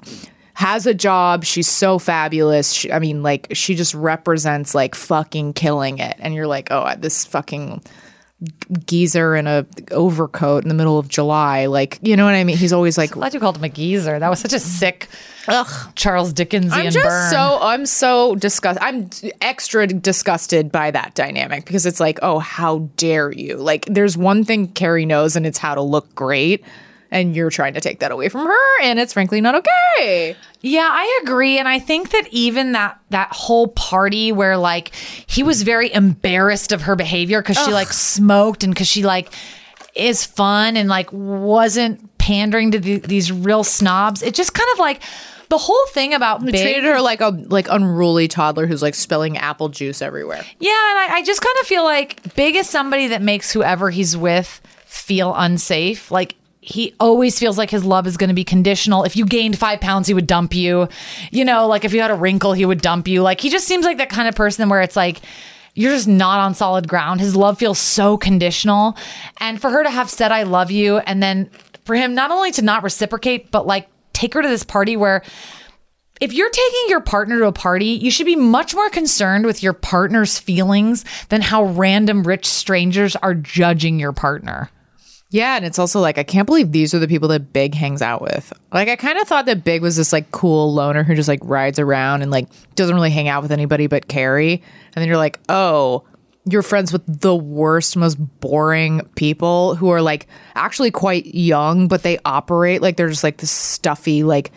has 0.56 0.86
a 0.86 0.94
job. 0.94 1.46
She's 1.46 1.68
so 1.68 1.98
fabulous. 1.98 2.74
She, 2.74 2.92
I 2.92 3.00
mean, 3.00 3.24
like, 3.24 3.48
she 3.54 3.74
just 3.74 3.94
represents 3.94 4.76
like 4.76 4.96
fucking 4.96 5.54
killing 5.54 5.98
it. 6.00 6.16
And 6.20 6.34
you're 6.36 6.46
like, 6.48 6.68
oh, 6.72 6.94
this 6.98 7.26
fucking 7.26 7.82
geezer 8.86 9.36
in 9.36 9.48
a 9.48 9.66
overcoat 9.92 10.64
in 10.64 10.70
the 10.70 10.76
middle 10.76 10.98
of 11.00 11.08
July. 11.08 11.68
Like, 11.68 12.00
you 12.02 12.16
know 12.16 12.26
what 12.26 12.34
I 12.34 12.44
mean? 12.44 12.58
He's 12.58 12.74
always 12.74 12.98
like, 12.98 13.12
Glad 13.12 13.34
you 13.34 13.40
called 13.40 13.58
him 13.58 13.64
a 13.64 13.70
geezer. 13.70 14.20
That 14.20 14.30
was 14.30 14.40
such 14.40 14.54
a 14.54 14.60
sick 14.60 15.08
ugh, 15.48 15.92
Charles 15.96 16.34
Dickensian 16.34 16.74
I'm 16.74 16.92
just 16.92 17.04
burn. 17.04 17.32
so 17.32 17.60
I'm 17.62 17.86
so 17.86 18.36
disgusted. 18.36 18.84
I'm 18.84 19.10
extra 19.42 19.88
disgusted 19.88 20.72
by 20.72 20.92
that 20.92 21.16
dynamic 21.16 21.66
because 21.66 21.86
it's 21.86 22.00
like, 22.00 22.20
oh, 22.22 22.40
how 22.40 22.90
dare 22.98 23.32
you? 23.32 23.58
Like, 23.58 23.86
there's 23.86 24.18
one 24.18 24.44
thing 24.44 24.68
Carrie 24.68 25.06
knows, 25.06 25.36
and 25.36 25.46
it's 25.46 25.58
how 25.58 25.76
to 25.76 25.82
look 25.82 26.14
great, 26.16 26.64
and 27.14 27.36
you're 27.36 27.50
trying 27.50 27.76
to 27.76 27.80
take 27.80 28.00
that 28.00 28.12
away 28.12 28.28
from 28.28 28.46
her, 28.46 28.82
and 28.82 29.00
it's 29.00 29.14
frankly 29.14 29.40
not 29.40 29.56
okay. 29.56 30.36
Yeah, 30.62 30.90
I 30.92 31.22
agree 31.24 31.58
and 31.58 31.68
I 31.68 31.80
think 31.80 32.10
that 32.12 32.28
even 32.32 32.72
that 32.72 33.00
that 33.10 33.32
whole 33.32 33.68
party 33.68 34.32
where 34.32 34.58
like 34.58 34.94
he 35.28 35.44
was 35.44 35.62
very 35.62 35.94
embarrassed 35.94 36.72
of 36.72 36.84
her 36.84 36.96
behavior 36.96 37.42
cuz 37.42 37.58
she 37.58 37.72
like 37.72 37.92
smoked 37.92 38.64
and 38.64 38.76
cuz 38.76 38.88
she 38.88 39.04
like 39.04 39.32
is 39.94 40.26
fun 40.26 40.76
and 40.78 40.90
like 40.90 41.10
wasn't 41.12 42.18
pandering 42.18 42.72
to 42.72 42.80
the, 42.80 43.00
these 43.00 43.32
real 43.32 43.64
snobs. 43.64 44.24
It 44.24 44.34
just 44.34 44.54
kind 44.54 44.70
of 44.74 44.80
like 44.80 45.02
the 45.50 45.58
whole 45.58 45.86
thing 45.88 46.14
about 46.14 46.44
Big, 46.44 46.56
treated 46.56 46.84
her 46.86 47.02
like 47.02 47.22
a 47.22 47.28
like 47.28 47.68
unruly 47.70 48.28
toddler 48.28 48.66
who's 48.66 48.82
like 48.82 48.96
spilling 48.96 49.38
apple 49.38 49.70
juice 49.70 50.02
everywhere. 50.02 50.44
Yeah, 50.60 50.72
and 50.72 51.00
I, 51.00 51.18
I 51.18 51.24
just 51.24 51.42
kind 51.42 51.56
of 51.62 51.68
feel 51.68 51.84
like 51.84 52.34
Big 52.36 52.56
is 52.56 52.70
somebody 52.70 53.08
that 53.08 53.22
makes 53.22 53.52
whoever 53.52 53.90
he's 53.90 54.16
with 54.16 54.62
feel 54.86 55.36
unsafe. 55.36 56.10
Like 56.10 56.36
he 56.64 56.94
always 57.00 57.38
feels 57.38 57.58
like 57.58 57.70
his 57.70 57.84
love 57.84 58.08
is 58.08 58.18
going 58.18 58.30
to 58.30 58.34
be 58.34 58.44
conditional. 58.44 59.04
If 59.04 59.16
you 59.16 59.26
gained 59.26 59.58
five 59.58 59.82
pounds, 59.82 60.08
he 60.08 60.14
would 60.14 60.28
dump 60.28 60.56
you. 60.56 60.88
You 61.32 61.46
know, 61.46 61.68
like 61.68 61.84
if 61.84 61.94
you 61.94 62.02
had 62.02 62.12
a 62.12 62.16
wrinkle, 62.16 62.54
he 62.54 62.66
would 62.66 62.82
dump 62.82 63.08
you. 63.08 63.22
Like 63.22 63.42
he 63.42 63.50
just 63.50 63.68
seems 63.68 63.86
like 63.86 63.98
that 63.98 64.10
kind 64.10 64.28
of 64.28 64.36
person 64.36 64.70
where 64.70 64.82
it's 64.82 64.96
like, 64.96 65.22
you're 65.76 65.92
just 65.92 66.08
not 66.08 66.40
on 66.40 66.54
solid 66.54 66.88
ground. 66.88 67.20
His 67.20 67.36
love 67.36 67.58
feels 67.58 67.80
so 67.80 68.16
conditional. 68.16 68.96
And 69.40 69.60
for 69.60 69.70
her 69.70 69.84
to 69.84 69.90
have 69.90 70.10
said, 70.10 70.32
I 70.32 70.44
love 70.44 70.72
you, 70.72 70.98
and 71.00 71.22
then 71.22 71.50
for 71.86 71.96
him 71.96 72.14
not 72.14 72.32
only 72.32 72.52
to 72.52 72.62
not 72.62 72.84
reciprocate, 72.84 73.52
but 73.52 73.68
like 73.68 73.90
take 74.14 74.34
her 74.36 74.42
to 74.42 74.48
this 74.48 74.64
party 74.64 74.96
where 74.96 75.24
if 76.22 76.32
you're 76.32 76.50
taking 76.50 76.90
your 76.90 77.02
partner 77.02 77.40
to 77.40 77.48
a 77.48 77.52
party, 77.52 77.88
you 77.88 78.12
should 78.12 78.28
be 78.28 78.36
much 78.36 78.74
more 78.76 78.90
concerned 78.90 79.46
with 79.46 79.64
your 79.64 79.74
partner's 79.74 80.40
feelings 80.40 81.04
than 81.30 81.42
how 81.42 81.66
random 81.66 82.24
rich 82.24 82.46
strangers 82.46 83.16
are 83.18 83.34
judging 83.34 84.00
your 84.00 84.14
partner. 84.14 84.70
Yeah, 85.34 85.56
and 85.56 85.66
it's 85.66 85.80
also 85.80 86.00
like 86.00 86.20
I 86.20 86.24
can't 86.24 86.46
believe 86.46 86.72
these 86.72 86.94
are 86.94 87.00
the 87.00 87.08
people 87.08 87.28
that 87.30 87.52
Big 87.54 87.74
hangs 87.74 88.04
out 88.04 88.22
with. 88.22 88.54
Like 88.72 88.88
I 88.88 88.96
kind 88.96 89.18
of 89.18 89.28
thought 89.28 89.48
that 89.48 89.64
Big 89.64 89.82
was 89.82 89.96
this 89.98 90.14
like 90.14 90.30
cool 90.30 90.72
loner 90.72 91.02
who 91.02 91.16
just 91.16 91.28
like 91.28 91.40
rides 91.42 91.80
around 91.80 92.22
and 92.22 92.30
like 92.30 92.48
doesn't 92.76 92.94
really 92.94 93.10
hang 93.10 93.28
out 93.28 93.42
with 93.42 93.52
anybody 93.52 93.88
but 93.88 94.08
Carrie. 94.08 94.54
And 94.54 95.02
then 95.02 95.08
you're 95.08 95.18
like, 95.18 95.40
"Oh, 95.50 96.04
you're 96.46 96.62
friends 96.62 96.94
with 96.94 97.02
the 97.08 97.36
worst, 97.36 97.98
most 97.98 98.18
boring 98.42 99.02
people 99.16 99.74
who 99.74 99.90
are 99.90 100.04
like 100.04 100.28
actually 100.54 100.92
quite 100.92 101.26
young, 101.34 101.88
but 101.88 102.04
they 102.04 102.20
operate 102.26 102.84
like 102.84 102.98
they're 102.98 103.10
just 103.10 103.24
like 103.24 103.38
this 103.38 103.50
stuffy 103.50 104.22
like 104.22 104.52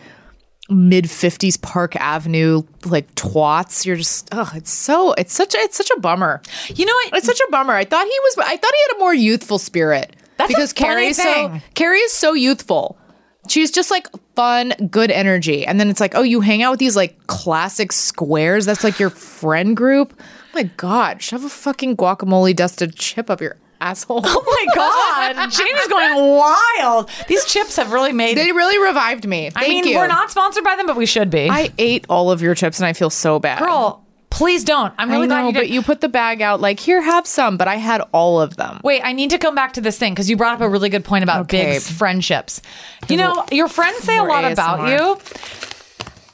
mid 0.69 1.05
50s 1.05 1.59
Park 1.59 1.95
Avenue 1.95 2.61
like 2.85 3.15
twats. 3.15 3.83
You're 3.83 3.95
just 3.95 4.29
oh, 4.31 4.51
it's 4.53 4.69
so 4.69 5.13
it's 5.13 5.33
such 5.33 5.55
a 5.55 5.57
it's 5.57 5.75
such 5.75 5.89
a 5.89 5.99
bummer. 5.99 6.39
You 6.67 6.85
know, 6.85 7.17
it's 7.17 7.25
such 7.25 7.39
a 7.39 7.49
bummer. 7.49 7.73
I 7.73 7.83
thought 7.83 8.05
he 8.05 8.19
was 8.19 8.35
I 8.37 8.57
thought 8.57 8.73
he 8.73 8.81
had 8.89 8.97
a 8.97 8.99
more 8.99 9.15
youthful 9.15 9.57
spirit. 9.57 10.15
That's 10.37 10.53
because 10.53 10.73
Carrie 10.73 11.07
is 11.07 11.17
so. 11.17 11.59
Carrie 11.73 11.99
is 11.99 12.11
so 12.13 12.33
youthful. 12.33 12.97
She's 13.49 13.71
just 13.71 13.89
like 13.89 14.07
fun, 14.35 14.73
good 14.91 15.09
energy. 15.09 15.65
And 15.65 15.79
then 15.79 15.89
it's 15.89 15.99
like, 16.01 16.15
oh, 16.15 16.21
you 16.21 16.41
hang 16.41 16.61
out 16.63 16.71
with 16.71 16.79
these 16.79 16.95
like 16.95 17.27
classic 17.27 17.91
squares. 17.91 18.65
That's 18.65 18.83
like 18.83 18.99
your 18.99 19.09
friend 19.09 19.75
group. 19.75 20.13
Oh 20.19 20.23
my 20.53 20.63
God, 20.63 21.21
shove 21.21 21.43
a 21.43 21.49
fucking 21.49 21.97
guacamole 21.97 22.55
dusted 22.55 22.95
chip 22.95 23.29
up 23.29 23.41
your 23.41 23.57
asshole. 23.79 24.21
Oh 24.23 24.43
my 24.45 25.35
God. 25.35 25.49
Jamie's 25.49 25.87
going 25.87 26.37
wild. 26.37 27.09
These 27.27 27.45
chips 27.45 27.75
have 27.77 27.91
really 27.91 28.13
made. 28.13 28.37
They 28.37 28.51
really 28.51 28.79
revived 28.79 29.27
me. 29.27 29.51
I 29.55 29.67
mean, 29.67 29.85
you. 29.85 29.97
we're 29.97 30.07
not 30.07 30.31
sponsored 30.31 30.63
by 30.63 30.75
them, 30.75 30.85
but 30.85 30.95
we 30.97 31.05
should 31.05 31.29
be. 31.29 31.49
I 31.49 31.71
ate 31.77 32.05
all 32.09 32.31
of 32.31 32.41
your 32.41 32.55
chips 32.55 32.79
and 32.79 32.85
I 32.85 32.93
feel 32.93 33.09
so 33.09 33.39
bad. 33.39 33.59
Girl, 33.59 34.03
please 34.37 34.63
don't. 34.63 34.93
I'm 34.99 35.09
really 35.09 35.23
I 35.23 35.27
glad 35.27 35.41
know, 35.41 35.47
you 35.47 35.53
did. 35.53 35.59
but 35.61 35.69
you 35.69 35.81
put 35.81 35.99
the 35.99 36.09
bag 36.09 36.43
out 36.43 36.61
like, 36.61 36.79
here, 36.79 37.01
have 37.01 37.25
some. 37.25 37.57
But 37.57 37.67
I 37.67 37.75
had 37.75 38.01
all 38.11 38.39
of 38.39 38.55
them. 38.55 38.79
Wait, 38.83 39.01
I 39.03 39.11
need 39.11 39.31
to 39.31 39.39
come 39.39 39.55
back 39.55 39.73
to 39.73 39.81
this 39.81 39.97
thing 39.97 40.13
because 40.13 40.29
you 40.29 40.37
brought 40.37 40.53
up 40.53 40.61
a 40.61 40.69
really 40.69 40.89
good 40.89 41.03
point 41.03 41.23
about 41.23 41.41
Okay. 41.45 41.73
Big's 41.73 41.89
friendships. 41.91 42.61
You 43.09 43.17
know, 43.17 43.45
your 43.51 43.67
friends 43.67 43.97
say 44.03 44.15
a 44.17 44.23
lot 44.23 44.49
about 44.49 44.89
you. 44.89 45.17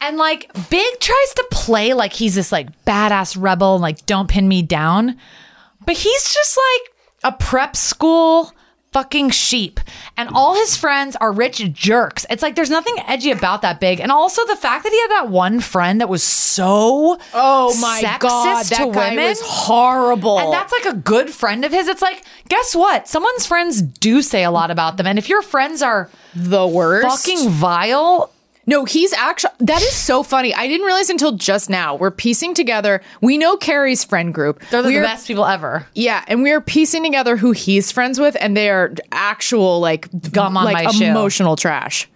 And 0.01 0.17
like 0.17 0.51
Big 0.69 0.99
tries 0.99 1.33
to 1.35 1.47
play 1.49 1.93
like 1.93 2.11
he's 2.11 2.35
this 2.35 2.51
like 2.51 2.83
badass 2.83 3.41
rebel 3.41 3.75
and 3.75 3.81
like 3.81 4.05
don't 4.05 4.29
pin 4.29 4.49
me 4.49 4.61
down. 4.61 5.17
But 5.85 5.95
he's 5.95 6.33
just 6.33 6.57
like 6.57 7.33
a 7.33 7.37
prep 7.37 7.77
school 7.77 8.51
fucking 8.93 9.31
sheep. 9.31 9.79
And 10.15 10.29
all 10.33 10.55
his 10.55 10.77
friends 10.77 11.15
are 11.17 11.31
rich 11.31 11.57
jerks. 11.73 12.25
It's 12.29 12.41
like 12.43 12.55
there's 12.55 12.69
nothing 12.69 12.95
edgy 13.07 13.31
about 13.31 13.61
that 13.63 13.79
big. 13.79 13.99
And 13.99 14.11
also 14.11 14.45
the 14.45 14.55
fact 14.55 14.83
that 14.83 14.91
he 14.91 15.01
had 15.01 15.11
that 15.23 15.29
one 15.29 15.59
friend 15.59 15.99
that 15.99 16.09
was 16.09 16.23
so 16.23 17.17
Oh 17.33 17.77
my 17.81 18.01
God, 18.19 18.63
that 18.65 18.77
to 18.77 18.91
guy 18.91 19.09
women. 19.11 19.25
was 19.25 19.41
horrible. 19.41 20.39
And 20.39 20.53
that's 20.53 20.71
like 20.71 20.85
a 20.93 20.97
good 20.97 21.29
friend 21.29 21.65
of 21.65 21.71
his. 21.71 21.87
It's 21.87 22.01
like, 22.01 22.23
guess 22.49 22.75
what? 22.75 23.07
Someone's 23.07 23.45
friends 23.45 23.81
do 23.81 24.21
say 24.21 24.43
a 24.43 24.51
lot 24.51 24.71
about 24.71 24.97
them. 24.97 25.07
And 25.07 25.17
if 25.17 25.29
your 25.29 25.41
friends 25.41 25.81
are 25.81 26.09
the 26.35 26.65
worst, 26.67 27.07
fucking 27.25 27.49
vile, 27.49 28.32
No, 28.65 28.85
he's 28.85 29.11
actually 29.13 29.53
that 29.59 29.81
is 29.81 29.93
so 29.93 30.23
funny. 30.23 30.53
I 30.53 30.67
didn't 30.67 30.85
realize 30.85 31.09
until 31.09 31.33
just 31.33 31.69
now. 31.69 31.95
We're 31.95 32.11
piecing 32.11 32.53
together. 32.53 33.01
We 33.21 33.37
know 33.37 33.57
Carrie's 33.57 34.03
friend 34.05 34.33
group. 34.33 34.61
they're 34.71 34.81
the 34.81 34.87
We're- 34.89 35.03
best 35.05 35.27
people 35.27 35.45
ever. 35.45 35.85
Yeah, 35.95 36.23
and 36.27 36.43
we're 36.43 36.61
piecing 36.61 37.03
together 37.03 37.35
who 37.37 37.51
he's 37.51 37.91
friends 37.91 38.19
with, 38.19 38.37
and 38.39 38.55
they 38.55 38.69
are 38.69 38.93
actual 39.11 39.79
like 39.81 40.07
Gum 40.31 40.55
on 40.55 40.65
like 40.65 40.85
my 40.85 40.91
shoe. 40.91 41.05
emotional 41.05 41.55
trash. 41.55 42.07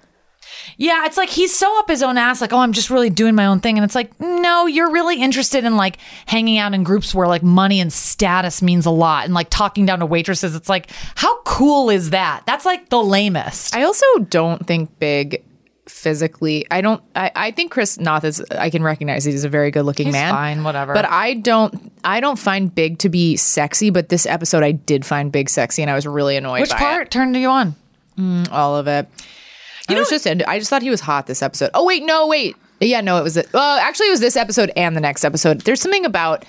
Yeah, 0.80 1.06
it's 1.06 1.18
like 1.18 1.30
he's 1.30 1.56
so 1.56 1.80
up 1.80 1.90
his 1.90 2.04
own 2.04 2.18
ass, 2.18 2.40
like, 2.40 2.54
oh, 2.54 2.60
I'm 2.60 2.74
just 2.74 2.90
really 2.90 3.10
doing 3.10 3.34
my 3.36 3.46
own 3.48 3.60
thing. 3.60 3.78
And 3.78 3.86
it's 3.86 3.96
like, 3.96 4.18
no, 4.20 4.68
you're 4.68 4.92
really 4.92 5.22
interested 5.22 5.66
in 5.66 5.76
like 5.76 5.98
hanging 6.28 6.58
out 6.60 6.74
in 6.74 6.84
groups 6.84 7.16
where 7.16 7.28
like 7.28 7.42
money 7.42 7.80
and 7.80 7.92
status 7.92 8.62
means 8.62 8.86
a 8.86 8.92
lot 8.92 9.26
and 9.26 9.34
like 9.34 9.50
talking 9.50 9.86
down 9.86 10.00
to 10.00 10.06
waitresses. 10.06 10.56
It's 10.56 10.70
like, 10.70 10.90
how 11.16 11.42
cool 11.44 11.90
is 11.90 12.12
that? 12.12 12.44
That's 12.46 12.64
like 12.66 12.90
the 12.90 13.02
lamest. 13.02 13.76
I 13.76 13.84
also 13.84 14.06
don't 14.30 14.66
think 14.68 15.00
Big 15.00 15.44
physically. 15.88 16.66
I 16.70 16.82
don't. 16.82 17.02
I, 17.16 17.32
I 17.36 17.52
think 17.52 17.72
Chris 17.72 18.00
Noth 18.00 18.24
is. 18.24 18.42
I 18.52 18.70
can 18.70 18.84
recognize 18.84 19.24
he's 19.24 19.44
a 19.44 19.50
very 19.50 19.72
good 19.72 19.84
looking 19.84 20.08
He's 20.08 20.14
man. 20.14 20.34
fine, 20.34 20.64
whatever. 20.64 20.94
But 20.94 21.06
I 21.06 21.36
don't. 21.36 21.92
I 22.04 22.20
don't 22.20 22.38
find 22.38 22.74
Big 22.74 23.00
to 23.00 23.10
be 23.10 23.36
sexy. 23.36 23.90
But 23.90 24.10
this 24.10 24.26
episode, 24.26 24.64
I 24.64 24.72
did 24.72 25.06
find 25.06 25.32
Big 25.32 25.50
sexy, 25.50 25.82
and 25.82 25.92
I 25.92 25.96
was 25.96 26.06
really 26.06 26.36
annoyed. 26.38 26.62
Which 26.62 26.72
part 26.72 27.12
turned 27.12 27.36
you 27.36 27.50
on? 27.50 27.76
Mm, 28.18 28.52
all 28.52 28.76
of 28.76 28.88
it. 28.88 29.08
You 29.90 29.96
know, 29.96 30.02
was 30.02 30.10
just. 30.10 30.28
I 30.28 30.60
just 30.60 30.70
thought 30.70 30.82
he 30.82 30.90
was 30.90 31.02
hot 31.02 31.28
this 31.28 31.42
episode. 31.42 31.72
Oh 31.74 31.86
wait, 31.86 32.04
no, 32.04 32.28
wait. 32.28 32.56
Yeah, 32.80 33.02
no, 33.02 33.18
it 33.18 33.24
was. 33.24 33.38
It. 33.38 33.52
Well, 33.54 33.80
actually, 33.80 34.08
it 34.08 34.12
was 34.12 34.20
this 34.20 34.36
episode 34.36 34.72
and 34.76 34.96
the 34.96 35.02
next 35.02 35.24
episode. 35.24 35.62
There's 35.62 35.82
something 35.82 36.06
about. 36.06 36.46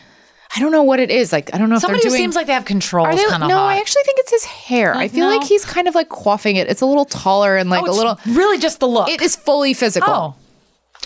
I 0.57 0.61
don't 0.61 0.73
know 0.73 0.83
what 0.83 0.99
it 1.01 1.11
is. 1.11 1.33
Like 1.33 1.55
I 1.55 1.59
don't 1.59 1.69
know 1.69 1.77
if 1.77 1.83
Somebody 1.83 2.01
they're 2.03 2.11
who 2.11 2.17
doing. 2.17 2.23
seems 2.25 2.35
like 2.37 2.47
they 2.47 2.53
have 2.55 2.65
control 2.65 3.07
they- 3.07 3.23
kind 3.27 3.43
of 3.43 3.49
no, 3.49 3.57
hot. 3.57 3.69
I 3.69 3.79
actually 3.81 4.03
think 4.05 4.19
it's 4.21 4.31
his 4.31 4.45
hair. 4.45 4.95
I 4.95 5.09
mm, 5.09 5.11
feel 5.11 5.29
no. 5.29 5.37
like 5.37 5.47
he's 5.47 5.65
kind 5.65 5.87
of 5.89 5.95
like 5.95 6.09
quaffing 6.09 6.57
it. 6.57 6.69
It's 6.69 6.81
a 6.81 6.87
little 6.87 7.05
taller 7.05 7.57
and 7.57 7.69
like 7.71 7.83
Oh, 7.87 7.91
a 7.91 7.93
little. 7.93 8.19
really 8.27 8.59
just 8.59 8.81
the 8.81 8.89
look. 8.89 9.09
It 9.09 9.21
is 9.21 9.37
fully 9.37 9.75
physical. 9.75 10.09
Oh. 10.13 10.35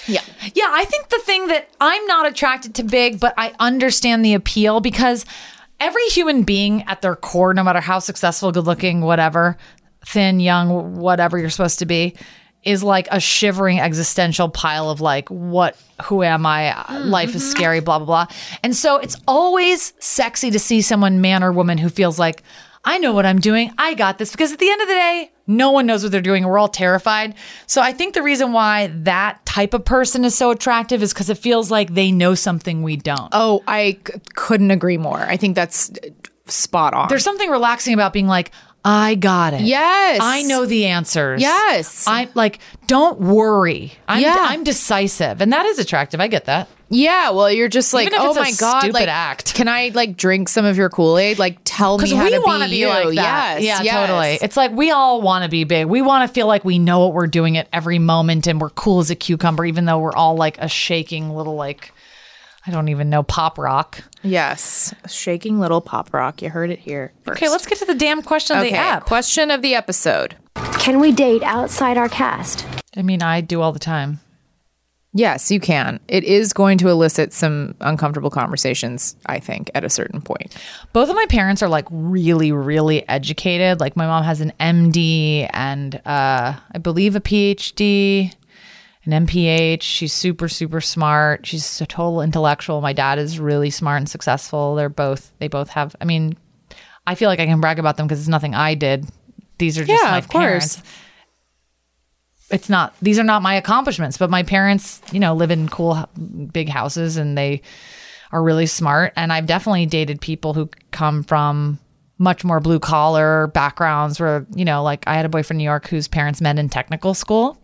Yeah. 0.07 0.23
Yeah, 0.55 0.67
I 0.71 0.85
think 0.85 1.09
the 1.11 1.21
thing 1.25 1.47
that 1.49 1.69
I'm 1.81 2.05
not 2.07 2.27
attracted 2.27 2.75
to 2.77 2.83
big, 2.83 3.21
but 3.21 3.35
I 3.37 3.53
understand 3.61 4.25
the 4.25 4.35
appeal 4.35 4.81
because 4.81 5.25
every 5.79 6.05
human 6.07 6.43
being 6.45 6.83
at 6.85 7.03
their 7.03 7.15
core, 7.15 7.55
no 7.55 7.63
matter 7.63 7.81
how 7.81 7.99
successful, 8.01 8.51
good 8.53 8.65
looking, 8.65 9.01
whatever, 9.03 9.57
thin, 10.07 10.41
young, 10.41 10.97
whatever 10.97 11.39
you're 11.39 11.51
supposed 11.51 11.79
to 11.81 11.87
be, 11.87 12.17
is 12.65 12.83
like 12.83 13.09
a 13.11 13.19
shivering 13.19 13.81
existential 13.81 14.49
pile 14.49 14.89
of 14.91 15.01
like, 15.01 15.29
what, 15.29 15.77
who 16.05 16.23
am 16.23 16.47
I? 16.47 17.01
Life 17.01 17.35
is 17.35 17.51
scary, 17.51 17.81
blah, 17.81 17.99
blah, 17.99 18.07
blah. 18.07 18.27
And 18.63 18.75
so 18.77 18.99
it's 18.99 19.17
always 19.27 19.93
sexy 19.99 20.51
to 20.51 20.59
see 20.59 20.81
someone, 20.81 21.21
man 21.21 21.43
or 21.43 21.53
woman, 21.53 21.79
who 21.79 21.89
feels 21.89 22.19
like, 22.19 22.43
I 22.85 22.99
know 22.99 23.13
what 23.13 23.27
I'm 23.27 23.39
doing. 23.41 23.73
I 23.79 23.95
got 23.95 24.19
this. 24.19 24.33
Because 24.33 24.53
at 24.53 24.59
the 24.59 24.71
end 24.71 24.81
of 24.81 24.89
the 24.89 24.95
day, 24.95 25.31
no 25.47 25.71
one 25.71 25.87
knows 25.87 26.03
what 26.03 26.13
they're 26.13 26.21
doing. 26.21 26.45
We're 26.45 26.59
all 26.59 26.69
terrified. 26.69 27.35
So 27.67 27.81
I 27.81 27.93
think 27.93 28.15
the 28.15 28.23
reason 28.23 28.53
why 28.53 28.89
that 28.89 29.45
type 29.45 29.75
of 29.75 29.85
person 29.85 30.25
is 30.25 30.35
so 30.35 30.51
attractive 30.51 31.03
is 31.03 31.13
because 31.13 31.31
it 31.31 31.39
feels 31.39 31.71
like 31.71 31.95
they 31.95 32.11
know 32.11 32.35
something 32.35 32.83
we 32.83 32.97
don't. 32.97 33.29
Oh, 33.33 33.63
I 33.67 33.99
c- 34.07 34.21
couldn't 34.35 34.71
agree 34.71 34.99
more. 34.99 35.19
I 35.19 35.37
think 35.37 35.55
that's 35.55 35.93
spot 36.47 36.95
on. 36.95 37.09
There's 37.09 37.25
something 37.25 37.51
relaxing 37.51 37.95
about 37.95 38.13
being 38.13 38.27
like, 38.27 38.51
I 38.85 39.15
got 39.15 39.55
it. 39.55 39.61
Yes. 39.61 40.19
I 40.21 40.43
know 40.43 40.67
the 40.67 40.87
answers. 40.87 41.41
Yes. 41.41 42.05
I'm 42.09 42.29
like, 42.35 42.59
don't 42.89 43.21
worry. 43.21 43.93
I'm, 44.09 44.21
Yeah. 44.21 44.37
I'm 44.39 44.65
decisive. 44.65 45.41
And 45.41 45.53
that 45.53 45.67
is 45.67 45.79
attractive. 45.79 46.21
I 46.21 46.27
get 46.29 46.47
that. 46.47 46.69
yeah, 46.89 47.31
well, 47.31 47.51
you're 47.51 47.69
just 47.69 47.95
like, 47.95 48.13
oh 48.13 48.35
my 48.35 48.53
god, 48.59 48.81
stupid 48.81 48.95
like, 48.95 49.09
act. 49.09 49.55
Can 49.55 49.67
I 49.69 49.93
like 49.95 50.17
drink 50.17 50.49
some 50.49 50.65
of 50.65 50.77
your 50.77 50.91
Kool 50.91 51.17
Aid? 51.17 51.39
Like, 51.39 51.59
tell 51.65 51.97
me 51.97 52.11
how 52.11 52.25
we 52.25 52.31
to 52.33 52.41
be 52.41 52.71
be 52.71 52.77
you. 52.77 52.89
like 52.89 53.15
that. 53.15 53.63
Yes, 53.63 53.63
yeah, 53.63 53.83
yes. 53.83 53.95
totally. 54.09 54.39
It's 54.43 54.57
like 54.57 54.73
we 54.73 54.91
all 54.91 55.23
want 55.23 55.45
to 55.45 55.49
be 55.51 55.65
big. 55.65 55.87
We 55.87 56.03
want 56.03 56.29
to 56.29 56.35
feel 56.35 56.47
like 56.49 56.65
we 56.65 56.79
know 56.79 56.99
what 57.01 57.15
we're 57.15 57.29
doing 57.29 57.57
at 57.57 57.69
every 57.73 57.99
moment 57.99 58.47
and 58.47 58.61
we're 58.61 58.71
cool 58.71 58.99
as 59.01 59.11
a 59.11 59.15
cucumber, 59.15 59.65
even 59.65 59.85
though 59.85 60.01
we're 60.01 60.13
all 60.13 60.35
like 60.37 60.59
a 60.59 60.69
shaking 60.69 61.31
little, 61.31 61.55
like, 61.55 61.93
I 62.67 62.71
don't 62.73 62.89
even 62.89 63.09
know, 63.09 63.23
pop 63.23 63.59
rock. 63.59 64.03
Yes, 64.23 64.95
shaking 65.09 65.59
little 65.59 65.81
pop 65.81 66.13
rock. 66.15 66.43
You 66.43 66.51
heard 66.51 66.71
it 66.71 66.79
here. 66.79 67.13
First. 67.25 67.39
Okay, 67.43 67.51
let's 67.51 67.67
get 67.67 67.79
to 67.79 67.85
the 67.85 67.95
damn 67.95 68.23
question 68.23 68.57
of 68.57 68.63
Okay, 68.63 68.71
the 68.73 68.77
app. 68.77 69.05
question 69.05 69.51
of 69.51 69.63
the 69.63 69.75
episode. 69.75 70.37
Can 70.79 71.01
we 71.01 71.13
date 71.13 71.43
outside 71.43 71.97
our 71.97 72.09
caste? 72.09 72.67
I 72.97 73.03
mean, 73.03 73.23
I 73.23 73.41
do 73.41 73.61
all 73.61 73.73
the 73.73 73.79
time. 73.79 74.21
Yes, 75.15 75.51
you 75.51 75.61
can. 75.61 76.01
It 76.09 76.25
is 76.25 76.55
going 76.55 76.79
to 76.79 76.89
elicit 76.89 77.35
some 77.35 77.75
uncomfortable 77.83 78.31
conversations, 78.31 79.15
I 79.27 79.41
think, 79.41 79.71
at 79.75 79.85
a 79.85 79.91
certain 79.91 80.23
point. 80.23 80.57
Both 80.95 81.11
of 81.11 81.17
my 81.17 81.27
parents 81.27 81.63
are 81.63 81.69
like 81.69 81.87
really, 81.91 82.51
really 82.51 83.07
educated. 83.11 83.79
Like 83.79 83.95
my 83.95 84.07
mom 84.07 84.25
has 84.25 84.41
an 84.41 84.53
MD 84.59 85.51
and 85.53 85.97
uh, 86.07 86.55
I 86.75 86.79
believe 86.79 87.15
a 87.15 87.21
PhD, 87.21 88.33
an 89.05 89.27
MPH. 89.27 89.83
She's 89.83 90.13
super, 90.13 90.49
super 90.49 90.81
smart. 90.81 91.47
She's 91.47 91.81
a 91.81 91.87
total 91.87 92.21
intellectual. 92.23 92.81
My 92.81 92.93
dad 92.93 93.19
is 93.19 93.39
really 93.41 93.71
smart 93.71 93.99
and 93.99 94.09
successful. 94.09 94.75
They're 94.75 94.89
both. 94.89 95.33
They 95.39 95.49
both 95.49 95.71
have. 95.71 95.97
I 96.01 96.05
mean, 96.05 96.37
I 97.07 97.15
feel 97.15 97.29
like 97.29 97.41
I 97.41 97.47
can 97.47 97.61
brag 97.61 97.79
about 97.79 97.97
them 97.97 98.07
because 98.07 98.21
it's 98.21 98.29
nothing 98.29 98.55
I 98.55 98.75
did. 98.75 99.07
These 99.59 99.79
are 99.79 99.85
just 99.85 100.03
Yeah, 100.03 100.11
my 100.13 100.19
of 100.19 100.29
course. 100.29 100.43
parents. 100.43 100.83
It's 102.51 102.69
not. 102.69 102.95
These 103.01 103.19
are 103.19 103.25
not 103.25 103.43
my 103.43 103.55
accomplishments, 103.55 104.19
but 104.19 104.29
my 104.31 104.43
parents, 104.43 105.01
you 105.11 105.21
know, 105.21 105.35
live 105.35 105.51
in 105.51 105.69
cool, 105.69 106.07
big 106.53 106.69
houses 106.69 107.17
and 107.17 107.37
they 107.37 107.63
are 108.31 108.43
really 108.43 108.67
smart. 108.67 109.13
And 109.17 109.33
I've 109.33 109.47
definitely 109.47 109.87
dated 109.87 110.21
people 110.21 110.53
who 110.53 110.69
come 110.91 111.23
from 111.23 111.79
much 112.19 112.45
more 112.45 112.61
blue 112.61 112.79
collar 112.79 113.47
backgrounds 113.49 114.21
where, 114.21 114.47
you 114.55 114.65
know, 114.65 114.83
like 114.83 115.05
I 115.07 115.15
had 115.15 115.25
a 115.25 115.29
boyfriend 115.31 115.57
in 115.57 115.59
New 115.59 115.65
York 115.65 115.89
whose 115.89 116.09
parents 116.09 116.41
met 116.41 116.59
in 116.59 116.69
technical 116.69 117.15
school. 117.15 117.59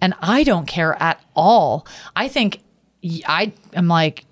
And 0.00 0.14
I 0.20 0.44
don't 0.44 0.66
care 0.66 1.00
at 1.02 1.20
all. 1.34 1.86
I 2.16 2.28
think 2.28 2.62
I 3.26 3.52
am 3.74 3.88
like, 3.88 4.24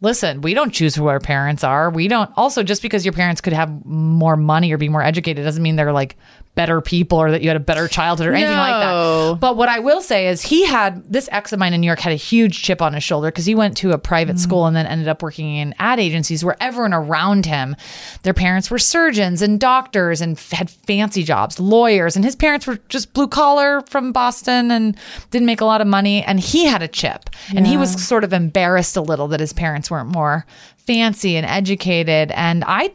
listen, 0.00 0.40
we 0.40 0.54
don't 0.54 0.72
choose 0.72 0.94
who 0.94 1.06
our 1.06 1.20
parents 1.20 1.64
are. 1.64 1.90
We 1.90 2.08
don't, 2.08 2.30
also, 2.36 2.62
just 2.62 2.82
because 2.82 3.04
your 3.04 3.12
parents 3.12 3.40
could 3.40 3.52
have 3.52 3.84
more 3.84 4.36
money 4.36 4.72
or 4.72 4.78
be 4.78 4.88
more 4.88 5.02
educated 5.02 5.44
doesn't 5.44 5.62
mean 5.62 5.76
they're 5.76 5.92
like 5.92 6.16
better 6.54 6.80
people 6.80 7.18
or 7.18 7.30
that 7.32 7.42
you 7.42 7.48
had 7.48 7.56
a 7.56 7.60
better 7.60 7.88
childhood 7.88 8.28
or 8.28 8.32
anything 8.32 8.56
like 8.56 8.80
that. 8.80 9.40
But 9.40 9.56
what 9.56 9.68
I 9.68 9.80
will 9.80 10.00
say 10.00 10.28
is 10.28 10.40
he 10.42 10.64
had 10.64 11.04
this 11.12 11.28
ex 11.32 11.52
of 11.52 11.58
mine 11.58 11.74
in 11.74 11.80
New 11.80 11.86
York 11.86 11.98
had 11.98 12.12
a 12.12 12.16
huge 12.16 12.62
chip 12.62 12.80
on 12.80 12.92
his 12.92 13.02
shoulder 13.02 13.28
because 13.28 13.46
he 13.46 13.54
went 13.54 13.76
to 13.78 13.90
a 13.90 13.98
private 13.98 14.36
mm. 14.36 14.40
school 14.40 14.66
and 14.66 14.76
then 14.76 14.86
ended 14.86 15.08
up 15.08 15.22
working 15.22 15.56
in 15.56 15.74
ad 15.78 15.98
agencies 15.98 16.44
where 16.44 16.56
everyone 16.60 16.94
around 16.94 17.46
him, 17.46 17.74
their 18.22 18.34
parents 18.34 18.70
were 18.70 18.78
surgeons 18.78 19.42
and 19.42 19.58
doctors 19.58 20.20
and 20.20 20.36
f- 20.36 20.50
had 20.50 20.70
fancy 20.70 21.24
jobs, 21.24 21.58
lawyers, 21.58 22.14
and 22.14 22.24
his 22.24 22.36
parents 22.36 22.66
were 22.66 22.78
just 22.88 23.12
blue 23.14 23.28
collar 23.28 23.82
from 23.82 24.12
Boston 24.12 24.70
and 24.70 24.96
didn't 25.30 25.46
make 25.46 25.60
a 25.60 25.64
lot 25.64 25.80
of 25.80 25.86
money. 25.86 26.22
And 26.22 26.38
he 26.38 26.66
had 26.66 26.82
a 26.82 26.88
chip 26.88 27.30
and 27.54 27.66
he 27.66 27.76
was 27.76 28.02
sort 28.02 28.22
of 28.24 28.32
embarrassed 28.32 28.96
a 28.96 29.00
little 29.02 29.28
that 29.28 29.40
his 29.40 29.52
parents 29.52 29.90
weren't 29.90 30.10
more 30.10 30.46
fancy 30.86 31.36
and 31.36 31.46
educated. 31.46 32.30
And 32.32 32.62
I, 32.66 32.92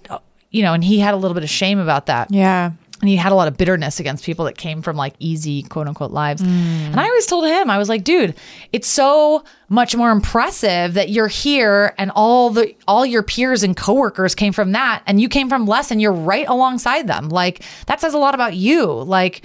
you 0.51 0.63
know, 0.63 0.73
and 0.73 0.83
he 0.83 0.99
had 0.99 1.13
a 1.13 1.17
little 1.17 1.35
bit 1.35 1.43
of 1.43 1.49
shame 1.49 1.79
about 1.79 2.05
that 2.05 2.31
Yeah. 2.31 2.71
And 3.01 3.09
he 3.09 3.15
had 3.15 3.31
a 3.31 3.35
lot 3.35 3.47
of 3.47 3.57
bitterness 3.57 3.99
against 3.99 4.25
people 4.25 4.45
that 4.45 4.57
came 4.57 4.81
from 4.81 4.97
like 4.97 5.13
easy 5.19 5.63
quote 5.63 5.87
unquote 5.87 6.11
lives. 6.11 6.41
And 6.41 6.99
I 6.99 7.05
always 7.05 7.25
told 7.25 7.45
him, 7.45 7.69
I 7.69 7.77
was 7.77 7.87
like, 7.87 8.03
dude, 8.03 8.35
it's 8.73 8.87
so 8.87 9.43
much 9.69 9.95
more 9.95 10.11
impressive 10.11 10.95
that 10.95 11.09
you're 11.09 11.27
here 11.27 11.93
and 11.97 12.11
all 12.13 12.49
the 12.49 12.75
all 12.87 13.05
your 13.05 13.23
peers 13.23 13.63
and 13.63 13.75
coworkers 13.77 14.35
came 14.35 14.51
from 14.51 14.73
that 14.73 15.03
and 15.05 15.21
you 15.21 15.29
came 15.29 15.47
from 15.47 15.65
less 15.65 15.91
and 15.91 16.01
you're 16.01 16.11
right 16.11 16.47
alongside 16.47 17.07
them. 17.07 17.29
Like 17.29 17.63
that 17.85 18.01
says 18.01 18.13
a 18.13 18.17
lot 18.17 18.35
about 18.35 18.55
you. 18.55 18.85
Like, 18.85 19.43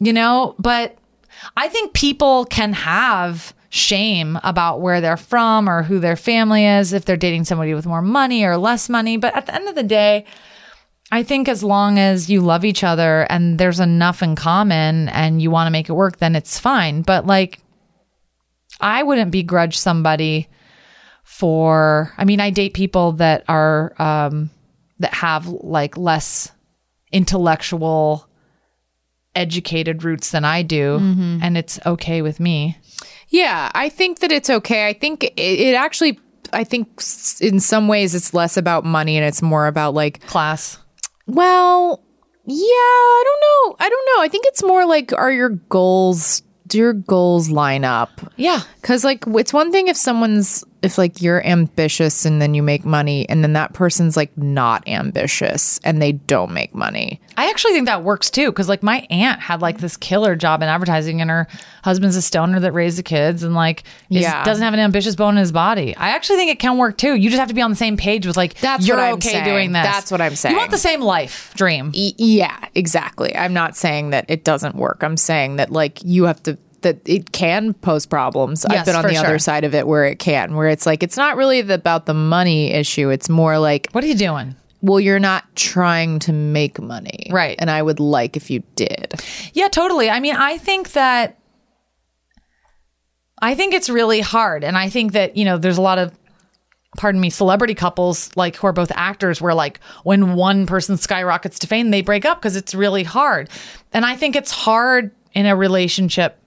you 0.00 0.12
know, 0.12 0.56
but 0.58 0.98
I 1.56 1.68
think 1.68 1.92
people 1.92 2.46
can 2.46 2.72
have 2.72 3.54
shame 3.68 4.38
about 4.42 4.80
where 4.80 5.00
they're 5.00 5.16
from 5.16 5.68
or 5.68 5.82
who 5.82 5.98
their 5.98 6.16
family 6.16 6.64
is 6.64 6.92
if 6.92 7.04
they're 7.04 7.16
dating 7.16 7.44
somebody 7.44 7.74
with 7.74 7.86
more 7.86 8.02
money 8.02 8.44
or 8.44 8.56
less 8.56 8.88
money. 8.88 9.16
But 9.16 9.36
at 9.36 9.46
the 9.46 9.54
end 9.54 9.68
of 9.68 9.74
the 9.74 9.82
day, 9.82 10.24
I 11.12 11.22
think 11.22 11.48
as 11.48 11.62
long 11.62 11.98
as 11.98 12.28
you 12.28 12.40
love 12.40 12.64
each 12.64 12.82
other 12.82 13.26
and 13.30 13.58
there's 13.58 13.78
enough 13.78 14.22
in 14.22 14.34
common 14.34 15.08
and 15.10 15.40
you 15.40 15.50
want 15.50 15.68
to 15.68 15.70
make 15.70 15.88
it 15.88 15.92
work, 15.92 16.16
then 16.18 16.34
it's 16.34 16.58
fine. 16.58 17.02
But 17.02 17.26
like, 17.26 17.60
I 18.80 19.02
wouldn't 19.04 19.30
begrudge 19.30 19.78
somebody 19.78 20.48
for, 21.22 22.12
I 22.18 22.24
mean, 22.24 22.40
I 22.40 22.50
date 22.50 22.74
people 22.74 23.12
that 23.12 23.44
are, 23.48 23.94
um, 24.02 24.50
that 24.98 25.14
have 25.14 25.46
like 25.46 25.96
less 25.96 26.50
intellectual, 27.12 28.28
educated 29.34 30.02
roots 30.02 30.30
than 30.32 30.44
I 30.44 30.62
do. 30.62 30.96
And 31.42 31.56
it's 31.56 31.78
okay 31.86 32.20
with 32.22 32.40
me. 32.40 32.78
Yeah, 33.28 33.70
I 33.74 33.90
think 33.90 34.20
that 34.20 34.32
it's 34.32 34.50
okay. 34.50 34.88
I 34.88 34.92
think 34.92 35.24
it, 35.24 35.32
it 35.36 35.74
actually, 35.74 36.18
I 36.52 36.64
think 36.64 37.00
in 37.40 37.60
some 37.60 37.86
ways 37.86 38.14
it's 38.14 38.34
less 38.34 38.56
about 38.56 38.84
money 38.84 39.16
and 39.16 39.24
it's 39.24 39.42
more 39.42 39.66
about 39.68 39.94
like 39.94 40.26
class. 40.26 40.78
Well, 41.26 42.02
yeah, 42.44 42.56
I 42.64 43.24
don't 43.24 43.40
know. 43.40 43.76
I 43.84 43.88
don't 43.88 44.06
know. 44.16 44.22
I 44.22 44.28
think 44.28 44.46
it's 44.46 44.62
more 44.62 44.86
like 44.86 45.12
are 45.12 45.32
your 45.32 45.50
goals 45.50 46.42
do 46.66 46.78
your 46.78 46.92
goals 46.92 47.48
line 47.50 47.84
up? 47.84 48.10
Yeah. 48.36 48.60
Cuz 48.82 49.04
like 49.04 49.24
it's 49.26 49.52
one 49.52 49.70
thing 49.72 49.88
if 49.88 49.96
someone's 49.96 50.64
if 50.82 50.98
like 50.98 51.20
you're 51.22 51.44
ambitious 51.46 52.24
and 52.24 52.40
then 52.40 52.54
you 52.54 52.62
make 52.62 52.84
money 52.84 53.28
and 53.28 53.42
then 53.42 53.54
that 53.54 53.72
person's 53.72 54.16
like 54.16 54.36
not 54.36 54.86
ambitious 54.86 55.80
and 55.84 56.00
they 56.00 56.12
don't 56.12 56.52
make 56.52 56.74
money. 56.74 57.20
I 57.36 57.48
actually 57.50 57.72
think 57.72 57.86
that 57.86 58.02
works 58.02 58.30
too, 58.30 58.50
because 58.50 58.68
like 58.68 58.82
my 58.82 59.06
aunt 59.10 59.40
had 59.40 59.60
like 59.62 59.78
this 59.78 59.96
killer 59.96 60.36
job 60.36 60.62
in 60.62 60.68
advertising, 60.68 61.20
and 61.20 61.30
her 61.30 61.46
husband's 61.84 62.16
a 62.16 62.22
stoner 62.22 62.60
that 62.60 62.72
raised 62.72 62.98
the 62.98 63.02
kids, 63.02 63.42
and 63.42 63.54
like 63.54 63.84
is- 64.10 64.22
Yeah. 64.22 64.44
doesn't 64.44 64.62
have 64.62 64.74
an 64.74 64.80
ambitious 64.80 65.14
bone 65.16 65.34
in 65.34 65.40
his 65.40 65.52
body. 65.52 65.94
I 65.96 66.10
actually 66.10 66.36
think 66.36 66.50
it 66.50 66.58
can 66.58 66.78
work 66.78 66.96
too. 66.98 67.14
You 67.14 67.28
just 67.30 67.38
have 67.40 67.48
to 67.48 67.54
be 67.54 67.62
on 67.62 67.70
the 67.70 67.76
same 67.76 67.96
page 67.96 68.26
with 68.26 68.36
like 68.36 68.54
That's 68.60 68.86
you're 68.86 69.00
okay 69.14 69.32
saying. 69.32 69.44
doing 69.44 69.72
this. 69.72 69.84
That's 69.84 70.10
what 70.10 70.20
I'm 70.20 70.34
saying. 70.36 70.52
You 70.54 70.58
want 70.58 70.70
the 70.70 70.78
same 70.78 71.00
life 71.00 71.52
dream. 71.56 71.92
Y- 71.94 72.12
yeah, 72.16 72.56
exactly. 72.74 73.36
I'm 73.36 73.52
not 73.52 73.76
saying 73.76 74.10
that 74.10 74.24
it 74.28 74.44
doesn't 74.44 74.74
work. 74.76 75.02
I'm 75.02 75.16
saying 75.16 75.56
that 75.56 75.70
like 75.72 76.00
you 76.04 76.24
have 76.24 76.42
to 76.44 76.56
that 76.86 77.00
it 77.04 77.32
can 77.32 77.74
pose 77.74 78.06
problems. 78.06 78.64
I've 78.64 78.86
been 78.86 78.94
on 78.94 79.02
the 79.02 79.14
sure. 79.14 79.24
other 79.24 79.38
side 79.40 79.64
of 79.64 79.74
it 79.74 79.88
where 79.88 80.04
it 80.04 80.20
can, 80.20 80.54
where 80.54 80.68
it's 80.68 80.86
like 80.86 81.02
it's 81.02 81.16
not 81.16 81.36
really 81.36 81.60
the, 81.60 81.74
about 81.74 82.06
the 82.06 82.14
money 82.14 82.72
issue. 82.72 83.10
It's 83.10 83.28
more 83.28 83.58
like 83.58 83.88
what 83.90 84.04
are 84.04 84.06
you 84.06 84.14
doing? 84.14 84.54
Well, 84.82 85.00
you're 85.00 85.18
not 85.18 85.44
trying 85.56 86.20
to 86.20 86.32
make 86.32 86.80
money, 86.80 87.28
Right. 87.30 87.56
And 87.58 87.70
I 87.70 87.82
would 87.82 87.98
like 87.98 88.36
if 88.36 88.50
you 88.50 88.62
did. 88.76 89.14
Yeah, 89.52 89.66
totally. 89.66 90.10
I 90.10 90.20
mean, 90.20 90.36
I 90.36 90.58
think 90.58 90.92
that 90.92 91.38
I 93.42 93.54
think 93.54 93.74
it's 93.74 93.90
really 93.90 94.20
hard. 94.20 94.62
And 94.62 94.78
I 94.78 94.88
think 94.88 95.12
that, 95.12 95.36
you 95.36 95.44
know, 95.44 95.58
there's 95.58 95.78
a 95.78 95.82
lot 95.82 95.98
of 95.98 96.16
pardon 96.96 97.20
me, 97.20 97.30
celebrity 97.30 97.74
couples 97.74 98.30
like 98.36 98.56
who 98.56 98.66
are 98.66 98.72
both 98.72 98.92
actors 98.94 99.40
where 99.40 99.54
like 99.54 99.80
when 100.04 100.34
one 100.34 100.66
person 100.66 100.96
skyrockets 100.96 101.58
to 101.58 101.66
fame, 101.66 101.90
they 101.90 102.00
break 102.00 102.24
up 102.24 102.38
because 102.38 102.56
it's 102.56 102.74
really 102.74 103.02
hard. 103.02 103.50
And 103.92 104.06
I 104.06 104.16
think 104.16 104.36
it's 104.36 104.50
hard 104.50 105.10
in 105.34 105.46
a 105.46 105.54
relationship 105.54 106.38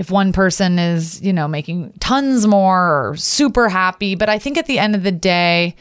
if 0.00 0.10
one 0.10 0.32
person 0.32 0.78
is, 0.78 1.20
you 1.20 1.30
know, 1.30 1.46
making 1.46 1.92
tons 2.00 2.46
more 2.46 3.10
or 3.10 3.16
super 3.16 3.68
happy. 3.68 4.14
But 4.14 4.30
I 4.30 4.38
think 4.38 4.56
at 4.56 4.64
the 4.64 4.78
end 4.78 4.94
of 4.94 5.02
the 5.02 5.12
day, 5.12 5.76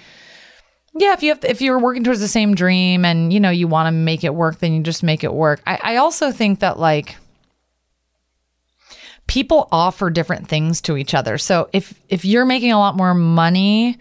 yeah, 0.93 1.13
if 1.13 1.23
you 1.23 1.29
have 1.29 1.45
if 1.45 1.61
you're 1.61 1.79
working 1.79 2.03
towards 2.03 2.19
the 2.19 2.27
same 2.27 2.53
dream 2.53 3.05
and 3.05 3.31
you 3.31 3.39
know 3.39 3.49
you 3.49 3.69
want 3.69 3.87
to 3.87 3.91
make 3.91 4.25
it 4.25 4.35
work, 4.35 4.59
then 4.59 4.73
you 4.73 4.83
just 4.83 5.03
make 5.03 5.23
it 5.23 5.33
work. 5.33 5.61
I, 5.65 5.79
I 5.81 5.95
also 5.95 6.33
think 6.33 6.59
that 6.59 6.77
like 6.77 7.15
people 9.25 9.69
offer 9.71 10.09
different 10.09 10.49
things 10.49 10.81
to 10.81 10.97
each 10.97 11.13
other. 11.13 11.37
So 11.37 11.69
if 11.71 11.93
if 12.09 12.25
you're 12.25 12.45
making 12.45 12.73
a 12.73 12.77
lot 12.77 12.97
more 12.97 13.13
money 13.13 13.99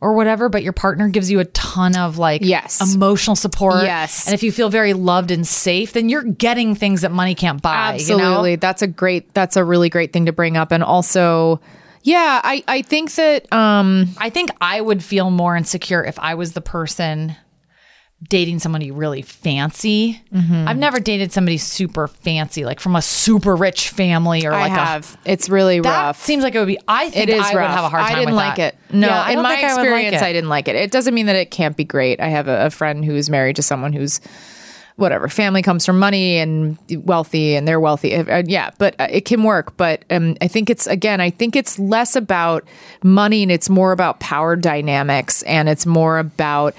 or 0.00 0.14
whatever, 0.14 0.48
but 0.48 0.62
your 0.62 0.72
partner 0.72 1.08
gives 1.08 1.30
you 1.30 1.40
a 1.40 1.44
ton 1.46 1.96
of 1.96 2.16
like 2.18 2.40
Yes. 2.42 2.80
emotional 2.94 3.36
support. 3.36 3.82
Yes. 3.84 4.26
And 4.26 4.34
if 4.34 4.42
you 4.42 4.50
feel 4.50 4.70
very 4.70 4.94
loved 4.94 5.30
and 5.30 5.46
safe, 5.46 5.92
then 5.92 6.08
you're 6.08 6.22
getting 6.22 6.74
things 6.74 7.02
that 7.02 7.12
money 7.12 7.34
can't 7.34 7.60
buy. 7.60 7.96
you 7.96 8.16
know? 8.16 8.22
Absolutely. 8.24 8.56
That's 8.56 8.82
a 8.82 8.86
great 8.86 9.34
that's 9.34 9.56
a 9.56 9.64
really 9.64 9.88
great 9.90 10.12
thing 10.12 10.26
to 10.26 10.32
bring 10.32 10.56
up. 10.56 10.72
And 10.72 10.82
also, 10.82 11.60
yeah, 12.02 12.40
I, 12.42 12.64
I 12.66 12.80
think 12.82 13.14
that 13.16 13.52
um 13.52 14.08
I 14.16 14.30
think 14.30 14.50
I 14.60 14.80
would 14.80 15.04
feel 15.04 15.30
more 15.30 15.54
insecure 15.56 16.02
if 16.02 16.18
I 16.18 16.34
was 16.34 16.52
the 16.54 16.62
person 16.62 17.36
dating 18.28 18.58
somebody 18.58 18.90
really 18.90 19.22
fancy. 19.22 20.22
Mm-hmm. 20.32 20.68
I've 20.68 20.76
never 20.76 21.00
dated 21.00 21.32
somebody 21.32 21.56
super 21.56 22.06
fancy, 22.06 22.64
like 22.66 22.78
from 22.78 22.94
a 22.94 23.00
super 23.02 23.56
rich 23.56 23.88
family 23.88 24.44
or 24.46 24.52
I 24.52 24.62
like 24.68 24.72
have. 24.72 25.16
it's 25.24 25.48
really 25.48 25.78
a. 25.78 25.82
That 25.82 26.02
rough. 26.06 26.22
seems 26.22 26.42
like 26.42 26.54
it 26.54 26.58
would 26.58 26.68
be. 26.68 26.78
I 26.86 27.08
think 27.10 27.28
It 27.28 27.32
is 27.32 27.40
I 27.40 27.54
rough. 27.54 27.70
would 27.70 27.74
have 27.76 27.84
a 27.84 27.88
hard 27.88 28.06
time. 28.06 28.16
I 28.16 28.18
didn't 28.18 28.34
like 28.34 28.56
that. 28.56 28.74
it. 28.90 28.94
No, 28.94 29.06
Yeah, 29.08 29.30
in 29.30 29.42
my 29.42 29.54
think 29.56 29.64
I 29.64 29.74
like 29.74 29.84
experience. 29.86 30.22
I 30.22 30.32
didn't 30.32 30.50
like 30.50 30.68
it. 30.68 30.76
It 30.76 30.90
doesn't 30.90 31.14
mean 31.14 31.26
that 31.26 31.36
it 31.36 31.50
can't 31.50 31.76
be 31.76 31.84
great. 31.84 32.20
I 32.20 32.28
have 32.28 32.46
a, 32.46 32.66
a 32.66 32.70
friend 32.70 33.04
who's 33.04 33.30
married 33.30 33.56
to 33.56 33.62
someone 33.62 33.92
who's 33.94 34.20
whatever 34.96 35.28
family 35.28 35.62
comes 35.62 35.86
from 35.86 35.98
money 35.98 36.36
and 36.36 36.76
wealthy 37.06 37.54
and 37.54 37.66
they're 37.66 37.80
wealthy 37.80 38.14
Uh, 38.14 38.42
yeah 38.44 38.68
but 38.76 38.94
uh, 39.00 39.06
it 39.10 39.24
can 39.24 39.42
work 39.44 39.74
but 39.78 40.04
um, 40.10 40.36
i 40.42 40.48
think 40.48 40.68
it's 40.68 40.86
again 40.86 41.22
i 41.22 41.30
think 41.30 41.56
it's 41.56 41.78
less 41.78 42.16
about 42.16 42.64
money 43.02 43.42
and 43.42 43.50
it's 43.50 43.70
more 43.70 43.92
about 43.92 44.20
power 44.20 44.56
dynamics 44.56 45.42
and 45.44 45.70
it's 45.70 45.86
more 45.86 46.18
about 46.18 46.74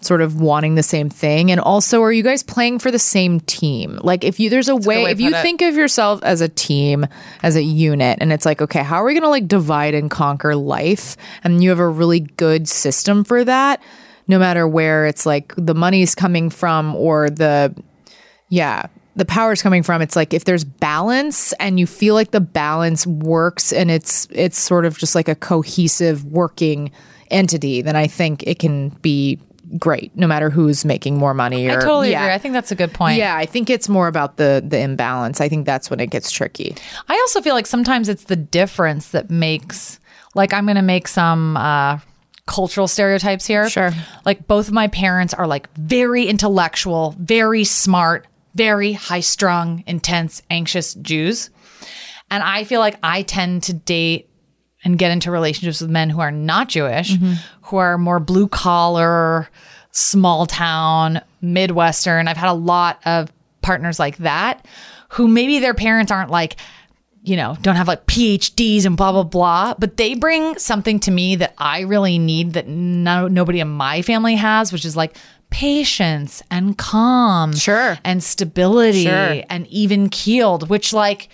sort 0.00 0.20
of 0.22 0.40
wanting 0.40 0.74
the 0.74 0.82
same 0.82 1.10
thing? 1.10 1.50
And 1.50 1.60
also 1.60 2.02
are 2.02 2.12
you 2.12 2.22
guys 2.22 2.42
playing 2.42 2.78
for 2.78 2.90
the 2.90 2.98
same 2.98 3.40
team? 3.40 3.98
Like 4.02 4.24
if 4.24 4.40
you 4.40 4.50
there's 4.50 4.68
a 4.68 4.76
way, 4.76 5.04
way 5.04 5.10
if 5.10 5.20
you 5.20 5.34
it. 5.34 5.42
think 5.42 5.62
of 5.62 5.74
yourself 5.74 6.22
as 6.22 6.40
a 6.40 6.48
team 6.48 7.06
as 7.42 7.56
a 7.56 7.62
unit 7.62 8.18
and 8.20 8.32
it's 8.32 8.46
like 8.46 8.62
okay 8.62 8.82
how 8.82 8.96
are 8.96 9.04
we 9.04 9.12
going 9.12 9.22
to 9.22 9.28
like 9.28 9.48
divide 9.48 9.94
and 9.94 10.10
conquer 10.10 10.56
life? 10.56 11.16
And 11.44 11.62
you 11.62 11.70
have 11.70 11.78
a 11.78 11.88
really 11.88 12.20
good 12.20 12.68
system 12.68 13.24
for 13.24 13.44
that 13.44 13.82
no 14.28 14.38
matter 14.38 14.66
where 14.66 15.06
it's 15.06 15.26
like 15.26 15.52
the 15.56 15.74
money's 15.74 16.14
coming 16.14 16.50
from 16.50 16.94
or 16.94 17.28
the 17.28 17.74
yeah 18.48 18.86
the 19.16 19.24
power's 19.24 19.60
coming 19.60 19.82
from. 19.82 20.00
It's 20.00 20.16
like 20.16 20.32
if 20.32 20.44
there's 20.44 20.64
balance 20.64 21.52
and 21.54 21.78
you 21.78 21.86
feel 21.86 22.14
like 22.14 22.30
the 22.30 22.40
balance 22.40 23.06
works 23.06 23.72
and 23.72 23.90
it's 23.90 24.26
it's 24.30 24.58
sort 24.58 24.86
of 24.86 24.96
just 24.96 25.14
like 25.14 25.28
a 25.28 25.34
cohesive 25.34 26.24
working 26.24 26.90
entity 27.30 27.80
then 27.80 27.94
i 27.94 28.06
think 28.08 28.42
it 28.46 28.58
can 28.58 28.88
be 29.02 29.38
great 29.78 30.14
no 30.16 30.26
matter 30.26 30.50
who's 30.50 30.84
making 30.84 31.16
more 31.16 31.34
money 31.34 31.68
or 31.68 31.78
I 31.78 31.80
totally 31.80 32.10
yeah. 32.10 32.24
agree. 32.24 32.34
I 32.34 32.38
think 32.38 32.54
that's 32.54 32.72
a 32.72 32.74
good 32.74 32.92
point. 32.92 33.18
yeah 33.18 33.36
i 33.36 33.46
think 33.46 33.70
it's 33.70 33.88
more 33.88 34.08
about 34.08 34.36
the 34.36 34.62
the 34.66 34.78
imbalance 34.78 35.40
i 35.40 35.48
think 35.48 35.66
that's 35.66 35.90
when 35.90 36.00
it 36.00 36.10
gets 36.10 36.30
tricky 36.30 36.74
I 37.08 37.14
also 37.14 37.40
feel 37.40 37.54
like 37.54 37.66
sometimes 37.66 38.08
it's 38.08 38.24
the 38.24 38.36
difference 38.36 39.10
that 39.10 39.30
makes 39.30 39.98
like 40.34 40.52
I'm 40.52 40.64
going 40.64 40.76
to 40.76 40.82
make 40.82 41.08
some 41.08 41.56
uh 41.56 41.98
cultural 42.46 42.88
stereotypes 42.88 43.46
here. 43.46 43.70
Sure. 43.70 43.92
Like 44.24 44.46
both 44.48 44.66
of 44.66 44.74
my 44.74 44.88
parents 44.88 45.32
are 45.34 45.46
like 45.46 45.72
very 45.74 46.26
intellectual, 46.26 47.14
very 47.18 47.62
smart, 47.62 48.26
very 48.56 48.92
high-strung, 48.92 49.84
intense, 49.86 50.42
anxious 50.50 50.94
Jews. 50.94 51.50
And 52.28 52.42
I 52.42 52.64
feel 52.64 52.80
like 52.80 52.96
I 53.04 53.22
tend 53.22 53.62
to 53.64 53.72
date 53.72 54.29
and 54.84 54.98
get 54.98 55.10
into 55.10 55.30
relationships 55.30 55.80
with 55.80 55.90
men 55.90 56.10
who 56.10 56.20
are 56.20 56.30
not 56.30 56.68
Jewish, 56.68 57.16
who 57.62 57.76
are 57.76 57.98
more 57.98 58.18
blue 58.20 58.48
collar, 58.48 59.48
small 59.90 60.46
town, 60.46 61.20
Midwestern. 61.42 62.28
I've 62.28 62.36
had 62.36 62.50
a 62.50 62.54
lot 62.54 63.00
of 63.04 63.30
partners 63.62 63.98
like 63.98 64.16
that 64.18 64.66
who 65.10 65.28
maybe 65.28 65.58
their 65.58 65.74
parents 65.74 66.10
aren't 66.10 66.30
like, 66.30 66.56
you 67.22 67.36
know, 67.36 67.56
don't 67.60 67.76
have 67.76 67.88
like 67.88 68.06
PhDs 68.06 68.86
and 68.86 68.96
blah, 68.96 69.12
blah, 69.12 69.24
blah, 69.24 69.74
but 69.78 69.96
they 69.98 70.14
bring 70.14 70.56
something 70.58 70.98
to 71.00 71.10
me 71.10 71.36
that 71.36 71.52
I 71.58 71.80
really 71.80 72.18
need 72.18 72.54
that 72.54 72.66
no, 72.66 73.28
nobody 73.28 73.60
in 73.60 73.68
my 73.68 74.00
family 74.02 74.36
has, 74.36 74.72
which 74.72 74.84
is 74.86 74.96
like 74.96 75.16
patience 75.50 76.42
and 76.50 76.78
calm. 76.78 77.54
Sure. 77.54 77.98
And 78.04 78.22
stability 78.24 79.04
Sure. 79.04 79.42
and 79.50 79.66
even 79.66 80.08
keeled, 80.08 80.70
which 80.70 80.92
like, 80.94 81.28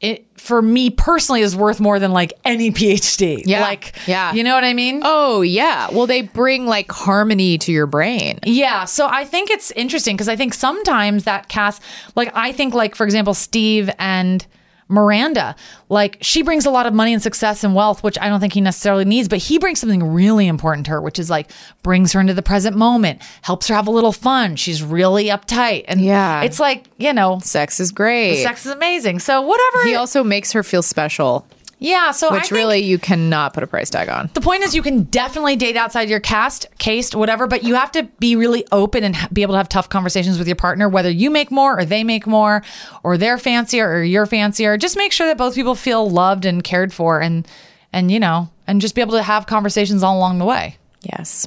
it 0.00 0.26
for 0.42 0.60
me 0.60 0.90
personally 0.90 1.40
is 1.40 1.54
worth 1.54 1.78
more 1.80 1.98
than 1.98 2.12
like 2.12 2.32
any 2.44 2.70
PhD. 2.70 3.42
Yeah. 3.46 3.60
Like, 3.62 3.94
Yeah. 4.06 4.32
You 4.32 4.42
know 4.44 4.54
what 4.54 4.64
I 4.64 4.74
mean? 4.74 5.00
oh 5.04 5.42
yeah 5.42 5.88
well 5.92 6.06
they 6.06 6.22
bring 6.22 6.66
like 6.66 6.90
harmony 6.90 7.58
to 7.58 7.70
your 7.72 7.86
brain 7.86 8.38
Yeah. 8.44 8.84
So 8.84 9.06
I 9.06 9.24
think 9.24 9.50
it's 9.50 9.70
interesting 9.72 10.16
because 10.16 10.28
I 10.28 10.36
think 10.36 10.54
sometimes 10.54 11.24
that 11.24 11.48
caste, 11.48 11.80
like, 12.16 12.30
I 12.34 12.52
think, 12.52 12.74
like, 12.74 12.94
for 12.94 13.04
example, 13.04 13.34
Steve 13.34 13.88
and 13.98 14.44
Miranda, 14.92 15.56
like, 15.88 16.18
she 16.20 16.42
brings 16.42 16.66
a 16.66 16.70
lot 16.70 16.86
of 16.86 16.92
money 16.94 17.12
and 17.12 17.22
success 17.22 17.64
and 17.64 17.74
wealth, 17.74 18.02
which 18.02 18.18
I 18.20 18.28
don't 18.28 18.38
think 18.40 18.52
he 18.52 18.60
necessarily 18.60 19.04
needs, 19.04 19.26
but 19.28 19.38
he 19.38 19.58
brings 19.58 19.80
something 19.80 20.02
really 20.12 20.46
important 20.46 20.86
to 20.86 20.92
her, 20.92 21.00
which 21.00 21.18
is 21.18 21.30
like 21.30 21.50
brings 21.82 22.12
her 22.12 22.20
into 22.20 22.34
the 22.34 22.42
present 22.42 22.76
moment, 22.76 23.22
helps 23.42 23.68
her 23.68 23.74
have 23.74 23.86
a 23.86 23.90
little 23.90 24.12
fun. 24.12 24.56
She's 24.56 24.82
really 24.82 25.26
uptight. 25.26 25.86
And 25.88 26.00
Yeah. 26.00 26.42
it's 26.42 26.60
like, 26.60 26.84
you 26.98 27.12
know, 27.12 27.38
sex 27.42 27.80
is 27.80 27.90
great 27.90 28.42
sex 28.42 28.66
is 28.66 28.72
amazing. 28.72 29.18
So 29.18 29.40
whatever. 29.40 29.84
he 29.84 29.94
also 29.94 30.22
makes 30.22 30.52
her 30.52 30.62
feel 30.62 30.82
special 30.82 31.46
yeah. 31.82 32.10
So 32.12 32.28
I 32.28 32.34
which 32.34 32.50
really 32.50 32.78
you 32.80 32.98
cannot 32.98 33.54
put 33.54 33.62
a 33.62 33.66
price 33.66 33.90
tag 33.90 34.08
on 34.08 34.30
The 34.34 34.40
point 34.40 34.62
is, 34.62 34.74
you 34.74 34.82
can 34.82 35.04
definitely 35.04 35.56
date 35.56 35.76
outside 35.76 36.08
your 36.08 36.20
cast, 36.20 36.66
caste, 36.78 37.14
whatever, 37.14 37.46
but 37.46 37.62
you 37.64 37.74
have 37.74 37.92
to 37.92 38.04
be 38.18 38.36
really 38.36 38.64
open 38.72 39.04
and 39.04 39.16
be 39.32 39.42
able 39.42 39.54
to 39.54 39.58
have 39.58 39.68
tough 39.68 39.88
conversations 39.88 40.38
with 40.38 40.46
your 40.46 40.56
partner, 40.56 40.88
whether 40.88 41.10
you 41.10 41.30
make 41.30 41.50
more 41.50 41.78
or 41.78 41.84
they 41.84 42.04
make 42.04 42.26
more, 42.26 42.62
or 43.02 43.18
they're 43.18 43.38
fancier 43.38 43.88
or 43.90 44.02
you're 44.02 44.26
fancier. 44.26 44.76
Just 44.76 44.96
make 44.96 45.12
sure 45.12 45.26
that 45.26 45.36
both 45.38 45.54
people 45.54 45.74
feel 45.74 46.08
loved 46.08 46.44
and 46.44 46.64
cared 46.64 46.92
for, 46.92 47.20
and 47.20 47.46
and 47.92 48.10
you 48.10 48.18
know, 48.20 48.48
and 48.66 48.80
just 48.80 48.94
be 48.94 49.00
able 49.00 49.12
to 49.12 49.22
have 49.22 49.46
conversations 49.46 50.02
all 50.02 50.16
along 50.16 50.38
the 50.38 50.44
way. 50.46 50.76
yes 51.02 51.46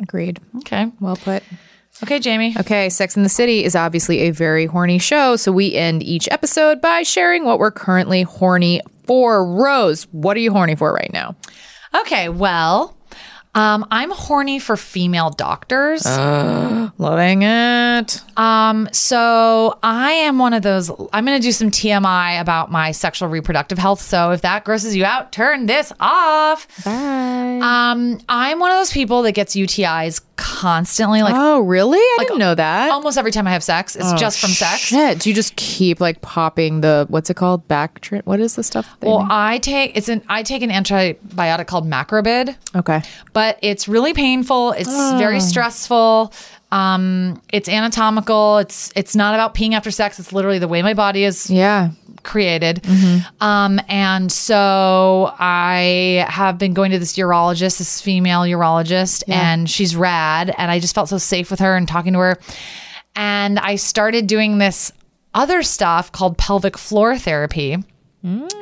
agreed 0.00 0.40
Okay. 0.58 0.90
well 1.00 1.16
put 1.16 1.42
Okay, 2.00 2.20
Jamie. 2.20 2.54
Okay, 2.56 2.90
Sex 2.90 3.16
in 3.16 3.24
the 3.24 3.28
City 3.28 3.64
is 3.64 3.74
obviously 3.74 4.20
a 4.20 4.30
very 4.30 4.66
horny 4.66 4.98
show, 5.00 5.34
so 5.34 5.50
we 5.50 5.74
end 5.74 6.00
each 6.00 6.28
episode 6.30 6.80
by 6.80 7.02
sharing 7.02 7.44
what 7.44 7.58
we're 7.58 7.72
currently 7.72 8.22
horny 8.22 8.80
for. 9.08 9.44
Rose, 9.44 10.04
what 10.12 10.36
are 10.36 10.40
you 10.40 10.52
horny 10.52 10.76
for 10.76 10.92
right 10.92 11.12
now? 11.12 11.34
Okay, 12.02 12.28
well, 12.28 12.97
Um, 13.58 13.86
I'm 13.90 14.10
horny 14.10 14.58
for 14.58 14.76
female 14.76 15.30
doctors. 15.30 16.04
Loving 16.98 17.42
it. 17.42 18.22
Um, 18.36 18.88
so 18.92 19.78
I 19.82 20.12
am 20.12 20.38
one 20.38 20.52
of 20.54 20.62
those. 20.62 20.90
I'm 21.12 21.24
going 21.24 21.38
to 21.40 21.42
do 21.46 21.52
some 21.52 21.70
TMI 21.70 22.40
about 22.40 22.70
my 22.70 22.92
sexual 22.92 23.28
reproductive 23.28 23.78
health. 23.78 24.00
So 24.00 24.30
if 24.32 24.42
that 24.42 24.64
grosses 24.64 24.94
you 24.96 25.04
out, 25.04 25.32
turn 25.32 25.66
this 25.66 25.92
off. 26.00 26.66
Bye. 26.84 27.58
Um, 27.62 28.20
I'm 28.28 28.58
one 28.60 28.70
of 28.70 28.76
those 28.78 28.92
people 28.92 29.22
that 29.22 29.32
gets 29.32 29.54
UTIs 29.56 30.20
constantly. 30.36 31.22
Like, 31.22 31.34
oh, 31.36 31.60
really? 31.60 31.98
I 31.98 32.16
didn't 32.24 32.38
know 32.38 32.54
that. 32.54 32.90
almost 32.92 33.18
every 33.18 33.32
time 33.32 33.46
I 33.46 33.50
have 33.52 33.64
sex, 33.64 33.96
it's 33.96 34.12
Oh, 34.12 34.16
just 34.16 34.38
from 34.40 34.50
sex. 34.50 34.78
Shit. 34.80 35.20
Do 35.20 35.28
you 35.28 35.34
just 35.34 35.56
keep 35.56 36.00
like 36.00 36.20
popping 36.20 36.80
the 36.80 37.06
what's 37.08 37.28
it 37.30 37.34
called? 37.34 37.66
Back 37.68 38.00
tri- 38.00 38.22
what 38.24 38.38
is 38.40 38.54
the 38.54 38.62
stuff? 38.62 38.88
Well, 39.02 39.20
make? 39.22 39.28
I 39.30 39.58
take 39.58 39.96
it's 39.96 40.08
an 40.08 40.22
I 40.28 40.42
take 40.44 40.62
an 40.62 40.70
antibiotic 40.70 41.66
called 41.66 41.88
Macrobid. 41.90 42.56
Okay. 42.76 43.02
but 43.32 43.47
it's 43.62 43.88
really 43.88 44.12
painful. 44.14 44.72
It's 44.72 44.88
Oh. 44.92 45.16
very 45.18 45.40
stressful. 45.40 46.32
Um, 46.70 47.40
it's 47.52 47.68
anatomical. 47.68 48.58
It's 48.58 48.92
it's 48.94 49.16
not 49.16 49.34
about 49.34 49.54
peeing 49.54 49.72
after 49.72 49.90
sex. 49.90 50.18
It's 50.18 50.32
literally 50.32 50.58
the 50.58 50.68
way 50.68 50.82
my 50.82 50.94
body 50.94 51.24
is 51.24 51.48
yeah 51.50 51.90
created. 52.24 52.84
Um, 53.40 53.80
and 53.88 54.30
so 54.30 55.32
I 55.38 56.26
have 56.28 56.58
been 56.58 56.74
going 56.74 56.90
to 56.90 56.98
this 56.98 57.16
urologist, 57.16 57.78
this 57.78 58.00
female 58.02 58.40
urologist, 58.42 59.22
Yeah. 59.26 59.50
and 59.52 59.70
she's 59.70 59.96
rad. 59.96 60.52
And 60.58 60.70
I 60.70 60.78
just 60.78 60.94
felt 60.94 61.08
so 61.08 61.16
safe 61.16 61.50
with 61.50 61.60
her 61.60 61.74
and 61.76 61.88
talking 61.88 62.12
to 62.14 62.18
her. 62.18 62.36
And 63.16 63.58
I 63.58 63.76
started 63.76 64.26
doing 64.26 64.58
this 64.58 64.92
other 65.32 65.62
stuff 65.62 66.12
called 66.12 66.36
pelvic 66.36 66.76
floor 66.76 67.16
therapy 67.16 67.78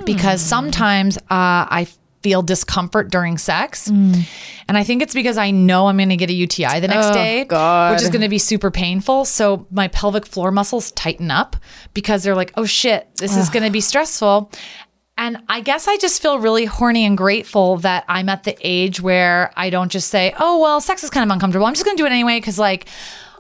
because 0.05 0.41
sometimes 0.43 1.17
uh, 1.19 1.21
I 1.31 1.89
feel 2.27 2.43
discomfort 2.43 3.09
during 3.09 3.39
sex. 3.39 3.89
Mm. 3.89 4.25
And 4.67 4.77
I 4.77 4.83
think 4.83 5.01
it's 5.01 5.15
because 5.15 5.39
I 5.39 5.53
know 5.53 5.87
I'm 5.87 5.97
going 5.97 6.09
to 6.09 6.17
get 6.17 6.29
a 6.29 6.33
UTI 6.33 6.81
the 6.81 6.89
next 6.89 7.07
Oh, 7.07 7.13
day, 7.13 7.45
God. 7.45 7.93
which 7.93 8.03
is 8.03 8.09
going 8.09 8.23
to 8.23 8.29
be 8.29 8.39
super 8.39 8.69
painful. 8.69 9.25
So 9.25 9.65
my 9.71 9.87
pelvic 9.87 10.27
floor 10.27 10.51
muscles 10.51 10.91
tighten 10.91 11.31
up 11.31 11.55
because 11.95 12.25
they're 12.25 12.35
like, 12.35 12.53
oh 12.57 12.65
shit, 12.65 13.07
this 13.19 13.37
is 13.37 13.49
going 13.49 13.63
to 13.63 13.71
be 13.71 13.81
stressful. 13.81 14.51
And 15.17 15.39
I 15.49 15.61
guess 15.61 15.87
I 15.87 15.99
just 15.99 16.21
feel 16.21 16.41
really 16.41 16.65
horny 16.65 17.05
and 17.05 17.17
grateful 17.17 17.77
that 17.77 18.05
I'm 18.09 18.29
at 18.29 18.43
the 18.43 18.57
age 18.61 19.01
where 19.01 19.53
I 19.57 19.71
don't 19.71 19.93
just 19.93 20.09
say, 20.09 20.35
oh, 20.41 20.61
well, 20.61 20.81
sex 20.81 21.05
is 21.05 21.11
kind 21.11 21.31
of 21.31 21.33
uncomfortable. 21.33 21.65
I'm 21.67 21.75
just 21.75 21.85
going 21.85 21.97
to 21.97 22.03
do 22.03 22.07
it 22.07 22.11
anyway 22.11 22.39
because, 22.39 22.59
like, 22.59 22.89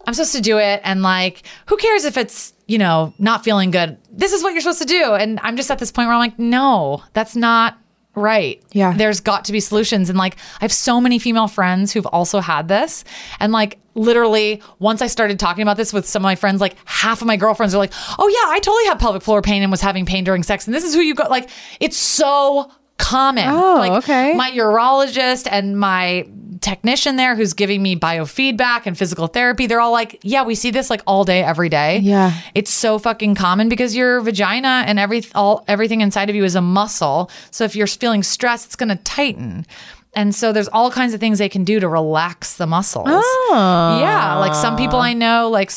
I'm 0.06 0.14
supposed 0.14 0.36
to 0.36 0.40
do 0.40 0.58
it. 0.58 0.80
And, 0.84 1.02
like, 1.02 1.42
who 1.66 1.76
cares 1.76 2.04
if 2.04 2.16
it's, 2.16 2.54
you 2.68 2.78
know, 2.78 3.12
not 3.18 3.42
feeling 3.42 3.72
good? 3.72 3.98
This 4.12 4.32
is 4.32 4.44
what 4.44 4.52
you're 4.52 4.60
supposed 4.62 4.78
to 4.82 4.86
do. 4.86 5.14
And 5.14 5.40
I'm 5.42 5.56
just 5.56 5.72
at 5.72 5.80
this 5.80 5.90
point 5.90 6.06
where 6.06 6.14
I'm 6.14 6.20
like, 6.20 6.38
no, 6.38 7.02
that's 7.14 7.34
not 7.34 7.76
right. 8.16 8.60
Yeah. 8.72 8.94
There's 8.96 9.20
got 9.20 9.44
to 9.44 9.52
be 9.52 9.60
solutions. 9.60 10.10
And, 10.10 10.18
like, 10.18 10.36
I 10.36 10.64
have 10.64 10.72
so 10.72 11.00
many 11.00 11.18
female 11.20 11.46
friends 11.46 11.92
who've 11.92 12.06
also 12.06 12.40
had 12.40 12.66
this. 12.66 13.04
And, 13.38 13.52
like, 13.52 13.78
literally, 13.94 14.62
once 14.78 15.02
I 15.02 15.06
started 15.06 15.38
talking 15.38 15.62
about 15.62 15.76
this 15.76 15.92
with 15.92 16.06
some 16.06 16.22
of 16.22 16.24
my 16.24 16.34
friends, 16.34 16.60
like, 16.60 16.76
half 16.86 17.20
of 17.20 17.26
my 17.26 17.36
girlfriends 17.36 17.74
are 17.74 17.78
like, 17.78 17.92
oh, 18.18 18.26
yeah, 18.26 18.52
I 18.52 18.58
totally 18.58 18.86
had 18.86 18.98
pelvic 18.98 19.22
floor 19.22 19.42
pain 19.42 19.62
and 19.62 19.70
was 19.70 19.80
having 19.80 20.06
pain 20.06 20.24
during 20.24 20.42
sex. 20.42 20.66
And 20.66 20.74
this 20.74 20.82
is 20.82 20.94
who 20.94 21.00
you 21.00 21.14
go. 21.14 21.24
Like, 21.28 21.50
it's 21.78 21.96
so 21.96 22.72
common. 22.98 23.48
Oh, 23.48 23.76
like, 23.78 23.92
okay. 24.04 24.34
My 24.34 24.50
urologist 24.50 25.48
and 25.50 25.78
my 25.78 26.26
technician 26.60 27.16
there 27.16 27.36
who's 27.36 27.52
giving 27.52 27.82
me 27.82 27.94
biofeedback 27.96 28.86
and 28.86 28.96
physical 28.96 29.26
therapy, 29.26 29.66
they're 29.66 29.80
all 29.80 29.92
like, 29.92 30.18
yeah, 30.22 30.42
we 30.42 30.54
see 30.54 30.70
this 30.70 30.90
like 30.90 31.02
all 31.06 31.24
day, 31.24 31.42
every 31.42 31.68
day. 31.68 31.98
Yeah. 31.98 32.32
It's 32.54 32.70
so 32.70 32.98
fucking 32.98 33.34
common 33.34 33.68
because 33.68 33.94
your 33.94 34.20
vagina 34.20 34.84
and 34.86 34.98
every 34.98 35.24
all 35.34 35.64
everything 35.68 36.00
inside 36.00 36.30
of 36.30 36.36
you 36.36 36.44
is 36.44 36.54
a 36.54 36.60
muscle. 36.60 37.30
So 37.50 37.64
if 37.64 37.76
you're 37.76 37.86
feeling 37.86 38.22
stressed, 38.22 38.66
it's 38.66 38.76
gonna 38.76 38.96
tighten. 38.96 39.66
And 40.14 40.34
so 40.34 40.52
there's 40.52 40.68
all 40.68 40.90
kinds 40.90 41.12
of 41.12 41.20
things 41.20 41.38
they 41.38 41.48
can 41.48 41.62
do 41.62 41.78
to 41.78 41.88
relax 41.88 42.56
the 42.56 42.66
muscles. 42.66 43.06
Oh. 43.08 43.98
Yeah. 44.00 44.36
Like 44.36 44.54
some 44.54 44.76
people 44.76 44.98
I 44.98 45.12
know 45.12 45.50
like 45.50 45.70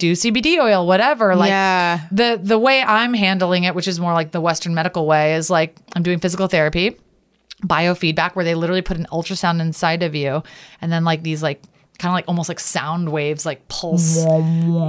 do 0.00 0.12
CBD 0.14 0.58
oil, 0.58 0.86
whatever. 0.86 1.36
Like 1.36 1.50
Yeah. 1.50 2.00
the 2.10 2.40
the 2.42 2.58
way 2.58 2.82
I'm 2.82 3.14
handling 3.14 3.62
it, 3.64 3.74
which 3.76 3.86
is 3.86 4.00
more 4.00 4.12
like 4.12 4.32
the 4.32 4.40
Western 4.40 4.74
medical 4.74 5.06
way, 5.06 5.34
is 5.34 5.48
like 5.50 5.76
I'm 5.94 6.02
doing 6.02 6.18
physical 6.18 6.48
therapy, 6.48 6.96
biofeedback, 7.64 8.34
where 8.34 8.44
they 8.44 8.54
literally 8.54 8.82
put 8.82 8.96
an 8.96 9.06
ultrasound 9.12 9.60
inside 9.60 10.02
of 10.02 10.14
you, 10.14 10.42
and 10.80 10.90
then 10.92 11.04
like 11.04 11.22
these 11.22 11.42
like 11.42 11.62
kind 11.98 12.10
of 12.10 12.14
like 12.14 12.24
almost 12.28 12.48
like 12.48 12.58
sound 12.58 13.10
waves 13.12 13.44
like 13.44 13.68
pulse. 13.68 14.16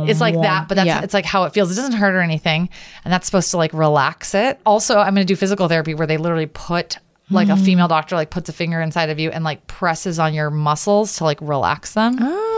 It's 0.08 0.22
like 0.22 0.40
that, 0.42 0.68
but 0.70 0.76
that's 0.76 0.88
Yeah. 0.88 1.02
it's 1.02 1.14
like 1.14 1.26
how 1.26 1.44
it 1.44 1.54
feels. 1.54 1.72
It 1.72 1.76
doesn't 1.76 1.92
hurt 1.94 2.14
or 2.16 2.22
anything, 2.22 2.70
and 3.04 3.12
that's 3.14 3.26
supposed 3.26 3.52
to 3.52 3.58
like 3.58 3.74
relax 3.74 4.34
it. 4.34 4.60
Also, 4.66 4.98
I'm 4.98 5.14
going 5.14 5.28
to 5.28 5.32
do 5.32 5.36
physical 5.36 5.68
therapy 5.68 5.94
where 5.94 6.08
they 6.08 6.18
literally 6.18 6.46
put 6.48 6.98
like 7.32 7.48
a 7.50 7.54
Mm. 7.54 7.66
female 7.66 7.88
doctor 7.88 8.16
like 8.16 8.30
puts 8.30 8.50
a 8.50 8.54
finger 8.54 8.82
inside 8.82 9.10
of 9.10 9.20
you 9.20 9.30
and 9.32 9.44
like 9.44 9.66
presses 9.68 10.20
on 10.20 10.34
your 10.34 10.50
muscles 10.50 11.16
to 11.18 11.24
like 11.24 11.40
relax 11.42 11.94
them. 11.94 12.16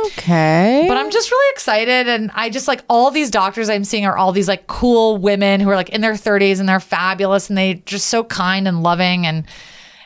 Okay. 0.07 0.85
But 0.87 0.97
I'm 0.97 1.11
just 1.11 1.29
really 1.31 1.51
excited. 1.53 2.07
And 2.07 2.31
I 2.33 2.49
just 2.49 2.67
like 2.67 2.81
all 2.89 3.11
these 3.11 3.29
doctors 3.29 3.69
I'm 3.69 3.83
seeing 3.83 4.05
are 4.05 4.17
all 4.17 4.31
these 4.31 4.47
like 4.47 4.67
cool 4.67 5.17
women 5.17 5.59
who 5.59 5.69
are 5.69 5.75
like 5.75 5.89
in 5.89 6.01
their 6.01 6.13
30s 6.13 6.59
and 6.59 6.67
they're 6.67 6.79
fabulous 6.79 7.49
and 7.49 7.57
they 7.57 7.75
just 7.85 8.07
so 8.07 8.23
kind 8.23 8.67
and 8.67 8.81
loving. 8.83 9.25
And 9.25 9.45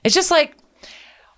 it's 0.03 0.15
just 0.15 0.31
like 0.31 0.56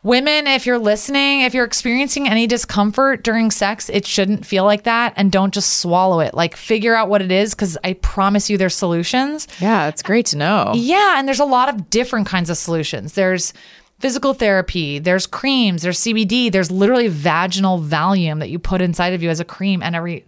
women, 0.04 0.48
if 0.48 0.66
you're 0.66 0.80
listening, 0.80 1.42
if 1.42 1.54
you're 1.54 1.66
experiencing 1.66 2.28
any 2.28 2.48
discomfort 2.48 3.24
during 3.24 3.52
sex, 3.52 3.90
it 3.90 4.06
shouldn't 4.06 4.46
feel 4.46 4.64
like 4.66 4.84
that. 4.84 5.14
And 5.18 5.32
don't 5.32 5.54
just 5.54 5.80
swallow 5.80 6.20
it. 6.22 6.34
Like 6.34 6.56
figure 6.56 6.96
out 6.96 7.10
what 7.10 7.22
it 7.22 7.32
is 7.32 7.54
because 7.54 7.78
I 7.84 7.94
promise 7.94 8.50
you 8.50 8.58
there's 8.58 8.76
solutions. 8.76 9.48
Yeah, 9.60 9.88
it's 9.88 10.02
great 10.02 10.26
to 10.28 10.38
know. 10.38 10.74
Yeah, 10.76 11.20
and 11.20 11.28
there's 11.28 11.40
a 11.40 11.46
lot 11.46 11.70
of 11.70 11.90
different 11.90 12.28
kinds 12.28 12.50
of 12.50 12.58
solutions. 12.58 13.14
There's 13.14 13.54
physical 14.00 14.34
therapy, 14.34 14.98
there's 14.98 15.28
creams, 15.28 15.82
there's 15.82 16.00
CBD, 16.00 16.50
there's 16.50 16.72
literally 16.72 17.10
vaginal 17.10 17.82
Valium 17.82 18.40
that 18.40 18.50
you 18.50 18.58
put 18.58 18.82
inside 18.82 19.12
of 19.12 19.22
you 19.22 19.30
as 19.30 19.42
a 19.42 19.46
cream 19.46 19.84
and 19.84 19.94
every 19.94 20.26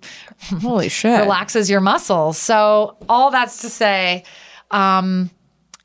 Holy 0.59 0.89
shit. 0.89 1.21
relaxes 1.21 1.69
your 1.69 1.79
muscles. 1.79 2.37
So 2.37 2.97
all 3.07 3.31
that's 3.31 3.61
to 3.61 3.69
say, 3.69 4.25
um, 4.71 5.29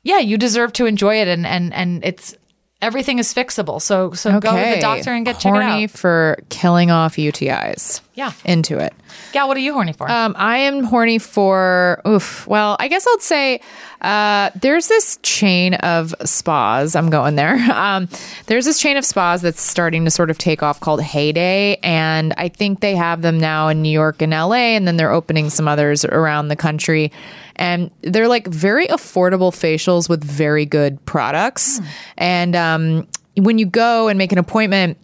yeah, 0.03 0.19
you 0.19 0.37
deserve 0.37 0.73
to 0.73 0.85
enjoy 0.85 1.21
it 1.21 1.29
and 1.29 1.45
and 1.47 1.73
and 1.73 2.03
it's 2.03 2.35
everything 2.81 3.19
is 3.19 3.33
fixable. 3.33 3.81
So 3.81 4.13
so 4.13 4.39
go 4.39 4.51
to 4.51 4.75
the 4.75 4.81
doctor 4.81 5.11
and 5.13 5.25
get 5.25 5.41
horny 5.41 5.85
out. 5.85 5.91
for 5.91 6.37
killing 6.49 6.91
off 6.91 7.15
UTIs. 7.15 8.01
Yeah. 8.13 8.31
Into 8.45 8.79
it. 8.79 8.93
Gal, 9.31 9.47
what 9.47 9.57
are 9.57 9.61
you 9.61 9.73
horny 9.73 9.93
for? 9.93 10.09
Um, 10.09 10.35
I 10.37 10.57
am 10.57 10.83
horny 10.83 11.19
for 11.19 12.01
oof. 12.07 12.47
Well, 12.47 12.75
I 12.79 12.87
guess 12.87 13.05
I'll 13.05 13.19
say 13.19 13.61
uh, 14.01 14.49
there's 14.55 14.87
this 14.87 15.19
chain 15.21 15.75
of 15.75 16.15
spas. 16.25 16.95
I'm 16.95 17.09
going 17.09 17.35
there. 17.35 17.57
Um, 17.77 18.09
there's 18.47 18.65
this 18.65 18.79
chain 18.79 18.97
of 18.97 19.05
spas 19.05 19.43
that's 19.43 19.61
starting 19.61 20.03
to 20.05 20.11
sort 20.11 20.29
of 20.31 20.37
take 20.37 20.63
off 20.63 20.79
called 20.79 21.01
Heyday, 21.01 21.77
and 21.83 22.33
I 22.37 22.49
think 22.49 22.79
they 22.79 22.95
have 22.95 23.21
them 23.21 23.37
now 23.39 23.67
in 23.67 23.81
New 23.83 23.91
York 23.91 24.21
and 24.21 24.31
LA, 24.31 24.73
and 24.75 24.87
then 24.87 24.97
they're 24.97 25.11
opening 25.11 25.49
some 25.51 25.67
others 25.67 26.03
around 26.03 26.47
the 26.47 26.55
country. 26.55 27.11
And 27.57 27.91
they're 28.01 28.27
like 28.27 28.47
very 28.47 28.87
affordable 28.87 29.51
facials 29.51 30.07
with 30.09 30.23
very 30.23 30.65
good 30.65 31.03
products. 31.05 31.81
And 32.17 32.55
um, 32.55 33.07
when 33.35 33.57
you 33.57 33.65
go 33.65 34.07
and 34.07 34.17
make 34.17 34.31
an 34.31 34.37
appointment, 34.37 34.97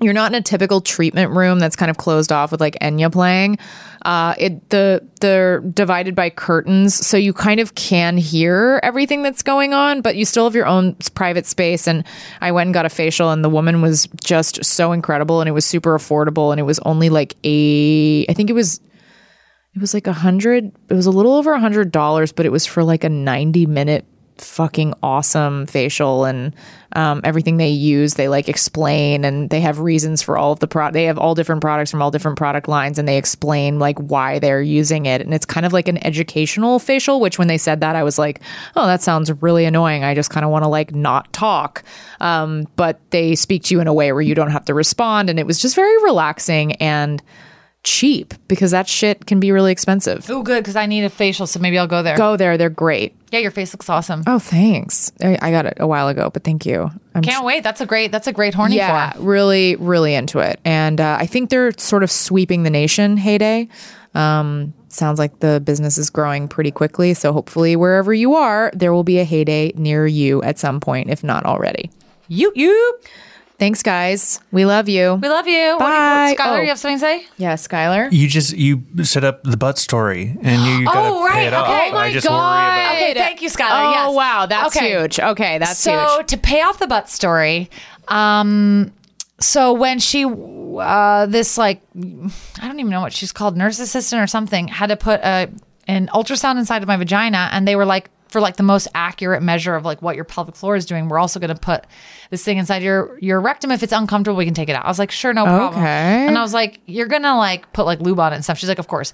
you're 0.00 0.14
not 0.14 0.32
in 0.32 0.36
a 0.36 0.42
typical 0.42 0.80
treatment 0.80 1.30
room 1.32 1.58
that's 1.58 1.76
kind 1.76 1.90
of 1.90 1.96
closed 1.96 2.32
off 2.32 2.50
with 2.50 2.60
like 2.60 2.76
Enya 2.80 3.12
playing. 3.12 3.58
Uh, 4.04 4.34
it 4.36 4.70
the 4.70 5.06
they're 5.20 5.60
divided 5.60 6.16
by 6.16 6.28
curtains, 6.28 6.94
so 6.94 7.16
you 7.16 7.32
kind 7.32 7.60
of 7.60 7.74
can 7.76 8.16
hear 8.16 8.80
everything 8.82 9.22
that's 9.22 9.42
going 9.42 9.74
on, 9.74 10.00
but 10.00 10.16
you 10.16 10.24
still 10.24 10.44
have 10.44 10.56
your 10.56 10.66
own 10.66 10.96
private 11.14 11.46
space. 11.46 11.86
And 11.86 12.04
I 12.40 12.50
went 12.50 12.68
and 12.68 12.74
got 12.74 12.84
a 12.84 12.88
facial, 12.88 13.30
and 13.30 13.44
the 13.44 13.50
woman 13.50 13.80
was 13.80 14.08
just 14.24 14.64
so 14.64 14.90
incredible, 14.90 15.40
and 15.40 15.48
it 15.48 15.52
was 15.52 15.64
super 15.64 15.96
affordable, 15.96 16.50
and 16.50 16.58
it 16.58 16.64
was 16.64 16.80
only 16.80 17.08
like 17.08 17.36
a 17.44 18.26
I 18.28 18.32
think 18.34 18.50
it 18.50 18.54
was 18.54 18.80
it 19.74 19.80
was 19.80 19.94
like 19.94 20.06
a 20.06 20.12
hundred 20.12 20.70
it 20.88 20.94
was 20.94 21.06
a 21.06 21.10
little 21.10 21.34
over 21.34 21.52
a 21.52 21.60
hundred 21.60 21.90
dollars 21.90 22.32
but 22.32 22.46
it 22.46 22.52
was 22.52 22.66
for 22.66 22.84
like 22.84 23.04
a 23.04 23.08
90 23.08 23.66
minute 23.66 24.04
fucking 24.38 24.94
awesome 25.02 25.66
facial 25.66 26.24
and 26.24 26.54
um, 26.94 27.20
everything 27.24 27.56
they 27.56 27.68
use 27.68 28.14
they 28.14 28.28
like 28.28 28.48
explain 28.48 29.24
and 29.24 29.50
they 29.50 29.60
have 29.60 29.78
reasons 29.78 30.20
for 30.20 30.36
all 30.36 30.52
of 30.52 30.58
the 30.58 30.66
pro 30.66 30.90
they 30.90 31.04
have 31.04 31.16
all 31.16 31.34
different 31.34 31.60
products 31.60 31.90
from 31.90 32.02
all 32.02 32.10
different 32.10 32.36
product 32.36 32.66
lines 32.68 32.98
and 32.98 33.06
they 33.06 33.16
explain 33.16 33.78
like 33.78 33.98
why 33.98 34.38
they're 34.38 34.60
using 34.60 35.06
it. 35.06 35.20
And 35.20 35.32
it's 35.32 35.46
kind 35.46 35.64
of 35.64 35.72
like 35.72 35.88
an 35.88 36.04
educational 36.04 36.78
facial 36.78 37.20
which 37.20 37.38
when 37.38 37.48
they 37.48 37.58
said 37.58 37.80
that 37.80 37.96
i 37.96 38.02
was 38.02 38.18
like 38.18 38.40
oh 38.76 38.86
that 38.86 39.02
sounds 39.02 39.30
really 39.42 39.64
annoying. 39.64 40.04
I 40.04 40.14
just 40.14 40.30
kind 40.30 40.44
of 40.44 40.50
want 40.50 40.64
to 40.64 40.68
like 40.68 40.94
not 40.94 41.32
talk. 41.32 41.82
Um, 42.20 42.68
but 42.76 43.00
they 43.10 43.34
speak 43.34 43.64
to 43.64 43.74
you 43.74 43.80
in 43.80 43.86
a 43.86 43.94
way 43.94 44.12
where 44.12 44.22
you 44.22 44.34
don't 44.34 44.50
have 44.50 44.64
to 44.66 44.74
respond 44.74 45.30
and 45.30 45.38
it 45.38 45.46
was 45.46 45.60
just 45.60 45.74
very 45.74 46.02
relaxing 46.02 46.72
and 46.76 47.22
cheap 47.84 48.34
because 48.48 48.70
that 48.70 48.88
shit 48.88 49.26
can 49.26 49.40
be 49.40 49.50
really 49.52 49.72
expensive. 49.72 50.28
oh, 50.30 50.42
good 50.42 50.62
because 50.62 50.76
I 50.76 50.86
need 50.86 51.04
a 51.04 51.10
facial, 51.10 51.46
so 51.46 51.58
maybe 51.58 51.78
I'll 51.78 51.86
go 51.86 52.02
there. 52.02 52.16
Go 52.16 52.36
there, 52.36 52.56
they're 52.56 52.70
great. 52.70 53.14
Yeah, 53.30 53.40
your 53.40 53.50
face 53.50 53.72
looks 53.72 53.88
awesome. 53.88 54.22
Oh, 54.26 54.38
thanks. 54.38 55.10
I, 55.22 55.38
I 55.40 55.50
got 55.50 55.66
it 55.66 55.78
a 55.80 55.86
while 55.86 56.08
ago, 56.08 56.30
but 56.30 56.44
thank 56.44 56.66
you. 56.66 56.90
I'm 57.14 57.22
Can't 57.22 57.44
wait. 57.44 57.62
That's 57.62 57.80
a 57.80 57.86
great. 57.86 58.12
That's 58.12 58.26
a 58.26 58.32
great 58.32 58.54
horny 58.54 58.76
yeah, 58.76 59.12
for. 59.12 59.22
really, 59.22 59.76
really 59.76 60.14
into 60.14 60.38
it, 60.38 60.60
and 60.64 61.00
uh, 61.00 61.16
I 61.18 61.26
think 61.26 61.50
they're 61.50 61.72
sort 61.78 62.02
of 62.02 62.10
sweeping 62.10 62.62
the 62.62 62.70
nation. 62.70 63.16
Heyday. 63.16 63.68
Um, 64.14 64.74
sounds 64.88 65.18
like 65.18 65.40
the 65.40 65.60
business 65.64 65.96
is 65.96 66.10
growing 66.10 66.48
pretty 66.48 66.70
quickly, 66.70 67.14
so 67.14 67.32
hopefully, 67.32 67.76
wherever 67.76 68.12
you 68.12 68.34
are, 68.34 68.70
there 68.74 68.92
will 68.92 69.04
be 69.04 69.18
a 69.18 69.24
heyday 69.24 69.72
near 69.74 70.06
you 70.06 70.42
at 70.42 70.58
some 70.58 70.80
point, 70.80 71.10
if 71.10 71.24
not 71.24 71.46
already. 71.46 71.90
You 72.28 72.52
you. 72.54 73.00
Thanks, 73.62 73.80
guys. 73.80 74.40
We 74.50 74.64
love 74.66 74.88
you. 74.88 75.14
We 75.22 75.28
love 75.28 75.46
you. 75.46 75.74
What 75.74 75.78
Bye. 75.78 76.30
you, 76.30 76.36
Skylar, 76.36 76.58
Oh. 76.58 76.60
you 76.62 76.68
have 76.70 76.80
something 76.80 76.96
to 76.98 77.00
say? 77.00 77.26
Yeah, 77.36 77.54
Skylar. 77.54 78.10
You 78.10 78.26
just 78.26 78.56
you 78.56 78.82
set 79.04 79.22
up 79.22 79.44
the 79.44 79.56
butt 79.56 79.78
story, 79.78 80.36
and 80.42 80.62
you, 80.66 80.78
you 80.80 80.84
gotta 80.86 80.98
Oh, 81.14 81.24
right. 81.24 81.32
pay 81.34 81.46
it 81.46 81.54
off. 81.54 81.68
Okay. 81.68 81.90
Oh, 81.92 81.96
I 81.96 82.08
my 82.08 82.12
just 82.12 82.26
worry 82.28 82.34
about. 82.34 82.92
Okay, 82.96 83.14
thank 83.14 83.40
you, 83.40 83.48
Skylar. 83.48 83.70
Oh, 83.86 83.90
yes. 84.08 84.14
wow. 84.16 84.46
That's 84.46 84.76
Okay. 84.76 84.90
huge. 84.90 85.20
Okay, 85.20 85.58
that's 85.58 85.78
so 85.78 86.16
huge. 86.16 86.26
to 86.26 86.38
pay 86.38 86.60
off 86.62 86.80
the 86.80 86.88
butt 86.88 87.08
story, 87.08 87.70
um, 88.08 88.90
so 89.38 89.72
when 89.74 90.00
she, 90.00 90.24
uh, 90.24 91.26
this 91.26 91.56
like, 91.56 91.82
I 91.96 92.66
don't 92.66 92.80
even 92.80 92.90
know 92.90 93.00
what 93.02 93.12
she's 93.12 93.30
called, 93.30 93.56
nurse 93.56 93.78
assistant 93.78 94.20
or 94.20 94.26
something, 94.26 94.66
had 94.66 94.88
to 94.88 94.96
put 94.96 95.20
a 95.20 95.48
an 95.86 96.08
ultrasound 96.12 96.58
inside 96.58 96.82
of 96.82 96.88
my 96.88 96.96
vagina, 96.96 97.48
and 97.52 97.68
they 97.68 97.76
were 97.76 97.86
like. 97.86 98.10
For 98.32 98.40
like 98.40 98.56
the 98.56 98.62
most 98.62 98.88
accurate 98.94 99.42
measure 99.42 99.74
of 99.74 99.84
like 99.84 100.00
what 100.00 100.16
your 100.16 100.24
pelvic 100.24 100.56
floor 100.56 100.74
is 100.74 100.86
doing, 100.86 101.08
we're 101.08 101.18
also 101.18 101.38
going 101.38 101.54
to 101.54 101.60
put 101.60 101.84
this 102.30 102.42
thing 102.42 102.56
inside 102.56 102.82
your 102.82 103.18
your 103.20 103.40
rectum. 103.42 103.70
If 103.70 103.82
it's 103.82 103.92
uncomfortable, 103.92 104.38
we 104.38 104.46
can 104.46 104.54
take 104.54 104.70
it 104.70 104.72
out. 104.74 104.86
I 104.86 104.88
was 104.88 104.98
like, 104.98 105.10
sure, 105.10 105.34
no 105.34 105.44
problem. 105.44 105.82
Okay. 105.82 106.26
And 106.26 106.38
I 106.38 106.40
was 106.40 106.54
like, 106.54 106.80
you're 106.86 107.08
gonna 107.08 107.36
like 107.36 107.70
put 107.74 107.84
like 107.84 108.00
lube 108.00 108.18
on 108.18 108.32
it 108.32 108.36
and 108.36 108.42
stuff. 108.44 108.56
She's 108.56 108.70
like, 108.70 108.78
of 108.78 108.88
course. 108.88 109.12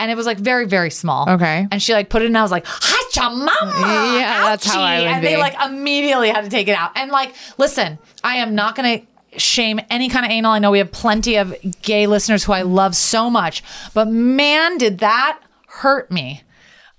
And 0.00 0.10
it 0.10 0.16
was 0.16 0.26
like 0.26 0.38
very 0.38 0.66
very 0.66 0.90
small. 0.90 1.30
Okay. 1.30 1.68
And 1.70 1.80
she 1.80 1.92
like 1.92 2.08
put 2.10 2.22
it 2.22 2.24
in. 2.24 2.30
and 2.32 2.38
I 2.38 2.42
was 2.42 2.50
like, 2.50 2.66
hacha 2.66 3.30
mama. 3.30 4.16
Yeah, 4.18 4.40
that's 4.42 4.66
how 4.66 4.80
I 4.82 4.98
would 4.98 5.06
And 5.06 5.24
they 5.24 5.36
be. 5.36 5.40
like 5.40 5.54
immediately 5.64 6.30
had 6.30 6.42
to 6.42 6.50
take 6.50 6.66
it 6.66 6.76
out. 6.76 6.90
And 6.96 7.12
like, 7.12 7.34
listen, 7.58 7.98
I 8.24 8.38
am 8.38 8.56
not 8.56 8.74
going 8.74 9.00
to 9.00 9.38
shame 9.38 9.78
any 9.90 10.08
kind 10.08 10.26
of 10.26 10.32
anal. 10.32 10.50
I 10.50 10.58
know 10.58 10.72
we 10.72 10.78
have 10.78 10.90
plenty 10.90 11.36
of 11.36 11.54
gay 11.82 12.06
listeners 12.08 12.42
who 12.42 12.52
I 12.52 12.62
love 12.62 12.96
so 12.96 13.30
much, 13.30 13.62
but 13.94 14.08
man, 14.08 14.76
did 14.78 14.98
that 14.98 15.40
hurt 15.68 16.10
me. 16.10 16.42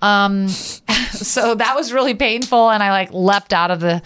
Um, 0.02 0.48
so 1.12 1.56
that 1.56 1.76
was 1.76 1.92
really 1.94 2.14
painful, 2.14 2.70
and 2.70 2.84
I 2.84 2.92
like 2.92 3.12
leapt 3.14 3.54
out 3.54 3.72
of 3.72 3.80
the 3.80 4.02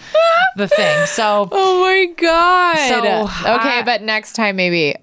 the 0.56 0.68
thing. 0.68 1.06
So, 1.08 1.48
oh 1.52 1.82
my 1.82 2.06
god. 2.16 2.78
So, 2.90 2.98
okay, 3.56 3.80
I- 3.80 3.84
but 3.84 4.02
next 4.02 4.34
time 4.34 4.56
maybe 4.56 4.96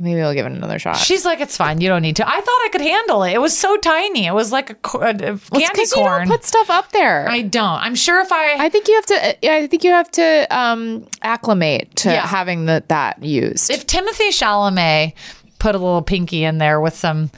maybe 0.00 0.20
I'll 0.20 0.34
give 0.34 0.46
it 0.46 0.52
another 0.52 0.80
shot. 0.80 0.96
She's 0.96 1.24
like, 1.24 1.38
it's 1.40 1.56
fine. 1.56 1.80
You 1.80 1.88
don't 1.88 2.02
need 2.02 2.16
to. 2.16 2.26
I 2.28 2.40
thought 2.40 2.60
I 2.64 2.68
could 2.72 2.80
handle 2.80 3.22
it. 3.22 3.34
It 3.34 3.40
was 3.40 3.56
so 3.56 3.76
tiny. 3.76 4.26
It 4.26 4.34
was 4.34 4.50
like 4.50 4.70
a, 4.70 4.74
a 4.98 4.98
a 4.98 4.98
Well, 4.98 5.10
it's 5.14 5.48
candy 5.50 5.68
'cause 5.78 5.92
you 5.96 6.02
corn. 6.02 6.26
don't 6.26 6.36
put 6.38 6.44
stuff 6.44 6.70
up 6.70 6.90
there. 6.90 7.28
I 7.28 7.42
don't. 7.42 7.64
I'm 7.80 7.94
sure 7.94 8.20
if 8.20 8.32
I, 8.32 8.64
I 8.64 8.68
think 8.68 8.88
you 8.88 8.94
have 8.96 9.06
to. 9.06 9.48
I 9.52 9.66
think 9.68 9.84
you 9.84 9.92
have 9.92 10.10
to 10.12 10.46
um, 10.50 11.06
acclimate 11.22 11.94
to 11.96 12.10
Yeah. 12.10 12.26
having 12.26 12.64
the, 12.66 12.82
that 12.88 13.22
used. 13.22 13.70
if 13.70 13.86
Timothée 13.86 14.30
Chalamet 14.30 15.12
put 15.60 15.76
a 15.76 15.78
little 15.78 16.02
pinky 16.02 16.42
in 16.42 16.58
there 16.58 16.80
with 16.80 16.96
some 16.96 17.30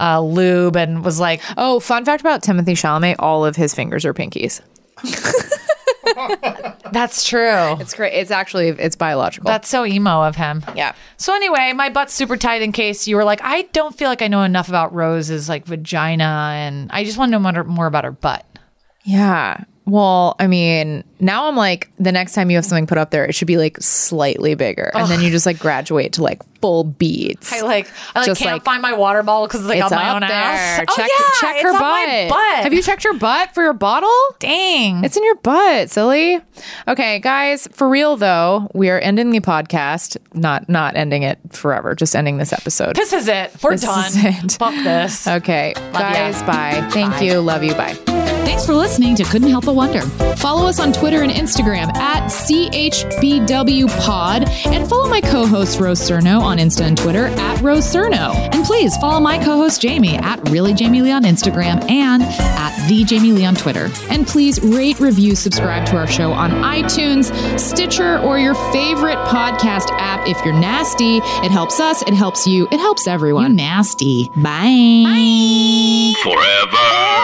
uh, 0.00 0.20
lube 0.20 0.76
and 0.76 1.04
was 1.04 1.20
like, 1.20 1.40
oh, 1.56 1.80
fun 1.80 2.04
fact 2.04 2.20
about 2.20 2.42
Timothée 2.42 2.72
Chalamet: 2.72 3.16
all 3.18 3.44
of 3.44 3.56
his 3.56 3.74
fingers 3.74 4.04
are 4.04 4.14
pinkies. 4.14 4.60
that's 6.92 7.26
true. 7.26 7.76
It's 7.80 7.94
great. 7.94 8.12
It's 8.14 8.30
actually 8.30 8.68
it's 8.68 8.96
biological. 8.96 9.48
That's 9.48 9.68
so 9.68 9.84
emo 9.84 10.22
of 10.22 10.36
him. 10.36 10.64
yeah. 10.74 10.94
So 11.16 11.34
anyway, 11.34 11.72
my 11.74 11.88
butt's 11.88 12.14
super 12.14 12.36
tight 12.36 12.62
in 12.62 12.72
case 12.72 13.08
you 13.08 13.16
were 13.16 13.24
like, 13.24 13.40
I 13.42 13.62
don't 13.72 13.96
feel 13.96 14.08
like 14.08 14.22
I 14.22 14.28
know 14.28 14.42
enough 14.42 14.68
about 14.68 14.94
Rose's 14.94 15.48
like 15.48 15.66
vagina 15.66 16.52
and 16.54 16.90
I 16.92 17.04
just 17.04 17.18
want 17.18 17.32
to 17.32 17.38
know 17.38 17.52
more, 17.52 17.64
more 17.64 17.86
about 17.86 18.04
her 18.04 18.12
butt. 18.12 18.46
Yeah. 19.04 19.64
Well, 19.86 20.34
I 20.38 20.46
mean, 20.46 21.04
now 21.20 21.46
I'm 21.46 21.56
like, 21.56 21.90
the 21.98 22.12
next 22.12 22.32
time 22.32 22.48
you 22.50 22.56
have 22.56 22.64
something 22.64 22.86
put 22.86 22.96
up 22.96 23.10
there, 23.10 23.26
it 23.26 23.34
should 23.34 23.48
be 23.48 23.58
like 23.58 23.76
slightly 23.82 24.54
bigger, 24.54 24.90
and 24.94 25.10
then 25.10 25.20
you 25.20 25.30
just 25.30 25.44
like 25.44 25.58
graduate 25.58 26.14
to 26.14 26.22
like 26.22 26.40
full 26.64 26.84
beads. 26.84 27.52
I 27.52 27.60
like 27.60 27.90
I 28.14 28.20
like 28.20 28.26
Just, 28.26 28.40
can't 28.40 28.54
like, 28.54 28.64
find 28.64 28.80
my 28.80 28.94
water 28.94 29.22
bottle 29.22 29.46
because 29.46 29.60
it's 29.60 29.68
like 29.68 29.82
it's 29.82 29.92
on 29.92 29.98
my 29.98 30.14
own 30.14 30.20
there. 30.22 30.30
ass. 30.30 30.78
Check, 30.78 30.88
oh, 30.88 30.94
yeah, 30.98 31.06
check 31.42 31.56
it's 31.56 31.62
her 31.64 31.68
on 31.68 31.74
butt. 31.74 32.08
my 32.08 32.26
butt. 32.30 32.64
Have 32.64 32.72
you 32.72 32.80
checked 32.80 33.04
your 33.04 33.12
butt 33.12 33.52
for 33.52 33.62
your 33.62 33.74
bottle? 33.74 34.08
Dang. 34.38 35.04
It's 35.04 35.14
in 35.14 35.24
your 35.24 35.34
butt, 35.34 35.90
silly. 35.90 36.40
Okay, 36.88 37.18
guys, 37.18 37.68
for 37.72 37.86
real 37.86 38.16
though, 38.16 38.70
we 38.72 38.88
are 38.88 38.98
ending 38.98 39.30
the 39.30 39.40
podcast. 39.40 40.16
Not 40.32 40.70
not 40.70 40.96
ending 40.96 41.22
it 41.22 41.38
forever, 41.50 41.94
just 41.94 42.16
ending 42.16 42.38
this 42.38 42.54
episode. 42.54 42.96
This 42.96 43.12
is 43.12 43.28
it. 43.28 43.52
We're 43.62 43.72
This 43.72 43.82
done. 43.82 44.06
is 44.06 44.24
it. 44.24 44.52
Fuck 44.52 44.72
this. 44.82 45.28
Okay, 45.34 45.74
guys, 45.92 46.42
bye. 46.44 46.88
Thank 46.92 47.20
you. 47.20 47.40
Love 47.40 47.62
you. 47.62 47.74
Bye. 47.74 47.92
Thanks 48.44 48.66
for 48.66 48.74
listening 48.74 49.16
to 49.16 49.24
Couldn't 49.24 49.48
Help 49.48 49.64
But 49.64 49.74
Wonder. 49.74 50.02
Follow 50.36 50.68
us 50.68 50.78
on 50.78 50.92
Twitter 50.92 51.22
and 51.22 51.32
Instagram 51.32 51.92
at 51.96 52.30
CHBWPod 52.30 54.46
and 54.66 54.88
follow 54.88 55.08
my 55.08 55.20
co 55.20 55.46
host 55.46 55.80
Rose 55.80 56.00
Surnow 56.00 56.40
on 56.40 56.53
Insta 56.58 56.82
and 56.82 56.96
Twitter 56.96 57.26
at 57.26 57.60
Rose 57.60 57.84
Surnow. 57.84 58.34
And 58.54 58.64
please 58.64 58.96
follow 58.98 59.20
my 59.20 59.38
co 59.38 59.56
host 59.56 59.80
Jamie 59.80 60.16
at 60.16 60.48
Really 60.50 60.74
Jamie 60.74 61.02
Lee 61.02 61.10
on 61.10 61.24
Instagram 61.24 61.88
and 61.90 62.22
at 62.22 62.88
The 62.88 63.04
Jamie 63.04 63.32
Lee 63.32 63.44
on 63.44 63.54
Twitter. 63.54 63.90
And 64.10 64.26
please 64.26 64.62
rate, 64.62 65.00
review, 65.00 65.34
subscribe 65.34 65.86
to 65.86 65.96
our 65.96 66.06
show 66.06 66.32
on 66.32 66.50
iTunes, 66.50 67.32
Stitcher, 67.58 68.18
or 68.20 68.38
your 68.38 68.54
favorite 68.72 69.18
podcast 69.28 69.88
app 69.92 70.26
if 70.28 70.42
you're 70.44 70.58
nasty. 70.58 71.18
It 71.18 71.50
helps 71.50 71.80
us, 71.80 72.02
it 72.02 72.14
helps 72.14 72.46
you, 72.46 72.68
it 72.70 72.78
helps 72.78 73.06
everyone. 73.06 73.50
You 73.50 73.56
nasty. 73.56 74.28
Bye. 74.36 76.14
Forever. 76.22 77.14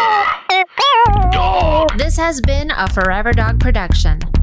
Dog. 1.31 1.97
This 1.97 2.17
has 2.17 2.41
been 2.41 2.71
a 2.71 2.89
Forever 2.93 3.33
Dog 3.33 3.61
production. 3.61 4.21